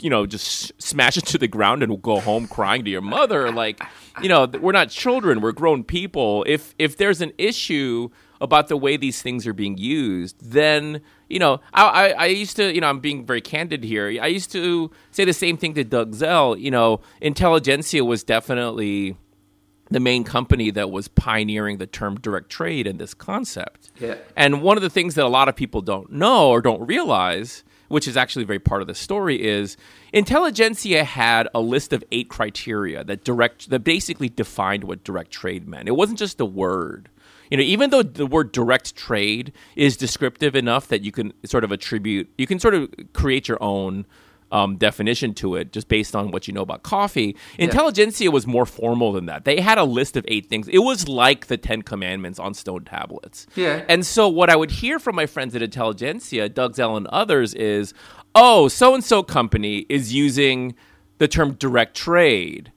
you 0.00 0.08
know 0.08 0.26
just 0.26 0.72
smash 0.82 1.16
it 1.18 1.26
to 1.26 1.38
the 1.38 1.46
ground 1.46 1.82
and 1.82 2.00
go 2.00 2.18
home 2.18 2.48
crying 2.48 2.82
to 2.84 2.90
your 2.90 3.02
mother. 3.02 3.52
Like 3.52 3.82
you 4.22 4.28
know 4.28 4.46
we're 4.46 4.72
not 4.72 4.88
children 4.88 5.42
we're 5.42 5.52
grown 5.52 5.84
people. 5.84 6.44
If 6.48 6.74
if 6.78 6.96
there's 6.96 7.20
an 7.20 7.32
issue 7.36 8.08
about 8.40 8.68
the 8.68 8.76
way 8.76 8.96
these 8.96 9.22
things 9.22 9.46
are 9.46 9.52
being 9.52 9.78
used 9.78 10.34
then 10.40 11.00
you 11.28 11.38
know 11.38 11.60
I, 11.72 11.84
I, 11.84 12.08
I 12.08 12.26
used 12.26 12.56
to 12.56 12.74
you 12.74 12.80
know 12.80 12.88
i'm 12.88 12.98
being 12.98 13.24
very 13.24 13.40
candid 13.40 13.84
here. 13.84 14.08
I 14.20 14.26
used 14.26 14.50
to 14.50 14.90
say 15.12 15.24
the 15.24 15.32
same 15.32 15.56
thing 15.56 15.74
to 15.74 15.84
doug 15.84 16.12
zell 16.14 16.56
you 16.58 16.72
know 16.72 17.02
intelligentsia 17.20 18.04
was 18.04 18.24
definitely 18.24 19.16
the 19.92 20.00
main 20.00 20.24
company 20.24 20.70
that 20.70 20.90
was 20.90 21.08
pioneering 21.08 21.78
the 21.78 21.86
term 21.86 22.18
direct 22.18 22.50
trade 22.50 22.86
and 22.86 22.98
this 22.98 23.14
concept. 23.14 23.90
Yeah. 23.98 24.16
And 24.36 24.62
one 24.62 24.76
of 24.76 24.82
the 24.82 24.90
things 24.90 25.14
that 25.14 25.24
a 25.24 25.28
lot 25.28 25.48
of 25.48 25.56
people 25.56 25.80
don't 25.80 26.10
know 26.12 26.50
or 26.50 26.60
don't 26.60 26.86
realize, 26.86 27.64
which 27.88 28.08
is 28.08 28.16
actually 28.16 28.44
very 28.44 28.58
part 28.58 28.80
of 28.82 28.88
the 28.88 28.94
story, 28.94 29.42
is 29.42 29.76
intelligentsia 30.12 31.04
had 31.04 31.48
a 31.54 31.60
list 31.60 31.92
of 31.92 32.02
eight 32.12 32.28
criteria 32.28 33.04
that 33.04 33.24
direct 33.24 33.70
that 33.70 33.80
basically 33.80 34.28
defined 34.28 34.84
what 34.84 35.04
direct 35.04 35.30
trade 35.30 35.68
meant. 35.68 35.88
It 35.88 35.92
wasn't 35.92 36.18
just 36.18 36.40
a 36.40 36.46
word. 36.46 37.08
You 37.50 37.58
know, 37.58 37.64
even 37.64 37.90
though 37.90 38.02
the 38.02 38.24
word 38.26 38.50
direct 38.50 38.96
trade 38.96 39.52
is 39.76 39.98
descriptive 39.98 40.56
enough 40.56 40.88
that 40.88 41.02
you 41.02 41.12
can 41.12 41.34
sort 41.44 41.64
of 41.64 41.70
attribute, 41.70 42.32
you 42.38 42.46
can 42.46 42.58
sort 42.58 42.72
of 42.72 42.90
create 43.12 43.46
your 43.46 43.62
own 43.62 44.06
um, 44.52 44.76
definition 44.76 45.34
to 45.34 45.56
it 45.56 45.72
just 45.72 45.88
based 45.88 46.14
on 46.14 46.30
what 46.30 46.46
you 46.46 46.54
know 46.54 46.62
about 46.62 46.84
coffee. 46.84 47.36
Yeah. 47.58 47.64
Intelligentsia 47.64 48.30
was 48.30 48.46
more 48.46 48.66
formal 48.66 49.12
than 49.12 49.26
that. 49.26 49.44
They 49.44 49.60
had 49.60 49.78
a 49.78 49.84
list 49.84 50.16
of 50.16 50.24
eight 50.28 50.48
things. 50.48 50.68
It 50.68 50.78
was 50.78 51.08
like 51.08 51.46
the 51.46 51.56
Ten 51.56 51.82
Commandments 51.82 52.38
on 52.38 52.54
stone 52.54 52.84
tablets. 52.84 53.46
Yeah. 53.56 53.84
And 53.88 54.06
so 54.06 54.28
what 54.28 54.50
I 54.50 54.56
would 54.56 54.70
hear 54.70 54.98
from 54.98 55.16
my 55.16 55.26
friends 55.26 55.56
at 55.56 55.62
Intelligentsia, 55.62 56.50
Doug 56.50 56.76
Zell 56.76 56.96
and 56.96 57.06
others, 57.08 57.54
is, 57.54 57.94
oh, 58.34 58.68
so 58.68 58.94
and 58.94 59.02
so 59.02 59.22
company 59.22 59.86
is 59.88 60.14
using 60.14 60.74
the 61.18 61.26
term 61.26 61.54
direct 61.54 61.96
trade 61.96 62.72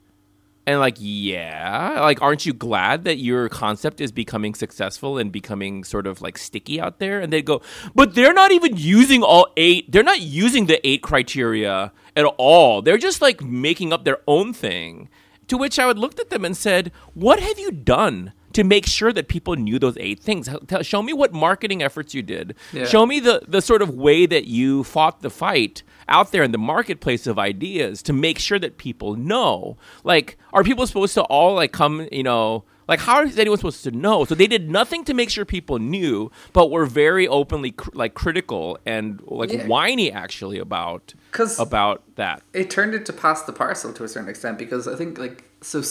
and 0.67 0.79
like, 0.79 0.97
yeah, 0.99 1.99
like, 2.01 2.21
aren't 2.21 2.45
you 2.45 2.53
glad 2.53 3.03
that 3.03 3.17
your 3.17 3.49
concept 3.49 4.01
is 4.01 4.11
becoming 4.11 4.55
successful 4.55 5.17
and 5.17 5.31
becoming 5.31 5.83
sort 5.83 6.07
of 6.07 6.21
like 6.21 6.37
sticky 6.37 6.81
out 6.81 6.99
there? 6.99 7.19
And 7.19 7.31
they 7.31 7.41
go, 7.41 7.61
but 7.93 8.15
they're 8.15 8.33
not 8.33 8.51
even 8.51 8.75
using 8.75 9.21
all 9.21 9.47
eight. 9.57 9.91
They're 9.91 10.03
not 10.03 10.21
using 10.21 10.65
the 10.65 10.85
eight 10.87 11.03
criteria 11.03 11.91
at 12.15 12.25
all. 12.37 12.81
They're 12.81 12.97
just 12.97 13.21
like 13.21 13.41
making 13.41 13.93
up 13.93 14.05
their 14.05 14.19
own 14.27 14.53
thing. 14.53 15.09
To 15.49 15.57
which 15.57 15.77
I 15.77 15.85
would 15.85 15.99
looked 15.99 16.19
at 16.19 16.31
them 16.31 16.43
and 16.43 16.57
said, 16.57 16.91
what 17.13 17.39
have 17.39 17.59
you 17.59 17.69
done? 17.71 18.33
To 18.55 18.63
make 18.63 18.87
sure 18.87 19.11
that 19.11 19.27
people 19.27 19.57
knew 19.57 19.77
those 19.77 19.97
eight 19.97 20.21
things. 20.21 20.47
Show 20.81 21.01
me 21.01 21.11
what 21.11 21.33
marketing 21.33 21.83
efforts 21.83 22.13
you 22.13 22.21
did. 22.21 22.55
Yeah. 22.71 22.85
Show 22.85 23.05
me 23.05 23.19
the, 23.19 23.41
the 23.45 23.61
sort 23.61 23.81
of 23.81 23.89
way 23.89 24.25
that 24.25 24.45
you 24.45 24.85
fought 24.85 25.21
the 25.21 25.29
fight 25.29 25.83
out 26.07 26.31
there 26.31 26.41
in 26.41 26.53
the 26.53 26.57
marketplace 26.57 27.27
of 27.27 27.37
ideas 27.37 28.01
to 28.03 28.13
make 28.13 28.39
sure 28.39 28.57
that 28.57 28.77
people 28.77 29.15
know. 29.15 29.75
Like, 30.05 30.37
are 30.53 30.63
people 30.63 30.87
supposed 30.87 31.15
to 31.15 31.23
all 31.23 31.55
like 31.55 31.73
come, 31.73 32.07
you 32.13 32.23
know, 32.23 32.63
like 32.87 33.01
how 33.01 33.23
is 33.23 33.37
anyone 33.37 33.57
supposed 33.57 33.83
to 33.83 33.91
know? 33.91 34.23
So 34.23 34.35
they 34.35 34.47
did 34.47 34.69
nothing 34.69 35.03
to 35.05 35.13
make 35.13 35.29
sure 35.29 35.43
people 35.43 35.77
knew, 35.77 36.31
but 36.53 36.71
were 36.71 36.85
very 36.85 37.27
openly 37.27 37.71
cr- 37.71 37.89
like 37.93 38.13
critical 38.13 38.79
and 38.85 39.21
like 39.25 39.51
yeah. 39.51 39.67
whiny 39.67 40.13
actually 40.13 40.59
about 40.59 41.13
about 41.59 42.03
that. 42.15 42.41
It 42.53 42.69
turned 42.69 42.93
into 42.93 43.13
pass 43.13 43.43
the 43.43 43.53
parcel 43.53 43.93
to 43.93 44.03
a 44.03 44.07
certain 44.07 44.29
extent 44.29 44.57
because 44.57 44.87
I 44.87 44.95
think 44.95 45.17
like 45.17 45.43
so, 45.61 45.81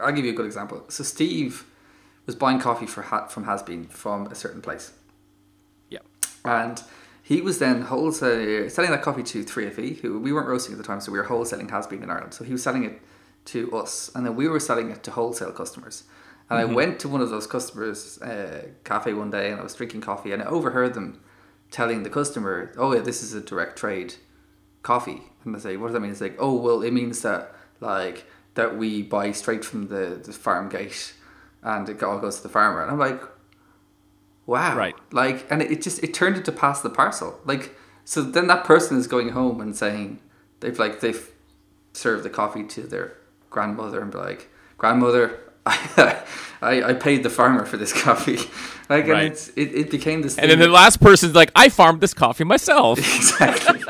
I'll 0.00 0.12
give 0.12 0.24
you 0.24 0.32
a 0.32 0.34
good 0.34 0.46
example. 0.46 0.84
So 0.88 1.04
Steve 1.04 1.66
was 2.26 2.34
buying 2.34 2.58
coffee 2.58 2.86
for 2.86 3.02
from 3.02 3.44
Has 3.44 3.62
Bean 3.62 3.84
from 3.86 4.26
a 4.26 4.34
certain 4.34 4.62
place. 4.62 4.92
Yeah. 5.88 6.00
And 6.44 6.82
he 7.22 7.40
was 7.40 7.58
then 7.58 7.82
wholesale 7.82 8.68
selling 8.68 8.90
that 8.90 9.02
coffee 9.02 9.22
to 9.22 9.44
3FE, 9.44 10.00
who 10.00 10.18
we 10.18 10.32
weren't 10.32 10.48
roasting 10.48 10.74
at 10.74 10.78
the 10.78 10.84
time, 10.84 11.00
so 11.00 11.10
we 11.10 11.18
were 11.18 11.24
wholesaling 11.24 11.70
Has 11.70 11.86
Bean 11.86 12.02
in 12.02 12.10
Ireland. 12.10 12.34
So 12.34 12.44
he 12.44 12.52
was 12.52 12.62
selling 12.62 12.84
it 12.84 13.00
to 13.46 13.76
us, 13.76 14.10
and 14.14 14.24
then 14.24 14.36
we 14.36 14.48
were 14.48 14.60
selling 14.60 14.90
it 14.90 15.02
to 15.04 15.10
wholesale 15.10 15.52
customers. 15.52 16.04
And 16.50 16.60
mm-hmm. 16.60 16.70
I 16.70 16.74
went 16.74 16.98
to 17.00 17.08
one 17.08 17.20
of 17.20 17.30
those 17.30 17.46
customers' 17.46 18.20
uh, 18.20 18.68
cafe 18.84 19.14
one 19.14 19.30
day, 19.30 19.50
and 19.50 19.60
I 19.60 19.62
was 19.62 19.74
drinking 19.74 20.02
coffee, 20.02 20.32
and 20.32 20.42
I 20.42 20.46
overheard 20.46 20.94
them 20.94 21.20
telling 21.70 22.02
the 22.02 22.10
customer, 22.10 22.72
"Oh 22.76 22.94
yeah, 22.94 23.00
this 23.00 23.22
is 23.22 23.32
a 23.32 23.40
direct 23.40 23.78
trade 23.78 24.14
coffee." 24.84 25.22
And 25.44 25.54
they 25.54 25.58
say, 25.58 25.76
"What 25.76 25.88
does 25.88 25.94
that 25.94 26.00
mean?" 26.00 26.12
It's 26.12 26.20
like, 26.20 26.36
"Oh 26.38 26.54
well, 26.54 26.82
it 26.82 26.92
means 26.92 27.22
that 27.22 27.52
like 27.80 28.26
that 28.54 28.76
we 28.76 29.02
buy 29.02 29.32
straight 29.32 29.64
from 29.64 29.88
the, 29.88 30.20
the 30.24 30.32
farm 30.32 30.68
gate 30.68 31.14
and 31.62 31.88
it 31.88 32.02
all 32.02 32.18
goes 32.18 32.36
to 32.36 32.42
the 32.42 32.48
farmer. 32.48 32.82
And 32.82 32.90
I'm 32.90 32.98
like, 32.98 33.22
wow. 34.46 34.76
Right. 34.76 34.94
Like, 35.10 35.50
and 35.50 35.62
it 35.62 35.82
just, 35.82 36.02
it 36.02 36.14
turned 36.14 36.36
into 36.36 36.52
pass 36.52 36.80
the 36.82 36.90
parcel. 36.90 37.40
Like, 37.44 37.76
so 38.04 38.22
then 38.22 38.46
that 38.48 38.64
person 38.64 38.98
is 38.98 39.06
going 39.06 39.30
home 39.30 39.60
and 39.60 39.74
saying, 39.74 40.20
they've 40.60 40.78
like, 40.78 41.00
they've 41.00 41.30
served 41.92 42.22
the 42.22 42.30
coffee 42.30 42.64
to 42.64 42.82
their 42.82 43.16
grandmother 43.50 44.00
and 44.00 44.12
be 44.12 44.18
like, 44.18 44.50
grandmother, 44.76 45.40
I, 45.66 46.22
I, 46.60 46.92
paid 46.92 47.22
the 47.22 47.30
farmer 47.30 47.64
for 47.64 47.76
this 47.76 47.92
coffee. 47.92 48.38
Like, 48.86 49.06
right. 49.06 49.22
and 49.22 49.32
it's, 49.32 49.48
it, 49.56 49.74
it 49.74 49.90
became 49.90 50.20
this. 50.20 50.36
And 50.36 50.50
then 50.50 50.58
the 50.58 50.68
last 50.68 51.00
person's 51.00 51.34
like, 51.34 51.50
I 51.56 51.70
farmed 51.70 52.02
this 52.02 52.12
coffee 52.12 52.44
myself. 52.44 52.98
exactly. 53.16 53.82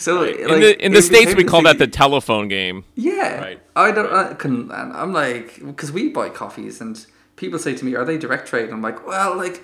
So 0.00 0.22
right. 0.22 0.40
like, 0.40 0.50
in 0.50 0.60
the, 0.60 0.84
in 0.86 0.92
the 0.92 1.02
states, 1.02 1.34
we 1.34 1.44
call 1.44 1.62
that 1.62 1.78
the 1.78 1.86
telephone 1.86 2.48
game. 2.48 2.84
Yeah, 2.94 3.38
right. 3.38 3.60
I 3.76 3.92
don't. 3.92 4.10
I 4.10 4.32
can, 4.32 4.70
I'm 4.72 5.12
like, 5.12 5.56
because 5.64 5.92
we 5.92 6.08
buy 6.08 6.30
coffees, 6.30 6.80
and 6.80 7.04
people 7.36 7.58
say 7.58 7.74
to 7.74 7.84
me, 7.84 7.94
"Are 7.94 8.04
they 8.06 8.16
direct 8.16 8.48
trade?" 8.48 8.70
I'm 8.70 8.80
like, 8.80 9.06
well, 9.06 9.36
like, 9.36 9.62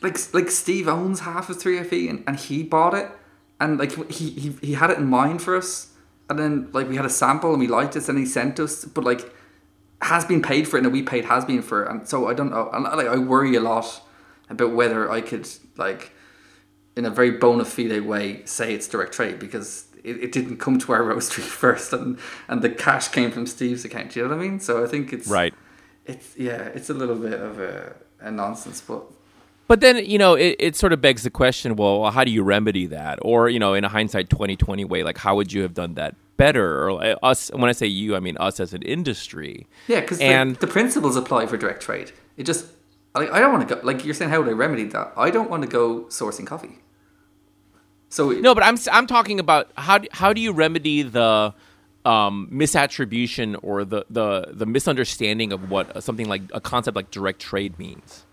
like, 0.00 0.16
like 0.32 0.50
Steve 0.50 0.88
owns 0.88 1.20
half 1.20 1.50
of 1.50 1.58
3FE, 1.58 2.08
and, 2.08 2.24
and 2.26 2.38
he 2.38 2.62
bought 2.62 2.94
it, 2.94 3.10
and 3.60 3.78
like 3.78 4.10
he, 4.10 4.30
he 4.30 4.56
he 4.62 4.72
had 4.72 4.90
it 4.90 4.96
in 4.96 5.06
mind 5.06 5.42
for 5.42 5.54
us, 5.54 5.92
and 6.30 6.38
then 6.38 6.70
like 6.72 6.88
we 6.88 6.96
had 6.96 7.04
a 7.04 7.10
sample 7.10 7.50
and 7.50 7.60
we 7.60 7.66
liked 7.66 7.94
it, 7.94 8.08
and 8.08 8.18
he 8.18 8.24
sent 8.24 8.58
us, 8.58 8.86
but 8.86 9.04
like 9.04 9.34
Has 10.00 10.24
Bean 10.24 10.40
paid 10.40 10.66
for 10.66 10.78
it, 10.78 10.84
and 10.84 10.92
we 10.94 11.02
paid 11.02 11.26
Has 11.26 11.44
Bean 11.44 11.60
for 11.60 11.84
it, 11.84 11.90
and 11.90 12.08
so 12.08 12.26
I 12.26 12.32
don't 12.32 12.50
know, 12.50 12.70
and 12.72 12.84
like 12.84 13.06
I 13.06 13.16
worry 13.16 13.54
a 13.54 13.60
lot 13.60 14.00
about 14.48 14.72
whether 14.72 15.10
I 15.10 15.20
could 15.20 15.46
like 15.76 16.12
in 16.96 17.04
a 17.04 17.10
very 17.10 17.30
bona 17.30 17.64
fide 17.64 18.00
way 18.00 18.44
say 18.46 18.74
it's 18.74 18.88
direct 18.88 19.12
trade 19.12 19.38
because 19.38 19.86
it, 20.02 20.22
it 20.22 20.32
didn't 20.32 20.56
come 20.56 20.78
to 20.78 20.92
our 20.92 21.02
roastery 21.02 21.42
first 21.62 21.92
and 21.92 22.18
and 22.48 22.62
the 22.62 22.70
cash 22.70 23.08
came 23.08 23.30
from 23.30 23.46
Steve's 23.46 23.84
account. 23.84 24.16
You 24.16 24.22
know 24.22 24.30
what 24.30 24.38
I 24.38 24.48
mean? 24.48 24.60
So 24.60 24.82
I 24.82 24.86
think 24.86 25.12
it's 25.12 25.28
right. 25.28 25.54
It's 26.06 26.36
yeah, 26.36 26.62
it's 26.74 26.88
a 26.88 26.94
little 26.94 27.16
bit 27.16 27.40
of 27.40 27.58
a, 27.58 27.94
a 28.20 28.30
nonsense, 28.30 28.80
but 28.80 29.02
but 29.68 29.80
then 29.80 30.04
you 30.04 30.18
know 30.18 30.34
it, 30.34 30.56
it 30.58 30.76
sort 30.76 30.92
of 30.92 31.00
begs 31.00 31.24
the 31.24 31.30
question: 31.30 31.76
Well, 31.76 32.10
how 32.10 32.22
do 32.24 32.30
you 32.30 32.42
remedy 32.42 32.86
that? 32.86 33.18
Or 33.22 33.48
you 33.48 33.58
know, 33.58 33.74
in 33.74 33.84
a 33.84 33.88
hindsight 33.88 34.30
twenty 34.30 34.56
twenty 34.56 34.84
way, 34.84 35.02
like 35.02 35.18
how 35.18 35.34
would 35.36 35.52
you 35.52 35.62
have 35.62 35.74
done 35.74 35.94
that 35.94 36.14
better? 36.36 36.88
Or 36.88 37.02
uh, 37.02 37.16
us? 37.22 37.50
When 37.52 37.68
I 37.68 37.72
say 37.72 37.86
you, 37.86 38.14
I 38.14 38.20
mean 38.20 38.36
us 38.38 38.60
as 38.60 38.72
an 38.72 38.82
industry. 38.82 39.66
Yeah, 39.88 40.00
because 40.00 40.20
and 40.20 40.54
the, 40.54 40.66
the 40.66 40.72
principles 40.72 41.16
apply 41.16 41.46
for 41.46 41.56
direct 41.56 41.82
trade. 41.82 42.12
It 42.36 42.44
just 42.44 42.66
like 43.16 43.30
I 43.32 43.40
don't 43.40 43.52
want 43.52 43.68
to 43.68 43.74
go 43.74 43.80
like 43.82 44.04
you're 44.04 44.14
saying. 44.14 44.30
How 44.30 44.40
would 44.40 44.48
I 44.48 44.52
remedy 44.52 44.84
that? 44.84 45.12
I 45.16 45.30
don't 45.30 45.50
want 45.50 45.64
to 45.64 45.68
go 45.68 46.02
sourcing 46.04 46.46
coffee. 46.46 46.78
So 48.16 48.30
no, 48.30 48.54
but 48.54 48.64
I'm 48.64 48.78
I'm 48.90 49.06
talking 49.06 49.38
about 49.38 49.70
how 49.76 49.98
do, 49.98 50.08
how 50.10 50.32
do 50.32 50.40
you 50.40 50.52
remedy 50.52 51.02
the 51.02 51.52
um, 52.04 52.48
misattribution 52.52 53.58
or 53.62 53.84
the, 53.84 54.06
the 54.08 54.48
the 54.52 54.64
misunderstanding 54.64 55.52
of 55.52 55.70
what 55.70 56.02
something 56.02 56.28
like 56.28 56.42
a 56.52 56.60
concept 56.60 56.96
like 56.96 57.10
direct 57.10 57.40
trade 57.40 57.78
means? 57.78 58.26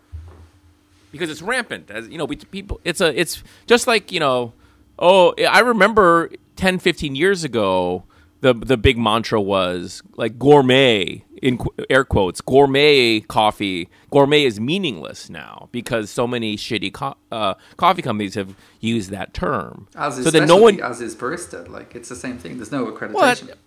because 1.14 1.30
it's 1.30 1.42
rampant. 1.42 1.90
As 1.90 2.10
you 2.10 2.18
know, 2.18 2.26
we 2.26 2.36
people, 2.36 2.82
it's 2.84 3.00
a, 3.00 3.18
it's 3.18 3.42
just 3.68 3.88
like 3.88 4.12
you 4.12 4.20
know, 4.20 4.52
oh, 5.00 5.34
I 5.38 5.60
remember 5.60 6.32
10, 6.58 6.80
15 6.80 7.16
years 7.16 7.46
ago, 7.46 8.04
the 8.44 8.54
the 8.54 8.78
big 8.78 8.98
mantra 8.98 9.42
was 9.42 10.02
like 10.16 10.38
gourmet 10.38 11.24
in 11.42 11.58
qu- 11.58 11.74
air 11.90 12.04
quotes 12.04 12.40
gourmet 12.42 13.20
coffee. 13.22 13.90
Gourmet 14.12 14.44
is 14.44 14.60
meaningless 14.60 15.30
now 15.30 15.70
because 15.72 16.10
so 16.10 16.28
many 16.28 16.56
shitty 16.58 16.92
co- 16.94 17.16
uh, 17.32 17.56
coffee 17.78 18.02
companies 18.02 18.36
have 18.36 18.56
used 18.80 19.10
that 19.12 19.34
term. 19.34 19.88
As 19.96 20.22
so 20.24 20.30
that 20.32 20.48
no 20.48 20.58
one 20.58 20.80
as 20.82 21.02
is 21.02 21.16
barista. 21.16 21.68
Like 21.68 21.96
it's 21.96 22.10
the 22.10 22.16
same 22.16 22.38
thing. 22.38 22.58
There's 22.58 22.72
no 22.72 22.86
accreditation. 22.92 23.14
well, 23.14 23.36
that- 23.36 23.58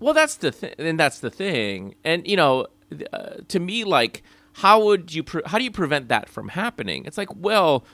well, 0.00 0.14
that's 0.14 0.36
the 0.36 0.50
thing, 0.52 0.74
and 0.78 0.98
that's 0.98 1.20
the 1.20 1.30
thing, 1.30 1.94
and 2.04 2.26
you 2.26 2.36
know, 2.36 2.66
uh, 3.12 3.36
to 3.48 3.58
me, 3.60 3.84
like, 3.84 4.22
how 4.54 4.82
would 4.84 5.14
you, 5.14 5.22
pre- 5.22 5.42
how 5.46 5.56
do 5.58 5.64
you 5.64 5.70
prevent 5.70 6.08
that 6.08 6.28
from 6.28 6.48
happening? 6.48 7.04
It's 7.06 7.16
like, 7.16 7.34
well, 7.34 7.84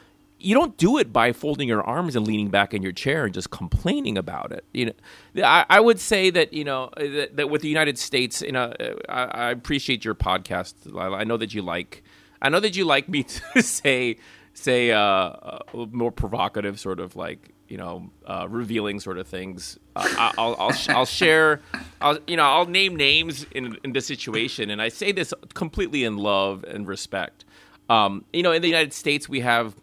you 0.40 0.54
don't 0.54 0.76
do 0.76 0.98
it 0.98 1.12
by 1.12 1.32
folding 1.32 1.68
your 1.68 1.82
arms 1.82 2.16
and 2.16 2.26
leaning 2.26 2.48
back 2.48 2.72
in 2.74 2.82
your 2.82 2.92
chair 2.92 3.24
and 3.24 3.34
just 3.34 3.50
complaining 3.50 4.16
about 4.16 4.52
it. 4.52 4.64
You 4.72 4.86
know, 4.86 5.44
I, 5.44 5.66
I 5.68 5.80
would 5.80 6.00
say 6.00 6.30
that 6.30 6.52
you 6.52 6.64
know 6.64 6.90
that, 6.96 7.36
that 7.36 7.50
with 7.50 7.62
the 7.62 7.68
United 7.68 7.98
States, 7.98 8.42
you 8.42 8.52
know, 8.52 8.72
uh, 8.80 8.94
I, 9.08 9.24
I 9.24 9.50
appreciate 9.50 10.04
your 10.04 10.14
podcast. 10.14 10.74
I, 10.96 11.20
I 11.20 11.24
know 11.24 11.36
that 11.36 11.54
you 11.54 11.62
like, 11.62 12.02
I 12.40 12.48
know 12.48 12.60
that 12.60 12.76
you 12.76 12.84
like 12.84 13.08
me 13.08 13.22
to 13.54 13.62
say 13.62 14.18
say 14.54 14.90
uh, 14.90 15.00
uh, 15.00 15.58
more 15.90 16.12
provocative 16.12 16.80
sort 16.80 17.00
of 17.00 17.16
like 17.16 17.52
you 17.68 17.76
know 17.76 18.10
uh, 18.26 18.46
revealing 18.48 19.00
sort 19.00 19.18
of 19.18 19.26
things. 19.26 19.78
Uh, 19.96 20.32
I'll 20.38 20.56
I'll, 20.58 20.76
I'll 20.88 21.06
share. 21.06 21.60
I'll 22.00 22.18
you 22.26 22.36
know 22.36 22.44
I'll 22.44 22.66
name 22.66 22.96
names 22.96 23.46
in 23.52 23.76
in 23.84 23.92
this 23.92 24.06
situation, 24.06 24.70
and 24.70 24.80
I 24.80 24.88
say 24.88 25.12
this 25.12 25.32
completely 25.54 26.04
in 26.04 26.16
love 26.16 26.64
and 26.64 26.86
respect. 26.86 27.44
Um, 27.88 28.24
you 28.32 28.44
know, 28.44 28.52
in 28.52 28.62
the 28.62 28.68
United 28.68 28.92
States, 28.92 29.28
we 29.28 29.40
have 29.40 29.74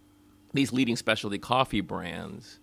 these 0.57 0.73
leading 0.73 0.95
specialty 0.95 1.37
coffee 1.37 1.81
brands. 1.81 2.59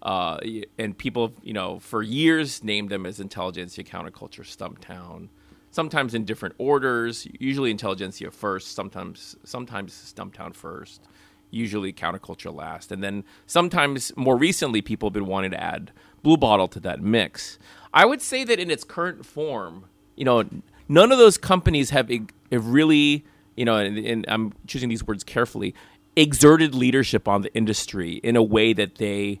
Uh, 0.00 0.38
and 0.78 0.96
people, 0.96 1.32
you 1.42 1.52
know, 1.52 1.80
for 1.80 2.02
years 2.02 2.62
named 2.62 2.88
them 2.88 3.04
as 3.04 3.18
Intelligentsia, 3.18 3.82
Counterculture, 3.82 4.46
Stumptown, 4.46 5.28
sometimes 5.72 6.14
in 6.14 6.24
different 6.24 6.54
orders. 6.58 7.26
Usually 7.40 7.72
Intelligentsia 7.72 8.30
first, 8.30 8.76
sometimes 8.76 9.34
sometimes 9.42 9.92
Stumptown 9.92 10.54
first, 10.54 11.02
usually 11.50 11.92
Counterculture 11.92 12.54
last, 12.54 12.92
and 12.92 13.02
then 13.02 13.24
sometimes 13.46 14.12
more 14.16 14.36
recently 14.36 14.82
people 14.82 15.08
have 15.08 15.14
been 15.14 15.26
wanting 15.26 15.50
to 15.50 15.60
add 15.60 15.90
Blue 16.22 16.36
Bottle 16.36 16.68
to 16.68 16.80
that 16.80 17.00
mix. 17.00 17.58
I 17.92 18.04
would 18.06 18.22
say 18.22 18.44
that 18.44 18.60
in 18.60 18.70
its 18.70 18.84
current 18.84 19.26
form, 19.26 19.86
you 20.14 20.24
know, 20.24 20.44
none 20.88 21.10
of 21.10 21.18
those 21.18 21.38
companies 21.38 21.90
have, 21.90 22.08
have 22.52 22.66
really, 22.66 23.24
you 23.56 23.64
know, 23.64 23.76
and, 23.76 23.98
and 23.98 24.24
I'm 24.28 24.52
choosing 24.66 24.88
these 24.88 25.06
words 25.06 25.24
carefully, 25.24 25.74
exerted 26.20 26.74
leadership 26.74 27.28
on 27.28 27.42
the 27.42 27.54
industry 27.54 28.14
in 28.22 28.36
a 28.36 28.42
way 28.42 28.72
that 28.72 28.96
they 28.96 29.40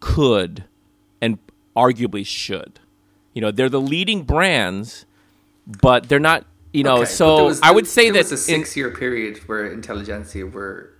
could 0.00 0.64
and 1.20 1.38
arguably 1.76 2.26
should. 2.26 2.80
You 3.34 3.40
know, 3.42 3.50
they're 3.50 3.68
the 3.68 3.80
leading 3.80 4.24
brands, 4.24 5.06
but 5.66 6.08
they're 6.08 6.18
not. 6.18 6.46
You 6.72 6.84
know, 6.84 6.98
Okay, 6.98 7.04
so 7.06 7.44
was- 7.46 7.60
I 7.62 7.70
would 7.72 7.86
say 7.86 8.10
that 8.10 8.18
was 8.18 8.32
a 8.32 8.36
six-year 8.36 8.90
period 8.90 9.38
where 9.48 9.66
intelligentsia 9.72 10.46
were 10.46 10.90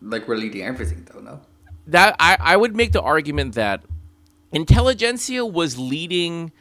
like 0.00 0.28
we're 0.28 0.36
leading 0.36 0.62
everything, 0.62 1.06
though. 1.12 1.20
No, 1.20 1.40
that 1.88 2.14
I, 2.20 2.36
I 2.38 2.56
would 2.56 2.76
make 2.76 2.92
the 2.92 3.02
argument 3.02 3.54
that 3.54 3.82
intelligentsia 4.52 5.44
was 5.44 5.78
leading 5.78 6.52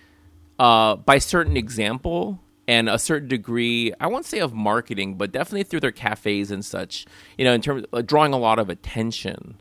uh, 0.57 0.95
by 0.95 1.19
certain 1.19 1.55
example 1.57 2.39
and 2.67 2.89
a 2.89 2.99
certain 2.99 3.27
degree 3.27 3.93
i 3.99 4.07
won't 4.07 4.25
say 4.25 4.39
of 4.39 4.53
marketing 4.53 5.15
but 5.15 5.31
definitely 5.31 5.63
through 5.63 5.79
their 5.79 5.91
cafes 5.91 6.51
and 6.51 6.65
such 6.65 7.05
you 7.37 7.45
know 7.45 7.53
in 7.53 7.61
terms 7.61 7.83
of 7.83 7.89
uh, 7.93 8.01
drawing 8.01 8.33
a 8.33 8.37
lot 8.37 8.59
of 8.59 8.69
attention. 8.69 9.59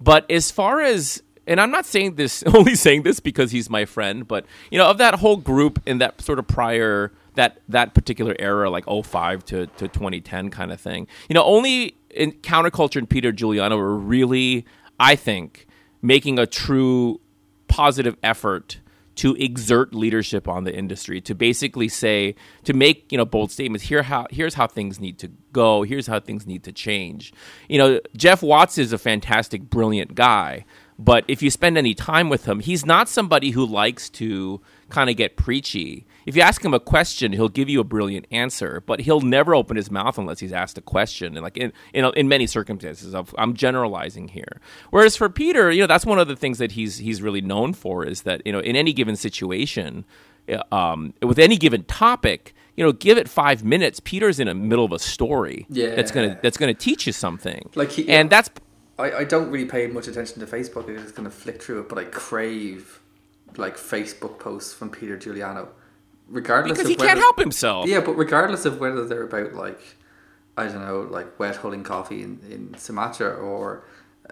But 0.00 0.28
as 0.28 0.50
far 0.50 0.80
as 0.80 1.22
and 1.46 1.60
i'm 1.60 1.70
not 1.70 1.86
saying 1.86 2.14
this 2.14 2.42
only 2.54 2.74
saying 2.74 3.02
this 3.02 3.20
because 3.20 3.50
he's 3.50 3.68
my 3.68 3.84
friend 3.84 4.26
but 4.26 4.46
you 4.70 4.78
know 4.78 4.86
of 4.88 4.98
that 4.98 5.16
whole 5.16 5.36
group 5.36 5.80
in 5.86 5.98
that 5.98 6.20
sort 6.20 6.38
of 6.38 6.46
prior 6.46 7.12
that 7.34 7.60
that 7.68 7.94
particular 7.94 8.34
era 8.38 8.70
like 8.70 8.84
05 8.84 9.44
to, 9.46 9.66
to 9.66 9.88
2010 9.88 10.50
kind 10.50 10.72
of 10.72 10.80
thing 10.80 11.06
you 11.28 11.34
know 11.34 11.44
only 11.44 11.96
in 12.10 12.32
counterculture 12.32 12.96
and 12.96 13.08
peter 13.08 13.32
giuliano 13.32 13.76
were 13.76 13.96
really 13.96 14.64
i 15.00 15.16
think 15.16 15.66
making 16.00 16.38
a 16.38 16.46
true 16.46 17.20
positive 17.68 18.16
effort 18.22 18.78
to 19.16 19.34
exert 19.34 19.94
leadership 19.94 20.48
on 20.48 20.64
the 20.64 20.74
industry 20.74 21.20
to 21.20 21.34
basically 21.34 21.88
say 21.88 22.34
to 22.64 22.72
make 22.72 23.10
you 23.10 23.18
know 23.18 23.24
bold 23.24 23.50
statements 23.50 23.86
here 23.86 24.02
how 24.02 24.26
here's 24.30 24.54
how 24.54 24.66
things 24.66 25.00
need 25.00 25.18
to 25.18 25.30
go. 25.52 25.82
Here's 25.82 26.06
how 26.06 26.20
things 26.20 26.46
need 26.46 26.64
to 26.64 26.72
change. 26.72 27.32
You 27.68 27.78
know 27.78 28.00
geoff 28.16 28.42
watts 28.42 28.78
is 28.78 28.92
a 28.92 28.98
fantastic 28.98 29.68
brilliant 29.70 30.14
guy 30.14 30.64
but 30.98 31.24
if 31.26 31.42
you 31.42 31.50
spend 31.50 31.76
any 31.76 31.94
time 31.94 32.28
with 32.28 32.46
him 32.46 32.60
he's 32.60 32.84
not 32.84 33.08
somebody 33.08 33.50
who 33.50 33.64
likes 33.64 34.08
to 34.10 34.60
kind 34.96 35.08
of 35.10 35.16
get 35.16 35.36
preachy. 35.36 36.06
If 36.26 36.36
you 36.36 36.42
ask 36.42 36.64
him 36.64 36.74
a 36.74 36.78
question 36.94 37.32
he'll 37.32 37.48
give 37.60 37.68
you 37.68 37.80
a 37.80 37.84
brilliant 37.84 38.26
answer 38.30 38.82
but 38.86 39.00
he'll 39.00 39.22
never 39.38 39.54
open 39.54 39.76
his 39.76 39.90
mouth 39.90 40.16
unless 40.18 40.38
he's 40.38 40.52
asked 40.52 40.76
a 40.78 40.82
question. 40.94 41.28
And 41.36 41.42
like 41.42 41.56
in 41.56 41.72
in, 41.94 42.04
in 42.20 42.28
many 42.28 42.46
circumstances 42.46 43.14
of, 43.14 43.34
i'm 43.38 43.54
generalizing 43.54 44.28
here. 44.28 44.60
Whereas 44.90 45.16
for 45.16 45.28
peter 45.28 45.70
you 45.74 45.80
know 45.82 45.86
that's 45.92 46.06
one 46.06 46.18
of 46.18 46.28
the 46.28 46.36
things 46.36 46.58
that 46.58 46.72
he's 46.72 46.98
he's 46.98 47.20
really 47.26 47.40
known 47.40 47.72
for 47.72 48.04
is 48.12 48.22
that 48.22 48.42
you 48.46 48.52
know 48.52 48.60
in 48.60 48.76
any 48.76 48.92
given 48.92 49.16
situation 49.16 50.04
uh, 50.52 50.74
um, 50.74 51.14
with 51.22 51.38
any 51.38 51.56
given 51.56 51.82
topic 51.84 52.54
you 52.76 52.84
know 52.84 52.92
give 52.92 53.18
it 53.18 53.28
five 53.28 53.62
minutes. 53.64 54.00
Peter's 54.00 54.38
in 54.40 54.46
the 54.48 54.54
middle 54.54 54.84
of 54.84 54.92
a 54.92 54.98
story 54.98 55.66
Yeah. 55.68 55.94
that's 55.94 56.10
gonna 56.10 56.38
that's 56.42 56.56
gonna 56.56 56.74
teach 56.88 57.06
you 57.06 57.12
something. 57.12 57.68
Like 57.74 57.90
he- 57.92 58.08
and 58.08 58.30
that's 58.30 58.48
I, 58.98 59.12
I 59.22 59.24
don't 59.24 59.50
really 59.50 59.66
pay 59.66 59.86
much 59.88 60.06
attention 60.08 60.40
to 60.40 60.46
Facebook. 60.46 60.84
I 60.90 61.00
just 61.02 61.14
kind 61.14 61.26
of 61.26 61.34
flick 61.34 61.62
through 61.62 61.80
it, 61.80 61.88
but 61.88 61.98
I 61.98 62.04
crave 62.04 63.00
like 63.56 63.76
Facebook 63.76 64.38
posts 64.38 64.72
from 64.72 64.90
Peter 64.90 65.16
Giuliano, 65.16 65.68
regardless 66.28 66.78
because 66.78 66.86
of 66.86 66.90
he 66.90 66.96
whether, 66.96 67.08
can't 67.08 67.18
help 67.18 67.38
himself 67.38 67.88
Yeah, 67.88 68.00
but 68.00 68.14
regardless 68.14 68.64
of 68.64 68.80
whether 68.80 69.06
they're 69.06 69.24
about 69.24 69.54
like 69.54 69.80
I 70.56 70.66
don't 70.66 70.84
know, 70.84 71.00
like 71.10 71.38
wet 71.38 71.56
holding 71.56 71.82
coffee 71.82 72.22
in, 72.22 72.40
in 72.50 72.74
Sumatra 72.76 73.30
or 73.34 73.84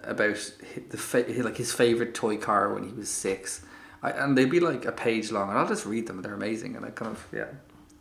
about 0.04 0.52
the 0.90 0.96
fa- 0.98 1.24
like 1.38 1.56
his 1.56 1.72
favorite 1.72 2.14
toy 2.14 2.36
car 2.36 2.72
when 2.74 2.84
he 2.84 2.92
was 2.92 3.08
six, 3.08 3.64
I, 4.02 4.10
and 4.10 4.36
they'd 4.36 4.50
be 4.50 4.60
like 4.60 4.84
a 4.84 4.92
page 4.92 5.30
long, 5.32 5.48
and 5.48 5.58
I'll 5.58 5.68
just 5.68 5.86
read 5.86 6.06
them. 6.06 6.16
and 6.16 6.24
They're 6.24 6.34
amazing, 6.34 6.76
and 6.76 6.84
I 6.84 6.90
kind 6.90 7.10
of 7.12 7.26
yeah, 7.32 7.46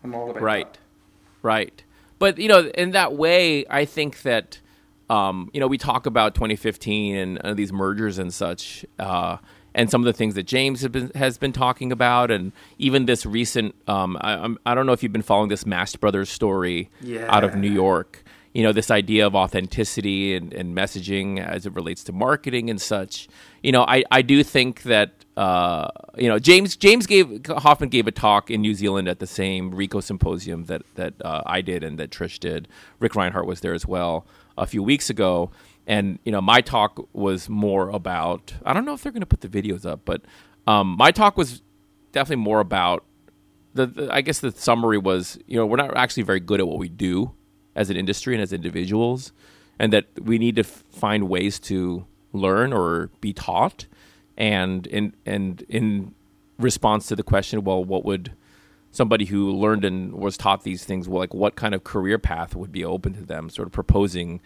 I'm 0.04 0.14
all 0.16 0.30
about 0.30 0.42
right 0.42 0.74
that. 0.74 0.80
right 1.42 1.84
but 2.20 2.38
you 2.38 2.48
know 2.48 2.70
in 2.76 2.92
that 2.92 3.14
way 3.14 3.66
i 3.70 3.86
think 3.86 4.22
that 4.22 4.60
um, 5.10 5.50
you 5.54 5.60
know 5.60 5.68
we 5.68 5.80
talk 5.80 6.06
about 6.06 6.36
2015 6.36 7.16
and 7.16 7.38
uh, 7.40 7.54
these 7.56 7.74
mergers 7.74 8.20
and 8.20 8.32
such 8.32 8.86
uh, 9.00 9.38
and 9.80 9.90
some 9.90 10.02
of 10.02 10.06
the 10.06 10.14
things 10.14 10.36
that 10.36 10.44
james 10.44 10.82
has 10.82 10.90
been, 10.90 11.12
has 11.16 11.38
been 11.38 11.54
talking 11.54 11.92
about 11.92 12.30
and 12.30 12.52
even 12.78 13.06
this 13.06 13.26
recent 13.26 13.74
um, 13.88 14.18
I, 14.20 14.34
I'm, 14.34 14.58
don't 14.76 14.86
know 14.86 14.92
if 14.92 15.02
you've 15.04 15.14
been 15.14 15.22
following 15.22 15.50
this 15.50 15.66
Mast 15.66 16.00
brothers 16.00 16.30
story 16.30 16.90
out 17.30 17.44
of 17.44 17.56
new 17.56 17.72
york. 17.72 18.24
You 18.54 18.64
know 18.64 18.74
this 18.74 18.90
idea 18.92 19.26
of 19.28 19.36
authenticity 19.36 20.36
and, 20.36 20.54
and 20.54 20.76
messaging 20.76 21.40
as 21.40 21.66
it 21.66 21.74
relates 21.74 22.04
to 22.06 22.12
marketing 22.12 22.70
and 22.70 22.82
such. 22.82 23.30
You 23.64 23.72
know 23.72 23.84
i, 23.88 24.04
I 24.12 24.22
do 24.22 24.44
think 24.44 24.84
that 24.84 25.12
uh, 25.38 25.88
you 26.18 26.28
know 26.28 26.40
james 26.40 26.76
james 26.76 27.08
gave 27.08 27.46
hoffmann 27.48 27.90
gave 27.90 28.08
a 28.08 28.12
talk 28.12 28.52
in 28.52 28.62
new 28.62 28.74
zealand 28.74 29.08
at 29.08 29.20
the 29.20 29.28
same 29.28 29.72
rico 29.72 30.02
symposium 30.02 30.66
that 30.66 30.82
that 30.96 31.14
uh, 31.24 31.44
i 31.46 31.62
did 31.62 31.84
and 31.84 31.98
that 32.00 32.10
trish 32.10 32.40
did. 32.40 32.68
Ric 33.00 33.16
Rhinehart 33.16 33.46
was 33.46 33.62
there 33.62 33.74
as 33.74 33.86
well 33.86 34.26
a 34.58 34.66
few 34.66 34.84
weeks 34.84 35.10
ago 35.10 35.52
and 35.90 36.20
you 36.24 36.32
know 36.32 36.40
my 36.40 36.62
talk 36.62 37.06
was 37.14 37.50
more 37.50 37.90
about 37.90 38.54
i 38.66 38.72
don't 38.72 38.86
know 38.86 38.94
if 38.94 39.04
they're 39.04 39.12
going 39.12 39.20
to 39.20 39.26
put 39.26 39.42
the 39.42 39.50
videos 39.50 39.86
up 39.86 40.02
but 40.06 40.22
um, 40.68 40.96
my 40.98 41.12
talk 41.12 41.36
was 41.36 41.64
definitely 42.12 42.44
more 42.44 42.60
about 42.60 43.04
the, 43.74 43.88
the 43.88 44.14
I 44.14 44.22
guess 44.22 44.40
the 44.40 44.52
summary 44.52 44.98
was, 44.98 45.38
you 45.48 45.58
know, 45.58 45.66
we're 45.66 45.78
not 45.78 45.96
actually 45.96 46.24
very 46.24 46.40
good 46.40 46.60
at 46.60 46.68
what 46.68 46.78
we 46.78 46.90
do 46.90 47.34
as 47.76 47.90
an 47.90 47.98
industry 47.98 48.34
and 48.34 48.42
as 48.42 48.52
individuals, 48.52 49.32
and 49.78 49.94
that 49.94 50.06
we 50.22 50.38
need 50.38 50.56
to 50.58 50.64
f- 50.64 50.84
find 50.92 51.30
ways 51.30 51.60
to 51.62 52.06
learn 52.34 52.74
or 52.74 53.10
be 53.22 53.34
taught, 53.34 53.86
and 54.38 54.86
in 54.88 55.16
and 55.26 55.64
in 55.70 56.14
response 56.58 57.08
to 57.08 57.16
the 57.16 57.24
question, 57.24 57.64
well, 57.64 57.84
what 57.84 58.04
would 58.06 58.34
somebody 58.92 59.26
who 59.26 59.52
learned 59.52 59.86
and 59.86 60.14
was 60.14 60.36
taught 60.36 60.64
these 60.64 60.84
things, 60.84 61.08
well, 61.08 61.20
like 61.20 61.34
what 61.34 61.56
kind 61.56 61.74
of 61.74 61.84
career 61.84 62.18
path 62.18 62.56
would 62.56 62.72
be 62.72 62.84
open 62.84 63.14
to 63.14 63.24
them? 63.24 63.50
Sort 63.50 63.68
of 63.68 63.72
proposing 63.72 64.42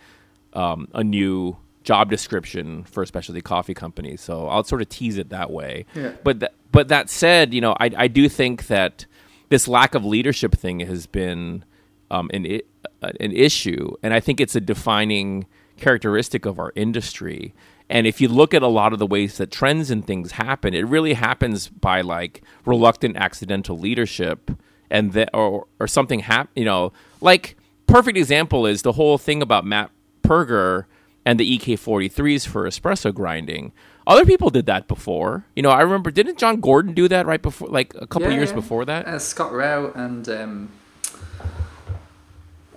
um, 0.54 0.88
a 0.94 1.04
new 1.04 1.58
job 1.84 2.10
description 2.10 2.84
for 2.86 3.04
a 3.04 3.08
specialty 3.08 3.42
coffee 3.42 3.74
company. 3.74 4.16
So 4.16 4.48
I'll 4.48 4.64
sort 4.64 4.82
of 4.82 4.90
tease 4.90 5.18
it 5.18 5.30
that 5.30 5.52
way. 5.52 5.86
Yeah. 5.96 6.14
But 6.24 6.40
th- 6.40 6.52
but 6.72 6.88
that 6.88 7.10
said, 7.10 7.54
you 7.54 7.62
know, 7.62 7.76
I 7.80 7.92
I 7.96 8.08
do 8.08 8.30
think 8.30 8.68
that 8.68 9.06
this 9.50 9.68
lack 9.68 9.94
of 9.96 10.06
leadership 10.06 10.56
thing 10.56 10.80
has 10.82 11.06
been 11.06 11.66
um, 12.10 12.30
an 12.34 12.46
I- 12.46 12.62
uh, 13.02 13.12
an 13.20 13.32
issue, 13.34 13.96
and 14.02 14.14
I 14.14 14.20
think 14.20 14.40
it's 14.40 14.56
a 14.56 14.62
defining 14.62 15.46
characteristic 15.78 16.46
of 16.46 16.60
our 16.60 16.72
industry. 16.76 17.54
And 17.90 18.08
if 18.08 18.22
you 18.22 18.30
look 18.30 18.54
at 18.54 18.62
a 18.64 18.68
lot 18.68 18.94
of 18.94 19.00
the 19.00 19.06
ways 19.06 19.38
that 19.38 19.52
trends 19.52 19.92
and 19.92 20.08
things 20.08 20.34
happen, 20.34 20.74
it 20.74 20.88
really 20.88 21.14
happens 21.14 21.68
by 21.68 22.02
like 22.02 22.42
reluctant 22.66 23.18
accidental 23.18 23.78
leadership, 23.78 24.52
and 24.90 25.12
that 25.14 25.30
or 25.34 25.68
or 25.80 25.88
something 25.88 26.20
happen. 26.22 26.52
You 26.56 26.66
know, 26.66 26.94
like 27.20 27.58
perfect 27.88 28.18
example 28.18 28.66
is 28.66 28.84
the 28.84 28.94
whole 28.94 29.18
thing 29.18 29.42
about 29.42 29.66
Matt 29.66 29.92
Superga 30.24 30.86
and 31.26 31.40
the 31.40 31.58
EK43s 31.58 32.48
for 32.48 32.66
espresso 32.66 33.14
grinding. 33.14 33.72
Other 34.06 34.26
people 34.26 34.50
did 34.50 34.66
that 34.66 34.88
before. 34.88 35.46
You 35.56 35.64
know, 35.64 35.70
I 35.70 35.82
remember 35.82 36.12
didn't 36.12 36.38
John 36.38 36.60
Gordon 36.60 36.94
do 36.94 37.08
that 37.08 37.26
right 37.26 37.42
before 37.42 37.70
like 37.70 37.94
a 37.96 38.06
couple 38.08 38.28
Yeah, 38.30 38.36
years 38.36 38.50
yeah. 38.50 38.56
before 38.56 38.86
that? 38.86 39.06
Uh, 39.08 39.20
Scott 39.20 39.54
Rao 39.54 39.92
and 39.94 40.28
um, 40.28 40.70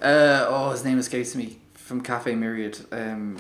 uh, 0.01 0.47
oh, 0.49 0.70
his 0.70 0.84
name 0.84 0.99
escapes 0.99 1.34
me 1.34 1.59
from 1.74 2.01
Cafe 2.01 2.34
Myriad. 2.34 2.78
Um, 2.92 3.38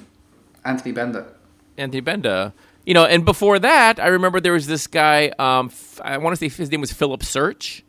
Anthony 0.64 0.92
Benda. 0.92 1.32
Anthony 1.76 2.00
Benda. 2.00 2.52
You 2.84 2.94
know, 2.94 3.04
and 3.04 3.24
before 3.24 3.58
that, 3.58 4.00
I 4.00 4.08
remember 4.08 4.40
there 4.40 4.52
was 4.52 4.66
this 4.66 4.86
guy. 4.86 5.32
Um, 5.38 5.70
I 6.02 6.18
want 6.18 6.36
to 6.36 6.50
say 6.50 6.54
his 6.54 6.70
name 6.70 6.80
was 6.80 6.92
Philip 6.92 7.22
Search. 7.22 7.84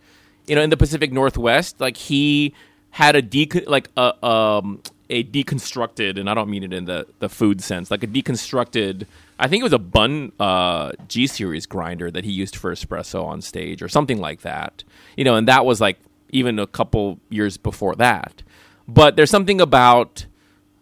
You 0.48 0.56
know, 0.56 0.62
in 0.62 0.70
the 0.70 0.78
Pacific 0.78 1.12
Northwest, 1.12 1.80
like 1.80 1.98
he 1.98 2.54
had 2.92 3.16
a 3.16 3.22
decon 3.22 3.68
like 3.68 3.90
a 3.98 4.26
um 4.26 4.82
a 5.10 5.24
deconstructed, 5.24 6.20
and 6.20 6.30
I 6.30 6.34
don't 6.34 6.50
mean 6.50 6.64
it 6.64 6.74
in 6.74 6.86
the 6.86 7.08
the 7.20 7.30
food 7.30 7.62
sense, 7.62 7.90
like 7.92 8.04
a 8.04 8.08
deconstructed. 8.08 9.06
I 9.40 9.48
think 9.48 9.62
it 9.62 9.64
was 9.64 9.74
a 9.74 9.80
Bunn 9.80 10.32
uh, 10.40 10.92
G 11.08 11.28
series 11.28 11.66
grinder 11.66 12.10
that 12.12 12.24
he 12.24 12.32
used 12.32 12.56
for 12.56 12.72
espresso 12.72 13.24
on 13.24 13.42
stage 13.42 13.82
or 13.82 13.88
something 13.88 14.20
like 14.20 14.42
that. 14.42 14.84
You 15.16 15.24
know, 15.24 15.36
and 15.36 15.48
that 15.48 15.66
was 15.66 15.80
like 15.80 16.00
even 16.30 16.60
a 16.60 16.68
couple 16.68 17.20
years 17.30 17.58
before 17.58 17.96
that. 17.96 18.44
But 18.88 19.16
there's 19.16 19.30
something 19.30 19.62
about 19.62 20.26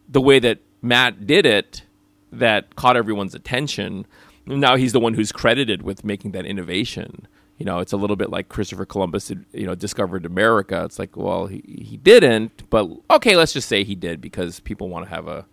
the 0.08 0.22
way 0.22 0.40
that 0.40 0.60
Matt 0.82 1.26
did 1.26 1.46
it 1.46 1.84
that 2.32 2.76
caught 2.76 2.98
everyone's 2.98 3.36
attention. 3.36 4.06
Now 4.46 4.76
he's 4.76 4.94
the 4.94 5.00
one 5.00 5.16
who's 5.16 5.32
credited 5.32 5.82
with 5.82 6.04
making 6.04 6.32
that 6.32 6.46
innovation. 6.46 7.28
You 7.58 7.66
know, 7.66 7.80
it's 7.80 7.94
a 7.94 7.98
little 7.98 8.18
bit 8.18 8.30
like 8.30 8.50
Christopher 8.50 8.86
Columbus, 8.86 9.32
you 9.54 9.66
know, 9.66 9.76
discovered 9.76 10.26
America. 10.26 10.84
It's 10.84 11.00
like, 11.00 11.16
well, 11.16 11.48
he, 11.48 11.64
he 11.66 11.96
didn't, 11.98 12.70
but 12.70 12.90
okay, 13.10 13.36
let's 13.38 13.54
just 13.54 13.70
say 13.70 13.84
he 13.86 13.96
did 13.96 14.20
because 14.20 14.60
people 14.60 14.90
want 14.90 15.06
to 15.06 15.10
have 15.10 15.28
a, 15.28 15.46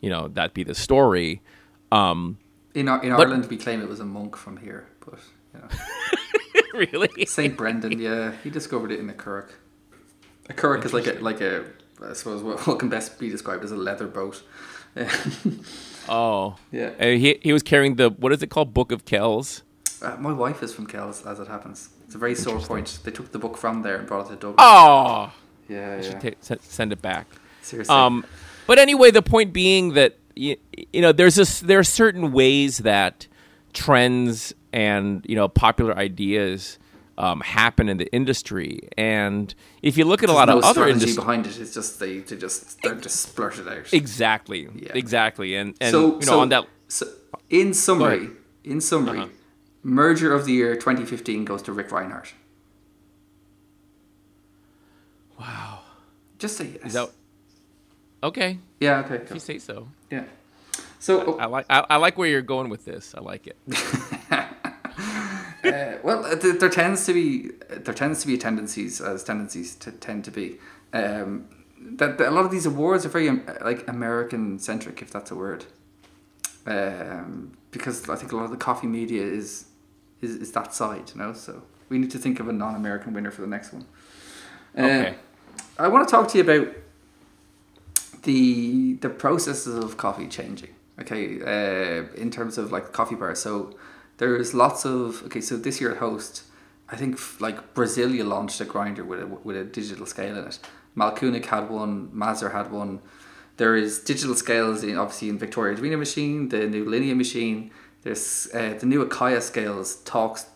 you 0.00 0.10
know, 0.10 0.28
that 0.28 0.54
be 0.54 0.62
the 0.62 0.76
story. 0.76 1.42
Um, 1.90 2.38
In, 2.74 2.88
Ar- 2.88 3.02
in 3.02 3.10
But- 3.10 3.26
Ireland, 3.26 3.46
we 3.46 3.56
claim 3.56 3.80
it 3.82 3.88
was 3.88 3.98
a 3.98 4.04
monk 4.04 4.36
from 4.36 4.58
here, 4.58 4.86
but 5.04 5.18
you 5.54 5.60
know. 5.60 5.68
really? 6.92 7.26
Saint 7.26 7.56
Brendan, 7.56 7.98
yeah, 7.98 8.32
he 8.44 8.50
discovered 8.50 8.92
it 8.92 9.00
in 9.00 9.10
a 9.10 9.14
Kirk. 9.14 9.60
A 10.48 10.52
Kirk 10.52 10.84
is 10.84 10.92
like 10.92 11.06
a 11.08 11.12
like 11.20 11.40
a 11.40 11.64
I 12.02 12.12
suppose 12.12 12.42
what, 12.44 12.64
what 12.66 12.78
can 12.78 12.88
best 12.88 13.18
be 13.18 13.28
described 13.28 13.64
as 13.64 13.72
a 13.72 13.76
leather 13.76 14.06
boat. 14.06 14.42
Oh, 16.08 16.56
Yeah. 16.72 16.90
And 16.98 17.20
he 17.20 17.38
he 17.42 17.52
was 17.52 17.62
carrying 17.62 17.96
the 17.96 18.10
what 18.10 18.32
is 18.32 18.42
it 18.42 18.48
called, 18.50 18.72
Book 18.74 18.90
of 18.92 19.04
Kells? 19.04 19.62
Uh, 20.02 20.16
my 20.18 20.32
wife 20.32 20.62
is 20.62 20.72
from 20.72 20.86
Kells, 20.86 21.24
as 21.26 21.38
it 21.40 21.48
happens. 21.48 21.90
It's 22.06 22.14
a 22.14 22.18
very 22.18 22.34
sore 22.34 22.58
point. 22.60 22.98
They 23.04 23.10
took 23.10 23.32
the 23.32 23.38
book 23.38 23.56
from 23.56 23.82
there 23.82 23.96
and 23.96 24.06
brought 24.06 24.26
it 24.26 24.30
to 24.30 24.36
Dublin. 24.36 24.56
Oh, 24.58 25.32
yeah, 25.68 25.92
I 25.92 25.96
yeah. 25.96 26.02
should 26.20 26.40
ta- 26.42 26.54
send 26.62 26.92
it 26.92 27.02
back. 27.02 27.26
Seriously. 27.62 27.94
Um, 27.94 28.24
but 28.66 28.78
anyway, 28.78 29.10
the 29.10 29.22
point 29.22 29.52
being 29.52 29.94
that 29.94 30.16
you, 30.34 30.56
you 30.92 31.02
know 31.02 31.12
there's 31.12 31.38
a, 31.38 31.64
there 31.66 31.78
are 31.78 31.84
certain 31.84 32.32
ways 32.32 32.78
that 32.78 33.26
trends 33.72 34.52
and 34.72 35.24
you 35.28 35.36
know 35.36 35.48
popular 35.48 35.96
ideas 35.96 36.78
um, 37.18 37.40
happen 37.40 37.88
in 37.88 37.98
the 37.98 38.10
industry, 38.14 38.88
and 38.96 39.54
if 39.82 39.98
you 39.98 40.04
look 40.04 40.22
at 40.22 40.28
a 40.30 40.32
lot 40.32 40.48
no 40.48 40.58
of 40.58 40.64
other 40.64 40.88
industries, 40.88 41.16
behind 41.16 41.46
it. 41.46 41.58
It's 41.58 41.74
just 41.74 42.00
they, 42.00 42.20
they 42.20 42.36
just 42.36 42.80
they're 42.82 42.94
just 42.94 43.34
splurted 43.36 43.68
out. 43.70 43.92
exactly, 43.92 44.68
Yeah. 44.74 44.92
exactly, 44.94 45.54
and 45.56 45.74
and 45.80 45.90
so, 45.90 46.00
you 46.00 46.12
know 46.20 46.20
so, 46.20 46.40
on 46.40 46.48
that 46.50 46.64
so 46.88 47.06
in 47.50 47.74
summary, 47.74 48.30
in 48.64 48.80
summary, 48.80 49.18
Uh-huh. 49.20 49.28
Merger 49.82 50.32
of 50.34 50.44
the 50.44 50.52
year 50.52 50.74
2015 50.74 51.44
goes 51.44 51.62
to 51.62 51.72
Ric 51.72 51.90
Rhinehart. 51.90 52.34
wow, 55.38 55.80
Just 56.38 56.56
say 56.56 56.66
yes. 56.74 56.84
is 56.86 56.92
that 56.94 57.10
okay? 58.22 58.58
yeah, 58.80 59.00
okay. 59.00 59.16
If 59.16 59.32
you 59.32 59.40
say 59.40 59.58
so, 59.58 59.88
Yeah. 60.10 60.24
So, 60.98 61.38
I 61.38 61.46
like 61.46 61.64
I, 61.70 61.86
I 61.88 61.96
like 61.96 62.18
where 62.18 62.28
you're 62.28 62.42
going 62.42 62.68
with 62.68 62.84
this. 62.84 63.14
I 63.16 63.20
like 63.20 63.46
it. 63.46 63.56
uh, 64.30 65.96
well, 66.02 66.36
th- 66.38 66.58
there 66.60 66.68
tends 66.68 67.06
to 67.06 67.14
be 67.14 67.50
there 67.70 67.94
tends 67.94 68.20
to 68.20 68.26
be 68.26 68.36
tendencies 68.36 69.00
as 69.00 69.24
tendencies 69.24 69.74
to 69.76 69.92
tend 69.92 70.24
to 70.26 70.30
be 70.30 70.58
um, 70.92 71.48
that, 71.80 72.18
that 72.18 72.28
a 72.28 72.30
lot 72.30 72.44
of 72.44 72.50
these 72.50 72.66
awards 72.66 73.06
are 73.06 73.08
very 73.08 73.30
um, 73.30 73.42
like 73.64 73.88
American 73.88 74.58
centric, 74.58 75.00
if 75.00 75.10
that's 75.10 75.30
a 75.30 75.34
word. 75.34 75.64
Um, 76.66 77.52
because 77.70 78.06
I 78.10 78.16
think 78.16 78.32
a 78.32 78.36
lot 78.36 78.44
of 78.44 78.50
the 78.50 78.58
coffee 78.58 78.86
media 78.86 79.22
is 79.22 79.64
is, 80.20 80.36
is 80.36 80.52
that 80.52 80.74
side, 80.74 81.10
you 81.14 81.20
know. 81.20 81.32
So 81.32 81.62
we 81.88 81.98
need 81.98 82.10
to 82.12 82.18
think 82.18 82.40
of 82.40 82.48
a 82.48 82.52
non-American 82.52 83.12
winner 83.12 83.30
for 83.30 83.42
the 83.42 83.48
next 83.48 83.72
one. 83.72 83.86
Uh, 84.76 84.82
Okay. 84.82 85.14
I 85.78 85.88
want 85.88 86.06
to 86.06 86.10
talk 86.10 86.28
to 86.28 86.38
you 86.38 86.44
about 86.44 86.74
the 88.22 88.94
the 88.94 89.08
processes 89.08 89.82
of 89.82 89.96
coffee 89.96 90.26
changing. 90.28 90.70
Okay, 91.00 91.40
uh, 91.40 92.12
in 92.14 92.30
terms 92.30 92.58
of 92.58 92.70
like 92.70 92.92
coffee 92.92 93.14
bars. 93.14 93.40
So 93.40 93.74
there's 94.18 94.52
lots 94.52 94.84
of 94.84 95.22
okay. 95.24 95.40
So 95.40 95.56
this 95.56 95.80
year 95.80 95.92
at 95.92 95.98
Host, 95.98 96.44
I 96.90 96.96
think 96.96 97.18
like 97.40 97.74
Brasilia 97.74 98.26
launched 98.26 98.60
a 98.60 98.64
grinder 98.64 99.04
with 99.04 99.20
a 99.22 99.26
with 99.26 99.56
a 99.56 99.64
digital 99.64 100.06
scale 100.06 100.36
in 100.36 100.44
it. 100.46 100.58
Mahlkönig 100.96 101.46
had 101.46 101.70
one. 101.70 102.08
Mazzer 102.08 102.52
had 102.52 102.70
one. 102.70 103.00
There 103.56 103.76
is 103.76 103.98
digital 104.00 104.34
scales 104.34 104.82
in 104.82 104.96
obviously 104.98 105.28
in 105.30 105.38
Victoria 105.38 105.76
Arduino 105.76 105.98
machine, 105.98 106.48
the 106.48 106.66
new 106.66 106.84
Linea 106.84 107.14
machine. 107.14 107.70
There's 108.02 108.48
uh, 108.54 108.74
the 108.78 108.86
new 108.86 109.04
Acaia 109.04 109.42
scales 109.42 109.96
talks 109.96 110.46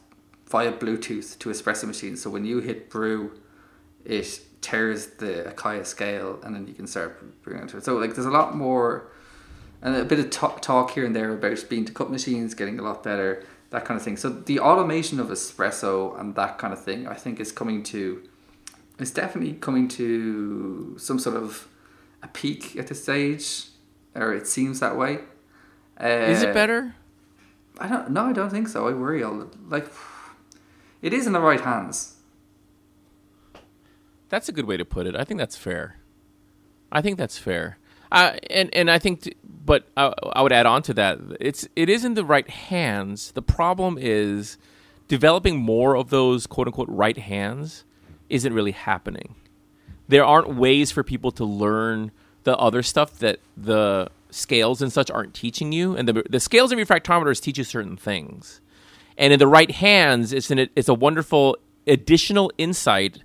via 0.48 0.72
Bluetooth 0.72 1.38
to 1.38 1.48
espresso 1.48 1.86
machines. 1.86 2.22
So 2.22 2.30
when 2.30 2.44
you 2.44 2.60
hit 2.60 2.90
brew, 2.90 3.38
it 4.04 4.40
tears 4.60 5.06
the 5.18 5.52
Acaia 5.52 5.84
scale 5.84 6.40
and 6.42 6.54
then 6.54 6.66
you 6.66 6.74
can 6.74 6.86
start 6.86 7.42
brewing 7.42 7.62
into 7.62 7.76
it. 7.76 7.84
So 7.84 7.96
like 7.96 8.14
there's 8.14 8.26
a 8.26 8.30
lot 8.30 8.56
more 8.56 9.10
and 9.82 9.94
a 9.94 10.04
bit 10.04 10.18
of 10.18 10.30
talk, 10.30 10.62
talk 10.62 10.92
here 10.92 11.04
and 11.04 11.14
there 11.14 11.32
about 11.32 11.62
bean 11.68 11.84
to 11.84 11.92
cup 11.92 12.08
machines 12.08 12.54
getting 12.54 12.78
a 12.78 12.82
lot 12.82 13.04
better, 13.04 13.44
that 13.70 13.84
kind 13.84 13.98
of 13.98 14.02
thing. 14.02 14.16
So 14.16 14.30
the 14.30 14.60
automation 14.60 15.20
of 15.20 15.28
espresso 15.28 16.18
and 16.18 16.34
that 16.36 16.56
kind 16.58 16.72
of 16.72 16.82
thing, 16.82 17.06
I 17.06 17.14
think, 17.14 17.38
is 17.38 17.52
coming 17.52 17.82
to, 17.84 18.22
it's 18.98 19.10
definitely 19.10 19.54
coming 19.54 19.88
to 19.88 20.96
some 20.98 21.18
sort 21.18 21.36
of 21.36 21.68
a 22.22 22.28
peak 22.28 22.76
at 22.76 22.86
this 22.86 23.02
stage, 23.02 23.66
or 24.14 24.32
it 24.32 24.46
seems 24.46 24.80
that 24.80 24.96
way. 24.96 25.18
Uh, 26.00 26.06
Is 26.06 26.42
it 26.42 26.54
better? 26.54 26.94
I 27.78 27.88
don't. 27.88 28.10
No, 28.10 28.26
I 28.26 28.32
don't 28.32 28.50
think 28.50 28.68
so. 28.68 28.88
I 28.88 28.92
worry 28.92 29.22
all 29.22 29.48
like. 29.68 29.90
It 31.02 31.12
is 31.12 31.26
in 31.26 31.32
the 31.32 31.40
right 31.40 31.60
hands. 31.60 32.16
That's 34.28 34.48
a 34.48 34.52
good 34.52 34.64
way 34.64 34.76
to 34.76 34.84
put 34.84 35.06
it. 35.06 35.14
I 35.14 35.24
think 35.24 35.38
that's 35.38 35.56
fair. 35.56 35.98
I 36.90 37.02
think 37.02 37.18
that's 37.18 37.38
fair. 37.38 37.78
Uh, 38.10 38.36
and 38.50 38.72
and 38.74 38.90
I 38.90 38.98
think, 38.98 39.22
t- 39.22 39.34
but 39.44 39.88
I, 39.96 40.12
I 40.34 40.42
would 40.42 40.52
add 40.52 40.66
on 40.66 40.82
to 40.82 40.94
that. 40.94 41.18
It's 41.40 41.66
it 41.74 41.88
is 41.88 42.04
in 42.04 42.14
the 42.14 42.24
right 42.24 42.48
hands. 42.48 43.32
The 43.32 43.42
problem 43.42 43.98
is 44.00 44.56
developing 45.08 45.58
more 45.58 45.96
of 45.96 46.10
those 46.10 46.46
quote 46.46 46.68
unquote 46.68 46.88
right 46.88 47.16
hands 47.16 47.84
isn't 48.28 48.52
really 48.52 48.72
happening. 48.72 49.34
There 50.08 50.24
aren't 50.24 50.54
ways 50.54 50.90
for 50.90 51.02
people 51.02 51.32
to 51.32 51.44
learn 51.44 52.12
the 52.44 52.56
other 52.56 52.82
stuff 52.82 53.18
that 53.18 53.40
the 53.56 54.08
scales 54.34 54.82
and 54.82 54.92
such 54.92 55.10
aren't 55.10 55.34
teaching 55.34 55.72
you. 55.72 55.96
And 55.96 56.08
the 56.08 56.24
the 56.28 56.40
scales 56.40 56.72
and 56.72 56.80
refractometers 56.80 57.40
teach 57.40 57.58
you 57.58 57.64
certain 57.64 57.96
things. 57.96 58.60
And 59.16 59.32
in 59.32 59.38
the 59.38 59.46
right 59.46 59.70
hands, 59.70 60.32
it's 60.32 60.50
an 60.50 60.68
it's 60.74 60.88
a 60.88 60.94
wonderful 60.94 61.56
additional 61.86 62.50
insight 62.58 63.22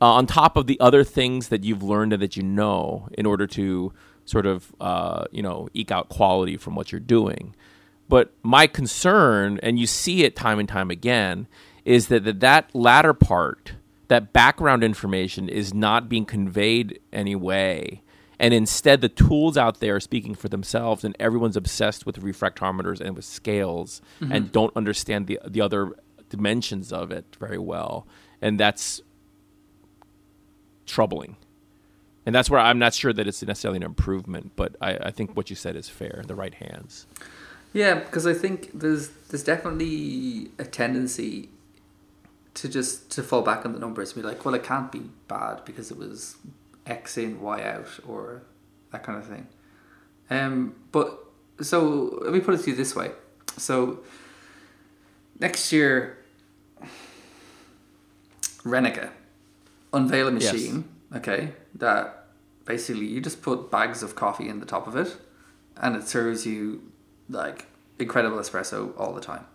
uh, 0.00 0.12
on 0.12 0.26
top 0.26 0.56
of 0.56 0.66
the 0.66 0.78
other 0.80 1.04
things 1.04 1.48
that 1.48 1.64
you've 1.64 1.82
learned 1.82 2.12
and 2.12 2.22
that 2.22 2.36
you 2.36 2.42
know 2.42 3.08
in 3.16 3.26
order 3.26 3.46
to 3.46 3.92
sort 4.24 4.46
of 4.46 4.74
uh, 4.80 5.24
you 5.30 5.42
know 5.42 5.68
eke 5.74 5.90
out 5.90 6.08
quality 6.08 6.56
from 6.56 6.74
what 6.74 6.92
you're 6.92 7.00
doing 7.00 7.54
but 8.08 8.32
my 8.42 8.66
concern 8.66 9.58
and 9.62 9.78
you 9.78 9.86
see 9.86 10.24
it 10.24 10.36
time 10.36 10.58
and 10.58 10.68
time 10.68 10.90
again 10.90 11.46
is 11.84 12.08
that 12.08 12.24
that, 12.24 12.40
that 12.40 12.74
latter 12.74 13.14
part 13.14 13.74
that 14.08 14.32
background 14.32 14.84
information 14.84 15.48
is 15.48 15.72
not 15.72 16.08
being 16.08 16.26
conveyed 16.26 17.00
anyway 17.12 18.02
and 18.44 18.52
instead 18.52 19.00
the 19.00 19.08
tools 19.08 19.56
out 19.56 19.80
there 19.80 19.96
are 19.96 20.00
speaking 20.00 20.34
for 20.34 20.48
themselves 20.48 21.02
and 21.02 21.16
everyone's 21.18 21.56
obsessed 21.56 22.04
with 22.04 22.20
refractometers 22.20 23.00
and 23.00 23.16
with 23.16 23.24
scales 23.24 24.02
mm-hmm. 24.20 24.32
and 24.32 24.52
don't 24.52 24.76
understand 24.76 25.26
the 25.26 25.38
the 25.46 25.60
other 25.60 25.92
dimensions 26.28 26.92
of 26.92 27.10
it 27.10 27.36
very 27.38 27.58
well 27.58 28.06
and 28.42 28.60
that's 28.60 29.00
troubling. 30.86 31.36
And 32.26 32.34
that's 32.34 32.48
where 32.48 32.60
I'm 32.60 32.78
not 32.78 32.94
sure 32.94 33.12
that 33.12 33.26
it's 33.26 33.42
necessarily 33.42 33.78
an 33.78 33.82
improvement, 33.82 34.52
but 34.56 34.76
I, 34.80 34.96
I 34.96 35.10
think 35.10 35.36
what 35.36 35.50
you 35.50 35.56
said 35.56 35.76
is 35.76 35.88
fair 35.88 36.20
in 36.20 36.26
the 36.26 36.34
right 36.34 36.54
hands. 36.54 37.06
Yeah, 37.72 37.94
because 37.94 38.26
I 38.26 38.34
think 38.34 38.70
there's 38.72 39.08
there's 39.28 39.42
definitely 39.42 40.50
a 40.58 40.64
tendency 40.64 41.48
to 42.54 42.68
just 42.68 43.10
to 43.12 43.22
fall 43.22 43.42
back 43.42 43.66
on 43.66 43.72
the 43.72 43.78
numbers 43.78 44.12
and 44.12 44.22
be 44.22 44.28
like, 44.28 44.44
well, 44.44 44.54
it 44.54 44.62
can't 44.62 44.92
be 44.92 45.02
bad 45.28 45.64
because 45.64 45.90
it 45.90 45.98
was 45.98 46.36
X 46.86 47.16
in, 47.18 47.40
Y 47.40 47.62
out, 47.62 47.88
or 48.06 48.42
that 48.92 49.02
kind 49.02 49.18
of 49.18 49.26
thing. 49.26 49.46
Um, 50.30 50.74
but 50.92 51.18
so 51.60 52.18
let 52.22 52.32
me 52.32 52.40
put 52.40 52.54
it 52.54 52.62
to 52.64 52.70
you 52.70 52.76
this 52.76 52.94
way: 52.94 53.10
so 53.56 54.00
next 55.38 55.72
year, 55.72 56.18
Renica 58.64 59.10
unveil 59.92 60.28
a 60.28 60.32
Yes. 60.32 60.52
machine, 60.52 60.84
okay, 61.14 61.52
that 61.74 62.26
basically 62.64 63.06
you 63.06 63.20
just 63.20 63.42
put 63.42 63.70
bags 63.70 64.02
of 64.02 64.14
coffee 64.14 64.48
in 64.48 64.60
the 64.60 64.66
top 64.66 64.86
of 64.86 64.96
it, 64.96 65.16
and 65.76 65.96
it 65.96 66.08
serves 66.08 66.44
you 66.46 66.90
like 67.28 67.66
incredible 67.98 68.38
espresso 68.38 68.92
all 68.98 69.12
the 69.12 69.20
time. 69.20 69.46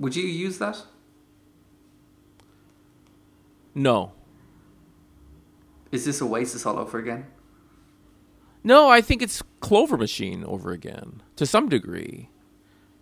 Would 0.00 0.16
you 0.16 0.24
use 0.24 0.58
that? 0.58 0.82
No. 3.74 4.12
Is 5.90 6.04
this 6.04 6.20
Oasis 6.20 6.66
all 6.66 6.78
over 6.78 6.98
again? 6.98 7.26
No, 8.64 8.88
I 8.88 9.00
think 9.00 9.22
it's 9.22 9.42
Clover 9.60 9.96
Machine 9.96 10.44
over 10.44 10.72
again 10.72 11.22
to 11.36 11.46
some 11.46 11.68
degree. 11.68 12.28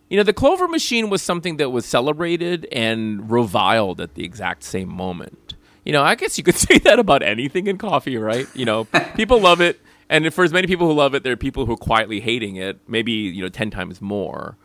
You 0.09 0.16
know, 0.16 0.22
the 0.22 0.32
Clover 0.32 0.68
Machine 0.68 1.11
was 1.11 1.22
something 1.22 1.57
that 1.57 1.70
was 1.70 1.84
celebrated 1.84 2.68
and 2.70 3.28
reviled 3.30 4.01
at 4.01 4.14
the 4.14 4.24
exact 4.24 4.62
same 4.62 4.89
moment. 4.89 5.55
You 5.84 5.93
know, 5.93 6.03
I 6.03 6.14
guess 6.14 6.39
you 6.39 6.45
could 6.45 6.55
say 6.57 6.78
that 6.78 6.99
about 6.99 7.22
anything 7.22 7.66
in 7.66 7.78
coffee, 7.78 8.16
right? 8.16 8.47
You 8.55 8.64
know, 8.64 8.84
people 9.16 9.41
love 9.41 9.61
it, 9.61 9.80
and 10.09 10.32
for 10.32 10.45
as 10.45 10.53
many 10.53 10.66
people 10.66 10.87
who 10.87 10.93
love 10.93 11.14
it, 11.14 11.24
there 11.24 11.32
are 11.32 11.37
people 11.37 11.66
who 11.66 11.72
are 11.72 11.78
quietly 11.78 12.20
hating 12.20 12.57
it, 12.57 12.78
maybe 12.87 13.12
you 13.12 13.43
know, 13.43 13.49
ten 13.49 13.70
times 13.70 14.01
more. 14.01 14.57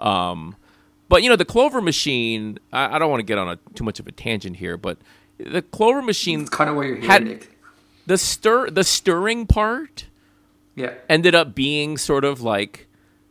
Um, 0.00 0.56
but 1.08 1.22
you 1.22 1.28
know, 1.28 1.36
the 1.36 1.44
Clover 1.44 1.82
Machine. 1.82 2.58
I, 2.72 2.96
I 2.96 2.98
don't 2.98 3.10
want 3.10 3.20
to 3.20 3.24
get 3.26 3.38
on 3.38 3.48
a 3.48 3.56
too 3.74 3.84
much 3.84 4.00
of 4.00 4.06
a 4.06 4.12
tangent 4.12 4.56
here, 4.56 4.76
but 4.76 4.98
the 5.38 5.60
Clover 5.62 6.00
Machine 6.02 6.42
It's 6.42 6.50
kind 6.50 6.70
of 6.70 6.76
where 6.76 6.86
you're 6.86 6.98
had 6.98 7.24
Nick. 7.24 7.55
The 8.06 8.18
stir, 8.18 8.70
the 8.70 8.84
stirring 8.84 9.46
part 9.46 10.06
Yeah, 10.74 10.94
ended 11.08 11.34
up 11.34 11.54
being 11.54 11.98
sort 11.98 12.24
of 12.24 12.40
like 12.40 12.86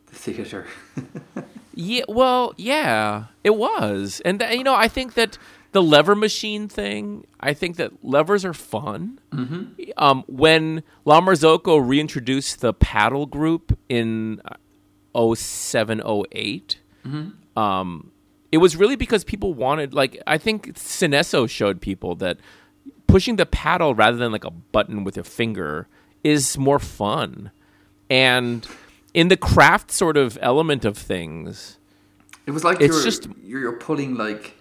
the 0.08 0.16
theater. 0.16 0.68
yeah 1.76 2.04
well 2.08 2.54
yeah 2.58 3.26
it 3.44 3.56
was 3.56 4.22
and 4.24 4.40
th- 4.40 4.58
you 4.58 4.64
know 4.64 4.74
i 4.74 4.88
think 4.88 5.14
that 5.14 5.38
the 5.74 5.84
lever 5.84 6.16
machine 6.16 6.70
thing 6.70 7.28
i 7.42 7.54
think 7.54 7.76
that 7.76 7.92
levers 8.04 8.46
are 8.46 8.54
fun 8.54 9.20
mm-hmm. 9.32 9.66
um, 9.98 10.24
when 10.28 10.82
la 11.04 11.20
marzocco 11.20 11.78
reintroduced 11.78 12.62
the 12.62 12.74
paddle 12.74 13.26
group 13.26 13.78
in 13.90 14.42
uh, 15.14 15.36
0708 15.36 16.80
um, 17.58 18.12
it 18.52 18.58
was 18.58 18.76
really 18.78 18.96
because 18.96 19.26
people 19.26 19.54
wanted 19.54 19.94
like 19.94 20.22
i 20.26 20.38
think 20.38 20.76
Synesso 20.76 21.48
showed 21.50 21.82
people 21.82 22.16
that 22.16 22.38
pushing 23.08 23.36
the 23.38 23.46
paddle 23.46 23.94
rather 23.96 24.18
than 24.18 24.32
like 24.32 24.44
a 24.46 24.52
button 24.52 25.04
with 25.04 25.18
a 25.18 25.24
finger 25.24 25.88
is 26.24 26.58
more 26.58 26.80
fun 26.80 27.52
and 28.10 28.68
in 29.14 29.28
the 29.30 29.38
craft 29.38 29.92
sort 29.92 30.18
of 30.18 30.38
element 30.42 30.84
of 30.86 30.98
things 30.98 31.78
It 32.46 32.52
was 32.52 32.64
like 32.64 32.80
It's 32.82 32.94
you're, 32.96 33.04
just- 33.04 33.28
you're 33.44 33.60
you're 33.62 33.80
pulling 33.80 34.16
like 34.16 34.54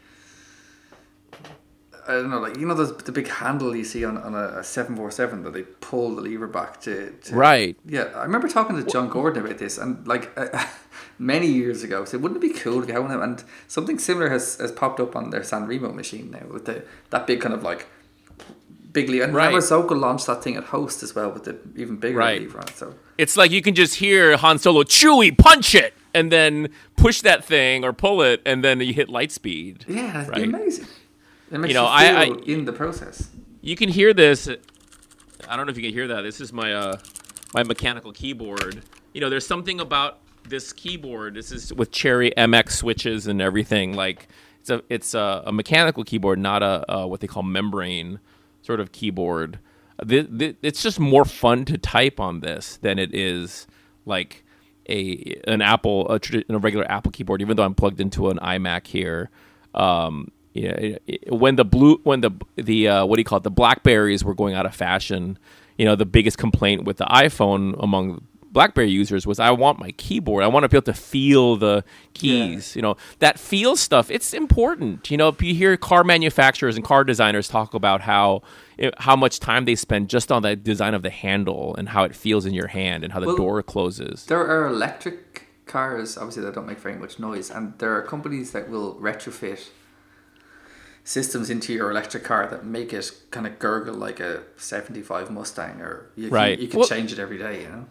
I 2.06 2.12
don't 2.12 2.28
know, 2.28 2.38
like 2.38 2.58
you 2.58 2.66
know 2.66 2.74
the 2.74 2.92
the 3.02 3.12
big 3.12 3.28
handle 3.28 3.74
you 3.74 3.82
see 3.84 4.04
on, 4.04 4.18
on 4.18 4.34
a 4.34 4.62
seven 4.62 4.94
four 4.94 5.10
seven 5.10 5.42
that 5.44 5.54
they 5.54 5.62
pull 5.62 6.14
the 6.14 6.20
lever 6.20 6.46
back 6.46 6.78
to, 6.82 7.12
to 7.12 7.34
Right. 7.34 7.78
Yeah, 7.86 8.04
I 8.14 8.24
remember 8.24 8.46
talking 8.46 8.76
to 8.76 8.82
John 8.84 9.08
Gordon 9.08 9.42
about 9.42 9.56
this, 9.56 9.78
and 9.78 10.06
like 10.06 10.30
uh, 10.36 10.66
many 11.18 11.46
years 11.46 11.82
ago, 11.82 12.04
said, 12.04 12.20
"Wouldn't 12.20 12.44
it 12.44 12.46
be 12.46 12.52
cool 12.58 12.82
to 12.82 12.86
get 12.86 13.00
one 13.00 13.10
of 13.10 13.18
them?" 13.20 13.22
And 13.30 13.42
something 13.68 13.98
similar 13.98 14.28
has, 14.28 14.56
has 14.56 14.70
popped 14.70 15.00
up 15.00 15.16
on 15.16 15.30
their 15.30 15.42
San 15.42 15.66
Remo 15.66 15.92
machine 15.94 16.30
now 16.30 16.46
with 16.52 16.66
the 16.66 16.84
that 17.08 17.26
big 17.26 17.40
kind 17.40 17.54
of 17.54 17.62
like 17.62 17.86
big 18.94 19.10
lever. 19.10 19.24
And 19.24 19.34
Right. 19.34 19.52
right. 19.52 19.62
Zoko 19.62 19.94
launched 19.98 20.26
that 20.26 20.42
thing 20.42 20.56
at 20.56 20.64
Host 20.64 21.02
as 21.02 21.14
well 21.14 21.30
with 21.30 21.44
the 21.44 21.56
even 21.76 21.96
bigger 21.96 22.16
Right. 22.18 22.40
it. 22.42 22.76
So 22.76 22.94
It's 23.18 23.36
like 23.36 23.50
you 23.50 23.60
can 23.60 23.74
just 23.74 23.96
hear 23.96 24.36
Han 24.38 24.58
Solo, 24.58 24.82
Chewie, 24.84 25.36
punch 25.36 25.74
it, 25.74 25.92
and 26.14 26.32
then 26.32 26.70
push 26.96 27.20
that 27.20 27.44
thing 27.44 27.84
or 27.84 27.92
pull 27.92 28.22
it, 28.22 28.40
and 28.46 28.64
then 28.64 28.80
you 28.80 28.94
hit 28.94 29.08
light 29.10 29.30
speed. 29.32 29.84
yeah, 29.88 30.22
it'd 30.22 30.28
Right. 30.30 30.36
be 30.38 30.48
amazing. 30.56 30.86
It 31.52 31.58
makes 31.60 31.68
You 31.70 31.74
know, 31.74 31.82
you, 31.84 31.88
I- 31.90 32.24
feel 32.24 32.34
I- 32.40 32.50
in 32.52 32.64
the 32.64 32.72
process. 32.72 33.28
You 33.60 33.76
can 33.76 33.88
hear 33.90 34.14
this. 34.14 34.48
I 35.48 35.56
don't 35.56 35.66
know 35.66 35.70
if 35.70 35.76
you 35.76 35.82
can 35.82 35.92
hear 35.92 36.08
that. 36.08 36.22
This 36.22 36.40
is 36.40 36.52
my 36.52 36.72
uh, 36.72 36.96
my 37.52 37.62
mechanical 37.62 38.12
keyboard. 38.12 38.82
You 39.12 39.20
know, 39.20 39.28
there's 39.30 39.46
something 39.46 39.80
about 39.80 40.18
this 40.48 40.72
keyboard. 40.72 41.34
This 41.34 41.52
is 41.52 41.72
with 41.72 41.90
Cherry 41.90 42.32
MX 42.36 42.72
switches 42.76 43.26
and 43.26 43.40
everything. 43.42 43.94
Like 43.94 44.28
it's 44.60 44.70
a 44.70 44.82
it's 44.88 45.14
a, 45.14 45.42
a 45.46 45.52
mechanical 45.52 46.04
keyboard, 46.04 46.38
not 46.38 46.62
a, 46.62 46.84
a 46.92 47.06
what 47.06 47.20
they 47.20 47.26
call 47.26 47.42
membrane 47.42 48.20
sort 48.64 48.80
of 48.80 48.90
keyboard. 48.92 49.58
Th 50.08 50.26
th 50.38 50.56
it's 50.62 50.82
just 50.82 50.98
more 50.98 51.24
fun 51.24 51.64
to 51.66 51.78
type 51.78 52.18
on 52.18 52.40
this 52.40 52.78
than 52.78 52.98
it 52.98 53.14
is 53.14 53.66
like 54.06 54.44
a 54.88 55.40
an 55.46 55.62
Apple 55.62 56.06
a, 56.10 56.18
a 56.48 56.58
regular 56.58 56.90
Apple 56.90 57.12
keyboard. 57.12 57.40
Even 57.42 57.56
though 57.56 57.62
I'm 57.62 57.74
plugged 57.74 58.00
into 58.00 58.28
an 58.30 58.38
iMac 58.38 58.86
here. 58.88 59.30
Um, 59.74 60.30
it- 60.54 61.02
it- 61.06 61.32
when 61.32 61.56
the 61.56 61.64
blue, 61.64 62.00
when 62.04 62.20
the 62.20 62.30
the 62.56 62.88
uh, 62.88 63.04
what 63.06 63.16
do 63.16 63.20
you 63.20 63.24
call 63.24 63.38
it? 63.38 63.44
The 63.44 63.50
Blackberries 63.50 64.22
were 64.24 64.34
going 64.34 64.54
out 64.54 64.66
of 64.66 64.74
fashion. 64.74 65.38
You 65.78 65.84
know, 65.84 65.96
the 65.96 66.06
biggest 66.06 66.38
complaint 66.38 66.84
with 66.84 66.98
the 66.98 67.06
iPhone 67.06 67.74
among 67.82 68.24
BlackBerry 68.54 68.88
users 68.90 69.26
was, 69.26 69.38
I 69.38 69.50
want 69.50 69.78
my 69.78 69.90
keyboard. 69.90 70.42
I 70.44 70.46
want 70.46 70.62
to 70.64 70.68
be 70.68 70.76
able 70.76 70.84
to 70.86 70.94
feel 70.94 71.56
the 71.56 71.84
keys. 72.14 72.74
You 72.74 72.82
know, 72.82 72.96
that 73.18 73.38
feel 73.38 73.76
stuff. 73.76 74.10
It's 74.10 74.32
important. 74.32 75.10
You 75.10 75.16
know, 75.18 75.28
if 75.28 75.42
you 75.42 75.54
hear 75.54 75.76
car 75.76 76.04
manufacturers 76.04 76.76
and 76.76 76.84
car 76.84 77.04
designers 77.04 77.48
talk 77.48 77.74
about 77.74 78.00
how 78.00 78.42
eh, 78.78 78.90
how 78.98 79.16
much 79.16 79.40
time 79.40 79.66
they 79.66 79.74
spend 79.74 80.08
just 80.08 80.32
on 80.32 80.42
the 80.42 80.56
design 80.56 80.94
of 80.94 81.02
the 81.02 81.10
handle 81.10 81.74
and 81.76 81.90
how 81.90 82.04
it 82.04 82.14
feels 82.14 82.46
in 82.46 82.54
your 82.54 82.68
hand 82.68 83.04
and 83.04 83.12
how 83.12 83.20
the 83.20 83.26
Well, 83.26 83.36
door 83.36 83.62
closes. 83.62 84.24
There 84.26 84.38
are 84.46 84.66
electric 84.68 85.48
cars, 85.66 86.16
obviously, 86.16 86.44
that 86.44 86.54
don't 86.54 86.66
make 86.66 86.78
very 86.78 86.96
much 86.96 87.18
noise, 87.18 87.50
and 87.50 87.74
there 87.78 87.92
are 87.96 88.02
companies 88.02 88.52
that 88.52 88.70
will 88.70 88.94
retrofit 88.94 89.68
systems 91.02 91.50
into 91.50 91.72
your 91.72 91.90
electric 91.90 92.24
car 92.24 92.46
that 92.46 92.64
make 92.64 92.92
it 92.92 93.10
kind 93.30 93.46
of 93.46 93.58
gurgle 93.58 93.94
like 93.94 94.20
a 94.20 94.42
75 94.56 95.30
Mustang, 95.30 95.80
or 95.80 96.06
you 96.16 96.28
can, 96.28 96.34
Right. 96.34 96.58
you 96.58 96.68
can 96.68 96.78
Well- 96.80 96.88
change 96.88 97.12
it 97.12 97.18
every 97.18 97.36
day, 97.38 97.62
you 97.62 97.68
know? 97.68 97.86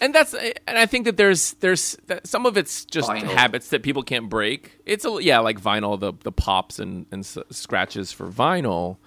And 0.00 0.14
that's 0.14 0.34
and 0.34 0.78
I 0.78 0.86
think 0.86 1.04
that 1.06 1.16
there's 1.16 1.52
there's 1.54 1.96
some 2.24 2.46
of 2.46 2.56
it's 2.56 2.84
just 2.84 3.08
Vinyl. 3.08 3.28
habits 3.28 3.68
that 3.70 3.82
people 3.82 4.02
can't 4.02 4.28
break. 4.28 4.78
It's 4.84 5.04
a 5.04 5.18
yeah, 5.20 5.38
like 5.40 5.60
vinyl, 5.60 5.98
the 5.98 6.12
the 6.22 6.32
pops 6.32 6.78
and 6.78 7.06
and 7.10 7.20
s- 7.24 7.38
scratches 7.50 8.12
for 8.12 8.28
vinyl. 8.28 8.98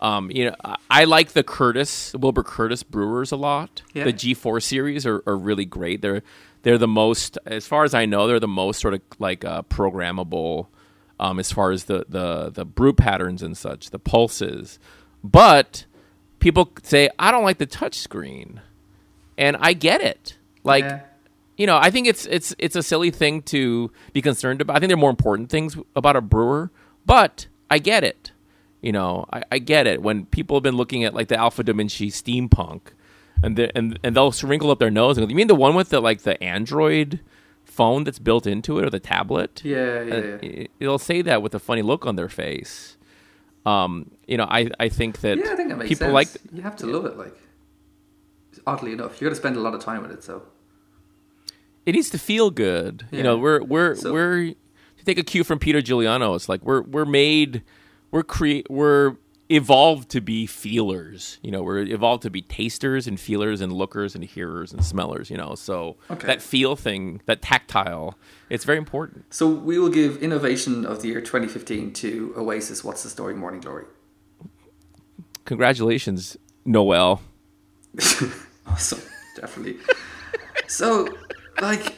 Um, 0.00 0.30
you 0.30 0.46
know, 0.46 0.56
I, 0.64 0.76
I 0.90 1.04
like 1.04 1.30
the 1.32 1.42
Curtis 1.42 2.12
Wilbur 2.14 2.42
Curtis 2.42 2.82
brewers 2.82 3.32
a 3.32 3.36
lot. 3.36 3.82
Yeah. 3.94 4.04
The 4.04 4.12
G4 4.12 4.62
series 4.62 5.06
are, 5.06 5.22
are 5.26 5.36
really 5.36 5.64
great. 5.64 6.02
They're 6.02 6.22
they're 6.62 6.78
the 6.78 6.88
most, 6.88 7.38
as 7.46 7.66
far 7.66 7.84
as 7.84 7.94
I 7.94 8.06
know, 8.06 8.26
they're 8.26 8.40
the 8.40 8.48
most 8.48 8.80
sort 8.80 8.94
of 8.94 9.02
like 9.18 9.44
uh, 9.44 9.62
programmable 9.62 10.66
um, 11.20 11.38
as 11.38 11.52
far 11.52 11.70
as 11.70 11.84
the 11.84 12.04
the 12.08 12.50
the 12.50 12.64
brew 12.64 12.92
patterns 12.92 13.42
and 13.42 13.56
such, 13.56 13.90
the 13.90 13.98
pulses. 13.98 14.78
But 15.22 15.86
people 16.38 16.72
say 16.82 17.08
I 17.18 17.30
don't 17.30 17.44
like 17.44 17.58
the 17.58 17.66
touch 17.66 17.94
screen 17.94 18.60
and 19.38 19.56
I 19.60 19.72
get 19.72 20.00
it. 20.00 20.36
Like, 20.62 20.84
Yeah. 20.84 21.00
you 21.56 21.66
know, 21.66 21.76
I 21.76 21.90
think 21.90 22.06
it's 22.06 22.26
it's 22.26 22.54
it's 22.58 22.76
a 22.76 22.82
silly 22.82 23.10
thing 23.10 23.42
to 23.42 23.90
be 24.12 24.22
concerned 24.22 24.60
about. 24.60 24.76
I 24.76 24.80
think 24.80 24.88
there 24.88 24.96
are 24.96 25.00
more 25.00 25.10
important 25.10 25.50
things 25.50 25.76
about 25.96 26.16
a 26.16 26.20
brewer, 26.20 26.70
but 27.06 27.46
I 27.70 27.78
get 27.78 28.04
it. 28.04 28.32
You 28.82 28.92
know, 28.92 29.24
I, 29.32 29.42
I 29.52 29.58
get 29.58 29.86
it 29.86 30.02
when 30.02 30.26
people 30.26 30.56
have 30.56 30.62
been 30.62 30.76
looking 30.76 31.04
at 31.04 31.14
like 31.14 31.28
the 31.28 31.36
Alpha 31.38 31.64
Dominche 31.64 32.08
steampunk, 32.08 32.80
and 33.42 33.56
the, 33.56 33.76
and 33.76 33.98
and 34.02 34.14
they'll 34.14 34.34
wrinkle 34.42 34.70
up 34.70 34.78
their 34.78 34.90
nose 34.90 35.16
and 35.16 35.26
go, 35.26 35.30
"You 35.30 35.36
mean 35.36 35.46
the 35.46 35.54
one 35.54 35.74
with 35.74 35.88
the 35.88 36.00
like 36.00 36.22
the 36.22 36.42
Android 36.42 37.20
phone 37.64 38.04
that's 38.04 38.18
built 38.18 38.46
into 38.46 38.78
it 38.78 38.84
or 38.84 38.90
the 38.90 39.00
tablet?" 39.00 39.62
Yeah, 39.64 40.02
yeah, 40.02 40.14
Uh, 40.14 40.18
yeah. 40.18 40.36
it- 40.42 40.70
It'll 40.80 40.98
say 40.98 41.22
that 41.22 41.40
with 41.42 41.54
a 41.54 41.58
funny 41.58 41.80
look 41.82 42.04
on 42.06 42.16
their 42.16 42.28
face. 42.28 42.96
Um, 43.64 44.10
you 44.26 44.36
know, 44.36 44.46
I 44.50 44.68
I 44.78 44.90
think 44.90 45.20
that 45.22 45.38
Yeah, 45.38 45.52
I 45.52 45.56
think 45.56 45.70
that 45.70 45.78
makes 45.78 45.88
people 45.88 46.08
sense. 46.08 46.12
like 46.14 46.28
you 46.52 46.60
have 46.62 46.76
to 46.76 46.86
love 46.86 47.06
it, 47.06 47.16
like. 47.16 47.34
Oddly 48.66 48.92
enough, 48.92 49.20
you're 49.20 49.28
going 49.28 49.34
to 49.34 49.40
spend 49.40 49.56
a 49.56 49.60
lot 49.60 49.74
of 49.74 49.80
time 49.80 50.02
with 50.02 50.10
it, 50.10 50.22
so. 50.24 50.42
it 51.86 51.92
needs 51.92 52.10
to 52.10 52.18
feel 52.18 52.50
good. 52.50 53.06
You 53.12 53.22
know, 53.22 53.36
we're 53.36 53.62
we're 53.62 53.94
So- 53.96 54.12
we're 54.12 54.54
to 54.98 55.04
take 55.04 55.18
a 55.18 55.22
cue 55.22 55.44
from 55.44 55.58
Peter 55.58 55.82
Giuliano. 55.82 56.34
It's 56.34 56.48
like 56.48 56.62
we're 56.62 56.82
we're 56.82 57.04
made 57.04 57.62
we're 58.10 58.22
create 58.22 58.70
we're 58.70 59.16
evolved 59.50 60.08
to 60.10 60.20
be 60.22 60.46
feelers. 60.46 61.38
You 61.42 61.50
know, 61.50 61.62
we're 61.62 61.80
evolved 61.80 62.22
to 62.22 62.30
be 62.30 62.40
tasters 62.40 63.06
and 63.06 63.20
feelers 63.20 63.60
and 63.60 63.70
lookers 63.72 64.14
and 64.14 64.24
hearers 64.24 64.72
and 64.72 64.82
smellers. 64.82 65.30
You 65.30 65.36
know, 65.36 65.54
so 65.54 65.96
Okay. 66.10 66.26
that 66.26 66.40
feel 66.40 66.76
thing, 66.76 67.20
that 67.26 67.42
tactile, 67.42 68.16
it's 68.48 68.64
very 68.64 68.78
important. 68.78 69.26
So 69.34 69.46
we 69.48 69.78
will 69.78 69.90
give 69.90 70.22
Innovation 70.22 70.86
of 70.86 71.02
the 71.02 71.08
Year 71.08 71.20
2015 71.20 71.92
to 71.94 72.32
Oasis, 72.38 72.82
What's 72.82 73.02
the 73.02 73.10
Story, 73.10 73.34
Morning 73.34 73.60
Glory. 73.60 73.84
Congratulations, 75.44 76.38
Noel. 76.64 77.20
Awesome, 78.66 79.00
definitely. 79.36 79.76
so, 80.66 81.08
like, 81.60 81.94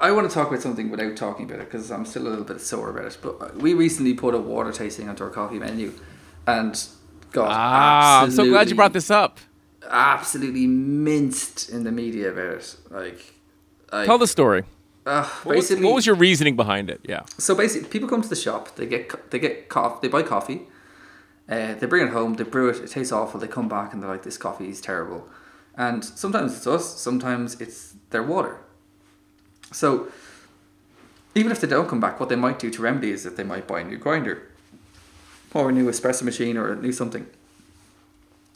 I 0.00 0.10
want 0.10 0.28
to 0.28 0.34
talk 0.34 0.48
about 0.48 0.60
something 0.62 0.90
without 0.90 1.16
talking 1.16 1.46
about 1.46 1.60
it 1.60 1.70
because 1.70 1.90
I'm 1.90 2.04
still 2.04 2.26
a 2.26 2.30
little 2.30 2.44
bit 2.44 2.60
sore 2.60 2.90
about 2.90 3.04
it. 3.06 3.18
But 3.22 3.56
we 3.56 3.72
recently 3.74 4.14
put 4.14 4.34
a 4.34 4.38
water 4.38 4.72
tasting 4.72 5.08
onto 5.08 5.24
our 5.24 5.30
coffee 5.30 5.58
menu, 5.58 5.92
and 6.46 6.72
got 7.32 7.48
Ah, 7.50 8.22
I'm 8.24 8.30
so 8.30 8.44
glad 8.46 8.68
you 8.68 8.74
brought 8.74 8.92
this 8.92 9.10
up. 9.10 9.38
Absolutely 9.88 10.66
minced 10.66 11.68
in 11.70 11.84
the 11.84 11.92
media 11.92 12.30
about 12.32 12.56
it. 12.56 12.76
Like, 12.90 13.34
like 13.92 14.06
Tell 14.06 14.18
the 14.18 14.26
story. 14.26 14.64
uh, 15.06 15.24
What 15.44 15.56
was, 15.56 15.66
basically, 15.68 15.84
what 15.84 15.94
was 15.94 16.06
your 16.06 16.16
reasoning 16.16 16.56
behind 16.56 16.90
it? 16.90 17.00
Yeah. 17.04 17.22
so 17.38 17.54
basically, 17.54 17.88
people 17.88 18.08
come 18.08 18.22
to 18.22 18.28
the 18.28 18.36
shop. 18.36 18.74
They 18.76 18.86
get 18.86 19.30
they 19.30 19.38
get 19.38 19.68
coffee. 19.68 19.98
They 20.02 20.08
buy 20.08 20.22
coffee, 20.22 20.62
Uh, 21.48 21.74
they 21.74 21.86
bring 21.86 22.06
it 22.06 22.12
home, 22.12 22.34
they 22.34 22.44
brew 22.44 22.70
it, 22.70 22.76
it 22.82 22.90
tastes 22.90 23.12
awful. 23.12 23.38
They 23.38 23.46
come 23.46 23.68
back 23.68 23.92
and 23.92 24.02
they're 24.02 24.10
like, 24.10 24.22
"This 24.24 24.38
coffee 24.38 24.68
is 24.70 24.80
terrible." 24.80 25.28
And 25.76 26.04
sometimes 26.04 26.56
it's 26.56 26.66
us, 26.66 27.00
sometimes 27.00 27.60
it's 27.60 27.94
their 28.10 28.22
water. 28.22 28.58
So 29.72 30.08
even 31.34 31.50
if 31.50 31.60
they 31.60 31.66
don't 31.66 31.88
come 31.88 32.00
back, 32.00 32.20
what 32.20 32.28
they 32.28 32.36
might 32.36 32.58
do 32.58 32.70
to 32.70 32.82
remedy 32.82 33.10
is 33.10 33.24
that 33.24 33.36
they 33.36 33.44
might 33.44 33.66
buy 33.66 33.80
a 33.80 33.84
new 33.84 33.98
grinder 33.98 34.48
or 35.52 35.70
a 35.70 35.72
new 35.72 35.86
espresso 35.90 36.22
machine 36.22 36.56
or 36.56 36.72
a 36.72 36.76
new 36.76 36.92
something. 36.92 37.26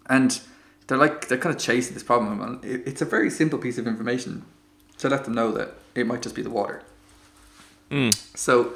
And 0.09 0.41
they're 0.87 0.99
like 0.99 1.29
they're 1.29 1.39
kind 1.39 1.55
of 1.55 1.61
chasing 1.61 1.95
this 1.95 2.03
problem, 2.03 2.41
and 2.41 2.65
it's 2.65 3.03
a 3.03 3.05
very 3.05 3.31
simple 3.31 3.59
piece 3.59 3.77
of 3.79 3.87
information 3.87 4.45
to 4.99 5.09
let 5.09 5.25
them 5.25 5.35
know 5.35 5.53
that 5.53 5.75
it 5.95 6.07
might 6.07 6.23
just 6.23 6.35
be 6.35 6.43
the 6.43 6.51
water. 6.51 6.83
So 8.35 8.73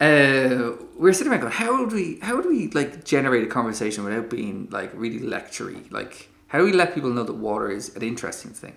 uh, 0.00 0.72
we're 0.96 1.12
sitting 1.12 1.30
around 1.30 1.40
going, 1.40 1.52
how 1.52 1.78
would 1.78 1.92
we 1.92 2.18
how 2.22 2.36
would 2.36 2.46
we 2.46 2.68
like 2.68 3.04
generate 3.04 3.44
a 3.44 3.48
conversation 3.48 4.02
without 4.02 4.30
being 4.30 4.68
like 4.70 4.90
really 4.94 5.20
lectury? 5.20 5.90
Like 5.92 6.29
how 6.50 6.58
do 6.58 6.64
we 6.64 6.72
let 6.72 6.94
people 6.94 7.10
know 7.10 7.22
that 7.22 7.34
water 7.34 7.70
is 7.70 7.94
an 7.94 8.02
interesting 8.02 8.50
thing? 8.50 8.74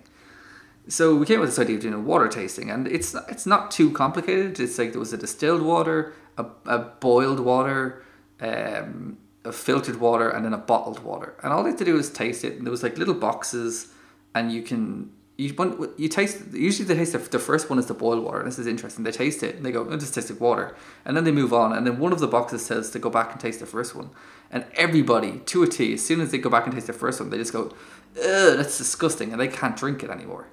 So 0.88 1.16
we 1.16 1.26
came 1.26 1.38
up 1.38 1.42
with 1.42 1.50
this 1.50 1.60
idea 1.60 1.78
of 1.78 1.82
doing 1.82 1.96
a 1.96 2.00
water 2.00 2.28
tasting, 2.28 2.70
and 2.70 2.88
it's 2.88 3.16
it's 3.30 3.48
not 3.48 3.72
too 3.72 3.90
complicated. 3.92 4.60
It's 4.60 4.78
like 4.78 4.92
there 4.92 5.00
was 5.00 5.12
a 5.12 5.18
distilled 5.18 5.64
water, 5.64 6.14
a, 6.38 6.46
a 6.66 6.80
boiled 6.80 7.40
water, 7.40 8.04
um, 8.42 9.18
a 9.44 9.52
filtered 9.52 10.00
water, 10.00 10.30
and 10.30 10.46
then 10.46 10.54
a 10.54 10.58
bottled 10.58 11.04
water. 11.04 11.34
And 11.42 11.52
all 11.52 11.64
they 11.64 11.72
had 11.72 11.80
to 11.80 11.86
do 11.86 11.96
was 11.96 12.12
taste 12.12 12.44
it. 12.44 12.58
And 12.58 12.66
there 12.66 12.72
was 12.72 12.84
like 12.84 12.98
little 12.98 13.16
boxes, 13.16 13.88
and 14.36 14.52
you 14.52 14.62
can 14.62 15.12
you 15.38 15.52
one 15.56 15.90
you 15.98 16.10
taste. 16.10 16.54
Usually 16.54 16.88
they 16.88 16.96
taste 16.96 17.14
the, 17.14 17.18
the 17.18 17.40
first 17.40 17.70
one 17.70 17.80
is 17.80 17.88
the 17.88 17.96
boiled 17.96 18.24
water. 18.24 18.44
This 18.44 18.60
is 18.60 18.68
interesting. 18.68 19.04
They 19.04 19.12
taste 19.12 19.42
it 19.42 19.56
and 19.56 19.66
they 19.66 19.72
go, 19.72 19.88
"Oh, 19.90 19.96
this 19.96 20.12
tastes 20.12 20.30
like 20.30 20.40
water," 20.40 20.76
and 21.06 21.18
then 21.18 21.24
they 21.24 21.32
move 21.32 21.54
on. 21.54 21.74
And 21.74 21.88
then 21.88 21.98
one 21.98 22.12
of 22.12 22.20
the 22.20 22.28
boxes 22.28 22.64
says 22.66 22.92
to 22.92 23.00
go 23.00 23.10
back 23.10 23.32
and 23.32 23.42
taste 23.42 23.60
the 23.60 23.66
first 23.66 23.96
one. 23.96 24.12
And 24.54 24.66
everybody 24.76 25.40
to 25.40 25.64
a 25.64 25.68
T, 25.68 25.94
as 25.96 26.06
soon 26.06 26.22
as 26.22 26.32
they 26.32 26.38
go 26.38 26.50
back 26.50 26.66
and 26.66 26.74
taste 26.74 26.88
the 26.88 26.94
first 26.94 27.20
one, 27.20 27.30
they 27.30 27.38
just 27.38 27.52
go, 27.52 27.74
"Ugh, 28.16 28.58
that's 28.58 28.78
disgusting," 28.78 29.32
and 29.32 29.42
they 29.42 29.50
can't 29.50 29.76
drink 29.76 30.04
it 30.04 30.10
anymore. 30.10 30.48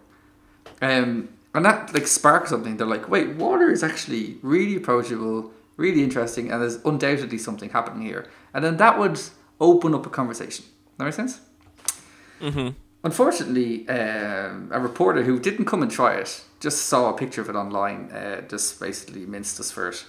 Um, 0.83 1.29
and 1.55 1.65
that 1.65 1.93
like 1.93 2.07
sparks 2.07 2.51
something. 2.51 2.77
They're 2.77 2.87
like, 2.87 3.09
wait, 3.09 3.37
water 3.37 3.71
is 3.71 3.83
actually 3.83 4.39
really 4.43 4.77
approachable, 4.77 5.53
really 5.77 6.03
interesting, 6.03 6.51
and 6.51 6.63
there's 6.63 6.77
undoubtedly 6.85 7.39
something 7.39 7.71
happening 7.71 8.07
here. 8.07 8.29
And 8.55 8.65
then 8.65 8.77
that 8.79 8.99
would 8.99 9.21
open 9.61 9.95
up 9.95 10.07
a 10.07 10.11
conversation. 10.11 10.65
That 10.97 11.05
makes 11.05 11.17
sense. 11.17 11.41
Mm-hmm. 12.41 12.71
Unfortunately, 13.03 13.89
um, 13.89 14.71
a 14.73 14.81
reporter 14.81 15.23
who 15.23 15.39
didn't 15.39 15.65
come 15.65 15.83
and 15.83 15.91
try 15.91 16.15
it 16.15 16.45
just 16.61 16.87
saw 16.87 17.11
a 17.11 17.17
picture 17.17 17.41
of 17.41 17.49
it 17.49 17.57
online. 17.57 18.11
Uh, 18.13 18.43
just 18.43 18.79
basically 18.79 19.27
minced 19.27 19.59
us 19.59 19.71
for 19.71 19.89
it. 19.89 20.05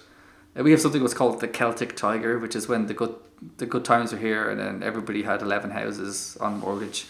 We 0.54 0.70
have 0.70 0.80
something 0.80 1.00
what's 1.00 1.14
called 1.14 1.40
the 1.40 1.48
Celtic 1.48 1.96
Tiger, 1.96 2.38
which 2.38 2.54
is 2.54 2.68
when 2.68 2.86
the 2.86 2.94
good 2.94 3.14
the 3.56 3.66
good 3.66 3.84
times 3.84 4.12
were 4.12 4.18
here, 4.18 4.50
and 4.50 4.60
then 4.60 4.82
everybody 4.82 5.22
had 5.22 5.40
eleven 5.42 5.70
houses 5.70 6.36
on 6.40 6.60
mortgage, 6.60 7.06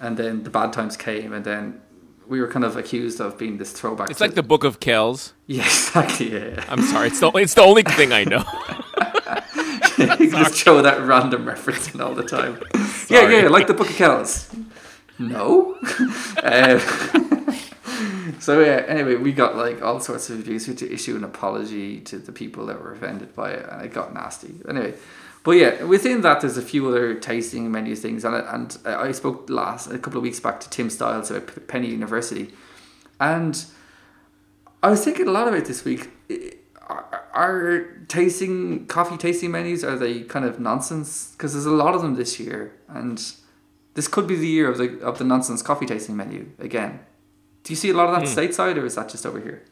and 0.00 0.16
then 0.16 0.42
the 0.44 0.50
bad 0.50 0.72
times 0.72 0.96
came, 0.96 1.32
and 1.32 1.44
then 1.44 1.80
we 2.26 2.40
were 2.40 2.48
kind 2.48 2.64
of 2.64 2.76
accused 2.76 3.20
of 3.20 3.38
being 3.38 3.58
this 3.58 3.72
throwback. 3.72 4.10
It's 4.10 4.20
like 4.20 4.34
the 4.34 4.42
Book 4.42 4.64
of 4.64 4.80
Kells. 4.80 5.32
yeah, 5.46 5.64
exactly. 5.64 6.32
Yeah, 6.32 6.48
yeah. 6.48 6.64
I'm 6.68 6.82
sorry. 6.82 7.08
It's 7.08 7.20
the 7.20 7.30
it's 7.32 7.54
the 7.54 7.62
only 7.62 7.82
thing 7.82 8.12
I 8.12 8.24
know. 8.24 8.44
you 10.18 10.30
just 10.30 10.56
show 10.56 10.82
that 10.82 11.00
random 11.02 11.46
reference 11.46 11.94
in 11.94 12.00
all 12.00 12.14
the 12.14 12.22
time. 12.22 12.60
yeah, 13.08 13.28
yeah, 13.28 13.48
like 13.48 13.66
the 13.66 13.74
Book 13.74 13.90
of 13.90 13.96
Kells. 13.96 14.50
No. 15.18 15.76
uh, 16.42 16.78
so 18.40 18.60
yeah. 18.60 18.84
Anyway, 18.86 19.16
we 19.16 19.32
got 19.32 19.56
like 19.56 19.82
all 19.82 20.00
sorts 20.00 20.30
of 20.30 20.38
reviews. 20.38 20.66
We 20.66 20.72
had 20.72 20.78
to 20.78 20.92
issue 20.92 21.16
an 21.16 21.24
apology 21.24 22.00
to 22.00 22.18
the 22.18 22.32
people 22.32 22.66
that 22.66 22.82
were 22.82 22.92
offended 22.92 23.34
by 23.34 23.52
it, 23.52 23.68
and 23.70 23.82
it 23.84 23.92
got 23.92 24.14
nasty. 24.14 24.54
Anyway. 24.68 24.94
But 25.44 25.52
yeah, 25.52 25.84
within 25.84 26.20
that, 26.22 26.40
there's 26.40 26.58
a 26.58 26.62
few 26.62 26.86
other 26.88 27.14
tasting 27.14 27.70
menu 27.70 27.96
things, 27.96 28.24
and 28.24 28.34
and 28.34 28.76
I 28.84 29.12
spoke 29.12 29.48
last 29.48 29.90
a 29.90 29.98
couple 29.98 30.18
of 30.18 30.22
weeks 30.22 30.40
back 30.40 30.60
to 30.60 30.68
Tim 30.68 30.90
Stiles 30.90 31.30
at 31.30 31.68
Penny 31.68 31.88
University, 31.88 32.52
and 33.20 33.64
I 34.82 34.90
was 34.90 35.04
thinking 35.04 35.26
a 35.26 35.30
lot 35.30 35.48
about 35.48 35.64
this 35.64 35.84
week. 35.84 36.10
Are, 36.88 37.24
are 37.32 38.04
tasting 38.08 38.86
coffee 38.86 39.16
tasting 39.16 39.50
menus 39.50 39.84
are 39.84 39.96
they 39.96 40.20
kind 40.20 40.44
of 40.44 40.58
nonsense? 40.58 41.32
Because 41.32 41.52
there's 41.52 41.66
a 41.66 41.70
lot 41.70 41.94
of 41.94 42.02
them 42.02 42.16
this 42.16 42.40
year, 42.40 42.74
and 42.88 43.32
this 43.94 44.08
could 44.08 44.26
be 44.26 44.36
the 44.36 44.46
year 44.46 44.68
of 44.70 44.76
the 44.76 45.00
of 45.00 45.18
the 45.18 45.24
nonsense 45.24 45.62
coffee 45.62 45.86
tasting 45.86 46.16
menu 46.16 46.50
again. 46.58 47.00
Do 47.68 47.72
you 47.72 47.76
see 47.76 47.90
a 47.90 47.92
lot 47.92 48.08
of 48.08 48.18
that 48.18 48.26
stateside, 48.26 48.78
or 48.78 48.86
is 48.86 48.94
that 48.94 49.10
just 49.10 49.26
over 49.26 49.38
here? 49.38 49.62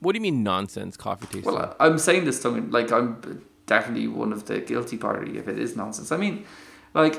What 0.00 0.12
do 0.12 0.16
you 0.16 0.22
mean 0.22 0.42
nonsense 0.42 0.96
coffee 0.96 1.26
tasting? 1.26 1.52
Well, 1.52 1.76
I'm 1.78 1.98
saying 1.98 2.24
this 2.24 2.42
tongue 2.42 2.70
like 2.70 2.90
I'm 2.90 3.44
definitely 3.66 4.08
one 4.08 4.32
of 4.32 4.46
the 4.46 4.60
guilty 4.60 4.96
party 4.96 5.36
if 5.36 5.46
it 5.46 5.58
is 5.58 5.76
nonsense. 5.76 6.10
I 6.10 6.16
mean, 6.16 6.46
like 6.94 7.16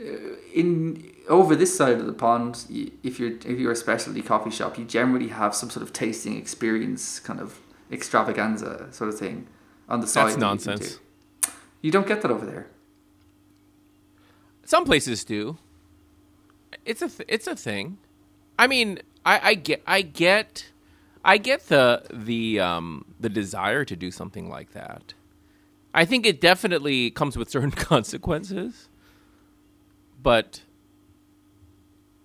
uh, 0.00 0.04
in 0.54 1.12
over 1.28 1.54
this 1.54 1.76
side 1.76 1.98
of 2.00 2.06
the 2.06 2.14
pond, 2.14 2.64
if 3.02 3.20
you're 3.20 3.32
if 3.32 3.58
you're 3.60 3.72
a 3.72 3.76
specialty 3.76 4.22
coffee 4.22 4.48
shop, 4.48 4.78
you 4.78 4.86
generally 4.86 5.28
have 5.28 5.54
some 5.54 5.68
sort 5.68 5.82
of 5.82 5.92
tasting 5.92 6.38
experience, 6.38 7.20
kind 7.20 7.38
of 7.38 7.60
extravaganza 7.92 8.90
sort 8.90 9.10
of 9.10 9.18
thing 9.18 9.48
on 9.86 10.00
the 10.00 10.06
side. 10.06 10.28
That's 10.28 10.36
that 10.36 10.40
you 10.40 10.46
can 10.46 10.76
nonsense. 10.76 10.98
do. 11.42 11.50
You 11.82 11.90
don't 11.90 12.06
get 12.06 12.22
that 12.22 12.30
over 12.30 12.46
there. 12.46 12.68
Some 14.64 14.86
places 14.86 15.24
do. 15.24 15.58
It's 16.86 17.02
a 17.02 17.08
th- 17.10 17.28
it's 17.28 17.46
a 17.46 17.54
thing. 17.54 17.98
I 18.58 18.66
mean, 18.66 19.00
I, 19.26 19.40
I 19.42 19.54
get 19.54 19.82
I 19.86 20.02
get 20.02 20.70
I 21.24 21.36
get 21.36 21.66
the 21.66 22.04
the 22.12 22.60
um 22.60 23.04
the 23.18 23.28
desire 23.28 23.84
to 23.84 23.96
do 23.96 24.10
something 24.10 24.48
like 24.48 24.72
that. 24.72 25.14
I 25.92 26.04
think 26.04 26.24
it 26.24 26.40
definitely 26.40 27.10
comes 27.10 27.36
with 27.36 27.50
certain 27.50 27.70
consequences. 27.92 28.88
But 30.22 30.62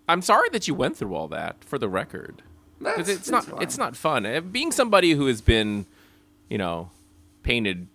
I'm 0.08 0.22
sorry 0.22 0.50
that 0.50 0.68
you 0.68 0.76
went 0.76 0.98
through 0.98 1.16
all 1.16 1.28
that 1.30 1.64
for 1.64 1.78
the 1.80 1.90
record. 1.90 2.44
Because 2.80 3.10
it's 3.10 3.30
not 3.30 3.46
that's 3.46 3.62
it's 3.64 3.78
not 3.78 3.96
fun. 3.96 4.26
Uh, 4.26 4.42
Being 4.42 4.72
somebody 4.72 5.12
who 5.12 5.26
has 5.26 5.42
been, 5.42 5.88
you 6.50 6.58
know, 6.58 6.92
painted 7.44 7.88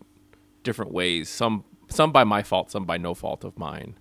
different 0.64 0.92
ways, 0.92 1.28
some 1.28 1.64
some 1.88 2.11
by 2.11 2.24
my 2.24 2.42
fault, 2.42 2.70
some 2.72 2.84
by 2.84 2.96
no 2.96 3.14
fault 3.14 3.44
of 3.44 3.57
mine. 3.59 3.96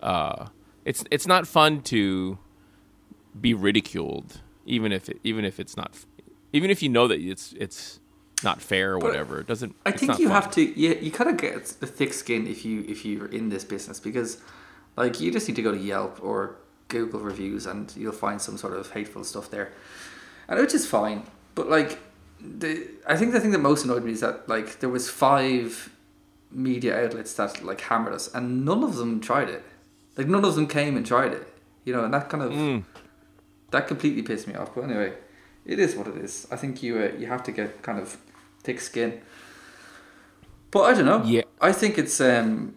Uh, 0.00 0.46
it's 0.84 1.04
it's 1.10 1.26
not 1.26 1.46
fun 1.46 1.80
to 1.82 2.38
be 3.40 3.54
ridiculed, 3.54 4.40
even 4.64 4.92
if 4.92 5.08
it, 5.08 5.18
even 5.24 5.44
if 5.44 5.58
it's 5.60 5.76
not, 5.76 5.94
even 6.52 6.70
if 6.70 6.82
you 6.82 6.88
know 6.88 7.08
that 7.08 7.20
it's 7.20 7.52
it's 7.58 8.00
not 8.42 8.60
fair 8.60 8.92
or 8.92 8.98
whatever. 8.98 9.40
It 9.40 9.46
doesn't. 9.46 9.74
I 9.84 9.92
think 9.92 10.18
you 10.18 10.28
fun. 10.28 10.42
have 10.42 10.50
to. 10.52 10.62
Yeah, 10.78 10.94
you 11.00 11.10
kind 11.10 11.30
of 11.30 11.36
get 11.36 11.64
the 11.80 11.86
thick 11.86 12.12
skin 12.12 12.46
if 12.46 12.64
you 12.64 12.84
if 12.88 13.04
you're 13.04 13.26
in 13.26 13.48
this 13.48 13.64
business 13.64 13.98
because, 14.00 14.38
like, 14.96 15.20
you 15.20 15.30
just 15.32 15.48
need 15.48 15.54
to 15.56 15.62
go 15.62 15.72
to 15.72 15.78
Yelp 15.78 16.18
or 16.22 16.56
Google 16.88 17.20
reviews 17.20 17.66
and 17.66 17.92
you'll 17.96 18.12
find 18.12 18.40
some 18.40 18.56
sort 18.56 18.74
of 18.74 18.90
hateful 18.92 19.24
stuff 19.24 19.50
there, 19.50 19.72
and 20.48 20.60
which 20.60 20.74
is 20.74 20.86
fine. 20.86 21.22
But 21.54 21.68
like, 21.70 21.98
the 22.40 22.88
I 23.06 23.16
think 23.16 23.32
the 23.32 23.40
thing 23.40 23.50
that 23.52 23.60
most 23.60 23.84
annoyed 23.84 24.04
me 24.04 24.12
is 24.12 24.20
that 24.20 24.48
like 24.48 24.80
there 24.80 24.90
was 24.90 25.08
five 25.08 25.90
media 26.50 27.04
outlets 27.04 27.34
that 27.34 27.64
like 27.64 27.80
hammered 27.80 28.12
us, 28.12 28.32
and 28.34 28.64
none 28.64 28.82
of 28.84 28.96
them 28.96 29.20
tried 29.20 29.48
it. 29.48 29.64
Like 30.16 30.28
none 30.28 30.44
of 30.44 30.54
them 30.54 30.66
came 30.66 30.96
and 30.96 31.04
tried 31.06 31.32
it. 31.32 31.46
You 31.84 31.92
know, 31.94 32.04
and 32.04 32.12
that 32.12 32.28
kind 32.28 32.42
of 32.42 32.52
Mm. 32.52 32.84
That 33.70 33.88
completely 33.88 34.22
pissed 34.22 34.46
me 34.46 34.54
off. 34.54 34.74
But 34.74 34.84
anyway, 34.84 35.12
it 35.64 35.78
is 35.78 35.96
what 35.96 36.06
it 36.06 36.16
is. 36.16 36.46
I 36.50 36.56
think 36.56 36.82
you 36.82 36.98
uh, 36.98 37.12
you 37.18 37.26
have 37.26 37.42
to 37.44 37.52
get 37.52 37.82
kind 37.82 37.98
of 37.98 38.16
thick 38.62 38.80
skin. 38.80 39.20
But 40.70 40.82
I 40.82 40.94
don't 40.94 41.06
know. 41.06 41.22
Yeah. 41.24 41.42
I 41.60 41.72
think 41.72 41.98
it's 41.98 42.20
um. 42.20 42.74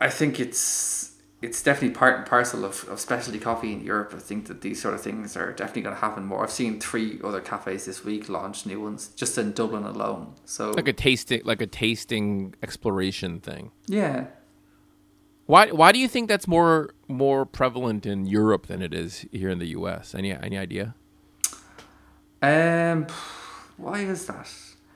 I 0.00 0.10
think 0.10 0.40
it's 0.40 1.12
it's 1.42 1.60
definitely 1.60 1.94
part 1.94 2.18
and 2.18 2.26
parcel 2.26 2.64
of, 2.64 2.88
of 2.88 3.00
specialty 3.00 3.40
coffee 3.40 3.72
in 3.72 3.84
Europe. 3.84 4.12
I 4.14 4.20
think 4.20 4.46
that 4.46 4.60
these 4.60 4.80
sort 4.80 4.94
of 4.94 5.00
things 5.00 5.36
are 5.36 5.52
definitely 5.52 5.82
going 5.82 5.96
to 5.96 6.00
happen 6.00 6.24
more. 6.24 6.44
I've 6.44 6.52
seen 6.52 6.78
three 6.78 7.20
other 7.22 7.40
cafes 7.40 7.84
this 7.84 8.04
week 8.04 8.28
launch 8.28 8.64
new 8.64 8.80
ones 8.80 9.08
just 9.08 9.36
in 9.36 9.52
Dublin 9.52 9.84
alone. 9.84 10.34
So 10.44 10.70
like 10.70 10.88
a 10.88 10.92
tasting 10.92 11.42
like 11.44 11.60
a 11.60 11.66
tasting 11.66 12.54
exploration 12.62 13.40
thing. 13.40 13.72
yeah, 13.86 14.26
Why 15.46 15.68
why 15.70 15.92
do 15.92 15.98
you 15.98 16.08
think 16.08 16.28
that's 16.28 16.46
more 16.48 16.90
more 17.08 17.44
prevalent 17.44 18.06
in 18.06 18.26
Europe 18.26 18.66
than 18.66 18.80
it 18.82 18.94
is 18.94 19.26
here 19.32 19.50
in 19.50 19.58
the 19.58 19.68
U.S. 19.68 20.14
Any 20.14 20.32
any 20.32 20.56
idea? 20.58 20.94
um, 22.42 23.06
why 23.76 24.00
is 24.00 24.26
that? 24.26 24.50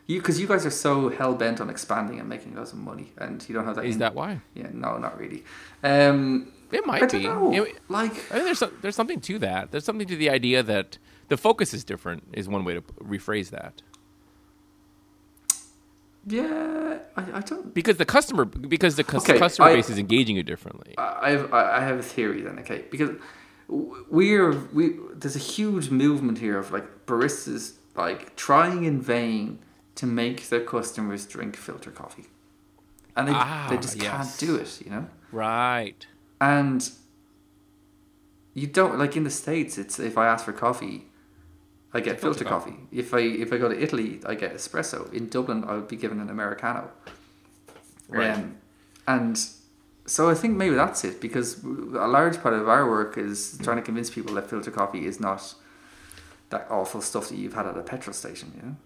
You 0.07 0.20
because 0.20 0.40
you 0.40 0.47
guys 0.47 0.64
are 0.64 0.70
so 0.70 1.09
hell 1.09 1.34
bent 1.34 1.61
on 1.61 1.68
expanding 1.68 2.20
and 2.20 2.28
making 2.28 2.55
lots 2.55 2.72
of 2.72 2.78
money, 2.78 3.12
and 3.18 3.44
you 3.49 3.55
don't 3.55 3.64
have 3.64 3.76
that. 3.76 3.84
Is 3.84 3.94
in- 3.97 4.01
that 4.01 4.14
why? 4.14 4.40
Yeah, 4.55 4.68
no, 4.72 4.99
not 4.99 5.18
really. 5.18 5.44
Um, 5.82 6.53
It 6.72 6.86
might 6.86 7.11
be. 7.11 7.26
It- 7.26 7.78
like, 7.88 8.12
I 8.12 8.34
think 8.34 8.44
there's 8.44 8.59
some, 8.59 8.72
there's 8.82 8.97
something 8.97 9.20
to 9.22 9.38
that. 9.40 9.70
There's 9.72 9.84
something 9.84 10.07
to 10.09 10.16
the 10.16 10.30
idea 10.30 10.62
that 10.62 10.99
the 11.28 11.36
focus 11.36 11.74
is 11.74 11.82
different. 11.84 12.22
Is 12.32 12.49
one 12.49 12.64
way 12.64 12.74
to 12.74 12.82
rephrase 13.03 13.51
that. 13.51 13.82
Yeah, 16.27 16.99
I, 17.16 17.22
I 17.39 17.41
don't. 17.41 17.72
Because 17.72 17.97
the 17.99 18.05
customer 18.05 18.45
because 18.45 18.97
the 18.97 19.05
cus- 19.05 19.29
Okay, 19.29 19.39
customer 19.39 19.68
I- 19.68 19.74
base 19.74 19.89
is 19.91 19.99
engaging 19.99 20.37
you 20.37 20.43
differently. 20.43 20.95
I 20.99 21.31
have 21.31 21.53
I 21.53 21.81
have 21.81 21.99
a 21.99 22.03
theory 22.03 22.43
then, 22.43 22.59
okay? 22.61 22.85
Because 22.91 23.11
we're 23.68 24.51
we 24.72 24.95
there's 25.14 25.37
a 25.37 25.41
huge 25.57 25.91
movement 25.91 26.39
here 26.39 26.59
of 26.59 26.70
like 26.72 27.07
baristas 27.07 27.74
like 27.95 28.37
trying 28.37 28.85
in 28.85 29.01
vain 29.01 29.59
to 29.95 30.07
make 30.07 30.49
their 30.51 30.61
customers 30.61 31.27
drink 31.27 31.57
filter 31.57 31.91
coffee. 31.91 32.27
and 33.16 33.29
they 33.29 33.33
Ah, 33.35 33.66
they 33.70 33.77
just 33.79 33.99
can't 33.99 34.35
do 34.39 34.57
it. 34.57 34.81
You 34.85 34.91
know, 34.91 35.07
Right. 35.33 36.07
and 36.41 36.91
you 38.55 38.66
don't 38.66 38.99
like 38.99 39.16
in 39.16 39.24
the 39.24 39.31
states. 39.31 39.79
It's 39.79 39.99
if 39.99 40.16
I 40.18 40.27
ask 40.27 40.45
for 40.45 40.53
coffee, 40.53 41.07
I 41.97 42.01
get 42.01 42.20
filter, 42.20 42.44
filter 42.44 42.44
coffee. 42.55 42.76
If 42.92 43.09
I 43.14 43.20
if 43.44 43.53
I 43.53 43.57
go 43.59 43.68
to 43.68 43.78
Italy, 43.86 44.20
I 44.26 44.34
get 44.34 44.55
espresso. 44.55 45.12
In 45.12 45.28
Dublin, 45.28 45.64
I 45.64 45.72
would 45.76 45.88
be 45.88 45.97
given 45.97 46.18
an 46.20 46.30
americano. 46.30 46.90
Right. 48.09 48.30
Um, 48.30 48.57
and 49.09 49.34
so 50.07 50.28
I 50.30 50.34
think 50.34 50.57
maybe 50.57 50.74
that's 50.74 51.05
it 51.05 51.20
because 51.20 51.62
a 51.64 52.07
large 52.18 52.40
part 52.42 52.55
of 52.55 52.68
our 52.68 52.88
work 52.88 53.18
is 53.18 53.59
trying 53.62 53.76
to 53.78 53.82
convince 53.82 54.11
people 54.11 54.34
that 54.34 54.49
filter 54.49 54.70
coffee 54.70 55.07
is 55.07 55.18
not 55.20 55.55
that 56.51 56.66
awful 56.70 57.01
stuff 57.01 57.28
that 57.28 57.36
you've 57.36 57.55
had 57.55 57.66
at 57.66 57.76
a 57.76 57.82
petrol 57.82 58.14
station. 58.14 58.53
You 58.57 58.62
know. 58.62 58.76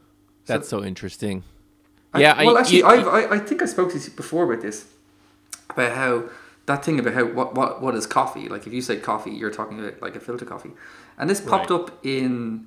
That's 0.47 0.69
so 0.69 0.83
interesting. 0.83 1.43
I- 2.15 2.21
yeah. 2.21 2.43
well, 2.45 2.57
I, 2.57 2.61
actually, 2.61 2.83
I've, 2.83 3.07
I 3.07 3.21
I 3.37 3.39
think 3.39 3.63
I 3.63 3.67
spoke 3.67 3.93
to 3.93 3.99
you 3.99 4.11
before 4.11 4.45
about 4.51 4.63
this 4.63 4.87
about 5.71 5.93
how 5.93 6.25
that 6.67 6.85
thing 6.85 6.99
about 6.99 7.15
how 7.15 7.25
what 7.27 7.55
what 7.55 7.81
what 7.83 7.95
is 7.95 8.07
coffee? 8.07 8.49
Like 8.49 8.67
if 8.67 8.73
you 8.73 8.83
say 8.83 8.97
coffee, 8.97 9.31
you're 9.31 9.51
talking 9.61 9.79
about 9.79 10.01
like 10.03 10.17
a 10.17 10.21
filter 10.21 10.45
coffee, 10.45 10.73
and 11.19 11.29
this 11.31 11.41
popped 11.41 11.71
Right. 11.71 11.81
up 11.81 11.99
in 12.03 12.67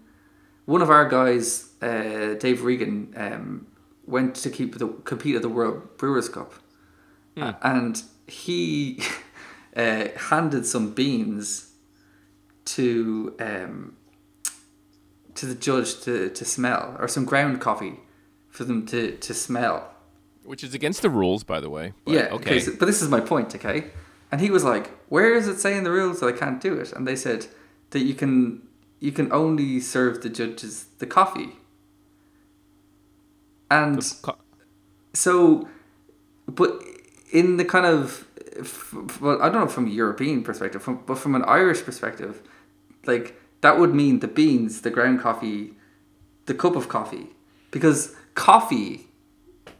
one 0.65 0.81
of 0.81 0.89
our 0.89 1.07
guys, 1.07 1.69
uh, 1.81 2.35
Dave 2.39 2.63
Regan, 2.63 3.13
um, 3.17 3.67
went 4.05 4.35
to 4.35 4.49
keep 4.49 4.77
the 4.77 4.87
compete 5.05 5.35
at 5.35 5.41
the 5.41 5.49
World 5.49 5.97
Brewers 5.97 6.29
Cup, 6.29 6.53
Hmm. 7.35 7.43
A- 7.43 7.57
and 7.63 8.03
he 8.27 8.99
uh, 9.75 10.07
handed 10.29 10.65
some 10.65 10.93
beans 10.93 11.71
to 12.65 13.35
um, 13.39 13.95
to 15.35 15.45
the 15.47 15.55
judge 15.55 15.99
to, 16.01 16.29
to 16.29 16.45
smell, 16.45 16.95
or 16.99 17.07
some 17.07 17.25
ground 17.25 17.59
coffee 17.59 17.99
for 18.49 18.65
them 18.65 18.85
to, 18.85 19.17
to 19.17 19.33
smell. 19.33 19.89
which 20.45 20.63
is 20.63 20.75
against 20.75 21.01
the 21.01 21.09
rules, 21.09 21.43
by 21.43 21.59
the 21.59 21.69
way. 21.71 21.93
But, 22.05 22.13
yeah, 22.13 22.27
Okay. 22.33 22.59
so- 22.59 22.73
but 22.79 22.85
this 22.85 23.01
is 23.01 23.09
my 23.09 23.19
point, 23.19 23.55
okay? 23.55 23.85
And 24.31 24.39
he 24.41 24.51
was 24.51 24.63
like, 24.63 24.91
"Where 25.09 25.33
is 25.33 25.47
it 25.47 25.59
saying 25.59 25.83
the 25.85 25.91
rules 25.91 26.19
that 26.19 26.27
I 26.27 26.31
can't 26.37 26.61
do 26.61 26.73
it?" 26.75 26.91
And 26.93 27.07
they 27.07 27.15
said 27.15 27.47
that 27.91 28.01
you 28.01 28.13
can 28.13 28.61
you 29.03 29.11
can 29.11 29.29
only 29.33 29.81
serve 29.81 30.21
the 30.23 30.29
judges 30.29 30.85
the 30.99 31.05
coffee. 31.05 31.57
And 33.69 34.01
Co- 34.21 34.37
so, 35.13 35.67
but 36.47 36.81
in 37.29 37.57
the 37.57 37.65
kind 37.65 37.85
of, 37.85 38.25
well, 39.19 39.41
I 39.41 39.49
don't 39.49 39.59
know 39.59 39.67
from 39.67 39.87
a 39.87 39.89
European 39.89 40.41
perspective, 40.41 40.81
from, 40.81 41.03
but 41.05 41.17
from 41.17 41.35
an 41.35 41.43
Irish 41.43 41.83
perspective, 41.83 42.41
like 43.05 43.35
that 43.59 43.77
would 43.77 43.93
mean 43.93 44.21
the 44.21 44.29
beans, 44.29 44.83
the 44.83 44.89
ground 44.89 45.19
coffee, 45.19 45.73
the 46.45 46.53
cup 46.53 46.77
of 46.77 46.87
coffee, 46.87 47.27
because 47.71 48.15
coffee 48.35 49.07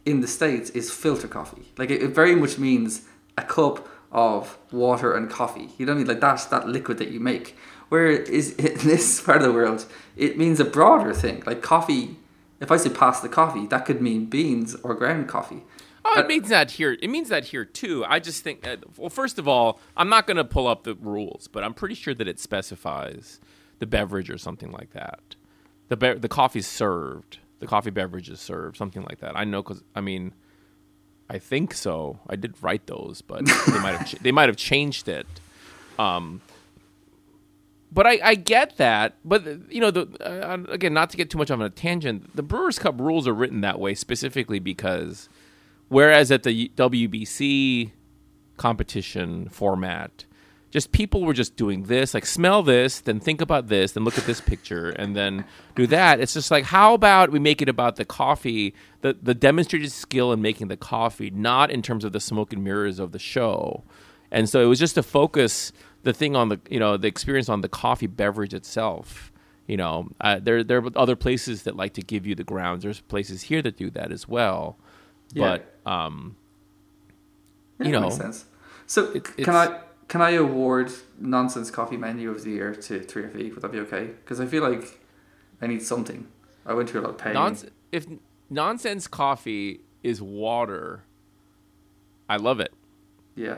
in 0.04 0.20
the 0.20 0.28
states 0.28 0.68
is 0.70 0.90
filter 0.90 1.28
coffee. 1.28 1.72
Like 1.78 1.90
it, 1.90 2.02
it 2.02 2.08
very 2.08 2.36
much 2.36 2.58
means 2.58 3.06
a 3.38 3.42
cup 3.42 3.88
of 4.12 4.58
water 4.70 5.14
and 5.16 5.30
coffee. 5.30 5.70
You 5.78 5.86
know 5.86 5.92
what 5.92 5.96
I 5.96 5.98
mean? 6.00 6.08
Like 6.08 6.20
that's 6.20 6.44
that 6.46 6.68
liquid 6.68 6.98
that 6.98 7.08
you 7.08 7.20
make. 7.20 7.56
Where 7.94 8.08
is 8.08 8.50
in 8.56 8.76
this 8.78 9.20
part 9.20 9.36
of 9.36 9.44
the 9.44 9.52
world, 9.52 9.86
it 10.16 10.36
means 10.36 10.58
a 10.58 10.64
broader 10.64 11.14
thing. 11.14 11.44
Like 11.46 11.62
coffee. 11.62 12.16
If 12.58 12.72
I 12.72 12.76
say 12.76 12.90
pass 12.90 13.20
the 13.20 13.28
coffee, 13.28 13.68
that 13.68 13.84
could 13.86 14.02
mean 14.02 14.26
beans 14.26 14.74
or 14.82 14.94
ground 14.94 15.28
coffee. 15.28 15.62
Oh, 16.04 16.18
it 16.18 16.26
means 16.26 16.48
that 16.48 16.72
here. 16.72 16.96
It 17.00 17.08
means 17.08 17.28
that 17.28 17.44
here 17.44 17.64
too. 17.64 18.04
I 18.04 18.18
just 18.18 18.42
think. 18.42 18.66
Uh, 18.66 18.78
well, 18.96 19.10
first 19.10 19.38
of 19.38 19.46
all, 19.46 19.78
I'm 19.96 20.08
not 20.08 20.26
going 20.26 20.38
to 20.38 20.44
pull 20.44 20.66
up 20.66 20.82
the 20.82 20.96
rules, 20.96 21.46
but 21.46 21.62
I'm 21.62 21.72
pretty 21.72 21.94
sure 21.94 22.14
that 22.14 22.26
it 22.26 22.40
specifies 22.40 23.38
the 23.78 23.86
beverage 23.86 24.28
or 24.28 24.38
something 24.38 24.72
like 24.72 24.90
that. 24.94 25.36
The 25.86 25.96
be- 25.96 26.14
the 26.14 26.28
coffee's 26.28 26.66
served. 26.66 27.38
The 27.60 27.68
coffee 27.68 27.90
beverage 27.90 28.28
is 28.28 28.40
served, 28.40 28.76
something 28.76 29.04
like 29.04 29.20
that. 29.20 29.36
I 29.36 29.44
know 29.44 29.62
because 29.62 29.84
I 29.94 30.00
mean, 30.00 30.32
I 31.30 31.38
think 31.38 31.72
so. 31.72 32.18
I 32.28 32.34
did 32.34 32.60
write 32.60 32.88
those, 32.88 33.22
but 33.22 33.46
they 33.46 33.78
might 33.78 33.94
have 33.94 34.08
ch- 34.08 34.18
they 34.20 34.32
might 34.32 34.48
have 34.48 34.56
changed 34.56 35.06
it. 35.06 35.28
Um, 35.96 36.40
but 37.94 38.08
I, 38.08 38.18
I 38.22 38.34
get 38.34 38.76
that. 38.78 39.14
But 39.24 39.46
you 39.72 39.80
know, 39.80 39.92
the 39.92 40.08
uh, 40.20 40.58
again, 40.68 40.92
not 40.92 41.10
to 41.10 41.16
get 41.16 41.30
too 41.30 41.38
much 41.38 41.50
on 41.50 41.62
a 41.62 41.70
tangent, 41.70 42.34
the 42.34 42.42
Brewers 42.42 42.78
Cup 42.78 43.00
rules 43.00 43.28
are 43.28 43.32
written 43.32 43.60
that 43.60 43.78
way 43.78 43.94
specifically 43.94 44.58
because, 44.58 45.28
whereas 45.88 46.32
at 46.32 46.42
the 46.42 46.70
WBC 46.76 47.92
competition 48.56 49.48
format, 49.48 50.24
just 50.72 50.90
people 50.90 51.22
were 51.22 51.32
just 51.32 51.54
doing 51.54 51.84
this, 51.84 52.14
like 52.14 52.26
smell 52.26 52.64
this, 52.64 52.98
then 52.98 53.20
think 53.20 53.40
about 53.40 53.68
this, 53.68 53.92
then 53.92 54.02
look 54.02 54.18
at 54.18 54.26
this 54.26 54.40
picture, 54.40 54.90
and 54.90 55.14
then 55.14 55.44
do 55.76 55.86
that. 55.86 56.18
It's 56.18 56.34
just 56.34 56.50
like, 56.50 56.64
how 56.64 56.94
about 56.94 57.30
we 57.30 57.38
make 57.38 57.62
it 57.62 57.68
about 57.68 57.94
the 57.94 58.04
coffee, 58.04 58.74
the 59.02 59.16
the 59.22 59.34
demonstrated 59.34 59.92
skill 59.92 60.32
in 60.32 60.42
making 60.42 60.66
the 60.66 60.76
coffee, 60.76 61.30
not 61.30 61.70
in 61.70 61.80
terms 61.80 62.04
of 62.04 62.12
the 62.12 62.20
smoke 62.20 62.52
and 62.52 62.64
mirrors 62.64 62.98
of 62.98 63.12
the 63.12 63.20
show. 63.20 63.84
And 64.32 64.48
so 64.48 64.60
it 64.60 64.66
was 64.66 64.80
just 64.80 64.96
to 64.96 65.02
focus 65.04 65.72
the 66.04 66.12
thing 66.12 66.36
on 66.36 66.48
the 66.48 66.60
you 66.70 66.78
know 66.78 66.96
the 66.96 67.08
experience 67.08 67.48
on 67.48 67.60
the 67.60 67.68
coffee 67.68 68.06
beverage 68.06 68.54
itself. 68.54 69.32
You 69.66 69.76
know, 69.78 70.08
uh, 70.20 70.38
there 70.40 70.62
there 70.62 70.78
are 70.78 70.90
other 70.94 71.16
places 71.16 71.62
that 71.64 71.74
like 71.74 71.94
to 71.94 72.02
give 72.02 72.26
you 72.26 72.34
the 72.34 72.44
grounds. 72.44 72.82
There's 72.82 73.00
places 73.00 73.42
here 73.42 73.62
that 73.62 73.76
do 73.76 73.90
that 73.90 74.12
as 74.12 74.28
well. 74.28 74.76
Yeah. 75.32 75.58
But 75.84 75.90
um, 75.90 76.36
Yeah, 77.80 77.86
You 77.86 77.92
know, 77.92 78.00
makes 78.02 78.16
sense. 78.16 78.44
So 78.86 79.10
it- 79.12 79.24
can 79.38 79.54
I 79.56 79.80
can 80.06 80.20
I 80.20 80.32
award 80.32 80.92
nonsense 81.18 81.70
coffee 81.70 81.96
menu 81.96 82.30
of 82.30 82.44
the 82.44 82.50
year 82.50 82.74
to 82.74 83.00
three 83.00 83.24
F 83.24 83.34
E? 83.36 83.50
Would 83.50 83.62
that 83.62 83.72
be 83.72 83.78
okay? 83.80 84.04
Because 84.22 84.38
I 84.38 84.44
feel 84.46 84.62
like 84.62 85.00
I 85.62 85.66
need 85.66 85.82
something. 85.82 86.28
I 86.66 86.74
went 86.74 86.90
through 86.90 87.00
a 87.00 87.04
lot 87.04 87.10
of 87.10 87.18
pain. 87.18 87.32
nonsense 87.32 87.72
if 87.90 88.06
nonsense 88.50 89.06
coffee 89.08 89.80
is 90.02 90.20
water, 90.20 91.04
I 92.28 92.36
love 92.36 92.60
it. 92.60 92.72
yeah. 93.34 93.56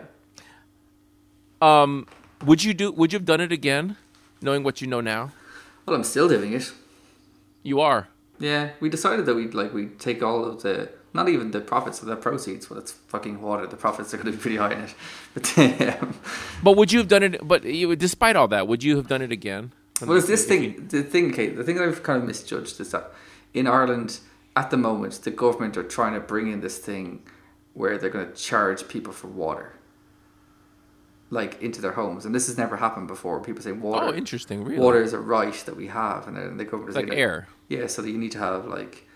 Um, 1.61 2.07
would 2.47 2.65
you 2.65 2.75
do? 2.75 2.93
Would 2.93 3.13
you 3.13 3.19
have 3.19 3.27
done 3.27 3.41
it 3.41 3.53
again, 3.53 3.97
knowing 4.41 4.63
what 4.63 4.81
you 4.81 4.87
know 4.87 5.01
now? 5.01 5.33
Well, 5.85 5.97
I'm 5.97 6.05
still 6.05 6.29
doing 6.29 6.53
it. 6.53 6.73
You 7.63 7.81
are. 7.81 8.09
Yeah, 8.39 8.71
we 8.81 8.89
decided 8.89 9.27
that 9.27 9.35
we'd 9.35 9.55
like 9.55 9.73
we'd 9.73 9.99
take 9.99 10.23
all 10.23 10.45
of 10.45 10.63
the 10.63 10.91
not 11.15 11.29
even 11.29 11.51
the 11.51 11.61
profits 11.61 12.01
of 12.03 12.09
the 12.09 12.17
proceeds. 12.17 12.69
Well, 12.69 12.79
it's 12.79 12.93
fucking 12.93 13.41
water. 13.41 13.67
The 13.67 13.77
profits 13.77 14.13
are 14.13 14.19
going 14.19 14.27
to 14.27 14.33
be 14.33 14.39
pretty 14.39 14.57
high 14.57 14.73
in 14.73 14.81
it. 14.81 14.95
But 15.35 15.59
um, 16.03 16.15
But 16.63 16.77
would 16.77 16.93
you 16.93 16.99
have 16.99 17.09
done 17.09 17.23
it? 17.23 17.47
But 17.47 17.65
you, 17.65 17.95
despite 17.97 18.37
all 18.37 18.49
that, 18.49 18.69
would 18.69 18.83
you 18.83 18.97
have 18.97 19.09
done 19.09 19.23
it 19.23 19.33
again? 19.33 19.73
well, 20.03 20.17
it's 20.17 20.27
this 20.27 20.45
thing. 20.47 20.89
The 20.89 21.03
thing, 21.03 21.33
Kate. 21.33 21.57
The 21.57 21.65
thing 21.65 21.77
that 21.77 21.89
I've 21.89 22.03
kind 22.03 22.21
of 22.21 22.27
misjudged 22.27 22.81
is 22.81 22.91
that 22.91 23.13
in 23.55 23.67
Ireland 23.67 24.21
at 24.55 24.71
the 24.71 24.77
moment, 24.77 25.15
the 25.23 25.31
government 25.31 25.77
are 25.77 25.83
trying 25.83 26.15
to 26.15 26.21
bring 26.21 26.51
in 26.51 26.61
this 26.61 26.79
thing 26.79 27.23
where 27.75 27.99
they're 27.99 28.11
going 28.11 28.27
to 28.27 28.35
charge 28.35 28.89
people 28.89 29.13
for 29.13 29.29
water, 29.29 29.75
like 31.31 31.61
into 31.63 31.81
their 31.81 31.93
homes, 31.93 32.25
and 32.25 32.35
this 32.35 32.47
has 32.47 32.57
never 32.57 32.77
happened 32.77 33.09
before. 33.09 33.41
People 33.41 33.63
say 33.63 33.73
water. 33.73 34.07
Oh, 34.07 34.13
interesting. 34.15 34.63
Really? 34.65 34.79
Water 34.79 35.03
is 35.03 35.13
a 35.13 35.19
right 35.19 35.55
that 35.67 35.77
we 35.77 35.89
have, 35.89 36.29
and 36.29 36.37
then 36.37 36.57
the 36.57 36.65
government 36.65 36.91
It's 36.91 36.97
like 36.97 37.09
saying, 37.09 37.19
air. 37.19 37.49
Yeah, 37.69 37.87
so 37.89 38.03
that 38.03 38.11
you 38.11 38.19
need 38.19 38.33
to 38.33 38.39
have 38.39 38.67
like 38.67 39.07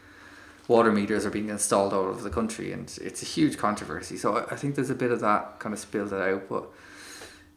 water 0.67 0.91
meters 0.93 1.25
are 1.27 1.31
being 1.31 1.49
installed 1.49 1.93
all 1.93 2.05
over 2.07 2.21
the 2.23 2.31
country, 2.31 2.73
and 2.73 2.97
it's 3.01 3.23
a 3.23 3.27
huge 3.27 3.59
controversy. 3.59 4.17
So 4.17 4.37
I- 4.37 4.53
I 4.53 4.57
think 4.57 4.75
there's 4.75 4.91
a 4.91 4.95
bit 4.95 5.11
of 5.13 5.21
that 5.21 5.59
kind 5.61 5.73
of 5.73 5.79
spilled 5.79 6.13
it 6.13 6.21
out. 6.21 6.49
But 6.49 6.69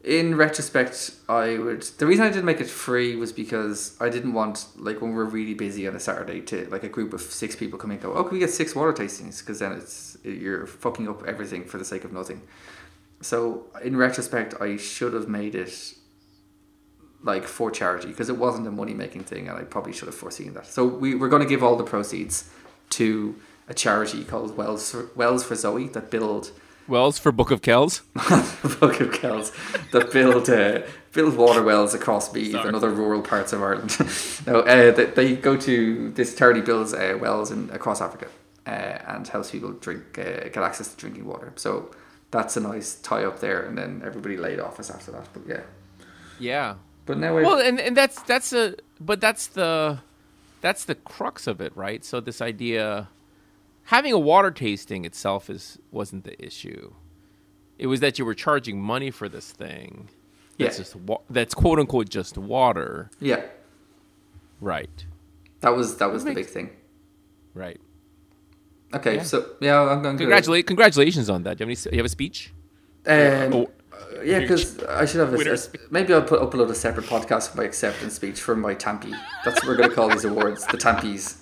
in 0.04 0.36
retrospect, 0.36 1.12
I 1.28 1.58
would. 1.58 1.82
The 1.82 2.06
reason 2.06 2.24
I 2.24 2.28
didn't 2.28 2.44
make 2.44 2.60
it 2.60 2.68
free 2.68 3.16
was 3.16 3.32
because 3.32 3.96
I 4.00 4.08
didn't 4.08 4.34
want 4.34 4.66
like 4.76 5.00
when 5.00 5.14
we're 5.14 5.24
really 5.24 5.54
busy 5.54 5.88
on 5.88 5.96
a 5.96 6.00
Saturday 6.00 6.40
to 6.42 6.68
like 6.70 6.84
a 6.84 6.88
group 6.88 7.12
of 7.12 7.20
six 7.22 7.56
people 7.56 7.78
come 7.78 7.90
in 7.90 7.96
and 7.96 8.02
go, 8.04 8.12
oh, 8.14 8.22
can 8.24 8.32
we 8.34 8.38
get 8.38 8.50
six 8.50 8.74
water 8.74 8.92
tastings? 8.92 9.40
Because 9.40 9.58
then 9.60 9.72
it's 9.72 10.16
you're 10.22 10.66
fucking 10.66 11.08
up 11.08 11.24
everything 11.26 11.64
for 11.64 11.78
the 11.78 11.84
sake 11.84 12.04
of 12.04 12.12
nothing. 12.12 12.42
So 13.24 13.66
in 13.82 13.96
retrospect, 13.96 14.54
I 14.60 14.76
should 14.76 15.14
have 15.14 15.28
made 15.28 15.54
it 15.54 15.94
like 17.22 17.44
for 17.44 17.70
charity 17.70 18.08
because 18.08 18.28
it 18.28 18.36
wasn't 18.36 18.68
a 18.68 18.70
money 18.70 18.92
making 18.92 19.24
thing 19.24 19.48
and 19.48 19.58
I 19.58 19.62
probably 19.62 19.94
should 19.94 20.06
have 20.06 20.14
foreseen 20.14 20.52
that. 20.54 20.66
So 20.66 20.84
we, 20.84 21.14
we're 21.14 21.30
going 21.30 21.42
to 21.42 21.48
give 21.48 21.62
all 21.62 21.76
the 21.76 21.84
proceeds 21.84 22.50
to 22.90 23.34
a 23.66 23.72
charity 23.72 24.24
called 24.24 24.56
Wells 24.56 24.90
for, 24.90 25.08
Wells 25.16 25.42
for 25.42 25.54
Zoe 25.54 25.88
that 25.88 26.10
build 26.10 26.52
Wells 26.86 27.18
for 27.18 27.32
Book 27.32 27.50
of 27.50 27.62
Kells. 27.62 28.00
Book 28.78 29.00
of 29.00 29.10
Kells 29.12 29.52
that 29.92 30.12
build 30.12 30.50
uh, 30.50 30.82
build 31.12 31.34
water 31.34 31.62
wells 31.62 31.94
across 31.94 32.30
Meath 32.34 32.54
and 32.54 32.76
other 32.76 32.90
rural 32.90 33.22
parts 33.22 33.54
of 33.54 33.62
Ireland. 33.62 33.96
no, 34.46 34.60
uh, 34.60 34.92
they, 34.92 35.06
they 35.06 35.34
go 35.34 35.56
to 35.56 36.10
this 36.10 36.34
charity 36.36 36.60
builds 36.60 36.92
uh, 36.92 37.16
wells 37.18 37.50
in 37.50 37.70
across 37.70 38.02
Africa 38.02 38.26
uh, 38.66 38.70
and 38.70 39.26
helps 39.28 39.50
people 39.50 39.72
drink 39.72 40.18
uh, 40.18 40.50
get 40.52 40.58
access 40.58 40.94
to 40.94 40.96
drinking 40.98 41.24
water. 41.24 41.54
So 41.56 41.90
that's 42.34 42.56
a 42.56 42.60
nice 42.60 42.96
tie 42.96 43.24
up 43.24 43.38
there, 43.38 43.60
and 43.66 43.78
then 43.78 44.02
everybody 44.04 44.36
laid 44.36 44.58
off 44.60 44.80
us 44.80 44.90
after 44.90 45.10
that. 45.12 45.28
But 45.32 45.42
yeah, 45.46 45.62
Yeah. 46.40 46.74
but 47.06 47.16
now 47.18 47.34
Well, 47.34 47.60
and 47.68 47.78
and 47.80 47.96
that's 47.96 48.20
that's 48.22 48.52
a 48.52 48.74
but 49.00 49.20
that's 49.20 49.46
the 49.46 50.00
that's 50.60 50.84
the 50.84 50.96
crux 50.96 51.46
of 51.46 51.60
it, 51.60 51.72
right? 51.76 52.04
So 52.04 52.20
this 52.20 52.40
idea 52.42 53.08
having 53.84 54.12
a 54.12 54.18
water 54.18 54.50
tasting 54.50 55.04
itself 55.04 55.48
is 55.48 55.78
wasn't 55.92 56.24
the 56.24 56.36
issue. 56.44 56.92
It 57.78 57.86
was 57.86 58.00
that 58.00 58.18
you 58.18 58.24
were 58.24 58.34
charging 58.34 58.80
money 58.80 59.10
for 59.10 59.28
this 59.28 59.50
thing. 59.52 60.08
That's 60.58 60.76
Yeah. 60.76 60.82
just 60.84 60.96
wa- 60.96 61.20
that's 61.30 61.54
quote 61.54 61.78
unquote 61.78 62.08
just 62.08 62.36
water. 62.36 63.10
yeah. 63.20 63.42
Right. 64.60 65.04
That 65.60 65.76
was 65.76 65.96
that 65.98 66.10
was 66.12 66.24
the 66.24 66.30
makes- 66.34 66.46
big 66.48 66.52
thing. 66.54 66.70
Right. 67.54 67.80
Okay, 68.94 69.22
so 69.24 69.46
yeah, 69.60 69.80
I'm 69.80 70.02
going 70.02 70.16
to 70.16 70.22
Congratulate, 70.22 70.66
congratulations 70.66 71.28
on 71.28 71.42
that. 71.44 71.58
Do 71.58 71.64
you 71.64 71.70
have, 71.70 71.86
any, 71.86 71.92
you 71.92 71.98
have 71.98 72.06
a 72.06 72.08
speech? 72.08 72.52
Um, 73.06 73.52
Oh, 73.54 73.70
yeah, 74.24 74.40
because 74.40 74.82
I 74.84 75.04
should 75.04 75.20
have 75.20 75.34
a, 75.34 75.52
a- 75.52 75.58
maybe 75.90 76.14
I'll 76.14 76.22
put 76.22 76.40
upload 76.40 76.70
a 76.70 76.74
separate 76.74 77.06
podcast 77.06 77.50
for 77.50 77.58
my 77.58 77.64
acceptance 77.64 78.14
speech 78.14 78.40
for 78.40 78.56
my 78.56 78.74
Tampi. 78.74 79.12
That's 79.44 79.62
what 79.62 79.66
we're 79.68 79.76
going 79.76 79.90
to 79.90 79.94
call 79.94 80.08
these 80.08 80.24
awards, 80.24 80.66
the 80.66 80.78
Tampis. 80.78 81.36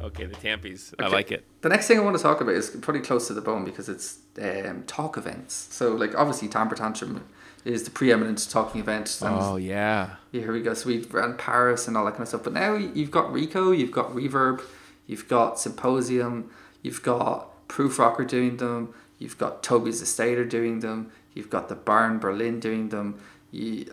okay, 0.00 0.26
the 0.26 0.34
Tampies. 0.34 0.94
I 0.98 1.08
like 1.08 1.32
it. 1.32 1.44
The 1.62 1.68
next 1.68 1.86
thing 1.88 1.98
I 1.98 2.02
want 2.02 2.16
to 2.16 2.22
talk 2.22 2.40
about 2.40 2.54
is 2.54 2.70
probably 2.70 3.02
close 3.02 3.26
to 3.28 3.34
the 3.34 3.40
bone 3.40 3.64
because 3.64 3.88
it's 3.88 4.18
um, 4.40 4.84
talk 4.86 5.16
events. 5.16 5.68
So, 5.70 5.92
like, 5.94 6.14
obviously, 6.16 6.48
Tamper 6.48 6.74
Tantrum 6.76 7.24
is 7.64 7.84
the 7.84 7.90
preeminent 7.90 8.48
talking 8.50 8.80
event. 8.80 9.18
Oh 9.22 9.56
yeah. 9.56 10.16
yeah, 10.32 10.40
here 10.42 10.52
we 10.52 10.62
go. 10.62 10.74
So 10.74 10.88
we 10.88 11.00
ran 11.10 11.36
Paris 11.36 11.86
and 11.88 11.96
all 11.96 12.04
that 12.06 12.12
kind 12.12 12.22
of 12.22 12.28
stuff. 12.28 12.42
But 12.44 12.52
now 12.54 12.74
you've 12.74 13.10
got 13.10 13.32
Re:co, 13.32 13.70
you've 13.72 13.92
got 13.92 14.10
Reverb, 14.10 14.62
you've 15.06 15.28
got 15.28 15.58
Symposium, 15.58 16.50
you've 16.82 17.02
got 17.02 17.68
Prufrock 17.68 18.26
doing 18.28 18.56
them, 18.56 18.94
you've 19.18 19.38
got 19.38 19.62
Toby's 19.62 20.02
Estate 20.02 20.48
doing 20.48 20.80
them, 20.80 21.10
you've 21.34 21.50
got 21.50 21.68
the 21.68 21.74
Barn 21.74 22.18
Berlin 22.18 22.60
doing 22.60 22.88
them. 22.88 23.20
You, 23.50 23.92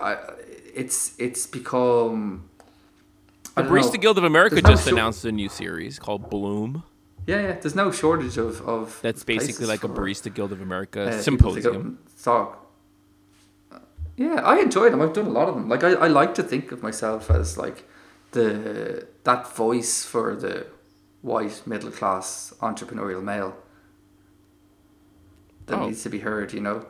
I, 0.00 0.12
I, 0.12 0.18
it's 0.74 1.14
it's 1.18 1.46
become. 1.46 2.48
The 3.54 3.62
Barista 3.62 3.94
know. 3.94 4.00
Guild 4.00 4.18
of 4.18 4.24
America 4.24 4.56
There's 4.56 4.64
no 4.64 4.70
just 4.70 4.84
shor- 4.84 4.92
announced 4.92 5.24
a 5.24 5.32
new 5.32 5.48
series 5.48 5.98
called 5.98 6.28
Bloom. 6.28 6.82
Yeah, 7.26 7.40
yeah. 7.40 7.52
There's 7.52 7.74
no 7.74 7.90
shortage 7.90 8.36
of 8.36 8.60
of. 8.68 8.98
That's 9.02 9.24
basically 9.24 9.66
like 9.66 9.82
a 9.82 9.88
Barista 9.88 10.32
Guild 10.32 10.52
of 10.52 10.60
America 10.60 11.02
uh, 11.02 11.22
people 11.22 11.54
to 11.54 11.60
go 11.60 11.72
symposium. 11.72 11.98
Yeah, 14.16 14.40
I 14.42 14.60
enjoy 14.60 14.88
them. 14.90 15.02
I've 15.02 15.12
done 15.12 15.26
a 15.26 15.30
lot 15.30 15.48
of 15.48 15.54
them. 15.54 15.68
Like 15.68 15.84
I, 15.84 15.92
I 15.92 16.06
like 16.08 16.34
to 16.36 16.42
think 16.42 16.72
of 16.72 16.82
myself 16.82 17.30
as 17.30 17.58
like 17.58 17.84
the 18.32 19.06
that 19.24 19.54
voice 19.54 20.04
for 20.04 20.34
the 20.34 20.66
white 21.26 21.62
middle 21.66 21.90
class 21.90 22.54
entrepreneurial 22.60 23.22
male 23.22 23.56
that 25.66 25.78
Oh. 25.78 25.86
needs 25.86 26.02
to 26.04 26.08
be 26.08 26.20
heard. 26.20 26.52
You 26.52 26.60
know, 26.60 26.86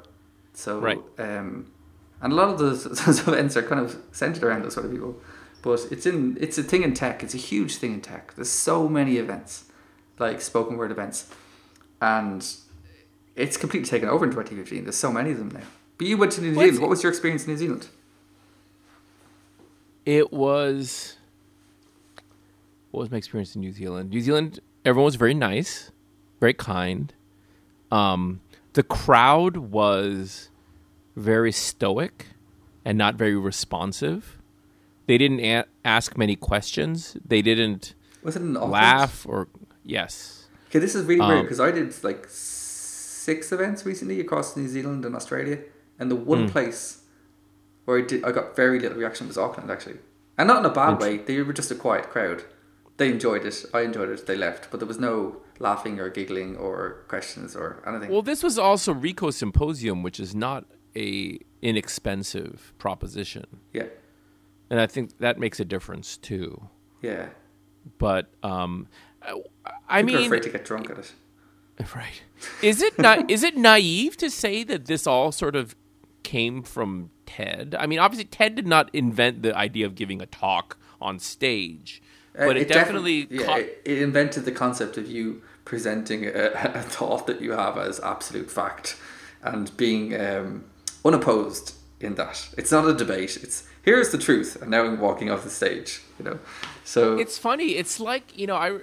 so 0.52 0.78
Right. 0.78 1.02
Um, 1.18 1.72
and 2.20 2.32
a 2.32 2.36
lot 2.36 2.48
of 2.50 2.58
those, 2.58 2.84
those 3.04 3.20
events 3.26 3.56
are 3.56 3.62
kind 3.62 3.80
of 3.80 3.96
centered 4.12 4.44
around 4.44 4.62
those 4.64 4.74
sort 4.74 4.86
of 4.86 4.92
people. 4.92 5.20
But 5.62 5.86
it's 5.90 6.06
in 6.06 6.36
it's 6.40 6.58
a 6.58 6.62
thing 6.62 6.82
in 6.82 6.92
tech. 6.94 7.22
It's 7.24 7.34
a 7.34 7.38
huge 7.52 7.76
thing 7.78 7.92
in 7.94 8.00
tech. 8.00 8.34
There's 8.34 8.50
so 8.50 8.88
many 8.88 9.16
events, 9.16 9.64
like 10.18 10.40
spoken 10.40 10.76
word 10.76 10.90
events, 10.92 11.28
and 12.00 12.46
it's 13.34 13.56
completely 13.56 13.88
taken 13.88 14.08
over 14.08 14.24
in 14.24 14.30
2015. 14.30 14.84
There's 14.84 14.96
so 14.96 15.10
many 15.12 15.30
of 15.32 15.38
them 15.38 15.48
now. 15.50 15.66
But 15.98 16.06
you 16.06 16.16
went 16.18 16.32
to 16.32 16.40
New 16.42 16.54
Zealand. 16.54 16.78
What 16.78 16.90
was 16.90 17.02
your 17.02 17.10
experience 17.10 17.44
in 17.46 17.52
New 17.52 17.56
Zealand? 17.58 17.88
It 20.04 20.32
was. 20.32 21.15
What 22.96 23.02
was 23.02 23.10
my 23.10 23.18
experience 23.18 23.54
in 23.54 23.60
New 23.60 23.72
Zealand? 23.72 24.08
New 24.08 24.22
Zealand, 24.22 24.58
everyone 24.82 25.04
was 25.04 25.16
very 25.16 25.34
nice, 25.34 25.90
very 26.40 26.54
kind. 26.54 27.12
Um, 27.92 28.40
the 28.72 28.82
crowd 28.82 29.58
was 29.58 30.48
very 31.14 31.52
stoic 31.52 32.28
and 32.86 32.96
not 32.96 33.16
very 33.16 33.36
responsive. 33.36 34.38
They 35.06 35.18
didn't 35.18 35.40
a- 35.40 35.66
ask 35.84 36.16
many 36.16 36.36
questions. 36.36 37.18
They 37.22 37.42
didn't 37.42 37.94
Was 38.22 38.34
it 38.34 38.40
Auckland? 38.40 38.72
laugh 38.72 39.26
or 39.28 39.48
yes. 39.84 40.46
Okay, 40.70 40.78
this 40.78 40.94
is 40.94 41.04
really 41.04 41.20
weird 41.20 41.40
Um, 41.40 41.42
because 41.44 41.60
I 41.60 41.72
did 41.72 42.02
like 42.02 42.24
six 42.30 43.52
events 43.52 43.84
recently 43.84 44.20
across 44.20 44.56
New 44.56 44.68
Zealand 44.68 45.04
and 45.04 45.14
Australia, 45.14 45.58
and 45.98 46.10
the 46.10 46.16
one 46.16 46.44
Hmm. 46.44 46.48
place 46.48 47.02
where 47.84 47.98
I 47.98 48.00
did 48.00 48.24
I 48.24 48.32
got 48.32 48.56
very 48.56 48.80
little 48.80 48.96
reaction 48.96 49.28
was 49.28 49.36
Auckland 49.36 49.70
actually, 49.70 49.98
and 50.38 50.48
not 50.48 50.60
in 50.60 50.64
a 50.64 50.72
bad 50.72 50.98
way. 50.98 51.18
They 51.18 51.42
were 51.42 51.52
just 51.52 51.70
a 51.70 51.74
quiet 51.74 52.08
crowd. 52.08 52.42
They 52.98 53.10
enjoyed 53.10 53.44
it. 53.44 53.64
I 53.74 53.80
enjoyed 53.82 54.08
it. 54.08 54.26
They 54.26 54.36
left, 54.36 54.70
but 54.70 54.80
there 54.80 54.86
was 54.88 54.98
no 54.98 55.36
laughing 55.58 56.00
or 56.00 56.08
giggling 56.10 56.56
or 56.56 57.04
questions 57.08 57.54
or 57.54 57.82
anything. 57.86 58.10
Well, 58.10 58.22
this 58.22 58.42
was 58.42 58.58
also 58.58 58.94
Re:co 58.94 59.30
Symposium, 59.30 60.02
which 60.02 60.18
is 60.20 60.34
not 60.34 60.64
a 60.96 61.38
inexpensive 61.62 62.72
proposition, 62.78 63.44
yeah, 63.72 63.86
and 64.70 64.80
I 64.80 64.86
think 64.86 65.18
that 65.18 65.38
makes 65.38 65.60
a 65.60 65.64
difference 65.64 66.16
too. 66.16 66.68
yeah. 67.02 67.28
But 67.98 68.30
um, 68.42 68.88
I- 69.22 69.42
I 69.88 70.02
mean, 70.02 70.16
afraid 70.26 70.42
to 70.42 70.48
get 70.50 70.64
drunk 70.64 70.90
at 70.90 70.98
it. 70.98 71.12
Right. 71.94 72.22
Is 72.62 72.80
it 72.82 72.98
not? 72.98 73.30
is 73.30 73.42
it 73.42 73.56
naive 73.56 74.16
to 74.16 74.30
say 74.30 74.64
that 74.64 74.86
this 74.86 75.06
all 75.06 75.30
sort 75.30 75.54
of 75.54 75.76
came 76.22 76.62
from 76.62 77.10
TED? 77.26 77.76
I 77.78 77.86
mean, 77.86 77.98
obviously, 77.98 78.24
TED 78.24 78.54
did 78.56 78.66
not 78.66 78.88
invent 78.94 79.42
the 79.42 79.54
idea 79.54 79.84
of 79.86 79.94
giving 79.94 80.20
a 80.22 80.26
talk 80.26 80.78
on 81.00 81.18
stage, 81.18 82.02
but 82.36 82.56
it, 82.56 82.68
defi- 82.68 82.74
definitely. 82.74 83.26
yeah, 83.30 83.44
caught- 83.46 83.60
it, 83.60 83.82
it 83.84 84.02
invented 84.02 84.44
the 84.44 84.52
concept 84.52 84.96
of 84.98 85.10
you 85.10 85.42
presenting 85.64 86.26
a, 86.26 86.30
a 86.54 86.82
thought 86.82 87.26
that 87.26 87.40
you 87.40 87.52
have 87.52 87.76
as 87.78 88.00
absolute 88.00 88.50
fact 88.50 88.96
and 89.42 89.76
being 89.76 90.18
um, 90.20 90.64
unopposed 91.04 91.74
in 92.00 92.14
that. 92.16 92.48
It's 92.58 92.72
not 92.72 92.86
a 92.86 92.94
debate. 92.94 93.36
It's 93.42 93.64
here's 93.82 94.10
the 94.10 94.18
truth, 94.18 94.60
and 94.60 94.70
now 94.70 94.84
I'm 94.84 95.00
walking 95.00 95.30
off 95.30 95.44
the 95.44 95.50
stage. 95.50 96.02
You 96.18 96.24
know, 96.24 96.38
so 96.84 97.16
it's 97.18 97.38
funny. 97.38 97.76
It's 97.76 98.00
like 98.00 98.36
you 98.38 98.46
know, 98.46 98.56
I. 98.56 98.80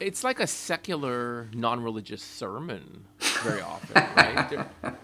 It's 0.00 0.22
like 0.22 0.38
a 0.38 0.46
secular, 0.46 1.48
non-religious 1.52 2.22
sermon 2.22 3.04
very 3.42 3.60
often, 3.60 3.94
right? 4.16 4.66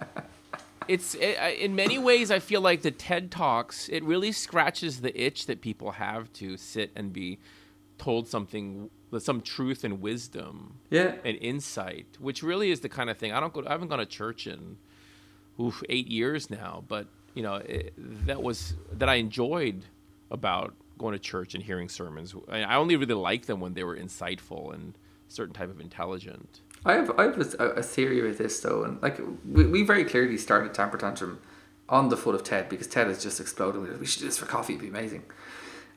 It's 0.87 1.15
it, 1.15 1.39
in 1.59 1.75
many 1.75 1.99
ways. 1.99 2.31
I 2.31 2.39
feel 2.39 2.61
like 2.61 2.83
the 2.83 2.91
TED 2.91 3.31
talks. 3.31 3.89
It 3.89 4.05
really 4.05 4.33
scratches 4.33 5.01
the 5.01 5.19
itch 5.19 5.47
that 5.47 5.63
people 5.63 5.93
have 5.93 6.31
to 6.35 6.57
sit 6.59 6.91
and 6.95 7.11
be 7.11 7.39
told 7.99 8.29
something, 8.29 8.91
some 9.19 9.41
truth 9.41 9.85
and 9.85 10.01
wisdom. 10.01 10.79
yeah, 10.91 11.15
and 11.25 11.37
insight, 11.39 12.07
which 12.19 12.43
really 12.43 12.71
is 12.71 12.81
the 12.81 12.89
kind 12.89 13.11
of 13.11 13.17
thing 13.19 13.33
I 13.33 13.41
don't 13.41 13.53
go. 13.53 13.63
I 13.67 13.73
haven't 13.73 13.89
gone 13.89 13.99
to 13.99 14.07
church 14.07 14.47
in 14.47 14.77
oof, 15.61 15.83
eight 15.89 16.09
years 16.09 16.51
now, 16.51 16.85
but 16.89 17.07
you 17.35 17.43
know 17.43 17.55
it, 17.55 17.95
that 18.27 18.43
was 18.43 18.75
that 18.93 19.09
I 19.09 19.15
enjoyed 19.17 19.85
about 20.31 20.75
going 20.99 21.13
to 21.13 21.19
church 21.19 21.55
and 21.55 21.63
hearing 21.63 21.89
sermons. 21.89 22.35
I, 22.49 22.63
I 22.63 22.77
only 22.77 22.97
really 22.97 23.15
liked 23.15 23.47
them 23.47 23.61
when 23.61 23.75
they 23.75 23.85
were 23.85 23.97
insightful 23.97 24.73
and 24.73 24.95
certain 25.29 25.55
type 25.55 25.71
of 25.71 25.81
intelligent. 25.81 26.61
I 26.85 26.95
have 26.95 27.19
I 27.19 27.25
have 27.25 27.55
a, 27.59 27.65
a 27.65 27.83
theory 27.83 28.23
with 28.23 28.39
this 28.39 28.61
though, 28.61 28.85
and 28.85 29.03
like 29.03 29.19
we, 29.51 29.67
we 29.67 29.83
very 29.83 30.05
clearly 30.05 30.37
started 30.37 30.75
Tamper 30.75 30.99
Tantrum 30.99 31.41
on 31.89 32.09
the 32.09 32.17
foot 32.17 32.35
of 32.35 32.45
TED 32.45 32.69
because 32.69 32.87
TED 32.87 33.09
has 33.09 33.23
just 33.23 33.41
exploded. 33.41 33.83
We, 33.83 33.91
we 33.97 34.07
should 34.07 34.21
do 34.21 34.27
this 34.27 34.39
for 34.39 34.47
coffee; 34.47 34.75
it'd 34.75 34.83
be 34.83 34.89
amazing. 34.89 35.25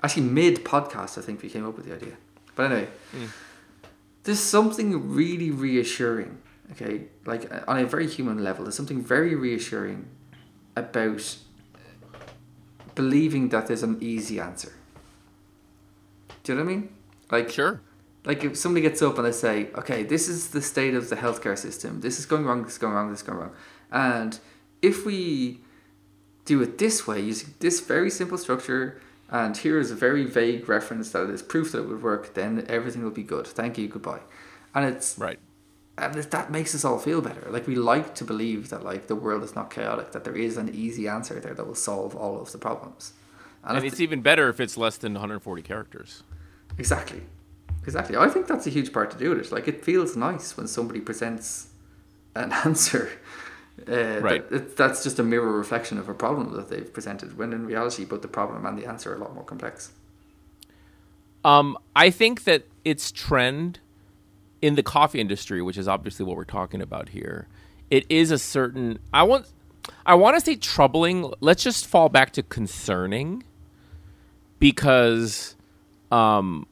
Actually, 0.04 0.24
mid 0.24 0.64
podcast, 0.64 1.18
I 1.18 1.22
think 1.22 1.41
we 1.41 1.50
came 1.50 1.66
up 1.68 1.76
with 1.76 1.88
the 1.88 1.95
idea. 1.95 2.16
But 2.56 2.72
anyway, 2.72 2.88
there's 4.24 4.39
something 4.39 5.14
really 5.14 5.52
reassuring. 5.52 6.38
Okay, 6.74 7.06
like 7.26 7.52
uh, 7.52 7.62
on 7.68 7.80
a 7.80 7.86
very 7.86 8.08
human 8.08 8.43
level, 8.43 8.66
there's 8.66 8.76
something 8.76 9.02
very 9.02 9.36
reassuring 9.36 10.06
about 10.76 11.38
believing 12.95 13.50
that 13.50 13.68
there's 13.68 13.84
an 13.84 13.98
easy 14.02 14.39
answer. 14.39 14.74
Do 16.43 16.52
you 16.54 16.58
know 16.58 16.66
what 16.66 16.72
I 16.72 16.76
mean? 16.76 16.89
Like 17.32 17.50
Sure. 17.52 17.82
like 18.26 18.44
if 18.44 18.57
somebody 18.57 18.82
gets 18.82 19.02
up 19.02 19.18
and 19.18 19.26
they 19.28 19.32
say, 19.32 19.69
okay, 19.76 20.03
this 20.03 20.28
is 20.28 20.49
the 20.49 20.61
state 20.61 20.94
of 20.94 21.10
the 21.10 21.15
healthcare 21.15 21.57
system. 21.57 22.02
This 22.02 22.19
is 22.19 22.26
going 22.26 22.45
wrong. 22.45 22.64
This 22.64 22.74
is 22.74 22.78
going 22.78 22.94
wrong. 22.94 23.10
This 23.10 23.19
is 23.19 23.28
going 23.28 23.40
wrong. 23.40 23.52
And 23.91 24.40
if 24.82 25.06
we 25.06 25.60
do 26.45 26.61
it 26.61 26.78
this 26.78 27.06
way, 27.07 27.22
using 27.22 27.53
this 27.60 27.80
very 27.80 28.10
simple 28.10 28.38
structure, 28.38 28.99
and 29.30 29.56
here 29.58 29.78
is 29.80 29.91
a 29.91 29.95
very 29.95 30.24
vague 30.26 30.68
reference 30.70 31.12
that 31.12 31.30
is 31.30 31.41
proof 31.41 31.72
that 31.72 31.80
it 31.80 31.88
would 31.88 32.02
work, 32.04 32.34
then 32.34 32.66
everything 32.70 33.04
will 33.04 33.12
be 33.12 33.24
good. 33.24 33.45
Thank 33.48 33.78
you. 33.78 33.88
Goodbye. 33.88 34.22
And 34.74 34.86
it's 34.86 35.18
Right. 35.18 35.40
and 35.98 36.14
that 36.14 36.52
makes 36.52 36.74
us 36.76 36.86
all 36.86 36.99
feel 36.99 37.22
better. 37.22 37.49
Like 37.49 37.68
we 37.68 37.76
like 37.76 38.14
to 38.16 38.24
believe 38.24 38.70
that 38.70 38.84
like 38.84 39.08
the 39.08 39.16
world 39.16 39.44
is 39.44 39.56
not 39.56 39.70
chaotic. 39.70 40.12
That 40.12 40.24
there 40.24 40.36
is 40.36 40.58
an 40.58 40.70
easy 40.74 41.08
answer 41.08 41.40
there 41.40 41.54
that 41.54 41.66
will 41.68 41.76
solve 41.76 42.16
all 42.16 42.40
of 42.41 42.52
the 42.52 42.58
problems. 42.58 43.14
And 43.64 43.78
if 43.78 43.84
it's 43.84 43.99
even 43.99 44.22
better 44.22 44.48
if 44.49 44.60
it's 44.60 44.78
less 44.78 44.98
than 44.98 45.14
140 45.14 45.62
characters. 45.62 46.24
Exactly. 46.78 47.22
Exactly. 47.84 48.16
I 48.18 48.30
think 48.30 48.48
that's 48.48 48.68
a 48.68 48.70
huge 48.70 48.94
part 48.94 49.12
to 49.12 49.18
do 49.18 49.30
with 49.32 49.40
it. 49.40 49.52
Like 49.52 49.68
it 49.68 49.84
feels 49.84 50.16
nice 50.16 50.56
when 50.58 50.68
somebody 50.68 50.99
presents 51.02 51.68
an 52.36 52.52
answer. 52.66 53.10
Uh, 53.88 54.20
Right. 54.22 54.49
that- 54.49 54.76
that's 54.76 55.04
just 55.04 55.20
a 55.20 55.24
mirror 55.24 55.52
reflection 55.58 55.98
of 55.98 56.10
a 56.10 56.14
problem 56.14 56.52
that 56.54 56.70
they've 56.70 56.91
presented. 56.91 57.38
When 57.38 57.54
in 57.54 57.66
reality, 57.66 58.06
both 58.06 58.22
the 58.22 58.28
problem 58.28 58.66
and 58.66 58.78
the 58.78 58.86
answer 58.86 59.12
are 59.12 59.16
a 59.16 59.20
lot 59.20 59.36
more 59.36 59.44
complex. 59.44 59.91
Um, 61.45 61.78
I 61.95 62.10
think 62.10 62.44
that 62.45 62.66
its 62.84 63.12
trend 63.12 63.80
in 64.62 64.76
the 64.76 64.84
coffee 64.84 65.20
industry, 65.20 65.62
which 65.62 65.78
is 65.78 65.88
obviously 65.88 66.26
what 66.26 66.36
we're 66.36 66.44
talking 66.44 66.82
about 66.82 67.10
here, 67.10 67.48
it 67.91 68.06
is 68.10 68.32
a 68.32 68.40
certain. 68.40 68.99
I 69.14 69.24
want. 69.24 69.45
I 70.06 70.16
want 70.16 70.36
to 70.36 70.41
say 70.41 70.56
troubling. 70.56 71.32
Let's 71.40 71.64
just 71.64 71.86
fall 71.86 72.10
back 72.10 72.32
to 72.34 72.44
concerning, 72.44 73.44
because, 74.60 75.56
um, 76.12 76.68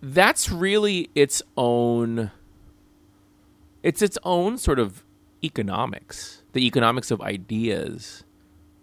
that's 0.00 0.50
really 0.50 1.10
its 1.14 1.42
own. 1.56 2.30
It's 3.82 4.00
its 4.00 4.16
own 4.22 4.56
sort 4.56 4.78
of 4.78 5.02
economics, 5.46 6.42
the 6.52 6.66
economics 6.66 7.10
of 7.10 7.20
ideas 7.22 8.24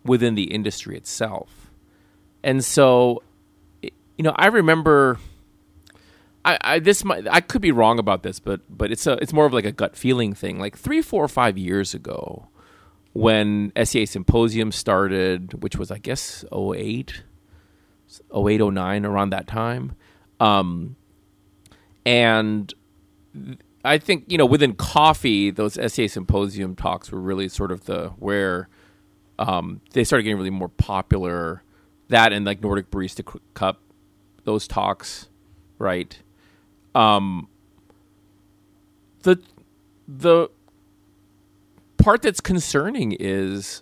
within 0.03 0.35
the 0.35 0.45
industry 0.45 0.97
itself, 0.97 1.69
and 2.43 2.63
so 2.65 3.21
you 4.17 4.23
know, 4.23 4.33
I 4.35 4.47
remember 4.47 5.19
I, 6.45 6.57
I 6.61 6.79
this 6.79 7.03
might 7.03 7.27
I 7.27 7.41
could 7.41 7.61
be 7.61 7.71
wrong 7.71 7.99
about 7.99 8.23
this, 8.23 8.39
but 8.39 8.61
but 8.69 8.91
it's 8.91 9.07
a 9.07 9.13
it's 9.13 9.33
more 9.33 9.45
of 9.45 9.53
like 9.53 9.65
a 9.65 9.71
gut 9.71 9.95
feeling 9.95 10.33
thing. 10.33 10.59
Like 10.59 10.77
three, 10.77 11.01
four, 11.01 11.23
or 11.23 11.29
five 11.29 11.57
years 11.57 11.93
ago, 11.93 12.47
when 13.13 13.71
SCA 13.81 14.05
Symposium 14.07 14.71
started, 14.71 15.63
which 15.63 15.77
was 15.77 15.91
I 15.91 15.97
guess 15.97 16.43
08, 16.53 17.23
08, 18.35 18.61
09, 18.61 19.05
around 19.05 19.29
that 19.31 19.47
time, 19.47 19.95
um, 20.39 20.95
and 22.05 22.73
I 23.83 23.97
think 23.97 24.25
you 24.27 24.37
know 24.37 24.45
within 24.45 24.73
coffee, 24.73 25.51
those 25.51 25.73
SCA 25.73 26.07
Symposium 26.07 26.75
talks 26.75 27.11
were 27.11 27.19
really 27.19 27.49
sort 27.49 27.71
of 27.71 27.85
the 27.85 28.09
where 28.17 28.69
um, 29.39 29.81
they 29.91 30.03
started 30.03 30.23
getting 30.23 30.37
really 30.37 30.49
more 30.49 30.69
popular. 30.69 31.63
That 32.09 32.31
and 32.33 32.45
like 32.45 32.61
Nordic 32.61 32.91
Barista 32.91 33.39
Cup, 33.53 33.81
those 34.43 34.67
talks, 34.67 35.29
right? 35.79 36.17
Um, 36.95 37.47
the 39.23 39.41
the 40.07 40.49
part 41.97 42.21
that's 42.21 42.41
concerning 42.41 43.15
is 43.19 43.81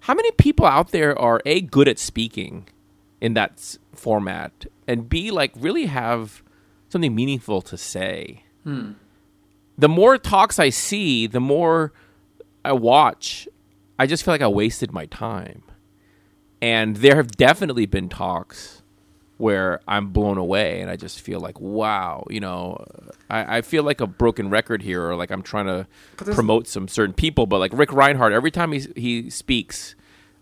how 0.00 0.14
many 0.14 0.30
people 0.32 0.66
out 0.66 0.90
there 0.92 1.18
are 1.18 1.40
a 1.46 1.60
good 1.60 1.88
at 1.88 1.98
speaking 1.98 2.68
in 3.20 3.34
that 3.34 3.76
format 3.94 4.66
and 4.86 5.08
b 5.08 5.30
like 5.30 5.52
really 5.56 5.86
have 5.86 6.42
something 6.90 7.14
meaningful 7.14 7.62
to 7.62 7.76
say. 7.76 8.44
Hmm. 8.64 8.92
The 9.78 9.88
more 9.88 10.18
talks 10.18 10.58
i 10.58 10.68
see 10.68 11.26
the 11.26 11.40
more 11.40 11.92
i 12.64 12.72
watch. 12.72 13.48
I 13.98 14.06
just 14.06 14.24
feel 14.24 14.34
like 14.34 14.42
i 14.42 14.48
wasted 14.48 14.92
my 14.92 15.06
time. 15.06 15.62
And 16.60 16.96
there 16.96 17.16
have 17.16 17.32
definitely 17.32 17.86
been 17.86 18.08
talks 18.10 18.82
where 19.38 19.80
I'm 19.88 20.08
blown 20.08 20.36
away 20.36 20.82
and 20.82 20.90
I 20.90 20.96
just 20.96 21.22
feel 21.22 21.40
like, 21.40 21.58
wow, 21.58 22.26
you 22.28 22.40
know, 22.40 22.84
I, 23.30 23.58
I 23.58 23.60
feel 23.62 23.82
like 23.82 24.02
a 24.02 24.06
broken 24.06 24.50
record 24.50 24.82
here 24.82 25.02
or 25.02 25.16
like 25.16 25.30
I'm 25.30 25.40
trying 25.40 25.64
to 25.64 25.86
promote 26.18 26.68
some 26.68 26.88
certain 26.88 27.14
people. 27.14 27.46
But 27.46 27.58
like 27.58 27.72
Ric 27.72 27.90
Rhinehart, 27.90 28.34
every 28.34 28.50
time 28.50 28.72
he, 28.72 28.86
he 28.94 29.30
speaks, 29.30 29.94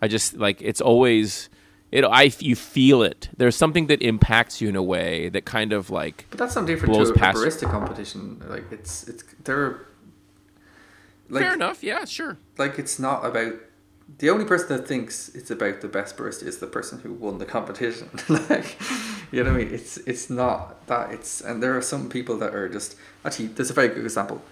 I 0.03 0.09
just 0.09 0.37
like, 0.37 0.61
it's 0.61 0.81
always, 0.81 1.49
it, 1.91 2.05
I, 2.05 2.31
you 2.39 2.55
feel 2.55 3.03
it. 3.03 3.31
There's 3.37 3.57
something 3.57 3.87
that 3.87 4.03
impacts 4.03 4.61
you 4.61 4.69
in 4.69 4.77
a 4.77 4.83
way 4.83 5.29
that 5.31 5.45
kind 5.45 5.73
of 5.73 5.91
like, 5.91 6.27
But 6.31 6.39
that's 6.39 6.55
not 6.55 6.67
different 6.67 6.93
Blows 6.95 7.09
to 7.09 7.15
a 7.15 7.19
past- 7.19 7.39
barista 7.39 7.71
competition. 7.71 8.43
Like 8.47 8.65
it's 8.71 9.09
it's 9.09 9.25
they're 9.45 9.87
like 11.29 11.43
fair 11.43 11.55
enough. 11.55 11.83
Yeah, 11.83 12.05
sure. 12.05 12.37
like 12.59 12.79
it's 12.79 12.99
not 12.99 13.25
about 13.25 13.55
the 14.19 14.31
only 14.31 14.47
person 14.47 14.75
that 14.75 14.89
thinks 14.89 15.29
it's 15.35 15.51
about 15.51 15.83
the 15.83 15.89
best 15.89 16.17
barista 16.17 16.45
is 16.45 16.59
the 16.59 16.67
person 16.67 17.01
who 17.01 17.13
won 17.13 17.39
the 17.39 17.47
competition. 17.47 18.09
like 18.29 18.79
you 19.31 19.43
know 19.45 19.53
what 19.53 19.61
I 19.61 19.65
mean? 19.65 19.75
It's 19.75 19.97
it's 19.99 20.29
not 20.31 20.87
that 20.89 21.11
it's 21.13 21.41
and 21.41 21.63
there 21.63 21.77
are 21.77 21.83
some 21.83 22.09
people 22.09 22.37
that 22.39 22.55
are 22.55 22.69
just 22.69 22.97
actually 23.25 23.49
there's 23.49 23.71
a 23.71 23.75
very 23.75 23.89
good 23.89 24.05
example. 24.05 24.43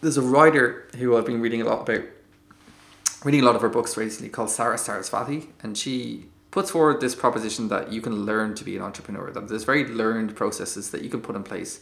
There's 0.00 0.16
a 0.16 0.22
writer 0.22 0.86
who 0.96 1.16
I've 1.16 1.26
been 1.26 1.40
reading 1.40 1.60
a 1.60 1.64
lot 1.64 1.88
about 1.88 2.04
reading 3.24 3.40
a 3.40 3.44
lot 3.44 3.56
of 3.56 3.62
her 3.62 3.68
books 3.68 3.96
recently 3.96 4.28
called 4.28 4.50
Sarah 4.50 4.76
Sarasvathy 4.76 5.48
and 5.62 5.76
she 5.76 6.26
puts 6.50 6.70
forward 6.70 7.00
this 7.00 7.14
proposition 7.14 7.68
that 7.68 7.92
you 7.92 8.00
can 8.00 8.24
learn 8.24 8.54
to 8.54 8.64
be 8.64 8.76
an 8.76 8.82
entrepreneur 8.82 9.30
that 9.30 9.48
there's 9.48 9.64
very 9.64 9.86
learned 9.86 10.36
processes 10.36 10.90
that 10.90 11.02
you 11.02 11.10
can 11.10 11.20
put 11.20 11.34
in 11.34 11.42
place 11.42 11.80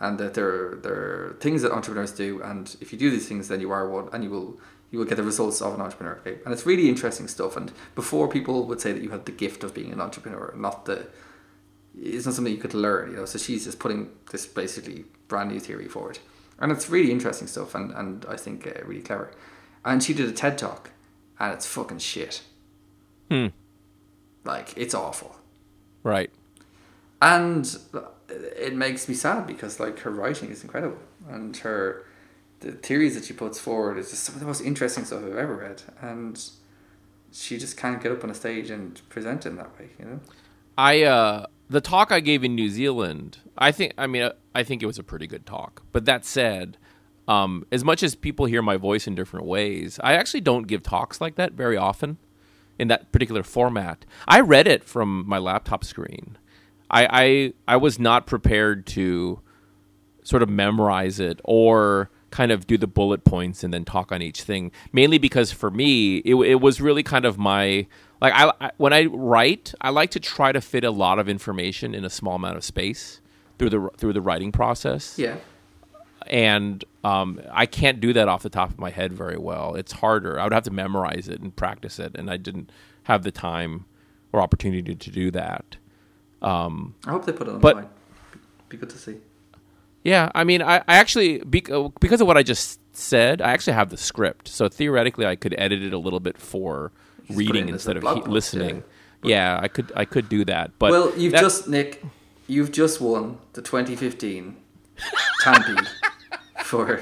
and 0.00 0.18
that 0.18 0.34
there 0.34 0.76
there 0.76 0.94
are 0.94 1.36
things 1.40 1.62
that 1.62 1.72
entrepreneurs 1.72 2.12
do 2.12 2.42
and 2.42 2.76
if 2.80 2.92
you 2.92 2.98
do 2.98 3.10
these 3.10 3.28
things 3.28 3.48
then 3.48 3.60
you 3.60 3.70
are 3.70 3.88
one 3.88 4.08
and 4.12 4.24
you 4.24 4.30
will 4.30 4.58
you 4.90 4.98
will 4.98 5.04
get 5.04 5.16
the 5.16 5.22
results 5.22 5.60
of 5.60 5.74
an 5.74 5.80
entrepreneur 5.80 6.18
okay? 6.20 6.38
and 6.44 6.54
it's 6.54 6.64
really 6.64 6.88
interesting 6.88 7.28
stuff 7.28 7.56
and 7.56 7.70
before 7.94 8.26
people 8.26 8.64
would 8.64 8.80
say 8.80 8.92
that 8.92 9.02
you 9.02 9.10
had 9.10 9.26
the 9.26 9.32
gift 9.32 9.62
of 9.62 9.74
being 9.74 9.92
an 9.92 10.00
entrepreneur 10.00 10.54
not 10.56 10.86
the 10.86 11.06
it's 12.00 12.24
not 12.24 12.34
something 12.34 12.52
you 12.52 12.60
could 12.60 12.74
learn 12.74 13.10
you 13.10 13.16
know? 13.16 13.24
So 13.24 13.38
she's 13.38 13.64
just 13.64 13.78
putting 13.78 14.10
this 14.30 14.46
basically 14.46 15.04
brand 15.26 15.50
new 15.50 15.58
theory 15.58 15.88
forward. 15.88 16.20
And 16.60 16.70
it's 16.70 16.88
really 16.88 17.10
interesting 17.10 17.48
stuff 17.48 17.74
and, 17.74 17.90
and 17.92 18.24
I 18.28 18.36
think 18.36 18.66
uh, 18.66 18.84
really 18.84 19.02
clever 19.02 19.30
and 19.84 20.02
she 20.02 20.12
did 20.14 20.28
a 20.28 20.32
TED 20.32 20.58
talk 20.58 20.90
and 21.38 21.52
it's 21.52 21.66
fucking 21.66 21.98
shit 21.98 22.42
Hmm. 23.30 23.48
like 24.44 24.72
it's 24.76 24.94
awful 24.94 25.36
Right. 26.02 26.30
and 27.20 27.78
it 28.28 28.74
makes 28.74 29.08
me 29.08 29.14
sad 29.14 29.46
because 29.46 29.78
like 29.80 30.00
her 30.00 30.10
writing 30.10 30.50
is 30.50 30.62
incredible 30.62 30.98
and 31.28 31.56
her 31.58 32.04
the 32.60 32.72
theories 32.72 33.14
that 33.14 33.24
she 33.24 33.32
puts 33.32 33.58
forward 33.60 33.98
is 33.98 34.10
just 34.10 34.24
some 34.24 34.34
of 34.34 34.40
the 34.40 34.46
most 34.46 34.60
interesting 34.62 35.04
stuff 35.04 35.22
I've 35.24 35.36
ever 35.36 35.56
read 35.56 35.82
and 36.00 36.42
she 37.32 37.58
just 37.58 37.76
can't 37.76 38.02
get 38.02 38.10
up 38.12 38.24
on 38.24 38.30
a 38.30 38.34
stage 38.34 38.70
and 38.70 39.00
present 39.10 39.46
in 39.46 39.56
that 39.56 39.78
way 39.78 39.90
you 39.98 40.04
know 40.04 40.20
I 40.76 41.02
uh 41.02 41.46
the 41.70 41.80
talk 41.82 42.10
I 42.10 42.20
gave 42.20 42.44
in 42.44 42.54
New 42.54 42.70
Zealand, 42.70 43.38
I 43.58 43.72
think 43.72 43.92
I 43.98 44.06
mean 44.06 44.30
I 44.54 44.62
think 44.62 44.82
it 44.82 44.86
was 44.86 44.98
a 44.98 45.02
pretty 45.02 45.26
good 45.26 45.44
talk. 45.44 45.82
But 45.92 46.06
that 46.06 46.24
said, 46.24 46.78
um, 47.28 47.64
as 47.70 47.84
much 47.84 48.02
as 48.02 48.14
people 48.14 48.46
hear 48.46 48.62
my 48.62 48.76
voice 48.76 49.06
in 49.06 49.14
different 49.14 49.46
ways, 49.46 50.00
I 50.02 50.14
actually 50.14 50.40
don't 50.40 50.66
give 50.66 50.82
talks 50.82 51.20
like 51.20 51.36
that 51.36 51.52
very 51.52 51.76
often 51.76 52.16
in 52.78 52.88
that 52.88 53.12
particular 53.12 53.42
format. 53.42 54.04
I 54.26 54.40
read 54.40 54.66
it 54.66 54.82
from 54.82 55.24
my 55.28 55.38
laptop 55.38 55.84
screen. 55.84 56.38
I 56.90 57.06
I, 57.68 57.74
I 57.74 57.76
was 57.76 57.98
not 57.98 58.26
prepared 58.26 58.86
to 58.88 59.40
sort 60.22 60.42
of 60.42 60.48
memorize 60.48 61.20
it 61.20 61.40
or 61.44 62.10
kind 62.30 62.52
of 62.52 62.66
do 62.66 62.76
the 62.76 62.86
bullet 62.86 63.24
points 63.24 63.64
and 63.64 63.72
then 63.72 63.84
talk 63.84 64.12
on 64.12 64.20
each 64.20 64.42
thing 64.42 64.70
mainly 64.92 65.16
because 65.16 65.50
for 65.50 65.70
me 65.70 66.18
it, 66.18 66.34
it 66.34 66.60
was 66.60 66.78
really 66.78 67.02
kind 67.02 67.24
of 67.24 67.38
my 67.38 67.86
like 68.20 68.34
I, 68.34 68.52
I 68.60 68.70
when 68.76 68.92
i 68.92 69.06
write 69.06 69.72
i 69.80 69.88
like 69.88 70.10
to 70.10 70.20
try 70.20 70.52
to 70.52 70.60
fit 70.60 70.84
a 70.84 70.90
lot 70.90 71.18
of 71.18 71.26
information 71.26 71.94
in 71.94 72.04
a 72.04 72.10
small 72.10 72.34
amount 72.34 72.58
of 72.58 72.64
space 72.64 73.22
through 73.58 73.70
the 73.70 73.88
through 73.96 74.12
the 74.12 74.20
writing 74.20 74.52
process 74.52 75.18
yeah 75.18 75.36
and 76.28 76.84
um, 77.04 77.40
I 77.52 77.66
can't 77.66 78.00
do 78.00 78.12
that 78.12 78.28
off 78.28 78.42
the 78.42 78.50
top 78.50 78.70
of 78.70 78.78
my 78.78 78.90
head 78.90 79.12
very 79.12 79.36
well. 79.38 79.74
It's 79.74 79.92
harder. 79.92 80.38
I 80.38 80.44
would 80.44 80.52
have 80.52 80.64
to 80.64 80.70
memorize 80.70 81.28
it 81.28 81.40
and 81.40 81.54
practice 81.54 81.98
it, 81.98 82.12
and 82.14 82.30
I 82.30 82.36
didn't 82.36 82.70
have 83.04 83.22
the 83.22 83.30
time 83.32 83.84
or 84.32 84.40
opportunity 84.40 84.94
to 84.94 85.10
do 85.10 85.30
that. 85.32 85.76
I 87.06 87.10
hope 87.10 87.26
they 87.26 87.32
put 87.32 87.48
it 87.48 87.54
on. 87.54 87.60
But- 87.60 87.76
online 87.76 87.90
be 88.68 88.76
good 88.76 88.90
to 88.90 88.98
see 88.98 89.16
Yeah, 90.04 90.30
I 90.34 90.44
mean, 90.44 90.62
I, 90.62 90.78
I 90.86 90.96
actually 90.96 91.40
uh, 91.40 91.88
because 92.00 92.20
of 92.20 92.26
what 92.26 92.36
I 92.36 92.42
just 92.42 92.80
said, 92.94 93.40
I 93.42 93.50
actually 93.52 93.72
have 93.74 93.90
the 93.90 93.96
script, 93.96 94.48
so 94.48 94.68
theoretically, 94.68 95.26
I 95.26 95.36
could 95.36 95.54
edit 95.58 95.82
it 95.82 95.92
a 95.92 95.98
little 95.98 96.20
bit 96.20 96.38
for 96.38 96.92
reading 97.30 97.68
in 97.68 97.74
instead 97.74 97.96
of 97.96 98.02
he- 98.02 98.30
listening. 98.30 98.84
Yeah. 99.22 99.58
I 99.60 99.68
could 99.68 99.90
I 99.96 100.04
could 100.04 100.28
do 100.28 100.44
that, 100.44 100.72
but 100.78 100.90
well 100.90 101.12
you've 101.16 101.32
that- 101.32 101.40
just 101.40 101.68
Nick 101.68 102.04
you've 102.46 102.72
just 102.72 103.00
won 103.00 103.38
the 103.54 103.62
2015 103.62 104.56
Tampi 105.42 105.88
for 106.64 107.00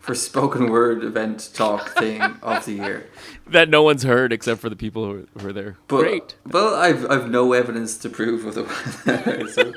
for 0.00 0.14
spoken 0.14 0.70
word 0.70 1.04
event 1.04 1.50
talk 1.54 1.90
thing 1.90 2.20
of 2.20 2.64
the 2.64 2.72
year 2.72 3.10
that 3.50 3.68
no 3.68 3.82
one's 3.82 4.02
heard 4.02 4.32
except 4.32 4.60
for 4.60 4.68
the 4.68 4.76
people 4.76 5.04
who 5.04 5.10
are, 5.10 5.40
who 5.40 5.48
are 5.48 5.52
there. 5.52 5.76
But, 5.88 6.00
Great. 6.00 6.34
Well, 6.46 6.74
I've 6.74 7.10
I've 7.10 7.30
no 7.30 7.52
evidence 7.52 7.96
to 7.98 8.08
prove 8.08 8.46
otherwise. 8.46 9.54
so, 9.54 9.72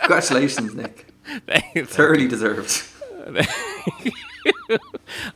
congratulations, 0.00 0.74
Nick. 0.74 1.06
Thoroughly 1.86 2.28
deserved. 2.28 2.84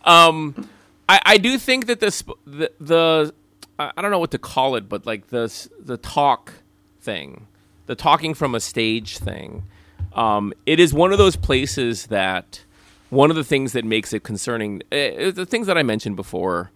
um, 0.04 0.68
I, 1.08 1.20
I 1.24 1.38
do 1.38 1.58
think 1.58 1.86
that 1.86 2.00
this 2.00 2.22
the, 2.46 2.70
the 2.78 3.32
I 3.78 3.92
I 3.96 4.02
don't 4.02 4.10
know 4.10 4.18
what 4.18 4.32
to 4.32 4.38
call 4.38 4.76
it, 4.76 4.88
but 4.88 5.06
like 5.06 5.28
the 5.28 5.50
the 5.80 5.96
talk 5.96 6.52
thing, 7.00 7.46
the 7.86 7.94
talking 7.94 8.34
from 8.34 8.54
a 8.54 8.60
stage 8.60 9.18
thing, 9.18 9.64
um, 10.12 10.52
it 10.66 10.78
is 10.78 10.92
one 10.92 11.12
of 11.12 11.18
those 11.18 11.36
places 11.36 12.06
that 12.06 12.64
one 13.10 13.30
of 13.30 13.36
the 13.36 13.44
things 13.44 13.72
that 13.72 13.84
makes 13.84 14.12
it 14.12 14.22
concerning, 14.22 14.82
uh, 14.92 15.30
the 15.30 15.46
things 15.48 15.66
that 15.66 15.78
I 15.78 15.82
mentioned 15.82 16.16
before. 16.16 16.70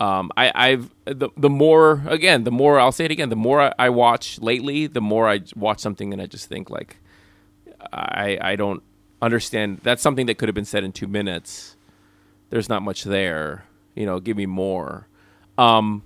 Um, 0.00 0.30
I, 0.36 0.52
I've 0.54 0.94
the 1.06 1.30
the 1.36 1.50
more 1.50 2.04
again, 2.06 2.44
the 2.44 2.52
more 2.52 2.78
I'll 2.78 2.92
say 2.92 3.04
it 3.04 3.10
again, 3.10 3.30
the 3.30 3.36
more 3.36 3.60
I, 3.60 3.72
I 3.80 3.88
watch 3.90 4.38
lately, 4.40 4.86
the 4.86 5.00
more 5.00 5.28
I 5.28 5.40
watch 5.56 5.80
something 5.80 6.12
and 6.12 6.22
I 6.22 6.26
just 6.26 6.48
think 6.48 6.70
like, 6.70 6.98
I 7.92 8.38
I 8.40 8.56
don't 8.56 8.82
understand. 9.20 9.80
That's 9.82 10.00
something 10.00 10.26
that 10.26 10.38
could 10.38 10.48
have 10.48 10.54
been 10.54 10.64
said 10.64 10.84
in 10.84 10.92
two 10.92 11.08
minutes 11.08 11.74
there's 12.50 12.68
not 12.68 12.82
much 12.82 13.04
there. 13.04 13.64
You 13.94 14.06
know, 14.06 14.20
give 14.20 14.36
me 14.36 14.46
more. 14.46 15.08
Um, 15.56 16.04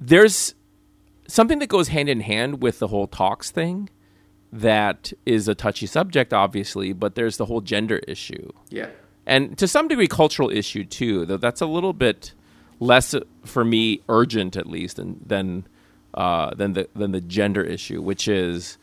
there's 0.00 0.54
something 1.28 1.58
that 1.60 1.68
goes 1.68 1.88
hand 1.88 2.08
in 2.08 2.20
hand 2.20 2.62
with 2.62 2.78
the 2.78 2.88
whole 2.88 3.06
talks 3.06 3.50
thing 3.50 3.88
that 4.52 5.12
is 5.24 5.48
a 5.48 5.54
touchy 5.54 5.86
subject, 5.86 6.32
obviously, 6.32 6.92
but 6.92 7.14
there's 7.14 7.38
the 7.38 7.46
whole 7.46 7.62
gender 7.62 7.98
issue. 8.06 8.52
Yeah. 8.68 8.90
And 9.26 9.56
to 9.58 9.66
some 9.66 9.88
degree, 9.88 10.08
cultural 10.08 10.50
issue 10.50 10.84
too, 10.84 11.24
though 11.24 11.38
that's 11.38 11.60
a 11.60 11.66
little 11.66 11.92
bit 11.92 12.34
less, 12.78 13.14
uh, 13.14 13.20
for 13.44 13.64
me, 13.64 14.02
urgent 14.08 14.56
at 14.56 14.66
least 14.66 14.96
than, 14.96 15.20
than, 15.24 15.66
uh, 16.14 16.54
than, 16.54 16.74
the, 16.74 16.88
than 16.94 17.12
the 17.12 17.20
gender 17.20 17.62
issue, 17.62 18.02
which 18.02 18.28
is, 18.28 18.76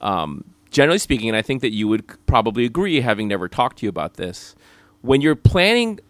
um, 0.00 0.44
generally 0.70 0.98
speaking, 0.98 1.28
and 1.28 1.36
I 1.36 1.42
think 1.42 1.60
that 1.60 1.72
you 1.72 1.86
would 1.86 2.04
probably 2.26 2.64
agree, 2.64 3.00
having 3.00 3.28
never 3.28 3.46
talked 3.46 3.78
to 3.78 3.86
you 3.86 3.90
about 3.90 4.14
this, 4.14 4.56
when 5.02 5.20
you're 5.20 5.36
planning 5.36 6.00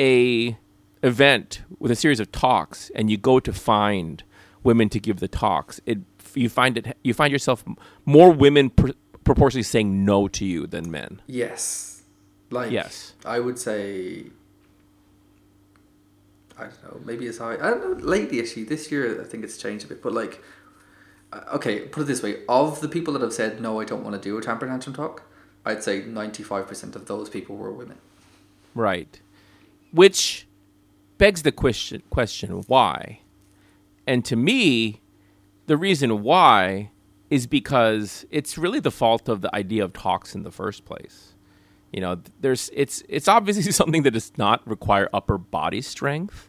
a 0.00 0.56
event 1.02 1.62
with 1.78 1.92
a 1.92 1.96
series 1.96 2.18
of 2.18 2.32
talks 2.32 2.90
and 2.94 3.10
you 3.10 3.16
go 3.16 3.38
to 3.38 3.52
find 3.52 4.24
women 4.64 4.88
to 4.88 4.98
give 4.98 5.20
the 5.20 5.28
talks, 5.28 5.80
it 5.86 5.98
you 6.36 6.48
find 6.48 6.78
it 6.78 6.96
you 7.02 7.14
find 7.14 7.32
yourself 7.32 7.64
more 8.04 8.30
women 8.30 8.70
pr- 8.70 8.90
proportionally 9.24 9.62
saying 9.62 10.04
no 10.04 10.28
to 10.28 10.44
you 10.44 10.66
than 10.66 10.90
men. 10.90 11.20
Yes. 11.26 12.02
Like 12.50 12.70
Yes. 12.70 13.14
I 13.24 13.40
would 13.40 13.58
say 13.58 14.26
I 16.58 16.62
don't 16.64 16.82
know, 16.84 17.00
maybe 17.04 17.26
it's 17.26 17.38
high. 17.38 17.54
I 17.54 17.70
don't 17.70 18.00
know, 18.00 18.04
lately 18.04 18.40
actually, 18.40 18.64
this 18.64 18.90
year 18.90 19.20
I 19.20 19.24
think 19.24 19.44
it's 19.44 19.58
changed 19.58 19.84
a 19.84 19.88
bit, 19.88 20.02
but 20.02 20.12
like 20.12 20.42
uh, 21.32 21.40
okay, 21.54 21.80
put 21.80 22.02
it 22.02 22.06
this 22.06 22.22
way, 22.22 22.42
of 22.48 22.80
the 22.80 22.88
people 22.88 23.12
that 23.12 23.22
have 23.22 23.34
said 23.34 23.60
no, 23.60 23.80
I 23.80 23.84
don't 23.84 24.02
want 24.02 24.20
to 24.20 24.20
do 24.20 24.36
a 24.38 24.42
temper 24.42 24.66
tantrum 24.66 24.94
talk, 24.94 25.22
I'd 25.64 25.82
say 25.82 26.02
95% 26.02 26.96
of 26.96 27.06
those 27.06 27.28
people 27.28 27.56
were 27.56 27.70
women. 27.70 27.98
Right. 28.74 29.20
Which 29.92 30.46
begs 31.18 31.42
the 31.42 31.52
question 31.52 32.02
question 32.10 32.62
why? 32.66 33.20
And 34.06 34.24
to 34.24 34.36
me, 34.36 35.02
the 35.68 35.76
reason 35.76 36.22
why 36.22 36.90
is 37.30 37.46
because 37.46 38.26
it's 38.30 38.56
really 38.58 38.80
the 38.80 38.90
fault 38.90 39.28
of 39.28 39.42
the 39.42 39.54
idea 39.54 39.84
of 39.84 39.92
talks 39.92 40.34
in 40.34 40.42
the 40.42 40.50
first 40.50 40.84
place. 40.84 41.34
You 41.92 42.00
know, 42.00 42.20
there's 42.40 42.70
it's 42.72 43.02
it's 43.08 43.28
obviously 43.28 43.70
something 43.72 44.02
that 44.02 44.12
does 44.12 44.32
not 44.36 44.66
require 44.66 45.08
upper 45.12 45.38
body 45.38 45.80
strength, 45.80 46.48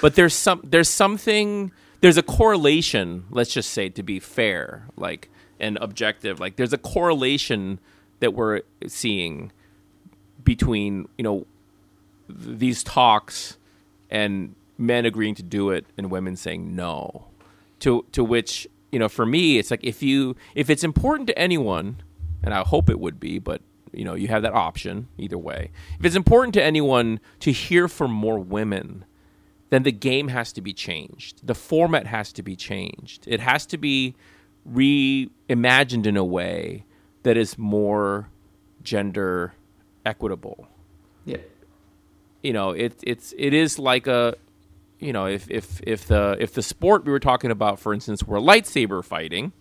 but 0.00 0.14
there's 0.14 0.34
some 0.34 0.60
there's 0.64 0.88
something 0.88 1.72
there's 2.00 2.16
a 2.16 2.22
correlation, 2.22 3.24
let's 3.30 3.52
just 3.52 3.70
say 3.70 3.88
to 3.90 4.02
be 4.02 4.18
fair, 4.18 4.88
like 4.96 5.30
and 5.60 5.78
objective, 5.80 6.40
like 6.40 6.56
there's 6.56 6.72
a 6.72 6.78
correlation 6.78 7.78
that 8.20 8.34
we're 8.34 8.62
seeing 8.86 9.52
between, 10.42 11.08
you 11.16 11.24
know, 11.24 11.46
these 12.28 12.82
talks 12.82 13.58
and 14.10 14.54
men 14.78 15.04
agreeing 15.04 15.34
to 15.34 15.42
do 15.42 15.70
it 15.70 15.86
and 15.96 16.10
women 16.10 16.36
saying 16.36 16.74
no. 16.74 17.26
To 17.84 18.04
to 18.12 18.24
which, 18.24 18.66
you 18.92 18.98
know, 18.98 19.08
for 19.08 19.26
me 19.26 19.58
it's 19.58 19.70
like 19.70 19.84
if 19.84 20.02
you 20.02 20.36
if 20.54 20.70
it's 20.70 20.84
important 20.84 21.26
to 21.28 21.38
anyone, 21.38 22.02
and 22.42 22.54
I 22.54 22.62
hope 22.62 22.88
it 22.88 22.98
would 22.98 23.18
be, 23.18 23.38
but 23.38 23.60
you 23.92 24.04
know, 24.04 24.14
you 24.14 24.28
have 24.28 24.42
that 24.42 24.54
option 24.54 25.08
either 25.18 25.38
way. 25.38 25.70
If 25.98 26.04
it's 26.04 26.16
important 26.16 26.54
to 26.54 26.62
anyone 26.62 27.20
to 27.40 27.52
hear 27.52 27.88
from 27.88 28.10
more 28.10 28.38
women, 28.38 29.04
then 29.70 29.82
the 29.82 29.92
game 29.92 30.28
has 30.28 30.52
to 30.52 30.60
be 30.60 30.72
changed. 30.72 31.46
The 31.46 31.54
format 31.54 32.06
has 32.06 32.32
to 32.32 32.42
be 32.42 32.56
changed. 32.56 33.24
It 33.26 33.40
has 33.40 33.66
to 33.66 33.78
be 33.78 34.14
reimagined 34.70 36.06
in 36.06 36.16
a 36.16 36.24
way 36.24 36.84
that 37.22 37.36
is 37.36 37.58
more 37.58 38.28
gender 38.82 39.54
equitable. 40.04 40.68
Yeah. 41.24 41.38
You 42.42 42.52
know, 42.52 42.70
it 42.70 42.98
it's 43.02 43.34
it 43.38 43.54
is 43.54 43.78
like 43.78 44.06
a 44.06 44.36
you 44.98 45.12
know, 45.12 45.26
if 45.26 45.50
if 45.50 45.80
if 45.86 46.06
the 46.06 46.36
if 46.40 46.54
the 46.54 46.62
sport 46.62 47.04
we 47.04 47.12
were 47.12 47.20
talking 47.20 47.50
about, 47.50 47.78
for 47.78 47.92
instance, 47.92 48.24
were 48.24 48.38
lightsaber 48.38 49.04
fighting, 49.04 49.52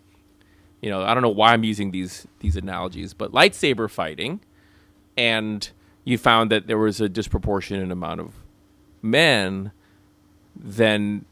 you 0.82 0.90
know, 0.90 1.04
I 1.04 1.14
don't 1.14 1.24
know 1.24 1.30
why 1.30 1.54
I'm 1.54 1.64
using 1.64 1.92
these 1.92 2.28
these 2.40 2.56
analogies, 2.56 3.14
but 3.14 3.32
lightsaber 3.32 3.90
fighting, 3.90 4.42
and 5.18 5.70
you 6.04 6.18
found 6.18 6.52
that 6.52 6.68
there 6.68 6.78
was 6.78 7.02
a 7.02 7.10
disproportionate 7.10 7.92
amount 7.92 8.20
of 8.20 8.34
men, 9.02 9.72
then 10.56 11.26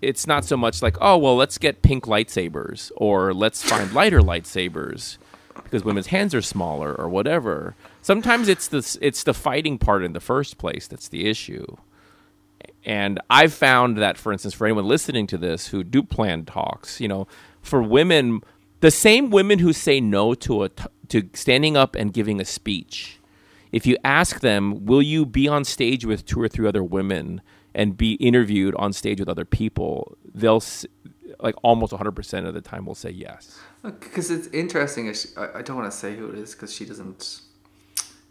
it's 0.00 0.26
not 0.26 0.44
so 0.44 0.56
much 0.56 0.82
like, 0.82 0.96
oh 1.00 1.16
well, 1.18 1.36
let's 1.36 1.58
get 1.58 1.82
pink 1.82 2.04
lightsabers 2.04 2.92
or 2.96 3.34
let's 3.34 3.62
find 3.62 3.92
lighter 3.92 4.20
lightsabers 4.20 5.18
because 5.64 5.84
women's 5.84 6.06
hands 6.08 6.34
are 6.34 6.42
smaller 6.42 6.94
or 6.94 7.08
whatever. 7.08 7.74
Sometimes 8.02 8.48
it's 8.48 8.68
the 8.68 8.98
it's 9.00 9.24
the 9.24 9.34
fighting 9.34 9.78
part 9.78 10.04
in 10.04 10.12
the 10.12 10.20
first 10.20 10.58
place 10.58 10.86
that's 10.86 11.08
the 11.08 11.28
issue. 11.28 11.76
And 12.88 13.20
I've 13.28 13.52
found 13.52 13.98
that, 13.98 14.16
for 14.16 14.32
instance, 14.32 14.54
for 14.54 14.66
anyone 14.66 14.86
listening 14.86 15.26
to 15.26 15.36
this 15.36 15.66
who 15.66 15.84
do 15.84 16.02
plan 16.02 16.46
talks, 16.46 17.02
you 17.02 17.06
know, 17.06 17.28
for 17.60 17.82
women, 17.82 18.40
the 18.80 18.90
same 18.90 19.28
women 19.28 19.58
who 19.58 19.74
say 19.74 20.00
no 20.00 20.32
to 20.34 20.62
a 20.62 20.70
t- 20.70 20.84
to 21.08 21.28
standing 21.34 21.76
up 21.76 21.94
and 21.94 22.14
giving 22.14 22.40
a 22.40 22.46
speech, 22.46 23.20
if 23.72 23.86
you 23.86 23.98
ask 24.04 24.40
them, 24.40 24.86
will 24.86 25.02
you 25.02 25.26
be 25.26 25.46
on 25.46 25.64
stage 25.64 26.06
with 26.06 26.24
two 26.24 26.40
or 26.40 26.48
three 26.48 26.66
other 26.66 26.82
women 26.82 27.42
and 27.74 27.94
be 27.94 28.14
interviewed 28.14 28.74
on 28.76 28.94
stage 28.94 29.20
with 29.20 29.28
other 29.28 29.44
people, 29.44 30.16
they'll 30.34 30.62
like 31.40 31.54
almost 31.62 31.92
100% 31.92 32.46
of 32.46 32.54
the 32.54 32.62
time 32.62 32.86
will 32.86 32.94
say 32.94 33.10
yes. 33.10 33.60
Because 33.82 34.30
it's 34.30 34.48
interesting. 34.48 35.12
I 35.36 35.60
don't 35.60 35.76
want 35.76 35.92
to 35.92 35.96
say 35.96 36.16
who 36.16 36.30
it 36.30 36.38
is 36.38 36.54
because 36.54 36.72
she 36.72 36.86
doesn't. 36.86 37.42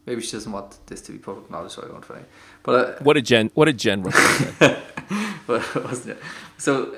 Maybe 0.07 0.21
she 0.21 0.31
doesn't 0.31 0.51
want 0.51 0.77
this 0.87 1.01
to 1.01 1.11
be 1.11 1.17
public 1.19 1.51
knowledge, 1.51 1.73
so 1.73 1.83
I 1.87 1.91
won't 1.91 2.05
say. 2.05 2.21
But 2.63 2.73
uh, 2.73 3.03
What 3.03 3.17
a 3.17 3.21
Jen 3.21 3.51
what 3.53 3.67
a 3.67 3.73
Russell 3.73 4.03
but 5.47 5.75
wasn't 5.83 6.09
it? 6.17 6.23
So, 6.57 6.95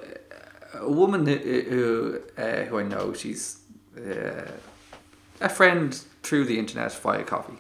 uh, 0.73 0.85
a 0.85 0.91
woman 0.91 1.25
who 1.25 1.35
who, 1.71 2.21
uh, 2.37 2.63
who 2.69 2.79
I 2.79 2.83
know, 2.83 3.13
she's 3.13 3.59
uh, 3.97 4.51
a 5.41 5.49
friend 5.49 5.93
through 6.23 6.45
the 6.45 6.57
internet 6.59 6.93
via 6.93 7.23
coffee. 7.23 7.57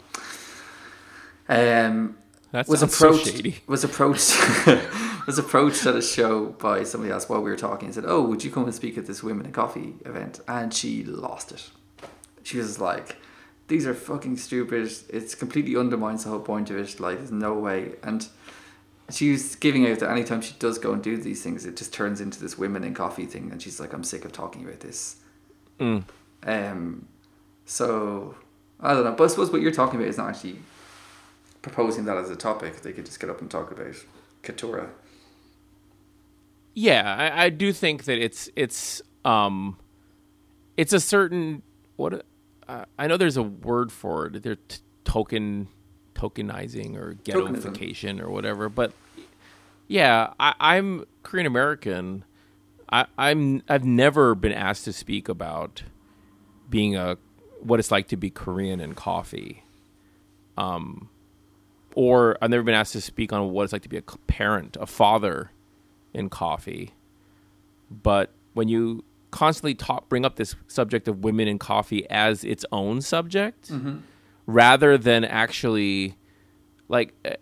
Um, 1.49 2.17
That 2.51 2.67
was 2.67 2.79
so 2.81 2.85
approached 2.87 3.27
shady. 3.27 3.55
was 3.67 3.83
approached 3.83 4.31
was 5.27 5.37
approached 5.39 5.85
at 5.85 5.95
a 5.95 6.01
show 6.01 6.47
by 6.67 6.83
somebody 6.83 7.11
else 7.11 7.27
while 7.29 7.41
we 7.41 7.49
were 7.49 7.57
talking 7.57 7.87
and 7.87 7.95
said, 7.95 8.05
"Oh, 8.07 8.21
would 8.21 8.43
you 8.43 8.51
come 8.51 8.65
and 8.65 8.73
speak 8.75 8.97
at 8.97 9.05
this 9.07 9.23
women 9.23 9.45
in 9.45 9.51
coffee 9.51 9.95
event?" 10.05 10.39
And 10.47 10.73
she 10.73 11.03
lost 11.03 11.51
it. 11.51 11.69
She 12.43 12.57
was 12.57 12.79
like, 12.79 13.17
"These 13.69 13.87
are 13.87 13.93
fucking 13.93 14.35
stupid. 14.37 14.91
It's 15.09 15.33
completely 15.33 15.77
undermines 15.77 16.25
the 16.25 16.31
whole 16.31 16.41
point 16.41 16.69
of 16.69 16.77
it. 16.77 16.99
Like, 16.99 17.19
there's 17.19 17.31
no 17.31 17.53
way." 17.53 17.93
And 18.03 18.27
she 19.09 19.31
was 19.31 19.55
giving 19.55 19.89
out 19.89 19.99
that 19.99 20.11
anytime 20.11 20.41
she 20.41 20.53
does 20.59 20.77
go 20.77 20.91
and 20.91 21.01
do 21.01 21.15
these 21.17 21.41
things, 21.41 21.65
it 21.65 21.77
just 21.77 21.93
turns 21.93 22.19
into 22.19 22.39
this 22.39 22.57
women 22.57 22.83
in 22.83 22.93
coffee 22.93 23.25
thing, 23.25 23.49
and 23.51 23.61
she's 23.61 23.79
like, 23.79 23.93
"I'm 23.93 24.03
sick 24.03 24.25
of 24.25 24.33
talking 24.33 24.65
about 24.65 24.81
this." 24.81 25.15
Mm. 25.79 26.03
Um, 26.43 27.07
so 27.65 28.35
I 28.79 28.93
don't 28.93 29.03
know, 29.03 29.13
but 29.13 29.23
I 29.23 29.27
suppose 29.27 29.51
what 29.51 29.61
you're 29.61 29.71
talking 29.71 29.99
about 29.99 30.09
is 30.09 30.17
not 30.17 30.29
actually 30.29 30.59
proposing 31.61 32.05
that 32.05 32.17
as 32.17 32.29
a 32.29 32.35
topic. 32.35 32.81
They 32.81 32.93
could 32.93 33.05
just 33.05 33.19
get 33.19 33.29
up 33.29 33.41
and 33.41 33.49
talk 33.49 33.71
about 33.71 33.95
Caturra. 34.43 34.89
Yeah, 36.73 37.15
I, 37.15 37.45
I 37.45 37.49
do 37.49 37.73
think 37.73 38.05
that 38.05 38.19
it's 38.19 38.49
it's 38.55 39.01
um, 39.25 39.77
it's 40.77 40.93
a 40.93 40.99
certain 40.99 41.61
what 41.97 42.25
uh, 42.69 42.85
I 42.99 43.07
know. 43.07 43.17
There's 43.17 43.37
a 43.37 43.43
word 43.43 43.91
for 43.91 44.27
it. 44.27 44.43
They're 44.43 44.55
t- 44.55 44.77
token 45.03 45.67
tokenizing 46.13 46.95
or 46.95 47.15
Tokenism. 47.15 47.75
ghettoification 47.75 48.21
or 48.21 48.29
whatever. 48.29 48.69
But 48.69 48.93
yeah, 49.87 50.33
I, 50.39 50.53
I'm 50.59 51.05
Korean 51.23 51.47
American. 51.47 52.25
I, 52.91 53.05
I'm 53.17 53.63
I've 53.67 53.85
never 53.85 54.35
been 54.35 54.51
asked 54.51 54.85
to 54.85 54.93
speak 54.93 55.27
about 55.27 55.83
being 56.69 56.95
a 56.95 57.17
what 57.61 57.79
it's 57.79 57.91
like 57.91 58.07
to 58.09 58.17
be 58.17 58.29
Korean 58.29 58.79
in 58.79 58.93
coffee. 58.93 59.63
Um, 60.57 61.09
or 61.95 62.37
I've 62.41 62.51
never 62.51 62.63
been 62.63 62.75
asked 62.75 62.93
to 62.93 63.01
speak 63.01 63.33
on 63.33 63.51
what 63.51 63.63
it's 63.63 63.73
like 63.73 63.81
to 63.81 63.89
be 63.89 63.97
a 63.97 64.01
parent, 64.01 64.77
a 64.79 64.85
father 64.85 65.51
in 66.13 66.29
coffee. 66.29 66.93
But 67.89 68.31
when 68.53 68.67
you 68.67 69.03
constantly 69.31 69.75
talk, 69.75 70.09
bring 70.09 70.25
up 70.25 70.35
this 70.35 70.55
subject 70.67 71.07
of 71.07 71.23
women 71.23 71.47
and 71.47 71.59
coffee 71.59 72.09
as 72.09 72.43
its 72.43 72.65
own 72.71 73.01
subject, 73.01 73.71
rather 74.45 74.97
than 74.97 75.23
actually 75.25 76.15
like, 76.87 77.13
eh, 77.25 77.35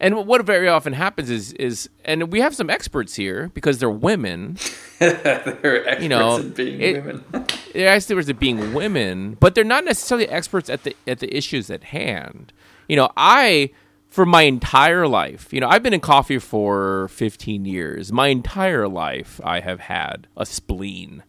and 0.00 0.26
what 0.26 0.44
very 0.44 0.68
often 0.68 0.92
happens 0.92 1.30
is 1.30 1.52
is, 1.54 1.88
and 2.04 2.30
we 2.32 2.40
have 2.40 2.54
some 2.54 2.68
experts 2.68 3.14
here 3.14 3.50
because 3.54 3.78
they're 3.78 3.88
women. 3.90 4.58
They're 4.98 5.86
experts 5.86 6.02
You 6.02 6.08
know, 6.08 6.36
in 6.36 6.50
being 6.50 6.80
it- 6.80 7.04
women. 7.04 7.24
they're 7.72 7.88
experts 7.88 8.28
at 8.28 8.38
being 8.38 8.72
women, 8.74 9.36
but 9.40 9.54
they're 9.54 9.64
not 9.64 9.84
necessarily 9.84 10.28
experts 10.28 10.68
at 10.70 10.82
the 10.84 10.96
at 11.06 11.18
the 11.20 11.34
issues 11.36 11.70
at 11.70 11.84
hand. 11.84 12.52
You 12.88 12.96
know, 12.96 13.10
I 13.16 13.70
for 14.14 14.24
my 14.24 14.42
entire 14.42 15.08
life, 15.08 15.52
you 15.52 15.58
know, 15.58 15.66
I've 15.68 15.82
been 15.82 15.92
in 15.92 15.98
coffee 15.98 16.38
for 16.38 17.08
15 17.08 17.64
years. 17.64 18.12
My 18.12 18.28
entire 18.28 18.86
life 18.86 19.40
I 19.42 19.58
have 19.58 19.80
had 19.80 20.28
a 20.36 20.46
spleen. 20.46 21.24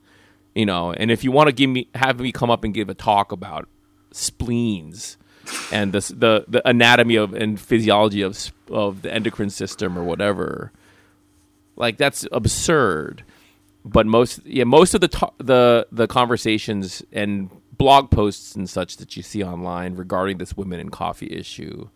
You 0.54 0.68
know, 0.68 0.94
and 0.94 1.10
if 1.10 1.24
you 1.24 1.32
want 1.32 1.48
to 1.48 1.52
give 1.52 1.68
me 1.68 1.90
have 1.96 2.20
me 2.20 2.32
come 2.32 2.52
up 2.52 2.64
and 2.64 2.76
give 2.76 2.88
a 2.88 2.94
talk 2.94 3.32
about 3.32 3.68
spleens 4.12 5.18
and 5.72 5.94
the 5.94 6.00
the, 6.16 6.46
the 6.48 6.70
anatomy 6.70 7.16
of 7.16 7.34
and 7.34 7.60
physiology 7.60 8.22
of 8.22 8.54
of 8.70 9.02
the 9.02 9.12
endocrine 9.12 9.50
system 9.50 9.98
or 9.98 10.04
whatever, 10.04 10.72
like 11.76 11.98
that's 11.98 12.28
absurd 12.32 13.24
but 13.84 14.06
most 14.06 14.46
yeah 14.46 14.64
most 14.64 14.94
of 14.94 15.02
the 15.02 15.08
to- 15.08 15.34
the 15.40 15.88
the 15.92 16.08
conversations 16.08 17.04
and 17.12 17.50
blog 17.78 18.10
posts 18.12 18.56
and 18.56 18.70
such 18.70 18.98
that 18.98 19.18
you 19.18 19.24
see 19.24 19.44
online 19.44 19.96
regarding 19.96 20.38
this 20.38 20.56
women 20.56 20.80
in 20.80 20.90
coffee 20.90 21.32
issue 21.32 21.90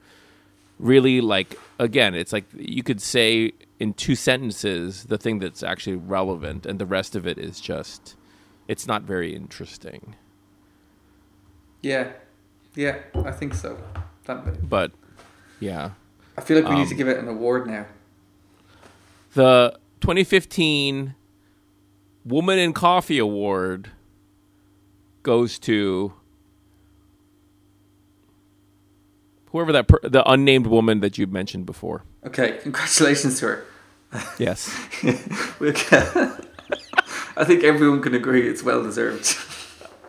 really 0.79 1.19
like 1.21 1.59
again 1.77 2.15
it's 2.15 2.31
like 2.31 2.45
you 2.55 2.81
could 2.81 3.01
say 3.01 3.51
in 3.79 3.93
two 3.93 4.15
sentences 4.15 5.03
the 5.05 5.17
thing 5.17 5.39
that's 5.39 5.61
actually 5.61 5.95
relevant 5.97 6.65
and 6.65 6.79
the 6.79 6.85
rest 6.85 7.15
of 7.15 7.27
it 7.27 7.37
is 7.37 7.59
just 7.59 8.15
it's 8.67 8.87
not 8.87 9.01
very 9.03 9.35
interesting 9.35 10.15
Yeah, 11.81 12.11
yeah, 12.75 12.97
I 13.15 13.31
think 13.31 13.53
so. 13.53 13.77
That, 14.25 14.69
but 14.69 14.91
yeah 15.59 15.91
I 16.37 16.41
feel 16.41 16.59
like 16.61 16.69
we 16.69 16.75
need 16.75 16.87
to 16.87 16.93
Um, 16.93 16.97
give 16.97 17.07
it 17.09 17.17
an 17.17 17.27
award 17.27 17.67
now. 17.67 17.85
the 19.33 19.77
2015 20.01 21.15
Woman 22.25 22.59
in 22.59 22.73
Coffee 22.73 23.17
Award 23.17 23.91
goes 25.23 25.57
to 25.59 26.13
whoever 29.51 29.71
that 29.71 29.87
per- 29.87 29.99
the 30.03 30.23
unnamed 30.29 30.67
woman 30.67 30.99
that 31.01 31.17
you've 31.17 31.31
mentioned 31.31 31.65
before. 31.65 32.03
Okay, 32.25 32.57
congratulations 32.61 33.39
to 33.39 33.47
her. 33.47 33.65
Yes. 34.39 34.75
I 37.37 37.43
think 37.45 37.63
everyone 37.63 38.01
can 38.01 38.13
agree 38.15 38.47
it's 38.49 38.63
well 38.63 38.83
deserved 38.83 39.37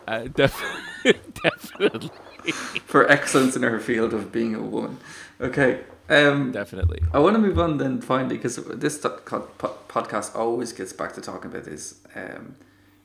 Uh, 0.09 0.25
def- 0.35 0.62
definitely. 1.43 2.11
for 2.87 3.09
excellence 3.11 3.55
in 3.57 3.62
her 3.62 3.79
field 3.79 4.12
of 4.15 4.33
being 4.33 4.55
a 4.55 4.61
woman. 4.62 4.99
Okay, 5.41 5.81
um, 6.09 6.51
Definitely. 6.53 7.01
I 7.15 7.19
want 7.21 7.35
to 7.37 7.39
move 7.41 7.59
on 7.59 7.77
then 7.79 8.01
finally 8.01 8.37
because 8.37 8.57
this 8.57 8.99
to- 9.03 9.11
co- 9.25 9.49
po- 9.59 9.77
podcast 9.89 10.35
always 10.35 10.73
gets 10.73 10.93
back 10.93 11.12
to 11.15 11.21
talking 11.21 11.51
about 11.51 11.65
this. 11.65 12.01
Um, 12.17 12.57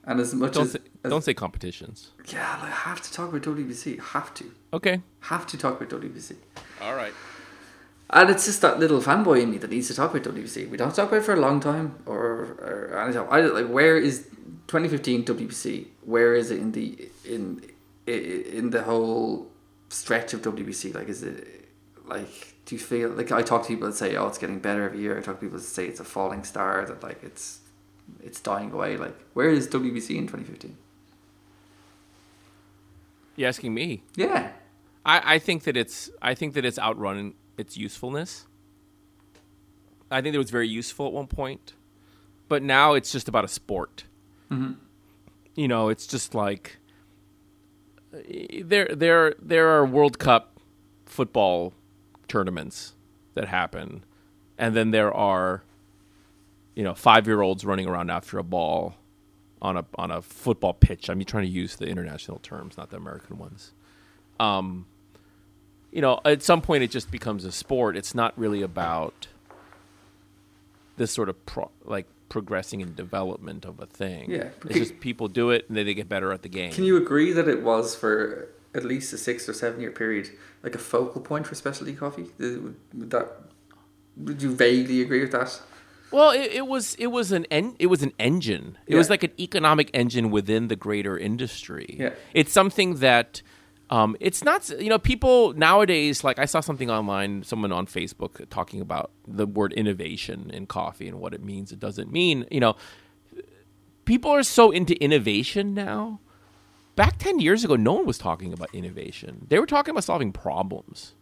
and 0.06 0.20
as 0.20 0.34
much 0.34 0.52
Don't 0.54 0.64
as, 0.66 0.72
say, 0.72 0.78
as 1.04 1.10
don't 1.10 1.22
say 1.24 1.34
competitions. 1.34 2.10
yeah, 2.32 2.58
I 2.62 2.68
have 2.70 3.00
to 3.02 3.12
talk 3.12 3.28
about 3.30 3.42
WBC. 3.42 4.00
Have 4.00 4.32
to, 4.34 4.44
Okay. 4.72 5.02
have 5.20 5.46
to 5.48 5.56
talk 5.58 5.80
about 5.80 6.00
WBC. 6.00 6.36
All 6.80 6.94
right. 6.94 7.12
And 8.10 8.30
it's 8.30 8.44
just 8.46 8.60
that 8.60 8.78
little 8.78 9.00
fanboy 9.00 9.42
in 9.42 9.50
me 9.50 9.58
that 9.58 9.70
needs 9.70 9.88
to 9.88 9.94
talk 9.94 10.14
about 10.14 10.22
WBC. 10.32 10.68
We 10.70 10.76
don't 10.76 10.94
talk 10.94 11.08
about 11.08 11.18
it 11.22 11.24
for 11.24 11.32
a 11.34 11.40
long 11.40 11.58
time 11.60 11.96
or, 12.06 12.56
or 12.92 12.98
anytime. 13.02 13.26
I 13.30 13.40
like 13.40 13.66
where 13.66 13.96
is 13.96 14.28
2015 14.68 15.24
WBC? 15.24 15.86
Where 16.04 16.34
is 16.34 16.50
it 16.52 16.58
in 16.60 16.70
the 16.72 17.08
in 17.24 17.62
in 18.06 18.70
the 18.70 18.82
whole 18.84 19.50
stretch 19.88 20.34
of 20.34 20.42
WBC? 20.42 20.94
Like, 20.94 21.08
is 21.08 21.22
it 21.24 21.68
like? 22.04 22.54
Do 22.64 22.74
you 22.76 22.80
feel 22.80 23.10
like 23.10 23.30
I 23.32 23.42
talk 23.42 23.62
to 23.62 23.68
people 23.68 23.88
that 23.88 23.94
say, 23.96 24.14
"Oh, 24.16 24.26
it's 24.28 24.38
getting 24.38 24.60
better 24.60 24.84
every 24.84 25.00
year." 25.00 25.18
I 25.18 25.20
talk 25.20 25.36
to 25.36 25.40
people 25.40 25.58
that 25.58 25.64
say 25.64 25.86
it's 25.86 25.98
a 26.00 26.04
falling 26.04 26.44
star. 26.44 26.84
That 26.86 27.02
like 27.02 27.22
it's 27.24 27.58
it's 28.22 28.40
dying 28.40 28.72
away. 28.72 28.96
Like, 28.96 29.16
where 29.34 29.50
is 29.50 29.68
WBC 29.68 30.16
in 30.16 30.26
2015? 30.26 30.76
You 33.36 33.46
asking 33.46 33.74
me? 33.74 34.02
Yeah, 34.14 34.52
I, 35.04 35.34
I 35.34 35.38
think 35.38 35.64
that 35.64 35.76
it's 35.76 36.10
I 36.22 36.34
think 36.34 36.54
that 36.54 36.64
it's 36.64 36.78
outrun 36.78 37.34
its 37.56 37.76
usefulness. 37.76 38.46
I 40.10 40.20
think 40.20 40.34
it 40.34 40.38
was 40.38 40.50
very 40.50 40.68
useful 40.68 41.06
at 41.06 41.12
one 41.12 41.26
point, 41.26 41.74
but 42.48 42.62
now 42.62 42.94
it's 42.94 43.12
just 43.12 43.28
about 43.28 43.44
a 43.44 43.48
sport. 43.48 44.04
Mm-hmm. 44.50 44.72
You 45.54 45.68
know, 45.68 45.88
it's 45.88 46.06
just 46.06 46.34
like 46.34 46.78
there 48.12 48.88
there 48.92 49.34
there 49.40 49.68
are 49.68 49.84
World 49.84 50.18
Cup 50.18 50.58
football 51.04 51.74
tournaments 52.28 52.94
that 53.34 53.48
happen, 53.48 54.04
and 54.56 54.74
then 54.74 54.90
there 54.90 55.12
are 55.12 55.62
you 56.76 56.84
know 56.84 56.94
five 56.94 57.26
year 57.26 57.42
olds 57.42 57.64
running 57.64 57.88
around 57.88 58.10
after 58.10 58.38
a 58.38 58.44
ball 58.44 58.94
on 59.60 59.76
a 59.76 59.84
on 59.96 60.12
a 60.12 60.22
football 60.22 60.74
pitch. 60.74 61.10
I'm 61.10 61.24
trying 61.24 61.44
to 61.44 61.50
use 61.50 61.74
the 61.74 61.86
international 61.86 62.38
terms, 62.38 62.76
not 62.76 62.90
the 62.90 62.96
American 62.96 63.38
ones 63.38 63.72
um, 64.38 64.86
you 65.90 66.00
know, 66.00 66.20
at 66.24 66.42
some 66.42 66.60
point 66.60 66.82
it 66.82 66.90
just 66.90 67.10
becomes 67.10 67.44
a 67.44 67.52
sport. 67.52 67.96
It's 67.96 68.14
not 68.14 68.38
really 68.38 68.62
about 68.62 69.28
this 70.96 71.10
sort 71.10 71.28
of 71.28 71.44
pro- 71.46 71.70
like 71.84 72.06
progressing 72.28 72.82
and 72.82 72.94
development 72.96 73.64
of 73.64 73.80
a 73.80 73.86
thing. 73.86 74.30
Yeah, 74.30 74.48
it's 74.64 74.66
can- 74.66 74.72
just 74.72 75.00
people 75.00 75.28
do 75.28 75.50
it 75.50 75.66
and 75.68 75.76
then 75.76 75.86
they 75.86 75.94
get 75.94 76.08
better 76.08 76.32
at 76.32 76.42
the 76.42 76.48
game. 76.48 76.72
Can 76.72 76.84
you 76.84 76.96
agree 76.96 77.32
that 77.32 77.48
it 77.48 77.62
was 77.62 77.94
for 77.94 78.48
at 78.74 78.84
least 78.84 79.12
a 79.12 79.18
six 79.18 79.48
or 79.48 79.54
seven 79.54 79.80
year 79.80 79.90
period 79.90 80.30
like 80.62 80.74
a 80.74 80.78
focal 80.78 81.20
point 81.20 81.46
for 81.46 81.54
specialty 81.54 81.94
coffee? 81.94 82.30
Would 82.38 83.10
that 83.10 83.28
would 84.16 84.42
you 84.42 84.54
vaguely 84.54 85.02
agree 85.02 85.20
with 85.20 85.32
that? 85.32 85.60
Well, 86.10 86.30
it, 86.30 86.52
it 86.52 86.66
was 86.66 86.94
it 86.96 87.08
was 87.08 87.32
an 87.32 87.46
en- 87.50 87.76
it 87.78 87.86
was 87.86 88.02
an 88.02 88.12
engine. 88.18 88.78
It 88.86 88.96
was 88.96 89.10
like 89.10 89.22
an 89.22 89.32
economic 89.38 89.90
engine 89.92 90.30
within 90.30 90.68
the 90.68 90.76
greater 90.76 91.18
industry. 91.18 91.96
Yeah. 91.98 92.10
It's 92.32 92.52
something 92.52 92.96
that 92.96 93.42
um, 93.90 94.16
it's 94.20 94.42
not 94.42 94.68
you 94.68 94.88
know 94.88 94.98
people 94.98 95.52
nowadays 95.54 96.24
like 96.24 96.38
I 96.38 96.44
saw 96.44 96.60
something 96.60 96.90
online 96.90 97.42
someone 97.44 97.72
on 97.72 97.86
Facebook 97.86 98.48
talking 98.50 98.80
about 98.80 99.10
the 99.26 99.46
word 99.46 99.72
innovation 99.72 100.50
in 100.50 100.66
coffee 100.66 101.08
and 101.08 101.20
what 101.20 101.34
it 101.34 101.42
means 101.42 101.70
it 101.70 101.78
doesn't 101.78 102.10
mean 102.10 102.46
you 102.50 102.60
know 102.60 102.76
people 104.04 104.30
are 104.30 104.42
so 104.42 104.70
into 104.70 105.00
innovation 105.02 105.74
now. 105.74 106.20
Back 106.96 107.18
10 107.18 107.40
years 107.40 107.62
ago 107.62 107.76
no 107.76 107.92
one 107.94 108.06
was 108.06 108.18
talking 108.18 108.52
about 108.52 108.74
innovation. 108.74 109.46
They 109.48 109.58
were 109.58 109.66
talking 109.66 109.90
about 109.92 110.04
solving 110.04 110.32
problems 110.32 111.14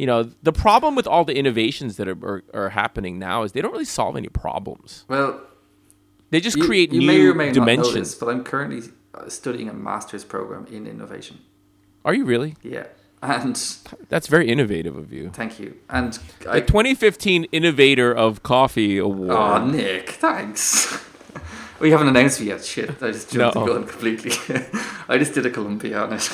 you 0.00 0.06
know 0.06 0.22
the 0.42 0.52
problem 0.52 0.94
with 0.94 1.06
all 1.06 1.24
the 1.24 1.36
innovations 1.36 1.96
that 1.98 2.08
are, 2.08 2.18
are, 2.30 2.42
are 2.54 2.70
happening 2.70 3.18
now 3.18 3.42
is 3.42 3.52
they 3.52 3.60
don't 3.60 3.72
really 3.72 3.84
solve 3.84 4.16
any 4.16 4.28
problems 4.28 5.04
Well, 5.08 5.38
they 6.30 6.40
just 6.40 6.56
you, 6.56 6.64
create 6.64 6.90
you 6.90 7.00
new 7.00 7.06
may 7.06 7.20
or 7.26 7.34
may 7.34 7.46
not 7.48 7.54
dimensions 7.54 8.10
this, 8.10 8.14
but 8.14 8.28
I'm 8.30 8.42
currently 8.42 8.80
uh, 9.14 9.28
studying 9.28 9.68
a 9.68 9.74
master's 9.74 10.24
program 10.24 10.66
in 10.70 10.86
innovation. 10.86 11.40
are 12.04 12.14
you 12.14 12.24
really 12.24 12.56
Yeah, 12.62 12.86
and 13.20 13.56
that's 14.08 14.26
very 14.26 14.48
innovative 14.48 14.96
of 14.96 15.12
you 15.12 15.30
thank 15.34 15.60
you. 15.60 15.76
And 15.90 16.14
the 16.40 16.52
I, 16.52 16.60
2015 16.60 17.44
innovator 17.52 18.10
of 18.10 18.42
coffee 18.42 18.96
award 18.96 19.30
oh 19.32 19.66
Nick, 19.66 20.10
thanks. 20.12 20.98
we 21.80 21.90
haven't 21.90 22.08
announced 22.08 22.40
it 22.40 22.44
yet. 22.44 22.64
Shit, 22.64 23.02
I 23.02 23.10
just 23.12 23.30
jumped 23.30 23.54
No. 23.56 23.66
the 23.66 23.72
gun 23.72 23.86
completely. 23.86 24.32
I 25.08 25.18
just 25.18 25.34
did 25.34 25.44
a 25.44 25.50
Colombia 25.50 25.98
on 26.04 26.14
it. 26.14 26.30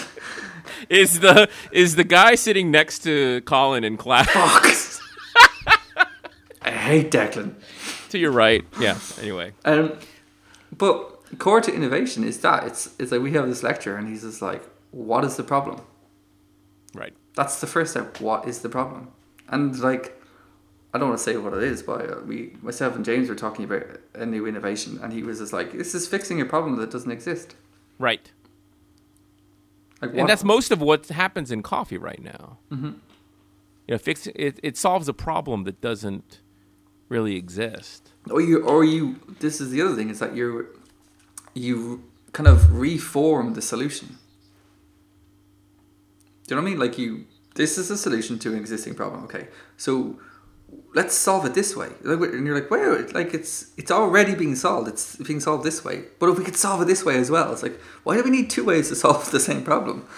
is 0.88 1.20
the 1.20 1.48
is 1.72 1.96
the 1.96 2.04
guy 2.04 2.34
sitting 2.34 2.70
next 2.70 3.00
to 3.00 3.40
Colin 3.42 3.84
in 3.84 3.96
class 3.96 4.28
I 6.62 6.70
hate 6.70 7.10
Declan. 7.10 7.54
to 8.10 8.18
your 8.18 8.32
right 8.32 8.64
yeah 8.80 8.98
anyway 9.20 9.52
Um, 9.64 9.92
but 10.76 11.20
core 11.38 11.60
to 11.60 11.72
innovation 11.74 12.24
is 12.24 12.40
that 12.40 12.64
it's 12.64 12.90
it's 12.98 13.12
like 13.12 13.22
we 13.22 13.32
have 13.32 13.48
this 13.48 13.62
lecture 13.62 13.96
and 13.96 14.08
he's 14.08 14.22
just 14.22 14.42
like, 14.42 14.62
what 14.90 15.24
is 15.24 15.36
the 15.36 15.42
problem? 15.44 15.80
right 16.94 17.12
That's 17.34 17.60
the 17.60 17.66
first 17.66 17.90
step. 17.92 18.20
What 18.20 18.48
is 18.48 18.60
the 18.60 18.68
problem? 18.68 19.08
And 19.48 19.78
like, 19.78 20.20
I 20.94 20.98
don't 20.98 21.08
want 21.10 21.18
to 21.18 21.24
say 21.24 21.36
what 21.36 21.52
it 21.54 21.62
is, 21.62 21.82
but 21.82 22.10
uh, 22.10 22.20
we 22.26 22.56
myself 22.62 22.96
and 22.96 23.04
James 23.04 23.28
were 23.28 23.34
talking 23.34 23.64
about 23.64 23.84
a 24.14 24.24
new 24.26 24.46
innovation, 24.46 24.98
and 25.02 25.12
he 25.12 25.22
was 25.22 25.38
just 25.38 25.52
like, 25.52 25.72
this 25.72 25.94
is 25.94 26.08
fixing 26.08 26.40
a 26.40 26.44
problem 26.44 26.76
that 26.76 26.90
doesn't 26.90 27.10
exist. 27.12 27.54
right 27.98 28.30
Like, 30.02 30.14
and 30.14 30.28
that's 30.28 30.44
most 30.44 30.70
of 30.70 30.80
what 30.80 31.08
happens 31.08 31.50
in 31.50 31.62
coffee 31.62 31.96
right 31.96 32.22
now 32.22 32.58
mm-hmm. 32.70 32.86
you 32.86 32.94
know 33.88 33.98
fix 33.98 34.26
it, 34.26 34.60
it 34.62 34.76
solves 34.76 35.08
a 35.08 35.14
problem 35.14 35.64
that 35.64 35.80
doesn't 35.80 36.40
really 37.08 37.36
exist 37.36 38.12
or 38.30 38.40
you 38.40 38.62
or 38.64 38.84
you. 38.84 39.20
This 39.40 39.60
is 39.60 39.70
the 39.70 39.82
other 39.82 39.94
thing 39.94 40.10
is 40.10 40.18
that 40.18 40.34
you 40.34 40.66
you 41.54 42.04
kind 42.32 42.46
of 42.46 42.78
reform 42.78 43.54
the 43.54 43.62
solution. 43.62 44.18
Do 46.46 46.54
you 46.54 46.56
know 46.56 46.62
what 46.62 46.68
I 46.68 46.70
mean? 46.70 46.78
Like 46.78 46.98
you, 46.98 47.26
this 47.54 47.78
is 47.78 47.90
a 47.90 47.96
solution 47.96 48.38
to 48.40 48.52
an 48.52 48.58
existing 48.58 48.94
problem. 48.94 49.24
Okay, 49.24 49.48
so 49.76 50.18
let's 50.96 51.14
solve 51.14 51.44
it 51.44 51.54
this 51.54 51.76
way. 51.76 51.90
And 52.04 52.46
you're 52.46 52.60
like, 52.60 52.70
wait, 52.70 53.14
like 53.14 53.32
it's 53.34 53.70
it's 53.76 53.92
already 53.92 54.34
being 54.34 54.56
solved. 54.56 54.88
It's 54.88 55.16
being 55.16 55.40
solved 55.40 55.62
this 55.62 55.84
way. 55.84 56.02
But 56.18 56.30
if 56.30 56.38
we 56.38 56.44
could 56.44 56.56
solve 56.56 56.82
it 56.82 56.86
this 56.86 57.04
way 57.04 57.16
as 57.18 57.30
well, 57.30 57.52
it's 57.52 57.62
like, 57.62 57.78
why 58.02 58.16
do 58.16 58.24
we 58.24 58.30
need 58.30 58.50
two 58.50 58.64
ways 58.64 58.88
to 58.88 58.96
solve 58.96 59.30
the 59.30 59.40
same 59.40 59.62
problem? 59.62 60.08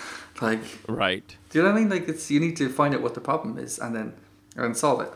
Like, 0.40 0.60
right 0.88 1.36
do 1.50 1.58
you 1.58 1.64
know 1.64 1.70
what 1.70 1.78
I 1.78 1.80
mean? 1.80 1.88
Like, 1.88 2.08
it's 2.08 2.30
you 2.30 2.40
need 2.40 2.56
to 2.56 2.68
find 2.68 2.94
out 2.94 3.02
what 3.02 3.14
the 3.14 3.20
problem 3.20 3.58
is 3.58 3.78
and 3.78 3.94
then 3.94 4.12
and 4.56 4.76
solve 4.76 5.00
it. 5.00 5.12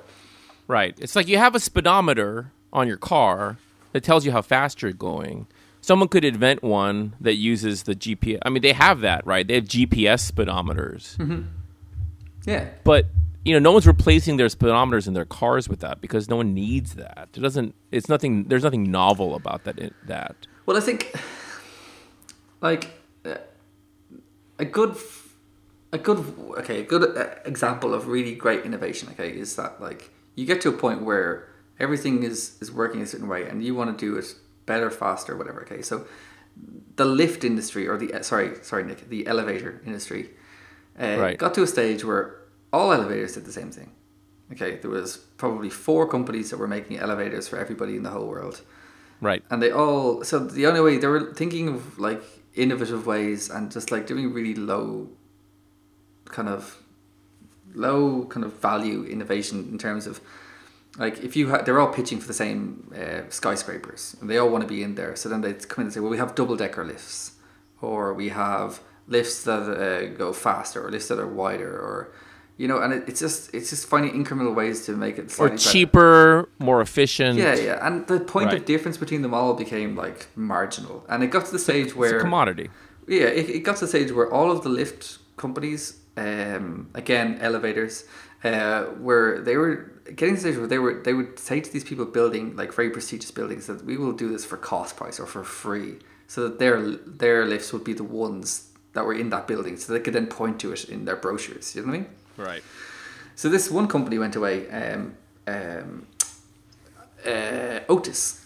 Right. 0.66 0.96
It's 0.98 1.16
like 1.16 1.28
you 1.28 1.38
have 1.38 1.54
a 1.54 1.60
speedometer 1.60 2.52
on 2.72 2.88
your 2.88 2.96
car 2.96 3.58
that 3.92 4.02
tells 4.02 4.24
you 4.24 4.32
how 4.32 4.42
fast 4.42 4.80
you're 4.80 4.92
going. 4.92 5.46
Someone 5.80 6.08
could 6.08 6.24
invent 6.24 6.62
one 6.62 7.14
that 7.20 7.34
uses 7.34 7.82
the 7.82 7.94
GPS. 7.94 8.38
I 8.42 8.50
mean, 8.50 8.62
they 8.62 8.72
have 8.72 9.00
that, 9.00 9.26
right? 9.26 9.46
They 9.46 9.54
have 9.56 9.64
GPS 9.64 10.30
speedometers. 10.30 11.16
Mm-hmm. 11.16 11.42
Yeah. 12.46 12.68
But, 12.84 13.06
you 13.44 13.52
know, 13.52 13.58
no 13.58 13.72
one's 13.72 13.86
replacing 13.86 14.36
their 14.36 14.46
speedometers 14.46 15.06
in 15.06 15.14
their 15.14 15.24
cars 15.24 15.68
with 15.68 15.80
that 15.80 16.00
because 16.00 16.28
no 16.28 16.36
one 16.36 16.54
needs 16.54 16.94
that. 16.94 17.28
It 17.34 17.40
doesn't 17.40 17.74
it's 17.90 18.08
nothing 18.08 18.44
there's 18.44 18.62
nothing 18.62 18.90
novel 18.90 19.34
about 19.34 19.64
that 19.64 19.78
that. 20.06 20.46
Well, 20.64 20.76
I 20.76 20.80
think, 20.80 21.12
like, 22.60 22.90
uh, 23.24 23.34
a 24.60 24.64
good, 24.64 24.96
a 25.92 25.98
good, 25.98 26.24
okay, 26.58 26.80
a 26.80 26.84
good 26.84 27.16
uh, 27.16 27.34
example 27.44 27.92
of 27.94 28.06
really 28.06 28.36
great 28.36 28.64
innovation, 28.64 29.08
okay, 29.12 29.30
is 29.30 29.56
that 29.56 29.80
like 29.80 30.10
you 30.36 30.46
get 30.46 30.60
to 30.60 30.68
a 30.68 30.72
point 30.72 31.02
where 31.02 31.48
everything 31.80 32.22
is 32.22 32.58
is 32.60 32.70
working 32.70 33.02
a 33.02 33.06
certain 33.06 33.28
way, 33.28 33.48
and 33.48 33.64
you 33.64 33.74
want 33.74 33.98
to 33.98 34.06
do 34.06 34.16
it 34.16 34.34
better, 34.66 34.88
faster, 34.90 35.36
whatever. 35.36 35.62
Okay, 35.62 35.82
so 35.82 36.06
the 36.94 37.04
lift 37.04 37.42
industry, 37.42 37.88
or 37.88 37.96
the 37.98 38.14
uh, 38.14 38.22
sorry, 38.22 38.54
sorry, 38.62 38.84
Nick, 38.84 39.08
the 39.08 39.26
elevator 39.26 39.80
industry, 39.84 40.30
uh, 41.00 41.16
Right. 41.18 41.38
got 41.38 41.54
to 41.54 41.62
a 41.62 41.66
stage 41.66 42.04
where 42.04 42.41
all 42.72 42.92
elevators 42.92 43.34
did 43.34 43.44
the 43.44 43.52
same 43.52 43.70
thing. 43.70 43.92
Okay, 44.52 44.76
there 44.76 44.90
was 44.90 45.16
probably 45.16 45.70
four 45.70 46.06
companies 46.08 46.50
that 46.50 46.58
were 46.58 46.68
making 46.68 46.98
elevators 46.98 47.48
for 47.48 47.56
everybody 47.58 47.96
in 47.96 48.02
the 48.02 48.10
whole 48.10 48.26
world 48.26 48.60
Right. 49.20 49.42
and 49.50 49.62
they 49.62 49.70
all 49.70 50.24
so 50.24 50.38
the 50.40 50.66
only 50.66 50.80
way 50.80 50.98
they 50.98 51.06
were 51.06 51.32
thinking 51.32 51.68
of 51.68 51.98
like 51.98 52.22
innovative 52.54 53.06
ways 53.06 53.48
and 53.48 53.70
just 53.70 53.90
like 53.92 54.06
doing 54.06 54.32
really 54.34 54.54
low 54.54 55.08
kind 56.26 56.48
of 56.48 56.82
low 57.74 58.26
kind 58.26 58.44
of 58.44 58.52
value 58.54 59.04
innovation 59.04 59.68
in 59.70 59.78
terms 59.78 60.06
of 60.06 60.20
like 60.98 61.22
if 61.22 61.36
you 61.36 61.48
ha- 61.50 61.62
they're 61.62 61.78
all 61.80 61.92
pitching 61.92 62.18
for 62.20 62.26
the 62.26 62.34
same 62.34 62.92
uh, 62.94 63.22
skyscrapers 63.30 64.16
and 64.20 64.28
they 64.28 64.36
all 64.38 64.50
want 64.50 64.62
to 64.62 64.68
be 64.68 64.82
in 64.82 64.94
there 64.96 65.16
so 65.16 65.28
then 65.28 65.40
they 65.40 65.54
come 65.54 65.82
in 65.82 65.86
and 65.86 65.94
say 65.94 66.00
well 66.00 66.10
we 66.10 66.18
have 66.18 66.34
double 66.34 66.56
decker 66.56 66.84
lifts 66.84 67.32
or 67.80 68.12
we 68.12 68.28
have 68.30 68.80
lifts 69.08 69.42
that 69.44 69.62
uh, 69.62 70.06
go 70.18 70.32
faster 70.32 70.84
or 70.86 70.90
lifts 70.90 71.08
that 71.08 71.18
are 71.18 71.26
wider 71.26 71.70
or 71.72 72.12
you 72.58 72.68
know 72.68 72.78
and 72.82 72.92
it, 72.92 73.02
it's 73.08 73.20
just 73.20 73.54
it's 73.54 73.70
just 73.70 73.86
finding 73.86 74.12
incremental 74.24 74.54
ways 74.54 74.84
to 74.86 74.92
make 74.92 75.18
it 75.18 75.26
or 75.26 75.28
slightly 75.28 75.56
better. 75.56 75.70
cheaper, 75.72 76.48
more 76.58 76.80
efficient. 76.80 77.38
yeah 77.38 77.54
yeah 77.54 77.86
and 77.86 78.06
the 78.06 78.20
point 78.20 78.46
Right. 78.48 78.58
of 78.58 78.64
difference 78.64 78.96
between 78.98 79.22
them 79.22 79.34
all 79.34 79.54
became 79.54 79.96
like 79.96 80.28
marginal 80.36 81.04
and 81.08 81.22
it 81.24 81.28
got 81.28 81.44
to 81.46 81.52
the 81.52 81.58
stage 81.58 81.86
It's 81.86 81.94
a 81.94 81.98
where 81.98 82.20
commodity. 82.20 82.68
yeah, 83.08 83.26
it, 83.40 83.48
it 83.50 83.60
got 83.60 83.76
to 83.76 83.84
the 83.86 83.88
stage 83.88 84.10
where 84.12 84.30
all 84.32 84.50
of 84.50 84.62
the 84.62 84.68
lift 84.68 85.18
companies, 85.36 85.96
um, 86.16 86.88
again 86.94 87.38
elevators, 87.40 88.04
uh, 88.44 88.82
where 89.06 89.40
they 89.40 89.56
were 89.56 89.74
getting 90.16 90.36
to 90.36 90.42
the 90.42 90.48
stage 90.48 90.58
where 90.58 90.66
they 90.66 90.78
were 90.78 90.94
they 91.06 91.14
would 91.14 91.38
say 91.38 91.60
to 91.60 91.70
these 91.72 91.84
people 91.84 92.04
building 92.04 92.54
like 92.56 92.72
very 92.72 92.90
prestigious 92.90 93.30
buildings 93.30 93.66
that 93.66 93.84
we 93.84 93.96
will 93.96 94.12
do 94.12 94.28
this 94.34 94.44
for 94.44 94.56
cost 94.56 94.96
price 94.96 95.18
or 95.18 95.26
for 95.26 95.42
free, 95.44 95.92
so 96.26 96.38
that 96.44 96.58
their 96.58 96.80
their 97.24 97.46
lifts 97.46 97.72
would 97.72 97.84
be 97.84 97.94
the 97.94 98.04
ones 98.28 98.68
that 98.94 99.04
were 99.06 99.14
in 99.14 99.30
that 99.30 99.46
building, 99.48 99.76
so 99.78 99.92
they 99.92 100.00
could 100.00 100.12
then 100.18 100.26
point 100.26 100.60
to 100.60 100.70
it 100.72 100.84
in 100.94 101.04
their 101.06 101.16
brochures. 101.16 101.74
You 101.74 101.82
know 101.82 101.88
what 101.88 101.94
I 101.94 101.98
mean? 102.00 102.06
Right. 102.36 102.62
So 103.34 103.48
this 103.48 103.70
one 103.70 103.88
company 103.88 104.18
went 104.18 104.36
away, 104.36 104.68
um, 104.70 105.14
um, 105.46 106.06
uh, 107.26 107.80
Otis. 107.88 108.44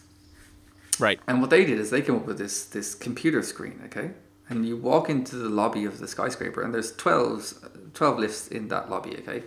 Right. 0.98 1.20
And 1.26 1.40
what 1.40 1.50
they 1.50 1.64
did 1.64 1.78
is 1.78 1.90
they 1.90 2.02
came 2.02 2.16
up 2.16 2.26
with 2.26 2.38
this 2.38 2.64
this 2.64 2.94
computer 2.94 3.42
screen, 3.42 3.80
okay? 3.86 4.12
And 4.48 4.66
you 4.66 4.76
walk 4.76 5.10
into 5.10 5.36
the 5.36 5.48
lobby 5.48 5.84
of 5.84 5.98
the 5.98 6.08
skyscraper, 6.08 6.62
and 6.62 6.72
there's 6.72 6.94
12, 6.96 7.92
12 7.94 8.18
lifts 8.18 8.48
in 8.48 8.68
that 8.68 8.88
lobby, 8.88 9.16
okay? 9.18 9.42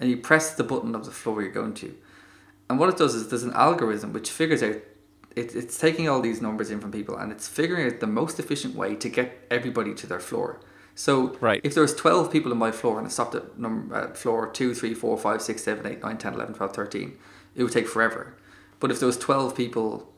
And 0.00 0.08
you 0.08 0.16
press 0.16 0.54
the 0.54 0.64
button 0.64 0.94
of 0.94 1.04
the 1.04 1.10
floor 1.10 1.42
you're 1.42 1.52
going 1.52 1.74
to. 1.74 1.94
And 2.70 2.78
what 2.78 2.88
it 2.88 2.96
does 2.96 3.14
is 3.14 3.28
there's 3.28 3.42
an 3.42 3.52
algorithm 3.52 4.12
which 4.12 4.30
figures 4.30 4.62
out 4.62 4.76
it, 5.36 5.54
it's 5.54 5.78
taking 5.78 6.08
all 6.08 6.20
these 6.20 6.40
numbers 6.40 6.70
in 6.70 6.80
from 6.80 6.90
people 6.90 7.16
and 7.16 7.30
it's 7.30 7.48
figuring 7.48 7.86
out 7.86 8.00
the 8.00 8.06
most 8.06 8.38
efficient 8.38 8.74
way 8.74 8.96
to 8.96 9.08
get 9.08 9.46
everybody 9.50 9.94
to 9.94 10.06
their 10.06 10.20
floor. 10.20 10.60
So 11.00 11.34
Right. 11.40 11.62
if 11.64 11.72
there 11.72 11.82
was 11.82 11.94
12 11.94 12.30
people 12.30 12.52
in 12.52 12.58
my 12.58 12.70
floor 12.70 12.98
and 12.98 13.06
I 13.06 13.10
stopped 13.10 13.34
at 13.34 13.58
number 13.58 13.94
at 13.94 14.18
floor 14.18 14.46
2, 14.46 14.74
3, 14.74 14.92
4, 14.92 15.16
5, 15.16 15.40
6, 15.40 15.62
7, 15.62 15.86
8, 15.86 16.02
9, 16.02 16.18
10, 16.18 16.34
11, 16.34 16.54
12, 16.54 16.74
13, 16.74 17.16
it 17.56 17.62
would 17.62 17.72
take 17.72 17.88
forever. 17.88 18.34
But 18.80 18.90
if 18.90 18.98
there 19.00 19.06
was 19.06 19.16
12 19.16 19.56
people 19.56 20.12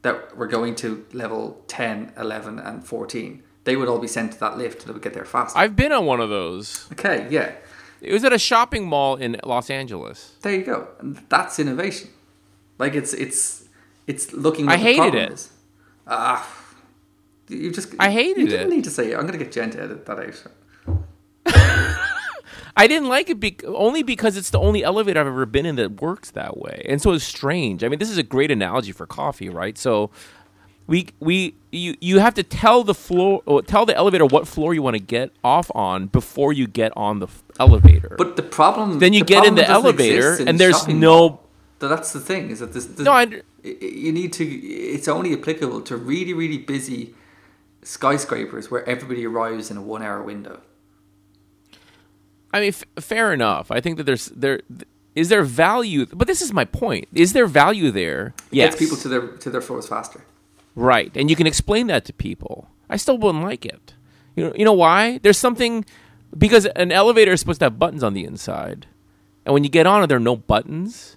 that 0.00 0.34
were 0.34 0.46
going 0.46 0.74
to 0.76 1.04
level 1.12 1.62
10, 1.68 2.14
11, 2.16 2.58
and 2.58 2.82
14, 2.82 3.42
they 3.64 3.76
would 3.76 3.88
all 3.88 3.98
be 3.98 4.08
sent 4.08 4.32
to 4.32 4.40
that 4.40 4.56
lift 4.56 4.80
and 4.80 4.88
they 4.88 4.92
would 4.94 5.02
get 5.02 5.12
there 5.12 5.26
faster. 5.26 5.58
I've 5.58 5.76
been 5.76 5.92
on 5.92 6.06
one 6.06 6.20
of 6.22 6.30
those. 6.30 6.88
okay, 6.92 7.26
yeah. 7.28 7.52
It 8.00 8.14
was 8.14 8.24
at 8.24 8.32
a 8.32 8.38
shopping 8.38 8.86
mall 8.86 9.16
in 9.16 9.36
Los 9.44 9.68
Angeles. 9.68 10.36
There 10.40 10.54
you 10.54 10.64
go. 10.64 10.88
And 10.98 11.20
that's 11.28 11.58
innovation. 11.58 12.08
Like 12.78 12.94
it's 12.94 13.12
it's 13.12 13.64
it's 14.06 14.32
looking. 14.32 14.66
I 14.68 14.78
hated 14.78 15.14
it. 15.14 15.32
is. 15.32 15.50
Ah, 16.06 16.48
you 17.52 17.70
just. 17.72 17.94
I 17.98 18.10
hated 18.10 18.38
it. 18.38 18.40
You 18.42 18.46
didn't 18.48 18.72
it. 18.72 18.76
need 18.76 18.84
to 18.84 18.90
say 18.90 19.12
it. 19.12 19.16
I'm 19.18 19.26
gonna 19.26 19.38
get 19.38 19.52
Jen 19.52 19.70
to 19.70 19.82
edit 19.82 20.06
that 20.06 20.18
out. 20.18 20.42
I 22.74 22.86
didn't 22.86 23.08
like 23.08 23.28
it 23.28 23.38
be- 23.38 23.58
only 23.66 24.02
because 24.02 24.36
it's 24.36 24.48
the 24.50 24.58
only 24.58 24.82
elevator 24.82 25.20
I've 25.20 25.26
ever 25.26 25.44
been 25.44 25.66
in 25.66 25.76
that 25.76 26.00
works 26.00 26.30
that 26.30 26.56
way, 26.56 26.84
and 26.88 27.02
so 27.02 27.12
it's 27.12 27.24
strange. 27.24 27.84
I 27.84 27.88
mean, 27.88 27.98
this 27.98 28.10
is 28.10 28.16
a 28.18 28.22
great 28.22 28.50
analogy 28.50 28.92
for 28.92 29.04
coffee, 29.06 29.50
right? 29.50 29.76
So, 29.76 30.10
we 30.86 31.08
we 31.20 31.54
you 31.70 31.96
you 32.00 32.18
have 32.20 32.32
to 32.34 32.42
tell 32.42 32.82
the 32.82 32.94
floor, 32.94 33.42
or 33.44 33.60
tell 33.60 33.84
the 33.84 33.94
elevator 33.94 34.24
what 34.24 34.48
floor 34.48 34.72
you 34.72 34.80
want 34.82 34.96
to 34.96 35.02
get 35.02 35.32
off 35.44 35.70
on 35.74 36.06
before 36.06 36.54
you 36.54 36.66
get 36.66 36.92
on 36.96 37.18
the 37.18 37.26
f- 37.26 37.42
elevator. 37.60 38.14
But 38.16 38.36
the 38.36 38.42
problem. 38.42 38.98
then 39.00 39.12
you 39.12 39.20
the 39.20 39.26
get 39.26 39.44
in 39.44 39.54
the 39.54 39.68
elevator, 39.68 40.36
in 40.40 40.48
and 40.48 40.58
there's 40.58 40.78
shopping 40.78 41.00
no. 41.00 41.40
That's 41.78 42.12
the 42.14 42.20
thing. 42.20 42.50
Is 42.50 42.60
that 42.60 42.72
this? 42.72 42.86
this 42.86 43.00
No, 43.00 43.12
I 43.12 43.22
under- 43.22 43.42
y- 43.64 43.76
y- 43.82 43.86
you 43.88 44.12
need 44.12 44.32
to. 44.34 44.44
It's 44.46 45.08
only 45.08 45.34
applicable 45.34 45.82
to 45.82 45.96
really 45.98 46.32
really 46.32 46.58
busy 46.58 47.14
skyscrapers 47.82 48.70
where 48.70 48.88
everybody 48.88 49.26
arrives 49.26 49.70
in 49.70 49.76
a 49.76 49.82
one 49.82 50.02
hour 50.02 50.22
window. 50.22 50.60
I 52.52 52.60
mean, 52.60 52.68
f- 52.68 52.84
fair 53.02 53.32
enough. 53.32 53.70
I 53.70 53.80
think 53.80 53.96
that 53.96 54.04
there's 54.04 54.26
there 54.26 54.60
is 55.14 55.28
there 55.28 55.42
value, 55.42 56.06
but 56.06 56.26
this 56.26 56.40
is 56.42 56.52
my 56.52 56.64
point. 56.64 57.08
Is 57.14 57.32
there 57.32 57.46
value 57.46 57.90
there? 57.90 58.34
It 58.50 58.56
Yes, 58.56 58.70
Gets 58.74 58.78
people 58.82 58.96
to 58.98 59.08
their 59.08 59.26
to 59.28 59.50
their 59.50 59.60
floors 59.60 59.88
faster. 59.88 60.24
Right, 60.74 61.14
and 61.16 61.28
you 61.28 61.36
can 61.36 61.46
explain 61.46 61.86
that 61.88 62.04
to 62.06 62.12
people. 62.12 62.68
I 62.88 62.96
still 62.96 63.18
wouldn't 63.18 63.44
like 63.44 63.66
it. 63.66 63.94
You 64.36 64.44
know, 64.46 64.52
you 64.56 64.64
know 64.64 64.72
why? 64.72 65.18
There's 65.18 65.38
something 65.38 65.84
because 66.36 66.64
an 66.66 66.92
elevator 66.92 67.32
is 67.32 67.40
supposed 67.40 67.60
to 67.60 67.66
have 67.66 67.78
buttons 67.78 68.02
on 68.02 68.14
the 68.14 68.24
inside, 68.24 68.86
and 69.44 69.52
when 69.52 69.64
you 69.64 69.70
get 69.70 69.86
on 69.86 70.02
it, 70.02 70.06
there 70.06 70.16
are 70.16 70.20
no 70.20 70.36
buttons. 70.36 71.16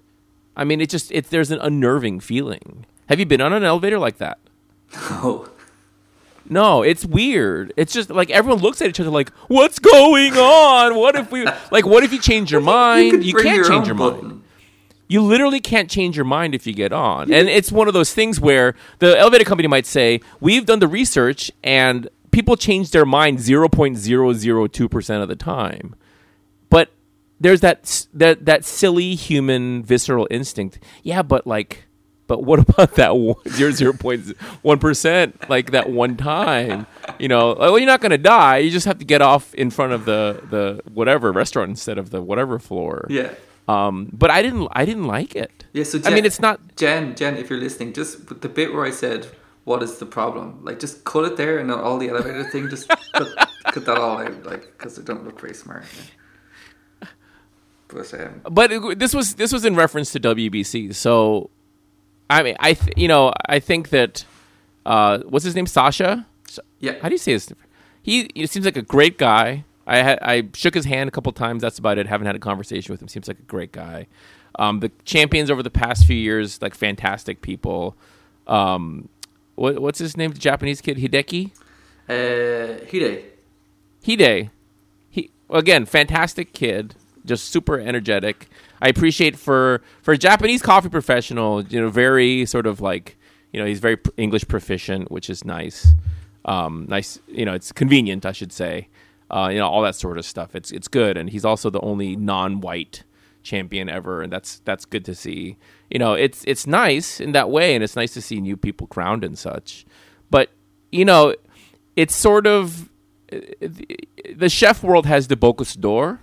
I 0.57 0.63
mean, 0.63 0.81
it 0.81 0.89
just 0.89 1.11
it 1.11 1.29
there's 1.29 1.51
an 1.51 1.59
unnerving 1.61 2.19
feeling. 2.21 2.85
Have 3.07 3.19
you 3.19 3.25
been 3.25 3.41
on 3.41 3.53
an 3.53 3.63
elevator 3.63 3.99
like 3.99 4.17
that? 4.17 4.39
Oh. 4.97 5.49
No, 6.47 6.83
it's 6.83 7.05
weird. 7.05 7.73
It's 7.75 7.93
just 7.93 8.09
like 8.09 8.29
everyone 8.29 8.61
looks 8.61 8.81
at 8.81 8.89
each 8.89 8.99
other 8.99 9.09
like, 9.09 9.31
"What's 9.47 9.79
going 9.79 10.33
on? 10.37 10.95
What 10.95 11.15
if 11.15 11.31
we 11.31 11.45
like? 11.71 11.85
What 11.85 12.03
if 12.03 12.13
you 12.13 12.19
change 12.19 12.51
your 12.51 12.61
mind? 12.61 13.23
You, 13.25 13.33
bring 13.33 13.45
can't 13.45 13.55
your 13.57 13.67
change 13.67 13.87
your 13.87 13.95
button. 13.95 14.27
mind. 14.27 14.41
You 15.07 15.21
literally 15.21 15.59
can't 15.59 15.89
change 15.89 16.15
your 16.15 16.25
mind 16.25 16.55
if 16.55 16.65
you 16.65 16.73
get 16.73 16.91
on. 16.91 17.31
And 17.31 17.47
it's 17.47 17.71
one 17.71 17.87
of 17.87 17.93
those 17.93 18.13
things 18.13 18.39
where 18.39 18.73
the 18.99 19.17
elevator 19.17 19.43
company 19.43 19.67
might 19.67 19.85
say, 19.85 20.19
"We've 20.39 20.65
done 20.65 20.79
the 20.79 20.87
research 20.87 21.51
and 21.63 22.09
people 22.31 22.55
change 22.57 22.91
their 22.91 23.05
mind 23.05 23.39
0.002% 23.39 25.21
of 25.21 25.27
the 25.27 25.35
time." 25.35 25.95
But 26.69 26.89
there's 27.39 27.61
that 27.61 28.07
that 28.13 28.45
that 28.45 28.65
silly 28.65 29.15
human 29.15 29.83
visceral 29.83 30.27
instinct. 30.31 30.79
Yeah, 31.03 31.21
but 31.21 31.45
like 31.45 31.85
but 32.27 32.43
what 32.43 32.59
about 32.69 32.95
that 32.95 33.15
one- 33.17 33.35
zero 33.49 33.71
zero 33.71 33.93
point 33.93 34.37
one 34.61 34.79
percent? 34.79 35.49
Like 35.49 35.71
that 35.71 35.89
one 35.89 36.15
time, 36.17 36.87
you 37.19 37.27
know? 37.27 37.53
Well, 37.57 37.77
you're 37.79 37.87
not 37.87 38.01
gonna 38.01 38.17
die. 38.17 38.57
You 38.57 38.71
just 38.71 38.85
have 38.85 38.99
to 38.99 39.05
get 39.05 39.21
off 39.21 39.53
in 39.55 39.69
front 39.69 39.93
of 39.93 40.05
the 40.05 40.41
the 40.49 40.81
whatever 40.93 41.31
restaurant 41.31 41.69
instead 41.69 41.97
of 41.97 42.09
the 42.09 42.21
whatever 42.21 42.59
floor. 42.59 43.05
Yeah. 43.09 43.33
Um, 43.67 44.09
but 44.13 44.29
I 44.29 44.43
didn't. 44.43 44.67
I 44.73 44.85
didn't 44.85 45.05
like 45.07 45.35
it. 45.35 45.65
Yeah, 45.73 45.85
so 45.85 45.99
I 46.05 46.11
mean, 46.11 46.23
it's 46.23 46.39
not. 46.39 46.59
Jen, 46.75 47.15
Jen, 47.15 47.35
if 47.37 47.49
you're 47.49 47.59
listening, 47.59 47.93
just 47.93 48.27
the 48.41 48.47
bit 48.47 48.71
where 48.73 48.85
I 48.85 48.91
said, 48.91 49.25
"What 49.63 49.81
is 49.81 49.97
the 49.97 50.05
problem?" 50.05 50.59
Like, 50.63 50.77
just 50.79 51.03
cut 51.03 51.25
it 51.25 51.35
there, 51.35 51.57
and 51.57 51.67
not 51.67 51.83
all 51.83 51.97
the 51.97 52.09
elevator 52.09 52.43
thing. 52.43 52.69
Just 52.69 52.87
cut, 52.87 53.27
cut 53.73 53.85
that 53.87 53.97
all 53.97 54.19
out, 54.19 54.45
like, 54.45 54.71
because 54.77 54.99
it 54.99 55.05
don't 55.05 55.23
look 55.25 55.41
very 55.41 55.55
smart. 55.55 55.83
yeah. 57.01 57.07
But 57.87 58.13
um, 58.13 58.41
But 58.51 58.71
it, 58.71 58.99
this 58.99 59.13
was 59.15 59.35
this 59.35 59.51
was 59.51 59.65
in 59.65 59.75
reference 59.75 60.11
to 60.11 60.19
WBC. 60.19 60.93
So, 60.93 61.49
I 62.29 62.43
mean, 62.43 62.55
I 62.59 62.73
th- 62.73 62.97
you 62.97 63.07
know 63.07 63.33
I 63.47 63.59
think 63.59 63.89
that 63.89 64.25
uh, 64.85 65.19
what's 65.29 65.45
his 65.45 65.55
name, 65.55 65.67
Sasha. 65.67 66.25
yeah, 66.79 66.93
How 67.01 67.09
do 67.09 67.13
you 67.15 67.19
say 67.19 67.33
this? 67.33 67.51
He, 68.01 68.29
he 68.35 68.45
seems 68.47 68.65
like 68.65 68.77
a 68.77 68.81
great 68.83 69.17
guy. 69.17 69.65
I 69.87 69.97
had 69.97 70.19
I 70.21 70.43
shook 70.53 70.73
his 70.73 70.85
hand 70.85 71.07
a 71.07 71.11
couple 71.11 71.31
times. 71.31 71.61
That's 71.61 71.79
about 71.79 71.97
it. 71.97 72.07
Haven't 72.07 72.27
had 72.27 72.35
a 72.35 72.39
conversation 72.39 72.91
with 72.93 73.01
him. 73.01 73.07
Seems 73.07 73.27
like 73.27 73.39
a 73.39 73.43
great 73.43 73.71
guy. 73.71 74.07
Um, 74.57 74.79
the 74.79 74.91
champions 75.03 75.51
over 75.51 75.61
the 75.61 75.69
past 75.69 76.05
few 76.05 76.15
years, 76.15 76.61
like 76.61 76.73
fantastic 76.75 77.41
people. 77.41 77.95
Um, 78.47 79.09
what, 79.55 79.79
what's 79.81 79.99
his 79.99 80.15
name? 80.17 80.31
The 80.31 80.39
Japanese 80.39 80.81
kid 80.81 80.97
Hideki. 80.97 81.51
uh, 82.09 82.85
Hide. 82.91 83.23
Hide. 84.05 84.49
He 85.09 85.31
again, 85.49 85.85
fantastic 85.85 86.53
kid, 86.53 86.95
just 87.25 87.49
super 87.49 87.79
energetic. 87.79 88.47
I 88.81 88.87
appreciate 88.87 89.37
for 89.37 89.81
for 90.01 90.13
a 90.13 90.17
Japanese 90.17 90.61
coffee 90.61 90.89
professional, 90.89 91.63
you 91.63 91.81
know, 91.81 91.89
very 91.89 92.45
sort 92.45 92.67
of 92.67 92.81
like, 92.81 93.17
you 93.51 93.59
know, 93.59 93.65
he's 93.65 93.79
very 93.79 93.97
English 94.17 94.47
proficient, 94.47 95.11
which 95.11 95.29
is 95.29 95.43
nice. 95.45 95.93
Um, 96.45 96.85
nice, 96.87 97.19
you 97.27 97.45
know, 97.45 97.53
it's 97.53 97.71
convenient, 97.71 98.25
I 98.25 98.31
should 98.31 98.51
say. 98.51 98.87
Uh, 99.31 99.49
you 99.51 99.57
know, 99.57 99.67
all 99.67 99.81
that 99.81 99.95
sort 99.95 100.17
of 100.17 100.25
stuff. 100.25 100.55
It's 100.55 100.71
it's 100.71 100.87
good, 100.87 101.17
and 101.17 101.29
he's 101.29 101.43
also 101.43 101.69
the 101.69 101.81
only 101.81 102.15
non-white 102.15 103.03
champion 103.41 103.89
ever, 103.89 104.21
and 104.21 104.31
that's 104.31 104.59
that's 104.65 104.85
good 104.85 105.03
to 105.05 105.15
see. 105.15 105.57
You 105.89 105.99
know, 105.99 106.13
it's 106.13 106.43
it's 106.45 106.67
nice 106.67 107.19
in 107.19 107.31
that 107.31 107.49
way, 107.49 107.73
and 107.73 107.83
it's 107.83 107.95
nice 107.95 108.13
to 108.13 108.21
see 108.21 108.39
new 108.39 108.55
people 108.55 108.85
crowned 108.87 109.23
and 109.23 109.37
such. 109.37 109.85
But 110.29 110.49
you 110.91 111.05
know, 111.05 111.33
it's 111.95 112.15
sort 112.15 112.45
of 112.45 112.89
the 113.29 114.49
chef 114.49 114.83
world 114.83 115.05
has 115.05 115.27
the 115.27 115.35
Bocuse 115.35 115.79
d'Or. 115.79 116.19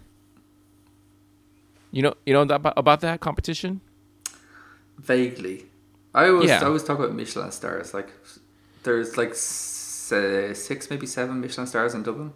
You 1.93 2.02
know, 2.02 2.14
you 2.27 2.32
know 2.32 2.44
that, 2.47 2.60
about 2.77 3.01
that 3.02 3.20
competition. 3.20 3.81
Vaguely, 4.98 5.66
I 6.14 6.28
always 6.28 6.48
Yeah. 6.48 6.60
I 6.62 6.64
always 6.64 6.82
talk 6.82 6.98
about 6.98 7.14
Michelin 7.14 7.52
stars. 7.52 7.94
Like, 7.94 8.10
there's 8.82 9.16
like 9.16 9.35
six, 9.35 10.90
maybe 10.90 11.06
seven 11.06 11.40
Michelin 11.40 11.66
stars 11.66 11.94
in 11.94 12.02
Dublin. 12.02 12.32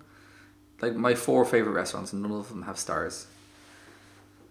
Like 0.81 0.95
my 0.95 1.15
four 1.15 1.45
favorite 1.45 1.73
restaurants, 1.73 2.13
none 2.13 2.31
of 2.31 2.49
them 2.49 2.63
have 2.63 2.79
stars. 2.79 3.27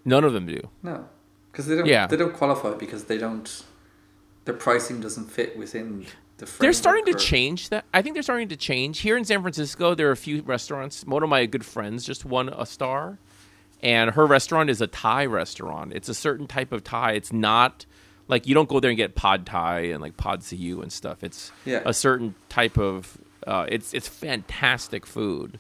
None 0.04 0.24
of 0.24 0.34
them 0.34 0.46
do. 0.46 0.60
No, 0.84 1.08
because 1.52 1.68
they 1.68 1.76
don't. 1.76 1.86
Yeah. 1.86 2.08
They 2.08 2.18
don't 2.18 2.34
qualify 2.34 2.74
because 2.74 3.06
they 3.06 3.18
don't. 3.18 3.64
Their 4.46 4.54
pricing 4.56 5.02
doesn't 5.02 5.32
fit 5.32 5.58
within 5.58 6.06
the. 6.38 6.52
They're 6.60 6.74
starting 6.74 7.06
to 7.06 7.14
change 7.14 7.70
that. 7.70 7.86
I 7.94 8.02
think 8.02 8.16
they're 8.16 8.24
starting 8.24 8.50
to 8.50 8.56
change 8.58 9.00
here 9.00 9.18
in 9.18 9.26
San 9.26 9.42
Francisco. 9.42 9.96
There 9.96 10.10
are 10.10 10.12
a 10.12 10.18
few 10.18 10.42
restaurants. 10.42 11.04
One 11.06 11.24
of 11.24 11.30
my 11.30 11.46
good 11.46 11.66
friends 11.66 12.06
just 12.06 12.26
won 12.26 12.50
a 12.50 12.66
star, 12.66 13.20
and 13.84 14.12
her 14.12 14.26
restaurant 14.26 14.70
is 14.70 14.82
a 14.82 14.88
Thai 14.88 15.26
restaurant. 15.26 15.94
It's 15.94 16.10
a 16.10 16.14
certain 16.14 16.48
type 16.48 16.72
of 16.72 16.84
Thai. 16.84 17.14
It's 17.14 17.32
not 17.34 17.86
like 18.28 18.48
you 18.48 18.56
don't 18.56 18.68
go 18.70 18.80
there 18.80 18.90
and 18.90 18.98
get 18.98 19.16
pad 19.16 19.46
Thai 19.46 19.82
and 19.82 20.02
like 20.02 20.18
pad 20.18 20.42
see 20.44 20.56
ew 20.56 20.82
and 20.82 20.92
stuff. 20.92 21.24
It's 21.24 21.52
Yeah. 21.66 21.82
a 21.86 21.94
certain 21.94 22.36
type 22.50 22.78
of. 22.78 23.18
Uh, 23.46 23.66
it's 23.70 23.94
it's 23.94 24.08
fantastic 24.08 25.06
food, 25.06 25.60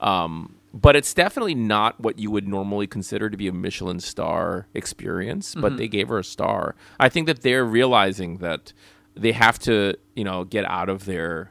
um, 0.00 0.54
but 0.72 0.96
it's 0.96 1.12
definitely 1.12 1.54
not 1.54 2.00
what 2.00 2.18
you 2.18 2.30
would 2.30 2.48
normally 2.48 2.86
consider 2.86 3.28
to 3.28 3.36
be 3.36 3.46
a 3.48 3.52
Michelin 3.52 4.00
star 4.00 4.66
experience. 4.72 5.54
But 5.54 5.76
they 5.76 5.88
gave 5.88 6.08
her 6.08 6.18
a 6.18 6.24
star. 6.24 6.74
I 6.98 7.08
think 7.10 7.26
that 7.26 7.42
they're 7.42 7.64
realizing 7.64 8.38
that 8.38 8.72
they 9.14 9.32
have 9.32 9.58
to, 9.60 9.94
you 10.14 10.24
know, 10.24 10.44
get 10.44 10.64
out 10.64 10.88
of 10.88 11.04
their 11.04 11.50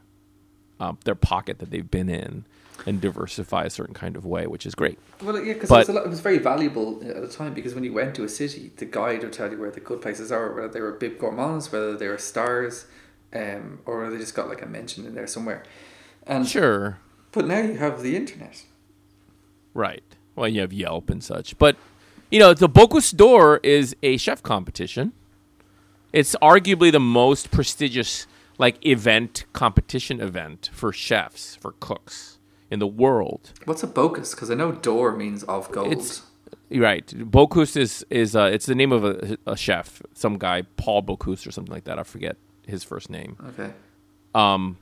um, 0.80 0.98
their 1.06 1.16
pocket 1.16 1.60
that 1.60 1.70
they've 1.70 1.90
been 1.90 2.10
in 2.10 2.46
and 2.86 3.02
diversify 3.02 3.64
a 3.64 3.70
certain 3.70 3.94
kind 3.94 4.16
of 4.16 4.26
way, 4.26 4.46
which 4.48 4.66
is 4.66 4.76
great. 4.76 5.00
Well, 5.22 5.42
yeah, 5.44 5.54
because 5.54 5.72
it, 5.72 5.88
was 5.88 5.90
it 5.90 6.10
was 6.10 6.20
very 6.20 6.38
valuable 6.38 7.02
at 7.04 7.22
the 7.22 7.28
time 7.28 7.54
because 7.54 7.74
when 7.74 7.84
you 7.84 7.94
went 7.94 8.16
to 8.16 8.24
a 8.24 8.30
city, 8.30 8.72
the 8.78 8.86
guide 8.86 9.24
would 9.24 9.34
tell 9.34 9.52
you 9.52 9.58
where 9.60 9.72
the 9.72 9.80
good 9.80 10.02
places 10.02 10.32
are, 10.32 10.54
whether 10.54 10.68
they 10.68 10.82
were 10.82 10.92
bib 10.92 11.18
gourmands, 11.18 11.72
whether 11.72 11.98
they 11.98 12.08
were 12.08 12.18
stars, 12.18 12.86
um, 13.34 13.80
or 13.86 14.02
whether 14.04 14.12
they 14.12 14.20
just 14.22 14.36
got 14.36 14.48
like 14.48 14.62
a 14.62 14.68
mention 14.68 15.06
in 15.06 15.16
there 15.16 15.28
somewhere. 15.28 15.64
And 16.28 16.48
Sure. 16.48 17.00
but 17.32 17.48
now 17.48 17.60
you 17.60 17.78
have 17.78 18.02
the 18.02 18.16
internet. 18.16 18.64
Right. 19.74 20.04
Well, 20.36 20.48
you 20.48 20.62
have 20.62 20.74
Yelp 20.74 21.10
and 21.10 21.24
such. 21.24 21.58
But, 21.58 21.76
you 22.30 22.40
know, 22.40 22.54
the 22.54 22.70
Bocuse 22.70 23.16
d'Or 23.16 23.60
is 23.64 23.96
a 24.04 24.18
chef 24.18 24.42
competition. 24.44 25.14
It's 26.14 26.36
arguably 26.42 26.92
the 26.92 27.00
most 27.00 27.52
prestigious, 27.52 28.26
like, 28.58 28.86
event, 28.86 29.46
competition 29.54 30.22
event 30.22 30.70
for 30.74 30.94
chefs, 30.94 31.56
for 31.56 31.74
cooks 31.80 32.35
in 32.76 32.80
the 32.80 32.88
world. 33.06 33.52
What's 33.66 33.84
a 33.84 33.88
Bocuse? 33.88 34.32
Because 34.36 34.52
I 34.52 34.56
know 34.56 34.72
d'Or 34.74 35.16
means 35.16 35.44
of 35.46 35.72
gold. 35.72 35.92
It's- 35.92 36.22
Right. 36.72 37.06
Bocuse 37.08 37.78
is, 37.78 38.04
is 38.10 38.36
uh, 38.36 38.50
it's 38.52 38.66
the 38.66 38.74
name 38.76 38.92
of 38.92 39.06
a, 39.06 39.38
a 39.46 39.56
chef, 39.56 40.02
some 40.14 40.38
guy, 40.40 40.64
Paul 40.78 41.04
Bocuse 41.04 41.46
or 41.48 41.52
something 41.52 41.72
like 41.74 41.84
that. 41.86 42.00
I 42.00 42.04
forget 42.04 42.38
his 42.68 42.84
first 42.84 43.10
name. 43.10 43.38
okay. 43.50 43.72
Um, 44.34 44.78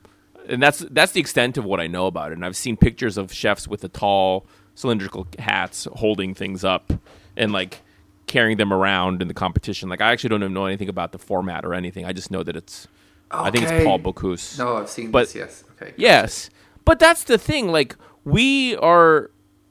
and 0.48 0.62
that's 0.62 0.78
that's 0.90 1.12
the 1.12 1.20
extent 1.20 1.56
of 1.58 1.64
what 1.64 1.80
I 1.80 1.86
know 1.86 2.06
about 2.06 2.32
it. 2.32 2.34
And 2.34 2.44
I've 2.44 2.56
seen 2.56 2.76
pictures 2.76 3.16
of 3.16 3.32
chefs 3.32 3.68
with 3.68 3.80
the 3.82 3.88
tall 3.88 4.46
cylindrical 4.74 5.26
hats 5.38 5.86
holding 5.92 6.34
things 6.34 6.64
up 6.64 6.92
and 7.36 7.52
like 7.52 7.80
carrying 8.26 8.56
them 8.56 8.72
around 8.72 9.22
in 9.22 9.28
the 9.28 9.34
competition. 9.34 9.88
Like 9.88 10.00
I 10.00 10.10
actually 10.12 10.30
don't 10.30 10.42
even 10.42 10.54
know 10.54 10.66
anything 10.66 10.88
about 10.88 11.12
the 11.12 11.18
format 11.18 11.64
or 11.64 11.72
anything. 11.74 12.04
I 12.06 12.12
just 12.12 12.30
know 12.30 12.42
that 12.42 12.56
it's 12.56 12.88
I 13.30 13.50
think 13.50 13.64
it's 13.68 13.84
Paul 13.84 13.98
Bocuse. 14.00 14.58
No, 14.58 14.76
I've 14.78 14.88
seen 14.90 15.10
But- 15.10 15.26
this. 15.26 15.34
Yes. 15.34 15.64
Okay. 15.80 15.92
Yes. 15.96 16.50
But 16.84 16.98
that's 16.98 17.24
the 17.24 17.38
thing. 17.38 17.68
Like, 17.68 17.96
we 18.24 18.76
are, 18.76 19.30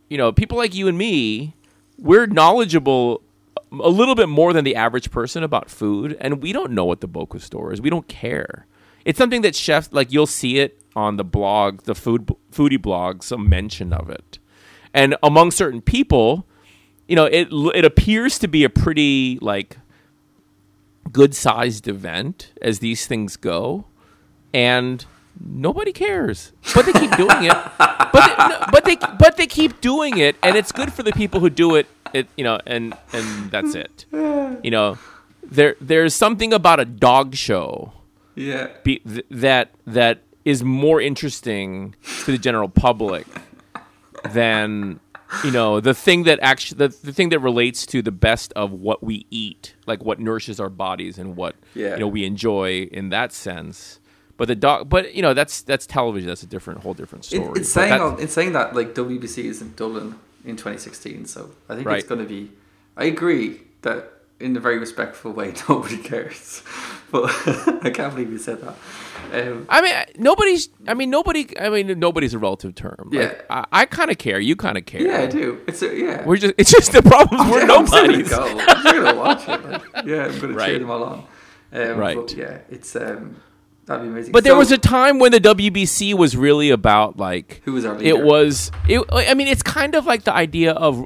you 0.10 0.18
know, 0.18 0.32
people 0.32 0.58
like 0.58 0.74
you 0.74 0.88
and 0.88 0.98
me, 0.98 1.56
we're 1.98 2.28
knowledgeable 2.28 3.22
a 3.72 3.90
little 3.90 4.16
bit 4.16 4.30
more 4.30 4.54
than 4.54 4.64
the 4.64 4.76
average 4.76 5.12
person 5.12 5.44
about 5.44 5.70
food, 5.70 6.16
and 6.20 6.42
we 6.42 6.54
don't 6.54 6.72
know 6.72 6.86
what 6.86 7.02
the 7.02 7.08
Bocuse 7.08 7.50
d'Or 7.50 7.74
is. 7.74 7.82
We 7.82 7.90
don't 7.90 8.08
care. 8.08 8.68
It's 9.06 9.18
something 9.18 9.42
that 9.42 9.56
chefs, 9.56 9.90
like, 9.92 10.12
you'll 10.12 10.28
see 10.28 10.60
it 10.60 10.80
on 10.96 11.18
the 11.18 11.24
blog, 11.24 11.84
the 11.84 11.96
food 11.96 12.30
foodie 12.52 12.82
blog, 12.82 13.24
some 13.24 13.50
mention 13.50 13.92
of 13.94 14.10
it. 14.10 14.40
And 14.94 15.16
among 15.24 15.52
certain 15.52 15.82
people, 15.82 16.46
you 17.08 17.16
know, 17.16 17.26
it 17.26 17.48
it 17.52 17.84
appears 17.84 18.38
to 18.40 18.48
be 18.48 18.64
a 18.64 18.70
pretty 18.70 19.40
like 19.42 19.78
good 21.12 21.36
sized 21.36 21.88
event 21.88 22.54
as 22.62 22.80
these 22.80 23.08
things 23.08 23.36
go, 23.36 23.86
and 24.54 25.06
nobody 25.40 25.92
cares. 25.94 26.52
But 26.76 26.86
they 26.86 26.94
keep 26.94 27.16
doing 27.18 27.44
it. 27.44 27.58
But 27.78 28.12
they, 28.14 28.48
no, 28.50 28.66
but 28.72 28.86
they 28.86 28.96
but 28.96 29.38
they 29.38 29.48
keep 29.48 29.82
doing 29.82 30.18
it, 30.18 30.36
and 30.44 30.56
it's 30.56 30.72
good 30.72 30.92
for 30.94 31.04
the 31.04 31.12
people 31.14 31.40
who 31.40 31.50
do 31.50 31.76
it. 31.76 31.88
It 32.14 32.28
you 32.38 32.44
know, 32.44 32.60
and 32.66 32.94
and 33.12 33.50
that's 33.52 33.74
it. 33.76 34.06
You 34.12 34.70
know, 34.72 34.98
there 35.44 35.76
there's 35.82 36.14
something 36.14 36.54
about 36.54 36.80
a 36.80 36.86
dog 36.86 37.36
show 37.36 37.94
Yeah. 38.36 38.70
be, 38.84 39.00
th- 39.00 39.26
that 39.32 39.72
that 39.88 40.20
is 40.46 40.64
more 40.64 41.02
interesting 41.02 41.96
to 42.26 42.32
the 42.32 42.38
general 42.38 42.70
public 42.70 43.26
than 44.32 45.00
you 45.44 45.52
know 45.52 45.80
the 45.80 45.94
thing 45.94 46.24
that 46.24 46.40
actually 46.42 46.78
the, 46.78 46.96
the 47.04 47.12
thing 47.14 47.30
that 47.30 47.40
relates 47.40 47.86
to 47.88 48.02
the 48.02 48.12
best 48.12 48.54
of 48.54 48.72
what 48.72 49.04
we 49.04 49.26
eat 49.32 49.74
like 49.88 50.04
what 50.04 50.20
nourishes 50.20 50.60
our 50.60 50.70
bodies 50.70 51.18
and 51.18 51.36
what 51.36 51.56
Yeah. 51.74 51.94
you 51.96 52.00
know 52.02 52.08
we 52.08 52.24
enjoy 52.26 52.84
in 52.92 53.10
that 53.10 53.32
sense 53.34 54.00
but 54.38 54.48
the 54.48 54.56
dog 54.56 54.90
but 54.90 55.14
you 55.14 55.22
know 55.22 55.34
that's 55.34 55.62
that's 55.62 55.86
television 55.86 56.28
that's 56.28 56.44
a 56.44 56.48
different 56.48 56.82
whole 56.82 56.94
different 56.94 57.26
It, 57.26 57.28
story 57.38 57.60
it's 57.60 57.74
But 57.74 57.82
saying 57.82 57.90
that- 58.00 58.20
it's 58.20 58.34
saying 58.34 58.54
that 58.54 58.76
like 58.76 58.94
WBC 58.96 59.46
is 59.46 59.62
in 59.62 59.74
Dublin 59.76 60.16
in 60.46 60.56
2016, 60.58 61.26
so 61.26 61.52
I 61.70 61.76
think 61.76 61.88
Right. 61.88 62.00
it's 62.00 62.08
going 62.08 62.20
to 62.22 62.28
be. 62.28 62.52
I 62.98 63.06
agree 63.06 63.62
that 63.84 64.12
in 64.42 64.58
a 64.58 64.60
very 64.60 64.78
respectful 64.78 65.32
way, 65.32 65.54
nobody 65.70 65.98
cares, 65.98 66.64
but 67.12 67.26
I 67.82 67.90
can't 67.92 68.14
believe 68.14 68.30
you 68.30 68.38
said 68.38 68.60
that. 68.62 68.76
Um, 69.32 69.66
I 69.70 69.82
mean, 69.82 69.94
nobody's. 70.18 70.68
I 70.86 70.94
mean, 70.96 71.10
nobody. 71.10 71.48
I 71.58 71.70
mean, 71.70 71.98
nobody's 71.98 72.34
a 72.34 72.40
relative 72.40 72.76
term. 72.76 73.10
Like, 73.12 73.14
Yeah. 73.14 73.42
I, 73.50 73.66
I 73.72 73.86
kind 73.86 74.12
of 74.12 74.18
care. 74.18 74.40
You 74.40 74.58
kind 74.58 74.78
of 74.78 74.86
care. 74.86 75.02
yeah, 75.02 75.22
I 75.22 75.28
do. 75.28 75.62
It's 75.66 75.82
a, 75.82 75.96
yeah. 75.98 76.26
We're 76.26 76.36
just. 76.38 76.56
It's 76.58 76.72
just 76.72 76.92
the 76.92 77.02
problem. 77.02 77.50
We're 77.50 77.66
Yeah, 77.66 77.74
I'm 77.76 77.86
gonna 77.86 78.24
go. 78.24 78.44
I'm 78.68 78.84
gonna 78.84 79.16
watch 79.18 79.48
it. 79.48 79.64
Like, 79.66 79.82
yeah, 80.06 80.26
I'm 80.26 80.40
gonna 80.40 80.54
cheer 80.54 80.56
Right. 80.56 80.80
them 80.80 80.92
all 80.92 81.04
on. 81.06 81.24
Um, 81.72 81.98
Right. 81.98 82.18
But 82.18 82.34
yeah, 82.36 82.58
it's 82.70 82.96
um, 82.98 83.38
that'd 83.86 84.04
be 84.04 84.10
amazing. 84.10 84.32
But 84.32 84.44
there 84.44 84.56
was 84.56 84.72
a 84.72 84.78
time 84.78 85.20
when 85.20 85.32
the 85.32 85.40
WBC 85.40 86.14
was 86.14 86.36
really 86.36 86.70
about 86.70 87.18
like 87.18 87.62
Who 87.66 87.74
was 87.74 87.86
our 87.86 88.02
It 88.02 88.24
was. 88.24 88.72
It. 88.88 89.04
I 89.12 89.34
mean, 89.34 89.48
it's 89.48 89.64
kind 89.64 89.96
of 89.96 90.06
like 90.06 90.24
the 90.24 90.34
idea 90.34 90.74
of. 90.74 91.06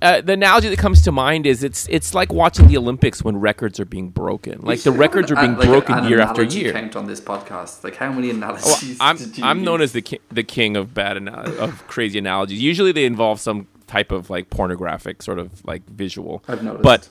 Uh, 0.00 0.20
the 0.20 0.34
analogy 0.34 0.68
that 0.68 0.78
comes 0.78 1.02
to 1.02 1.10
mind 1.10 1.44
is 1.44 1.64
it's 1.64 1.88
it's 1.88 2.14
like 2.14 2.32
watching 2.32 2.68
the 2.68 2.76
Olympics 2.76 3.24
when 3.24 3.36
records 3.36 3.80
are 3.80 3.84
being 3.84 4.10
broken. 4.10 4.60
Like 4.62 4.82
the 4.82 4.92
records 4.92 5.32
are 5.32 5.34
being 5.34 5.54
an- 5.54 5.58
like 5.58 5.66
broken 5.66 5.98
an 5.98 6.04
year 6.04 6.20
after 6.20 6.44
year. 6.44 6.72
Count 6.72 6.94
on 6.94 7.08
this 7.08 7.20
podcast. 7.20 7.82
Like 7.82 7.96
how 7.96 8.12
many 8.12 8.32
Well. 8.32 8.78
I'm 9.00 9.18
I'm 9.42 9.64
known 9.64 9.80
as 9.80 9.90
the 9.90 10.02
ki- 10.02 10.20
the 10.30 10.44
king 10.44 10.76
of 10.76 10.94
bad 10.94 11.26
of 11.26 11.84
crazy 11.88 12.16
analogies. 12.20 12.62
Usually 12.62 12.92
they 12.92 13.06
involve 13.06 13.40
some 13.40 13.66
type 13.88 14.12
of 14.12 14.30
like 14.30 14.50
pornographic 14.50 15.20
sort 15.20 15.40
of 15.40 15.64
like 15.66 15.84
visual. 15.88 16.44
I've 16.46 16.62
noticed. 16.62 16.84
But 16.84 17.08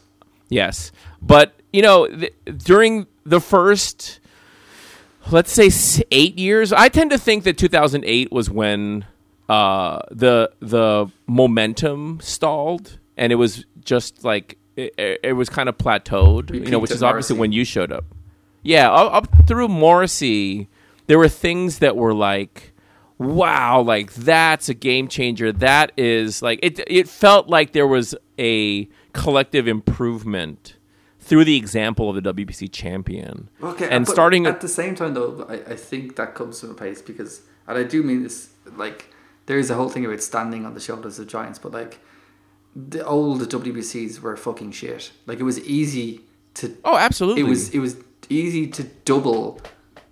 yes, 0.47 0.93
but 1.21 1.59
you 1.73 1.81
know 1.81 2.07
th- 2.07 2.33
during 2.63 3.07
the 3.25 3.41
first 3.41 4.21
let's 5.31 5.51
say 5.51 5.69
8 6.11 6.37
years, 6.37 6.73
I 6.73 6.89
tend 6.89 7.11
to 7.11 7.17
think 7.17 7.43
that 7.43 7.57
2008 7.57 8.31
was 8.31 8.49
when 8.49 9.05
uh, 9.49 9.99
the 10.11 10.51
the 10.59 11.07
momentum 11.25 12.19
stalled 12.21 12.99
and 13.15 13.31
it 13.31 13.35
was 13.35 13.65
just 13.83 14.23
like 14.23 14.57
it, 14.75 15.19
it 15.23 15.33
was 15.33 15.49
kind 15.49 15.69
of 15.69 15.77
plateaued, 15.77 16.51
We 16.51 16.59
you 16.59 16.65
know, 16.71 16.79
which 16.79 16.91
is 16.91 17.03
obviously 17.03 17.37
when 17.37 17.51
you 17.51 17.65
showed 17.65 17.91
up. 17.91 18.05
Yeah, 18.63 18.91
up, 18.91 19.13
up 19.13 19.47
through 19.47 19.69
Morrissey, 19.69 20.67
there 21.07 21.17
were 21.17 21.29
things 21.29 21.79
that 21.79 21.95
were 21.95 22.13
like, 22.13 22.73
wow, 23.17 23.81
like 23.81 24.13
that's 24.13 24.69
a 24.69 24.73
game 24.73 25.07
changer. 25.07 25.51
That 25.51 25.91
is 25.97 26.41
like 26.41 26.59
it. 26.61 26.79
It 26.87 27.09
felt 27.09 27.47
like 27.47 27.71
there 27.71 27.87
was 27.87 28.15
a 28.37 28.87
collective 29.13 29.67
improvement 29.67 30.76
through 31.27 31.43
the 31.43 31.57
example 31.57 32.09
of 32.09 32.15
the 32.21 32.33
WBC 32.33 32.71
champion. 32.71 33.49
Okay, 33.61 33.89
and 33.89 34.07
starting 34.07 34.45
at 34.45 34.61
the 34.61 34.67
same 34.67 34.95
time 34.95 35.13
though, 35.13 35.45
I, 35.49 35.73
I 35.73 35.75
think 35.75 36.15
that 36.15 36.35
comes 36.35 36.59
from 36.61 36.71
a 36.71 36.73
place 36.73 37.01
because, 37.01 37.41
and 37.67 37.77
I 37.77 37.83
do 37.83 38.01
mean 38.03 38.23
this 38.23 38.49
like 38.75 39.13
there 39.45 39.59
is 39.59 39.69
a 39.69 39.75
whole 39.75 39.89
thing 39.89 40.05
about 40.05 40.21
standing 40.21 40.65
on 40.65 40.73
the 40.73 40.79
shoulders 40.79 41.19
of 41.19 41.27
giants, 41.27 41.59
but 41.59 41.71
like 41.71 41.99
the 42.75 43.05
old 43.05 43.41
WBCs 43.41 44.19
were 44.21 44.37
fucking 44.37 44.71
shit. 44.71 45.11
Like 45.25 45.39
it 45.39 45.43
was 45.43 45.59
easy 45.67 46.21
to 46.55 46.75
oh, 46.85 46.95
absolutely, 46.97 47.41
it 47.41 47.47
was 47.47 47.69
it 47.73 47.79
was 47.79 47.97
easy 48.29 48.67
to 48.67 48.83
double 49.05 49.59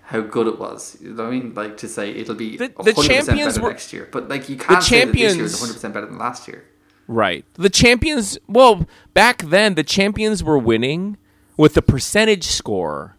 how 0.01 0.21
good 0.21 0.47
it 0.47 0.59
was. 0.59 0.97
You 1.01 1.13
know 1.13 1.23
what 1.23 1.29
I 1.33 1.37
mean? 1.37 1.53
Like 1.53 1.77
to 1.77 1.87
say 1.87 2.11
it'll 2.11 2.35
be 2.35 2.57
The- 2.57 2.67
the 2.67 2.91
100% 2.93 3.07
champions 3.07 3.53
better 3.53 3.61
were- 3.63 3.69
next 3.69 3.93
year, 3.93 4.07
but 4.11 4.27
like 4.29 4.49
you 4.49 4.57
can't 4.57 4.83
say 4.83 5.05
that 5.05 5.13
this 5.13 5.35
year 5.35 5.45
is 5.45 5.53
100 5.61 5.73
percent 5.73 5.93
better 5.93 6.05
than 6.07 6.17
last 6.17 6.47
year. 6.47 6.65
Right. 7.07 7.45
The 7.53 7.69
champions, 7.69 8.37
well, 8.47 8.87
back 9.13 9.43
then, 9.43 9.75
the 9.75 9.83
champions 9.83 10.43
were 10.43 10.57
winning 10.57 11.17
with 11.57 11.75
the 11.75 11.81
percentage 11.81 12.45
score. 12.45 13.15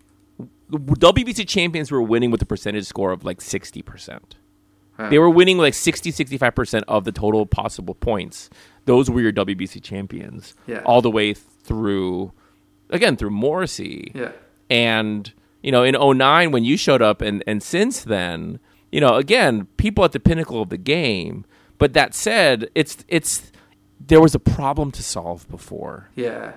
WBC 0.71 1.47
champions 1.47 1.91
were 1.91 2.03
winning 2.03 2.31
with 2.31 2.43
a 2.43 2.47
percentage 2.47 2.87
score 2.87 3.13
of 3.13 3.25
like 3.25 3.39
60%. 3.39 4.21
Huh. 4.97 5.09
They 5.11 5.19
were 5.19 5.31
winning 5.31 5.59
like 5.59 5.75
60, 5.75 6.11
65% 6.11 6.83
of 6.89 7.05
the 7.05 7.13
total 7.13 7.47
possible 7.47 7.95
points. 7.95 8.51
Those 8.87 9.11
were 9.11 9.21
your 9.21 9.33
WBC 9.33 9.83
champions. 9.83 10.55
Yeah. 10.67 10.83
All 10.85 11.03
the 11.03 11.11
way 11.11 11.35
through, 11.35 12.33
again, 12.91 13.17
through 13.17 13.31
Morrissey. 13.31 14.11
Yeah. 14.15 14.33
And, 14.71 15.33
you 15.63 15.71
know, 15.71 15.85
in 15.85 15.95
09, 16.19 16.51
when 16.51 16.65
you 16.65 16.77
showed 16.77 17.03
up, 17.03 17.21
and, 17.21 17.45
and 17.47 17.63
since 17.63 18.03
then, 18.03 18.59
you 18.91 19.01
know, 19.01 19.15
again, 19.15 19.67
people 19.77 20.05
at 20.05 20.13
the 20.13 20.21
pinnacle 20.21 20.63
of 20.63 20.71
the 20.71 20.79
game. 20.79 21.45
But 21.79 21.93
that 21.93 22.15
said, 22.15 22.71
it's, 22.75 23.05
it's, 23.07 23.53
there 24.01 24.21
was 24.21 24.35
a 24.35 24.39
problem 24.39 24.91
to 24.93 25.03
solve 25.03 25.49
before. 25.49 26.11
Yeah. 26.15 26.53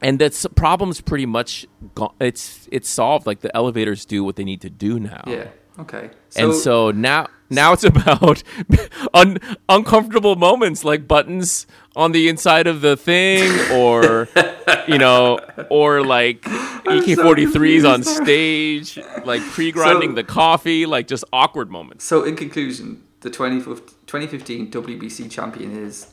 And 0.00 0.18
that 0.18 0.44
problem's 0.56 1.00
pretty 1.00 1.26
much, 1.26 1.66
go- 1.94 2.14
it's, 2.20 2.68
it's 2.72 2.88
solved. 2.88 3.26
Like 3.26 3.40
the 3.40 3.54
elevators 3.56 4.04
do 4.04 4.24
what 4.24 4.36
they 4.36 4.44
need 4.44 4.60
to 4.62 4.70
do 4.70 4.98
now. 4.98 5.22
Yeah. 5.26 5.48
Okay. 5.78 6.10
and 6.36 6.52
so 6.54 6.90
now, 6.90 7.28
Now 7.48 7.72
it's 7.72 7.84
about 7.94 8.42
un- 9.14 9.38
uncomfortable 9.70 10.36
moments 10.36 10.84
like 10.84 11.08
buttons 11.08 11.66
on 11.96 12.12
the 12.12 12.28
inside 12.28 12.66
of 12.66 12.80
the 12.82 12.94
thing, 12.96 13.48
or 13.72 14.28
you 14.86 14.98
know, 14.98 15.38
or 15.70 16.02
like 16.04 16.44
EK-43s 16.46 17.90
on 17.90 18.02
stage, 18.02 18.98
like 19.24 19.42
pre-grinding 19.42 20.10
So- 20.10 20.14
the 20.16 20.24
coffee, 20.24 20.84
like 20.86 21.06
just 21.08 21.24
awkward 21.32 21.70
moments. 21.70 22.04
So, 22.04 22.24
in 22.24 22.36
conclusion, 22.36 23.02
the 23.20 23.30
2015 23.30 23.96
2015 24.06 24.70
WBC 24.70 25.30
champion 25.30 25.72
is. 25.76 26.06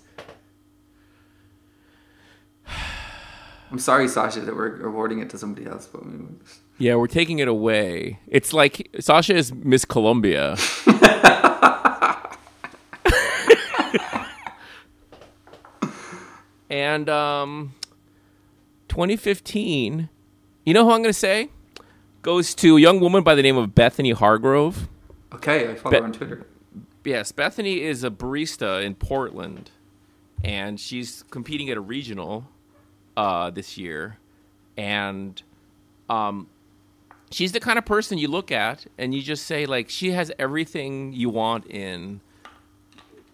I'm 3.71 3.79
sorry, 3.79 4.07
Sasha, 4.07 4.41
that 4.41 4.55
we're 4.55 4.81
awarding 4.85 5.19
it 5.19 5.29
to 5.31 5.37
somebody 5.37 5.67
else, 5.67 5.87
but 5.87 6.03
mean, 6.05 6.39
Yeah, 6.79 6.95
we're 6.95 7.07
taking 7.07 7.37
it 7.39 7.47
away. 7.47 8.19
It's 8.27 8.51
like 8.53 8.89
Sasha 8.99 9.35
is 9.35 9.53
Miss 9.53 9.85
Colombia. 9.85 10.55
and 16.69 17.09
um 17.09 17.73
2015, 18.89 20.09
you 20.65 20.73
know 20.73 20.83
who 20.83 20.91
I'm 20.91 21.01
going 21.01 21.13
to 21.13 21.17
say? 21.19 21.49
Goes 22.21 22.53
to 22.55 22.77
a 22.77 22.79
young 22.79 22.99
woman 22.99 23.23
by 23.23 23.35
the 23.35 23.43
name 23.43 23.55
of 23.55 23.75
Bethany 23.75 24.11
Hargrove. 24.11 24.87
okay, 25.33 25.71
I 25.71 25.75
follow 25.75 25.91
Be- 25.91 25.97
her 25.99 26.03
on 26.05 26.11
Twitter. 26.13 26.45
Yes, 27.05 27.31
Bethany 27.31 27.81
is 27.81 28.03
a 28.03 28.09
barista 28.11 28.83
in 28.83 28.93
Portland, 28.95 29.71
and 30.43 30.79
she's 30.79 31.23
competing 31.31 31.69
at 31.69 31.77
a 31.77 31.81
regional 31.81 32.47
uh, 33.19 33.49
this 33.49 33.77
year, 33.77 34.17
and 34.77 35.43
um, 36.09 36.47
she's 37.31 37.51
the 37.51 37.59
kind 37.59 37.77
of 37.77 37.83
person 37.83 38.17
you 38.17 38.29
look 38.29 38.49
at 38.49 38.85
and 38.97 39.13
you 39.13 39.21
just 39.21 39.45
say 39.45 39.65
like 39.65 39.89
she 39.89 40.11
has 40.11 40.31
everything 40.39 41.11
you 41.11 41.29
want 41.29 41.67
in 41.67 42.21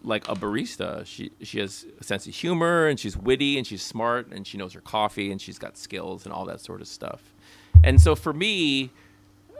like 0.03 0.27
a 0.27 0.33
barista. 0.33 1.05
She 1.05 1.29
she 1.43 1.59
has 1.59 1.85
a 1.99 2.03
sense 2.03 2.25
of 2.25 2.33
humor 2.33 2.87
and 2.87 2.99
she's 2.99 3.15
witty 3.15 3.59
and 3.59 3.67
she's 3.67 3.83
smart 3.83 4.31
and 4.31 4.47
she 4.47 4.57
knows 4.57 4.73
her 4.73 4.81
coffee 4.81 5.31
and 5.31 5.39
she's 5.39 5.59
got 5.59 5.77
skills 5.77 6.25
and 6.25 6.33
all 6.33 6.45
that 6.45 6.61
sort 6.61 6.81
of 6.81 6.87
stuff. 6.87 7.21
And 7.83 8.01
so 8.01 8.15
for 8.15 8.33
me, 8.33 8.89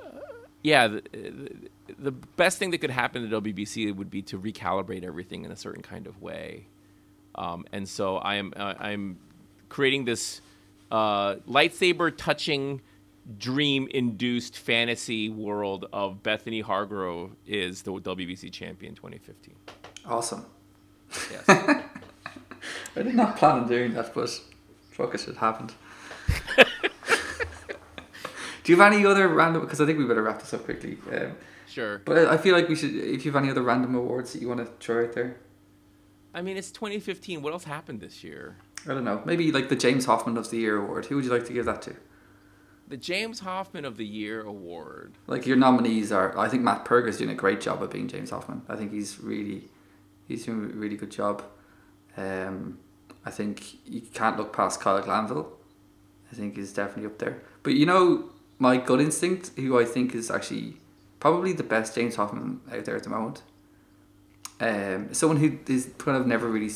uh, 0.03 0.18
yeah, 0.64 0.88
the, 0.88 1.69
the, 1.99 2.11
best 2.11 2.57
thing 2.57 2.72
that 2.72 2.80
could 2.80 2.89
happen 2.89 3.30
to 3.30 3.41
WBC 3.41 3.95
would 3.95 4.10
be 4.10 4.23
to 4.23 4.39
recalibrate 4.39 5.03
everything 5.03 5.45
in 5.45 5.52
a 5.52 5.56
certain 5.56 5.84
kind 5.84 6.07
of 6.07 6.19
way. 6.19 6.65
Um, 7.35 7.65
and 7.72 7.88
so 7.88 8.18
I 8.18 8.35
am 8.35 8.53
uh, 8.56 8.73
I'm 8.80 9.19
creating 9.76 10.06
this 10.06 10.39
uh, 10.89 11.35
lightsaber 11.49 12.10
touching 12.15 12.80
dream 13.38 13.89
induced 13.91 14.57
fantasy 14.57 15.27
world 15.27 15.85
of 15.91 16.23
Bethany 16.23 16.61
Hargrove 16.61 17.35
is 17.45 17.81
the 17.81 17.91
WBC 17.91 18.53
champion 18.53 18.95
2015. 18.95 19.53
Awesome. 20.06 20.45
Yes. 21.30 21.43
I 21.49 21.84
did 22.95 23.15
not 23.15 23.35
plan 23.35 23.64
on 23.64 23.68
doing 23.68 23.93
that, 23.95 24.14
but 24.14 24.30
fuck 24.91 25.14
it, 25.14 25.27
it 25.27 25.35
happened. 25.35 25.73
Do 28.64 28.72
you 28.72 28.80
have 28.80 28.93
any 28.93 29.06
other 29.06 29.27
random? 29.27 29.61
Because 29.61 29.81
I 29.81 29.85
think 29.85 29.99
we 29.99 30.06
better 30.06 30.23
wrap 30.23 30.39
this 30.39 30.53
up 30.53 30.64
quickly. 30.64 30.97
Um, 31.11 31.34
sure. 31.68 32.02
but 32.06 32.18
I 32.18 32.35
I 32.35 32.38
feel 32.38 32.56
like 32.56 32.69
we 32.69 32.76
should. 32.76 32.95
If 32.95 33.26
you 33.26 33.31
have 33.34 33.43
any 33.43 33.52
other 33.52 33.61
random 33.61 33.93
awards 33.93 34.31
that 34.31 34.41
you 34.41 34.47
want 34.47 34.61
to 34.61 34.68
throw 34.80 35.03
out 35.03 35.14
there, 35.14 35.35
I 36.34 36.41
mean, 36.41 36.56
it's 36.56 36.72
2015. 36.72 37.41
What 37.41 37.52
else 37.52 37.65
happened 37.65 37.99
this 37.99 38.23
year? 38.23 38.56
I 38.88 38.94
don't 38.94 39.03
know. 39.03 39.22
Maybe 39.26 39.52
like 39.52 39.70
the 39.70 39.76
James 39.76 40.06
Hoffmann 40.06 40.38
of 40.38 40.49
the 40.49 40.57
Year 40.57 40.78
award. 40.78 41.06
Who 41.07 41.16
would 41.16 41.26
you 41.26 41.32
like 41.32 41.45
to 41.48 41.53
give 41.53 41.66
that 41.66 41.82
to? 41.84 41.95
The 42.88 42.98
James 42.98 43.40
Hoffmann 43.40 43.84
of 43.84 43.98
the 43.98 44.06
Year 44.06 44.44
award. 44.44 45.14
Like 45.26 45.48
your 45.48 45.57
nominees 45.57 46.12
are. 46.12 46.38
I 46.38 46.48
think 46.49 46.62
Matt 46.62 46.86
Perger's 46.86 47.18
doing 47.18 47.32
a 47.32 47.36
great 47.36 47.62
job 47.62 47.82
of 47.82 47.90
being 47.90 48.07
James 48.07 48.30
Hoffmann. 48.30 48.62
I 48.70 48.76
think 48.76 48.91
he's 48.91 49.20
really, 49.20 49.70
he's 50.28 50.45
doing 50.45 50.66
a 50.72 50.76
really 50.76 50.98
good 50.98 51.10
job. 51.10 51.44
Um, 52.16 52.78
I 53.26 53.32
think 53.32 53.86
you 53.86 54.02
can't 54.02 54.38
look 54.38 54.53
past 54.53 54.82
Kyle 54.82 55.02
Glanville. 55.02 55.52
I 56.32 56.36
think 56.36 56.56
he's 56.56 56.74
definitely 56.74 57.07
up 57.07 57.18
there. 57.18 57.41
But 57.64 57.74
you 57.74 57.88
know, 57.88 58.30
my 58.60 58.78
gut 58.78 59.02
instinct, 59.02 59.52
who 59.57 59.80
I 59.80 59.86
think 59.86 60.14
is 60.14 60.30
actually 60.30 60.78
probably 61.20 61.53
the 61.53 61.64
best 61.64 61.95
James 61.95 62.18
Hoffmann 62.18 62.62
out 62.72 62.86
there 62.86 62.95
at 62.95 63.03
the 63.03 63.10
moment. 63.10 63.41
Um, 64.60 65.12
someone 65.14 65.38
who 65.38 65.57
is 65.68 65.90
kind 65.98 66.18
of 66.18 66.28
never 66.28 66.48
really. 66.48 66.72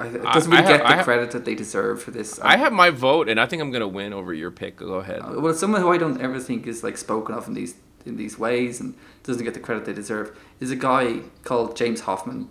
S- 0.00 0.06
I, 0.14 0.28
I- 0.28 0.32
doesn't 0.34 0.52
I 0.52 0.56
really 0.60 0.68
have- 0.72 0.80
get 0.80 0.86
I 0.86 0.90
the 0.90 0.96
have- 0.96 1.04
credit 1.04 1.30
that 1.32 1.44
they 1.44 1.54
deserve 1.54 2.02
for 2.02 2.10
this. 2.10 2.38
I 2.40 2.56
have 2.56 2.72
my 2.72 2.90
vote, 2.90 3.28
and 3.28 3.40
I 3.40 3.46
think 3.46 3.60
I'm 3.62 3.70
going 3.70 3.80
to 3.80 3.88
win 3.88 4.12
over 4.12 4.32
your 4.32 4.50
pick. 4.50 4.76
Go 4.76 4.94
ahead. 4.94 5.20
Uh, 5.22 5.40
well, 5.40 5.54
someone 5.54 5.80
who 5.80 5.90
I 5.92 5.98
don't 5.98 6.20
ever 6.20 6.38
think 6.40 6.66
is 6.66 6.82
like 6.82 6.96
spoken 6.96 7.34
of 7.34 7.48
in 7.48 7.54
these 7.54 7.74
in 8.06 8.16
these 8.16 8.38
ways 8.38 8.80
and 8.80 8.94
doesn't 9.24 9.44
get 9.44 9.54
the 9.54 9.60
credit 9.60 9.84
they 9.84 9.92
deserve 9.92 10.36
is 10.60 10.70
a 10.70 10.76
guy 10.76 11.20
called 11.44 11.76
James 11.76 12.02
Hoffmann, 12.02 12.48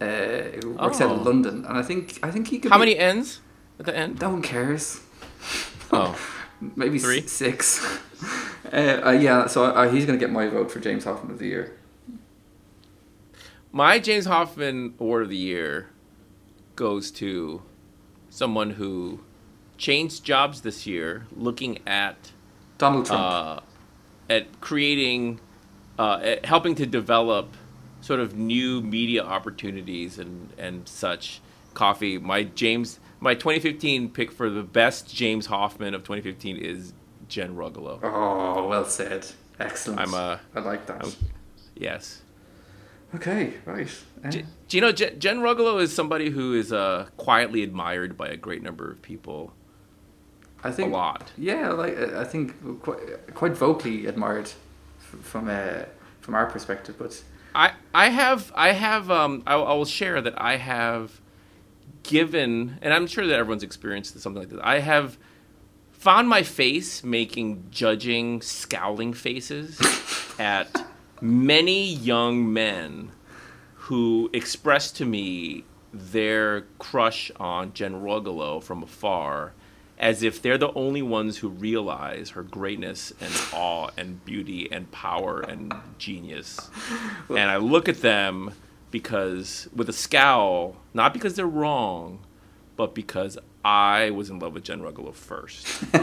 uh, 0.00 0.06
who 0.62 0.70
works 0.72 1.00
out 1.00 1.10
Oh. 1.10 1.14
of 1.14 1.24
London, 1.26 1.64
and 1.64 1.78
I 1.78 1.82
think 1.82 2.18
I 2.22 2.30
think 2.30 2.48
he 2.48 2.58
could. 2.58 2.70
How 2.72 2.78
be- 2.78 2.86
many 2.86 2.98
ends 2.98 3.40
at 3.78 3.86
the 3.86 3.96
end? 3.96 4.20
No 4.20 4.30
one 4.30 4.42
cares. 4.42 5.00
Oh, 5.90 6.14
Maybe 6.76 6.98
Three? 6.98 7.20
s- 7.20 7.30
six. 7.32 7.82
uh, 8.72 9.00
uh, 9.06 9.10
yeah, 9.12 9.46
so 9.46 9.64
uh, 9.64 9.88
he's 9.88 10.04
going 10.04 10.18
to 10.18 10.22
get 10.22 10.30
my 10.30 10.46
vote 10.48 10.70
for 10.70 10.80
James 10.80 11.04
Hoffmann 11.04 11.30
of 11.30 11.38
the 11.38 11.46
year. 11.46 11.78
my 13.72 13.98
James 13.98 14.26
Hoffmann 14.26 14.94
award 15.00 15.22
of 15.22 15.28
the 15.30 15.36
year 15.36 15.88
goes 16.78 17.10
to 17.10 17.60
someone 18.30 18.70
who 18.70 19.18
changed 19.76 20.22
jobs 20.24 20.60
this 20.60 20.86
year, 20.86 21.26
looking 21.36 21.80
at 21.86 22.30
Donald 22.78 23.06
Trump. 23.06 23.20
uh, 23.20 23.60
at 24.30 24.60
creating, 24.60 25.40
uh, 25.98 26.20
at 26.22 26.46
helping 26.46 26.76
to 26.76 26.86
develop 26.86 27.56
sort 28.00 28.20
of 28.20 28.36
new 28.36 28.80
media 28.80 29.22
opportunities 29.24 30.18
and 30.18 30.50
and 30.56 30.88
such. 30.88 31.40
Coffee. 31.74 32.18
My 32.18 32.42
James, 32.44 32.98
my 33.20 33.34
2015 33.34 34.10
pick 34.10 34.32
for 34.32 34.48
the 34.50 34.62
best 34.64 35.14
James 35.14 35.46
Hoffmann 35.46 35.94
of 35.94 36.02
2015 36.02 36.56
is 36.56 36.92
Jen 37.28 37.54
Rugolo. 37.54 38.00
oh, 38.02 38.66
well 38.68 38.84
said. 38.84 39.26
Excellent. 39.60 40.00
I'm, 40.00 40.14
uh, 40.14 40.38
I 40.56 40.60
like 40.60 40.86
that. 40.86 41.02
I'm- 41.02 41.12
Yes. 41.76 42.22
okay, 43.14 43.54
right. 43.64 43.88
J- 44.28 44.44
do 44.68 44.76
you 44.76 44.80
know 44.80 44.92
Jen, 44.92 45.18
Jen 45.18 45.38
Rugolo 45.38 45.80
is 45.80 45.94
somebody 45.94 46.30
who 46.30 46.54
is 46.54 46.72
uh, 46.72 47.08
quietly 47.16 47.62
admired 47.62 48.16
by 48.16 48.28
a 48.28 48.36
great 48.36 48.62
number 48.62 48.90
of 48.90 49.02
people 49.02 49.52
I 50.62 50.72
think 50.72 50.92
a 50.92 50.96
lot. 50.96 51.32
Yeah, 51.36 51.70
like 51.70 51.96
uh, 51.96 52.20
I 52.20 52.24
think 52.24 52.82
quite, 52.82 53.34
quite 53.34 53.56
vocally 53.56 54.06
admired 54.06 54.50
from 54.98 55.48
uh, 55.48 55.84
from 56.20 56.34
our 56.34 56.46
perspective, 56.46 56.96
but 56.98 57.22
I 57.54 57.72
I 57.94 58.08
have 58.08 58.52
I 58.54 58.72
have 58.72 59.10
um 59.10 59.42
I, 59.46 59.54
I 59.54 59.74
will 59.74 59.84
share 59.84 60.20
that 60.20 60.40
I 60.40 60.56
have 60.56 61.20
given 62.02 62.78
and 62.82 62.92
I'm 62.92 63.06
sure 63.06 63.26
that 63.26 63.38
everyone's 63.38 63.62
experienced 63.62 64.18
something 64.18 64.42
like 64.42 64.50
this. 64.50 64.60
I 64.62 64.80
have 64.80 65.18
found 65.92 66.28
my 66.28 66.42
face 66.42 67.02
making 67.04 67.66
judging 67.70 68.40
scowling 68.40 69.12
faces 69.12 69.80
at 70.38 70.84
many 71.20 71.92
young 71.92 72.52
men 72.52 73.10
who 73.88 74.28
expressed 74.34 74.96
to 74.96 75.06
me 75.06 75.64
their 75.94 76.66
crush 76.78 77.30
on 77.40 77.72
Jen 77.72 78.02
Rugolo 78.02 78.62
from 78.62 78.82
afar 78.82 79.54
as 79.98 80.22
if 80.22 80.42
they're 80.42 80.58
the 80.58 80.70
only 80.74 81.00
ones 81.00 81.38
who 81.38 81.48
realize 81.48 82.28
her 82.30 82.42
greatness 82.42 83.14
and 83.18 83.32
awe 83.54 83.88
and 83.96 84.22
beauty 84.26 84.70
and 84.70 84.92
power 84.92 85.40
and 85.40 85.72
genius. 85.96 86.68
and 87.30 87.50
I 87.50 87.56
look 87.56 87.88
at 87.88 88.02
them 88.02 88.52
because 88.90 89.70
with 89.74 89.88
a 89.88 89.94
scowl, 89.94 90.76
not 90.92 91.14
because 91.14 91.34
they're 91.34 91.46
wrong, 91.46 92.18
but 92.76 92.94
because 92.94 93.38
I 93.64 94.10
was 94.10 94.28
in 94.28 94.38
love 94.38 94.52
with 94.52 94.64
Jen 94.64 94.82
Rugolo 94.82 95.14
first. 95.14 95.66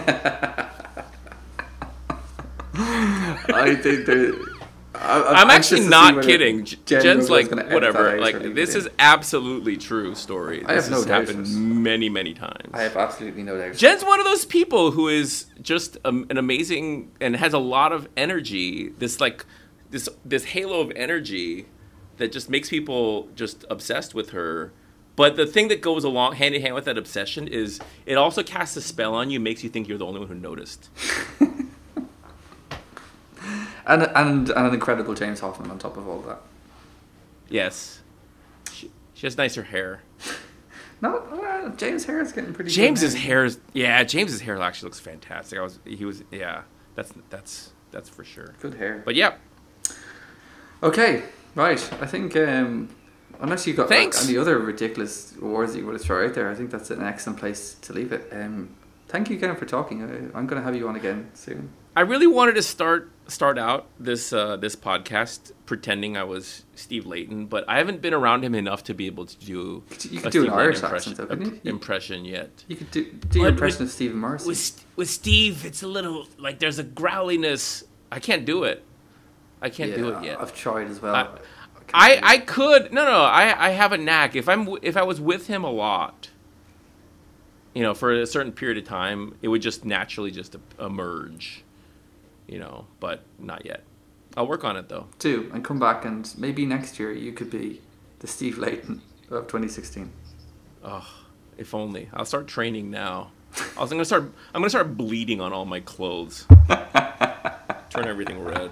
I 2.74 3.76
think 3.76 4.08
that. 4.08 4.55
I'm 5.02 5.50
actually 5.50 5.88
not 5.88 6.24
kidding. 6.24 6.66
J- 6.66 6.78
Jen's 6.86 7.30
like 7.30 7.50
whatever. 7.52 8.20
Like 8.20 8.42
this 8.56 8.76
is 8.76 8.88
absolutely 9.00 9.78
true 9.78 10.16
story. 10.16 10.60
This 10.60 10.70
I 10.70 10.74
have 10.74 10.90
no 10.90 10.98
has 10.98 11.06
happened 11.06 11.84
many, 11.84 12.10
many 12.10 12.34
times. 12.34 12.72
I 12.74 12.84
have 12.84 12.96
absolutely 12.98 13.44
no 13.44 13.58
doubt. 13.58 13.76
Jen's 13.76 14.04
one 14.04 14.20
of 14.20 14.26
those 14.26 14.46
people 14.46 14.92
who 14.92 15.08
is 15.08 15.46
just 15.62 15.98
um, 16.06 16.26
an 16.30 16.38
amazing 16.38 17.12
and 17.20 17.36
has 17.36 17.54
a 17.54 17.60
lot 17.60 17.92
of 17.92 18.08
energy. 18.16 18.90
This 18.90 19.20
like 19.20 19.46
this 19.92 20.10
this 20.24 20.46
halo 20.46 20.82
of 20.82 20.92
energy 20.96 21.68
that 22.18 22.32
just 22.32 22.50
makes 22.50 22.70
people 22.70 23.28
just 23.36 23.66
obsessed 23.70 24.14
with 24.16 24.32
her. 24.32 24.74
But 25.16 25.38
the 25.38 25.46
thing 25.46 25.70
that 25.70 25.82
goes 25.82 26.04
along 26.04 26.34
hand 26.34 26.56
in 26.56 26.62
hand 26.62 26.76
with 26.76 26.86
that 26.86 26.98
obsession 26.98 27.48
is 27.48 27.80
it 28.06 28.16
also 28.16 28.44
casts 28.44 28.76
a 28.76 28.82
spell 28.82 29.14
on 29.16 29.30
you, 29.30 29.40
makes 29.40 29.64
you 29.64 29.70
think 29.70 29.88
you're 29.88 29.98
the 29.98 30.06
only 30.06 30.20
one 30.20 30.28
who 30.28 30.36
noticed. 30.36 30.90
and 33.86 34.04
and 34.04 34.50
and 34.50 34.68
an 34.68 34.74
incredible 34.74 35.14
James 35.14 35.40
Hoffmann 35.40 35.70
on 35.72 35.80
top 35.80 35.98
of 35.98 36.08
all 36.08 36.20
that. 36.22 36.40
Yes, 37.50 38.02
she, 38.72 38.92
she 39.14 39.28
has 39.28 39.38
nicer 39.38 39.64
hair. 39.64 40.02
No, 41.02 41.18
uh, 41.18 41.76
James 41.76 42.06
Harris 42.06 42.32
getting 42.32 42.54
pretty. 42.54 42.72
James's 42.72 43.14
hair 43.14 43.44
is 43.44 43.60
yeah. 43.74 44.02
James's 44.06 44.40
hair 44.40 44.60
actually 44.62 44.88
looks 44.88 45.00
fantastic. 45.00 45.60
I 45.60 45.62
was 45.62 45.78
he 45.84 46.06
was 46.06 46.24
yeah. 46.32 46.62
That's 46.96 47.12
that's 47.30 47.74
that's 47.92 48.08
for 48.08 48.24
sure. 48.24 48.56
Good 48.62 48.76
hair. 48.76 49.04
But 49.06 49.16
yeah, 49.16 49.34
Okay, 50.82 51.24
Right. 51.56 51.80
I 52.02 52.06
think 52.06 52.36
um, 52.36 52.90
unless 53.40 53.66
you've 53.66 53.78
got 53.78 53.90
like, 53.90 53.98
Thanks. 53.98 54.28
any 54.28 54.38
other 54.38 54.60
ridiculous 54.60 55.34
awards 55.42 55.74
that 55.74 55.80
you 55.80 55.86
want 55.86 55.98
to 55.98 56.04
throw 56.04 56.26
out 56.28 56.34
there, 56.34 56.50
I 56.50 56.56
think 56.56 56.70
that's 56.70 56.92
an 56.92 57.02
excellent 57.02 57.40
place 57.40 57.76
to 57.82 57.94
leave 57.94 58.12
it. 58.12 58.28
Um, 58.32 58.76
thank 59.08 59.30
you 59.30 59.38
again 59.38 59.56
for 59.56 59.66
talking. 59.66 60.04
I, 60.04 60.38
I'm 60.38 60.48
going 60.48 60.62
to 60.62 60.62
have 60.62 60.76
you 60.76 60.88
on 60.88 60.96
again 60.98 61.30
soon. 61.34 61.70
I 61.96 62.02
really 62.02 62.28
wanted 62.28 62.56
to 62.56 62.62
start 62.62 63.10
start 63.28 63.58
out 63.58 63.88
this 64.00 64.32
uh, 64.34 64.56
this 64.58 64.76
podcast 64.76 65.52
pretending 65.66 66.16
I 66.18 66.24
was 66.24 66.64
Steve 66.76 67.06
Leighton, 67.06 67.48
but 67.48 67.66
I 67.68 67.78
haven't 67.78 68.02
been 68.02 68.14
around 68.14 68.44
him 68.44 68.54
enough 68.56 68.84
to 68.86 68.94
be 68.94 69.06
able 69.08 69.26
to 69.26 69.38
do. 69.46 69.84
You 70.10 70.20
could 70.20 70.28
a 70.28 70.30
do 70.30 70.42
an 70.44 70.48
Steve 70.50 70.54
Irish 70.54 70.82
Leighton 70.82 70.96
accent, 70.96 71.18
though, 71.18 71.26
couldn't 71.26 71.46
you? 71.46 71.60
You- 71.64 71.72
Impression 71.72 72.26
yet. 72.26 72.64
You 72.68 72.76
could 72.76 72.92
do, 72.92 73.04
do 73.12 73.40
your 73.40 73.46
What- 73.48 73.54
impression 73.54 73.80
with- 73.80 73.90
of 73.90 73.94
Steve 73.94 74.14
Morrison. 74.16 74.48
With 74.50 74.86
with 74.96 75.10
Steve, 75.10 75.66
it's 75.66 75.82
a 75.84 75.88
little 75.88 76.28
like 76.38 76.60
there's 76.60 76.80
a 76.80 76.84
growliness. 76.84 77.84
I 78.12 78.20
can't 78.20 78.46
do 78.46 78.64
it. 78.64 78.84
I 79.62 79.70
can't 79.70 79.96
do 79.96 80.10
it 80.10 80.24
yet. 80.24 80.40
I've 80.40 80.56
tried 80.56 80.88
as 80.90 81.02
well. 81.02 81.16
I- 81.16 81.28
I, 81.94 82.20
I 82.24 82.38
could 82.40 82.92
no 82.92 83.06
no 83.06 83.22
I, 83.22 83.68
I 83.68 83.70
have 83.70 83.92
a 83.92 83.98
knack 83.98 84.36
if 84.36 84.50
I'm 84.50 84.68
if 84.82 84.98
I 84.98 85.04
was 85.04 85.22
with 85.22 85.46
him 85.46 85.64
a 85.64 85.70
lot 85.70 86.30
you 87.76 87.84
know 87.84 87.94
for 87.94 88.12
a 88.12 88.26
certain 88.26 88.52
period 88.52 88.80
of 88.80 88.86
time 88.86 89.36
it 89.44 89.50
would 89.50 89.62
just 89.62 89.86
naturally 89.86 90.32
just 90.32 90.56
emerge 90.80 91.64
you 92.48 92.60
know 92.60 92.88
but 93.00 93.24
not 93.40 93.66
yet 93.66 93.84
I'll 94.38 94.48
work 94.48 94.64
on 94.64 94.76
it 94.78 94.90
though 94.90 95.08
do 95.20 95.50
and 95.54 95.64
come 95.64 95.80
back 95.80 96.06
and 96.06 96.34
maybe 96.38 96.66
next 96.66 97.00
year 97.00 97.12
you 97.12 97.32
could 97.32 97.50
be 97.50 97.82
the 98.20 98.28
Steve 98.28 98.58
Leighton 98.58 99.02
of 99.30 99.48
2016. 99.48 100.12
oh 100.84 101.08
if 101.58 101.74
only 101.74 102.10
I'll 102.14 102.26
start 102.26 102.48
training 102.48 102.92
now 102.92 103.32
I 103.78 103.82
was 103.82 103.90
gonna 103.92 104.06
start 104.06 104.24
I'm 104.54 104.62
gonna 104.62 104.70
start 104.70 104.98
bleeding 104.98 105.40
on 105.42 105.54
all 105.54 105.66
my 105.66 105.80
clothes 105.80 106.46
turn 107.90 108.06
everything 108.08 108.40
red 108.44 108.72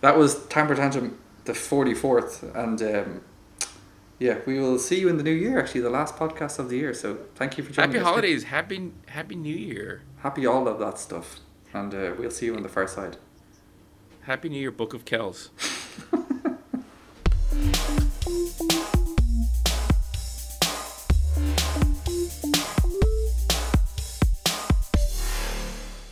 That 0.00 0.18
was 0.18 0.44
Tamper 0.46 0.74
Tantrum, 0.74 1.16
the 1.44 1.52
44th, 1.52 2.54
and 2.56 2.82
um, 2.82 3.20
yeah, 4.18 4.38
we 4.46 4.58
will 4.58 4.78
see 4.78 4.98
you 4.98 5.08
in 5.08 5.16
the 5.16 5.22
new 5.22 5.30
year. 5.32 5.60
Actually, 5.60 5.82
the 5.82 5.90
last 5.90 6.16
podcast 6.16 6.58
of 6.58 6.68
the 6.68 6.76
year. 6.76 6.92
So 6.92 7.18
thank 7.36 7.56
you 7.56 7.62
for 7.62 7.72
joining 7.72 7.90
us. 7.90 7.96
happy 7.96 8.04
holidays 8.04 8.42
happy 8.44 8.92
happy 9.06 9.36
new 9.36 9.54
year 9.54 10.02
Happy 10.22 10.46
all 10.46 10.68
of 10.68 10.78
that 10.78 11.00
stuff, 11.00 11.40
and 11.74 11.92
uh, 11.92 12.12
we'll 12.16 12.30
see 12.30 12.46
you 12.46 12.54
on 12.54 12.62
the 12.62 12.68
far 12.68 12.86
side. 12.86 13.16
happy 14.20 14.48
new 14.48 14.60
year 14.60 14.70
book 14.70 14.94
of 14.94 15.04
kells 15.04 15.50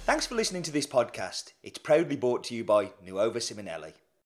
Thanks 0.07 0.27
for 0.27 0.35
listening 0.35 0.63
to 0.65 0.73
this 0.73 0.89
podcast. 0.89 1.53
It's 1.63 1.79
proudly 1.79 2.17
brought 2.17 2.43
to 2.45 2.55
you 2.57 2.65
by 2.65 2.91
Nuova 3.07 3.39
Simonelli. 3.39 3.93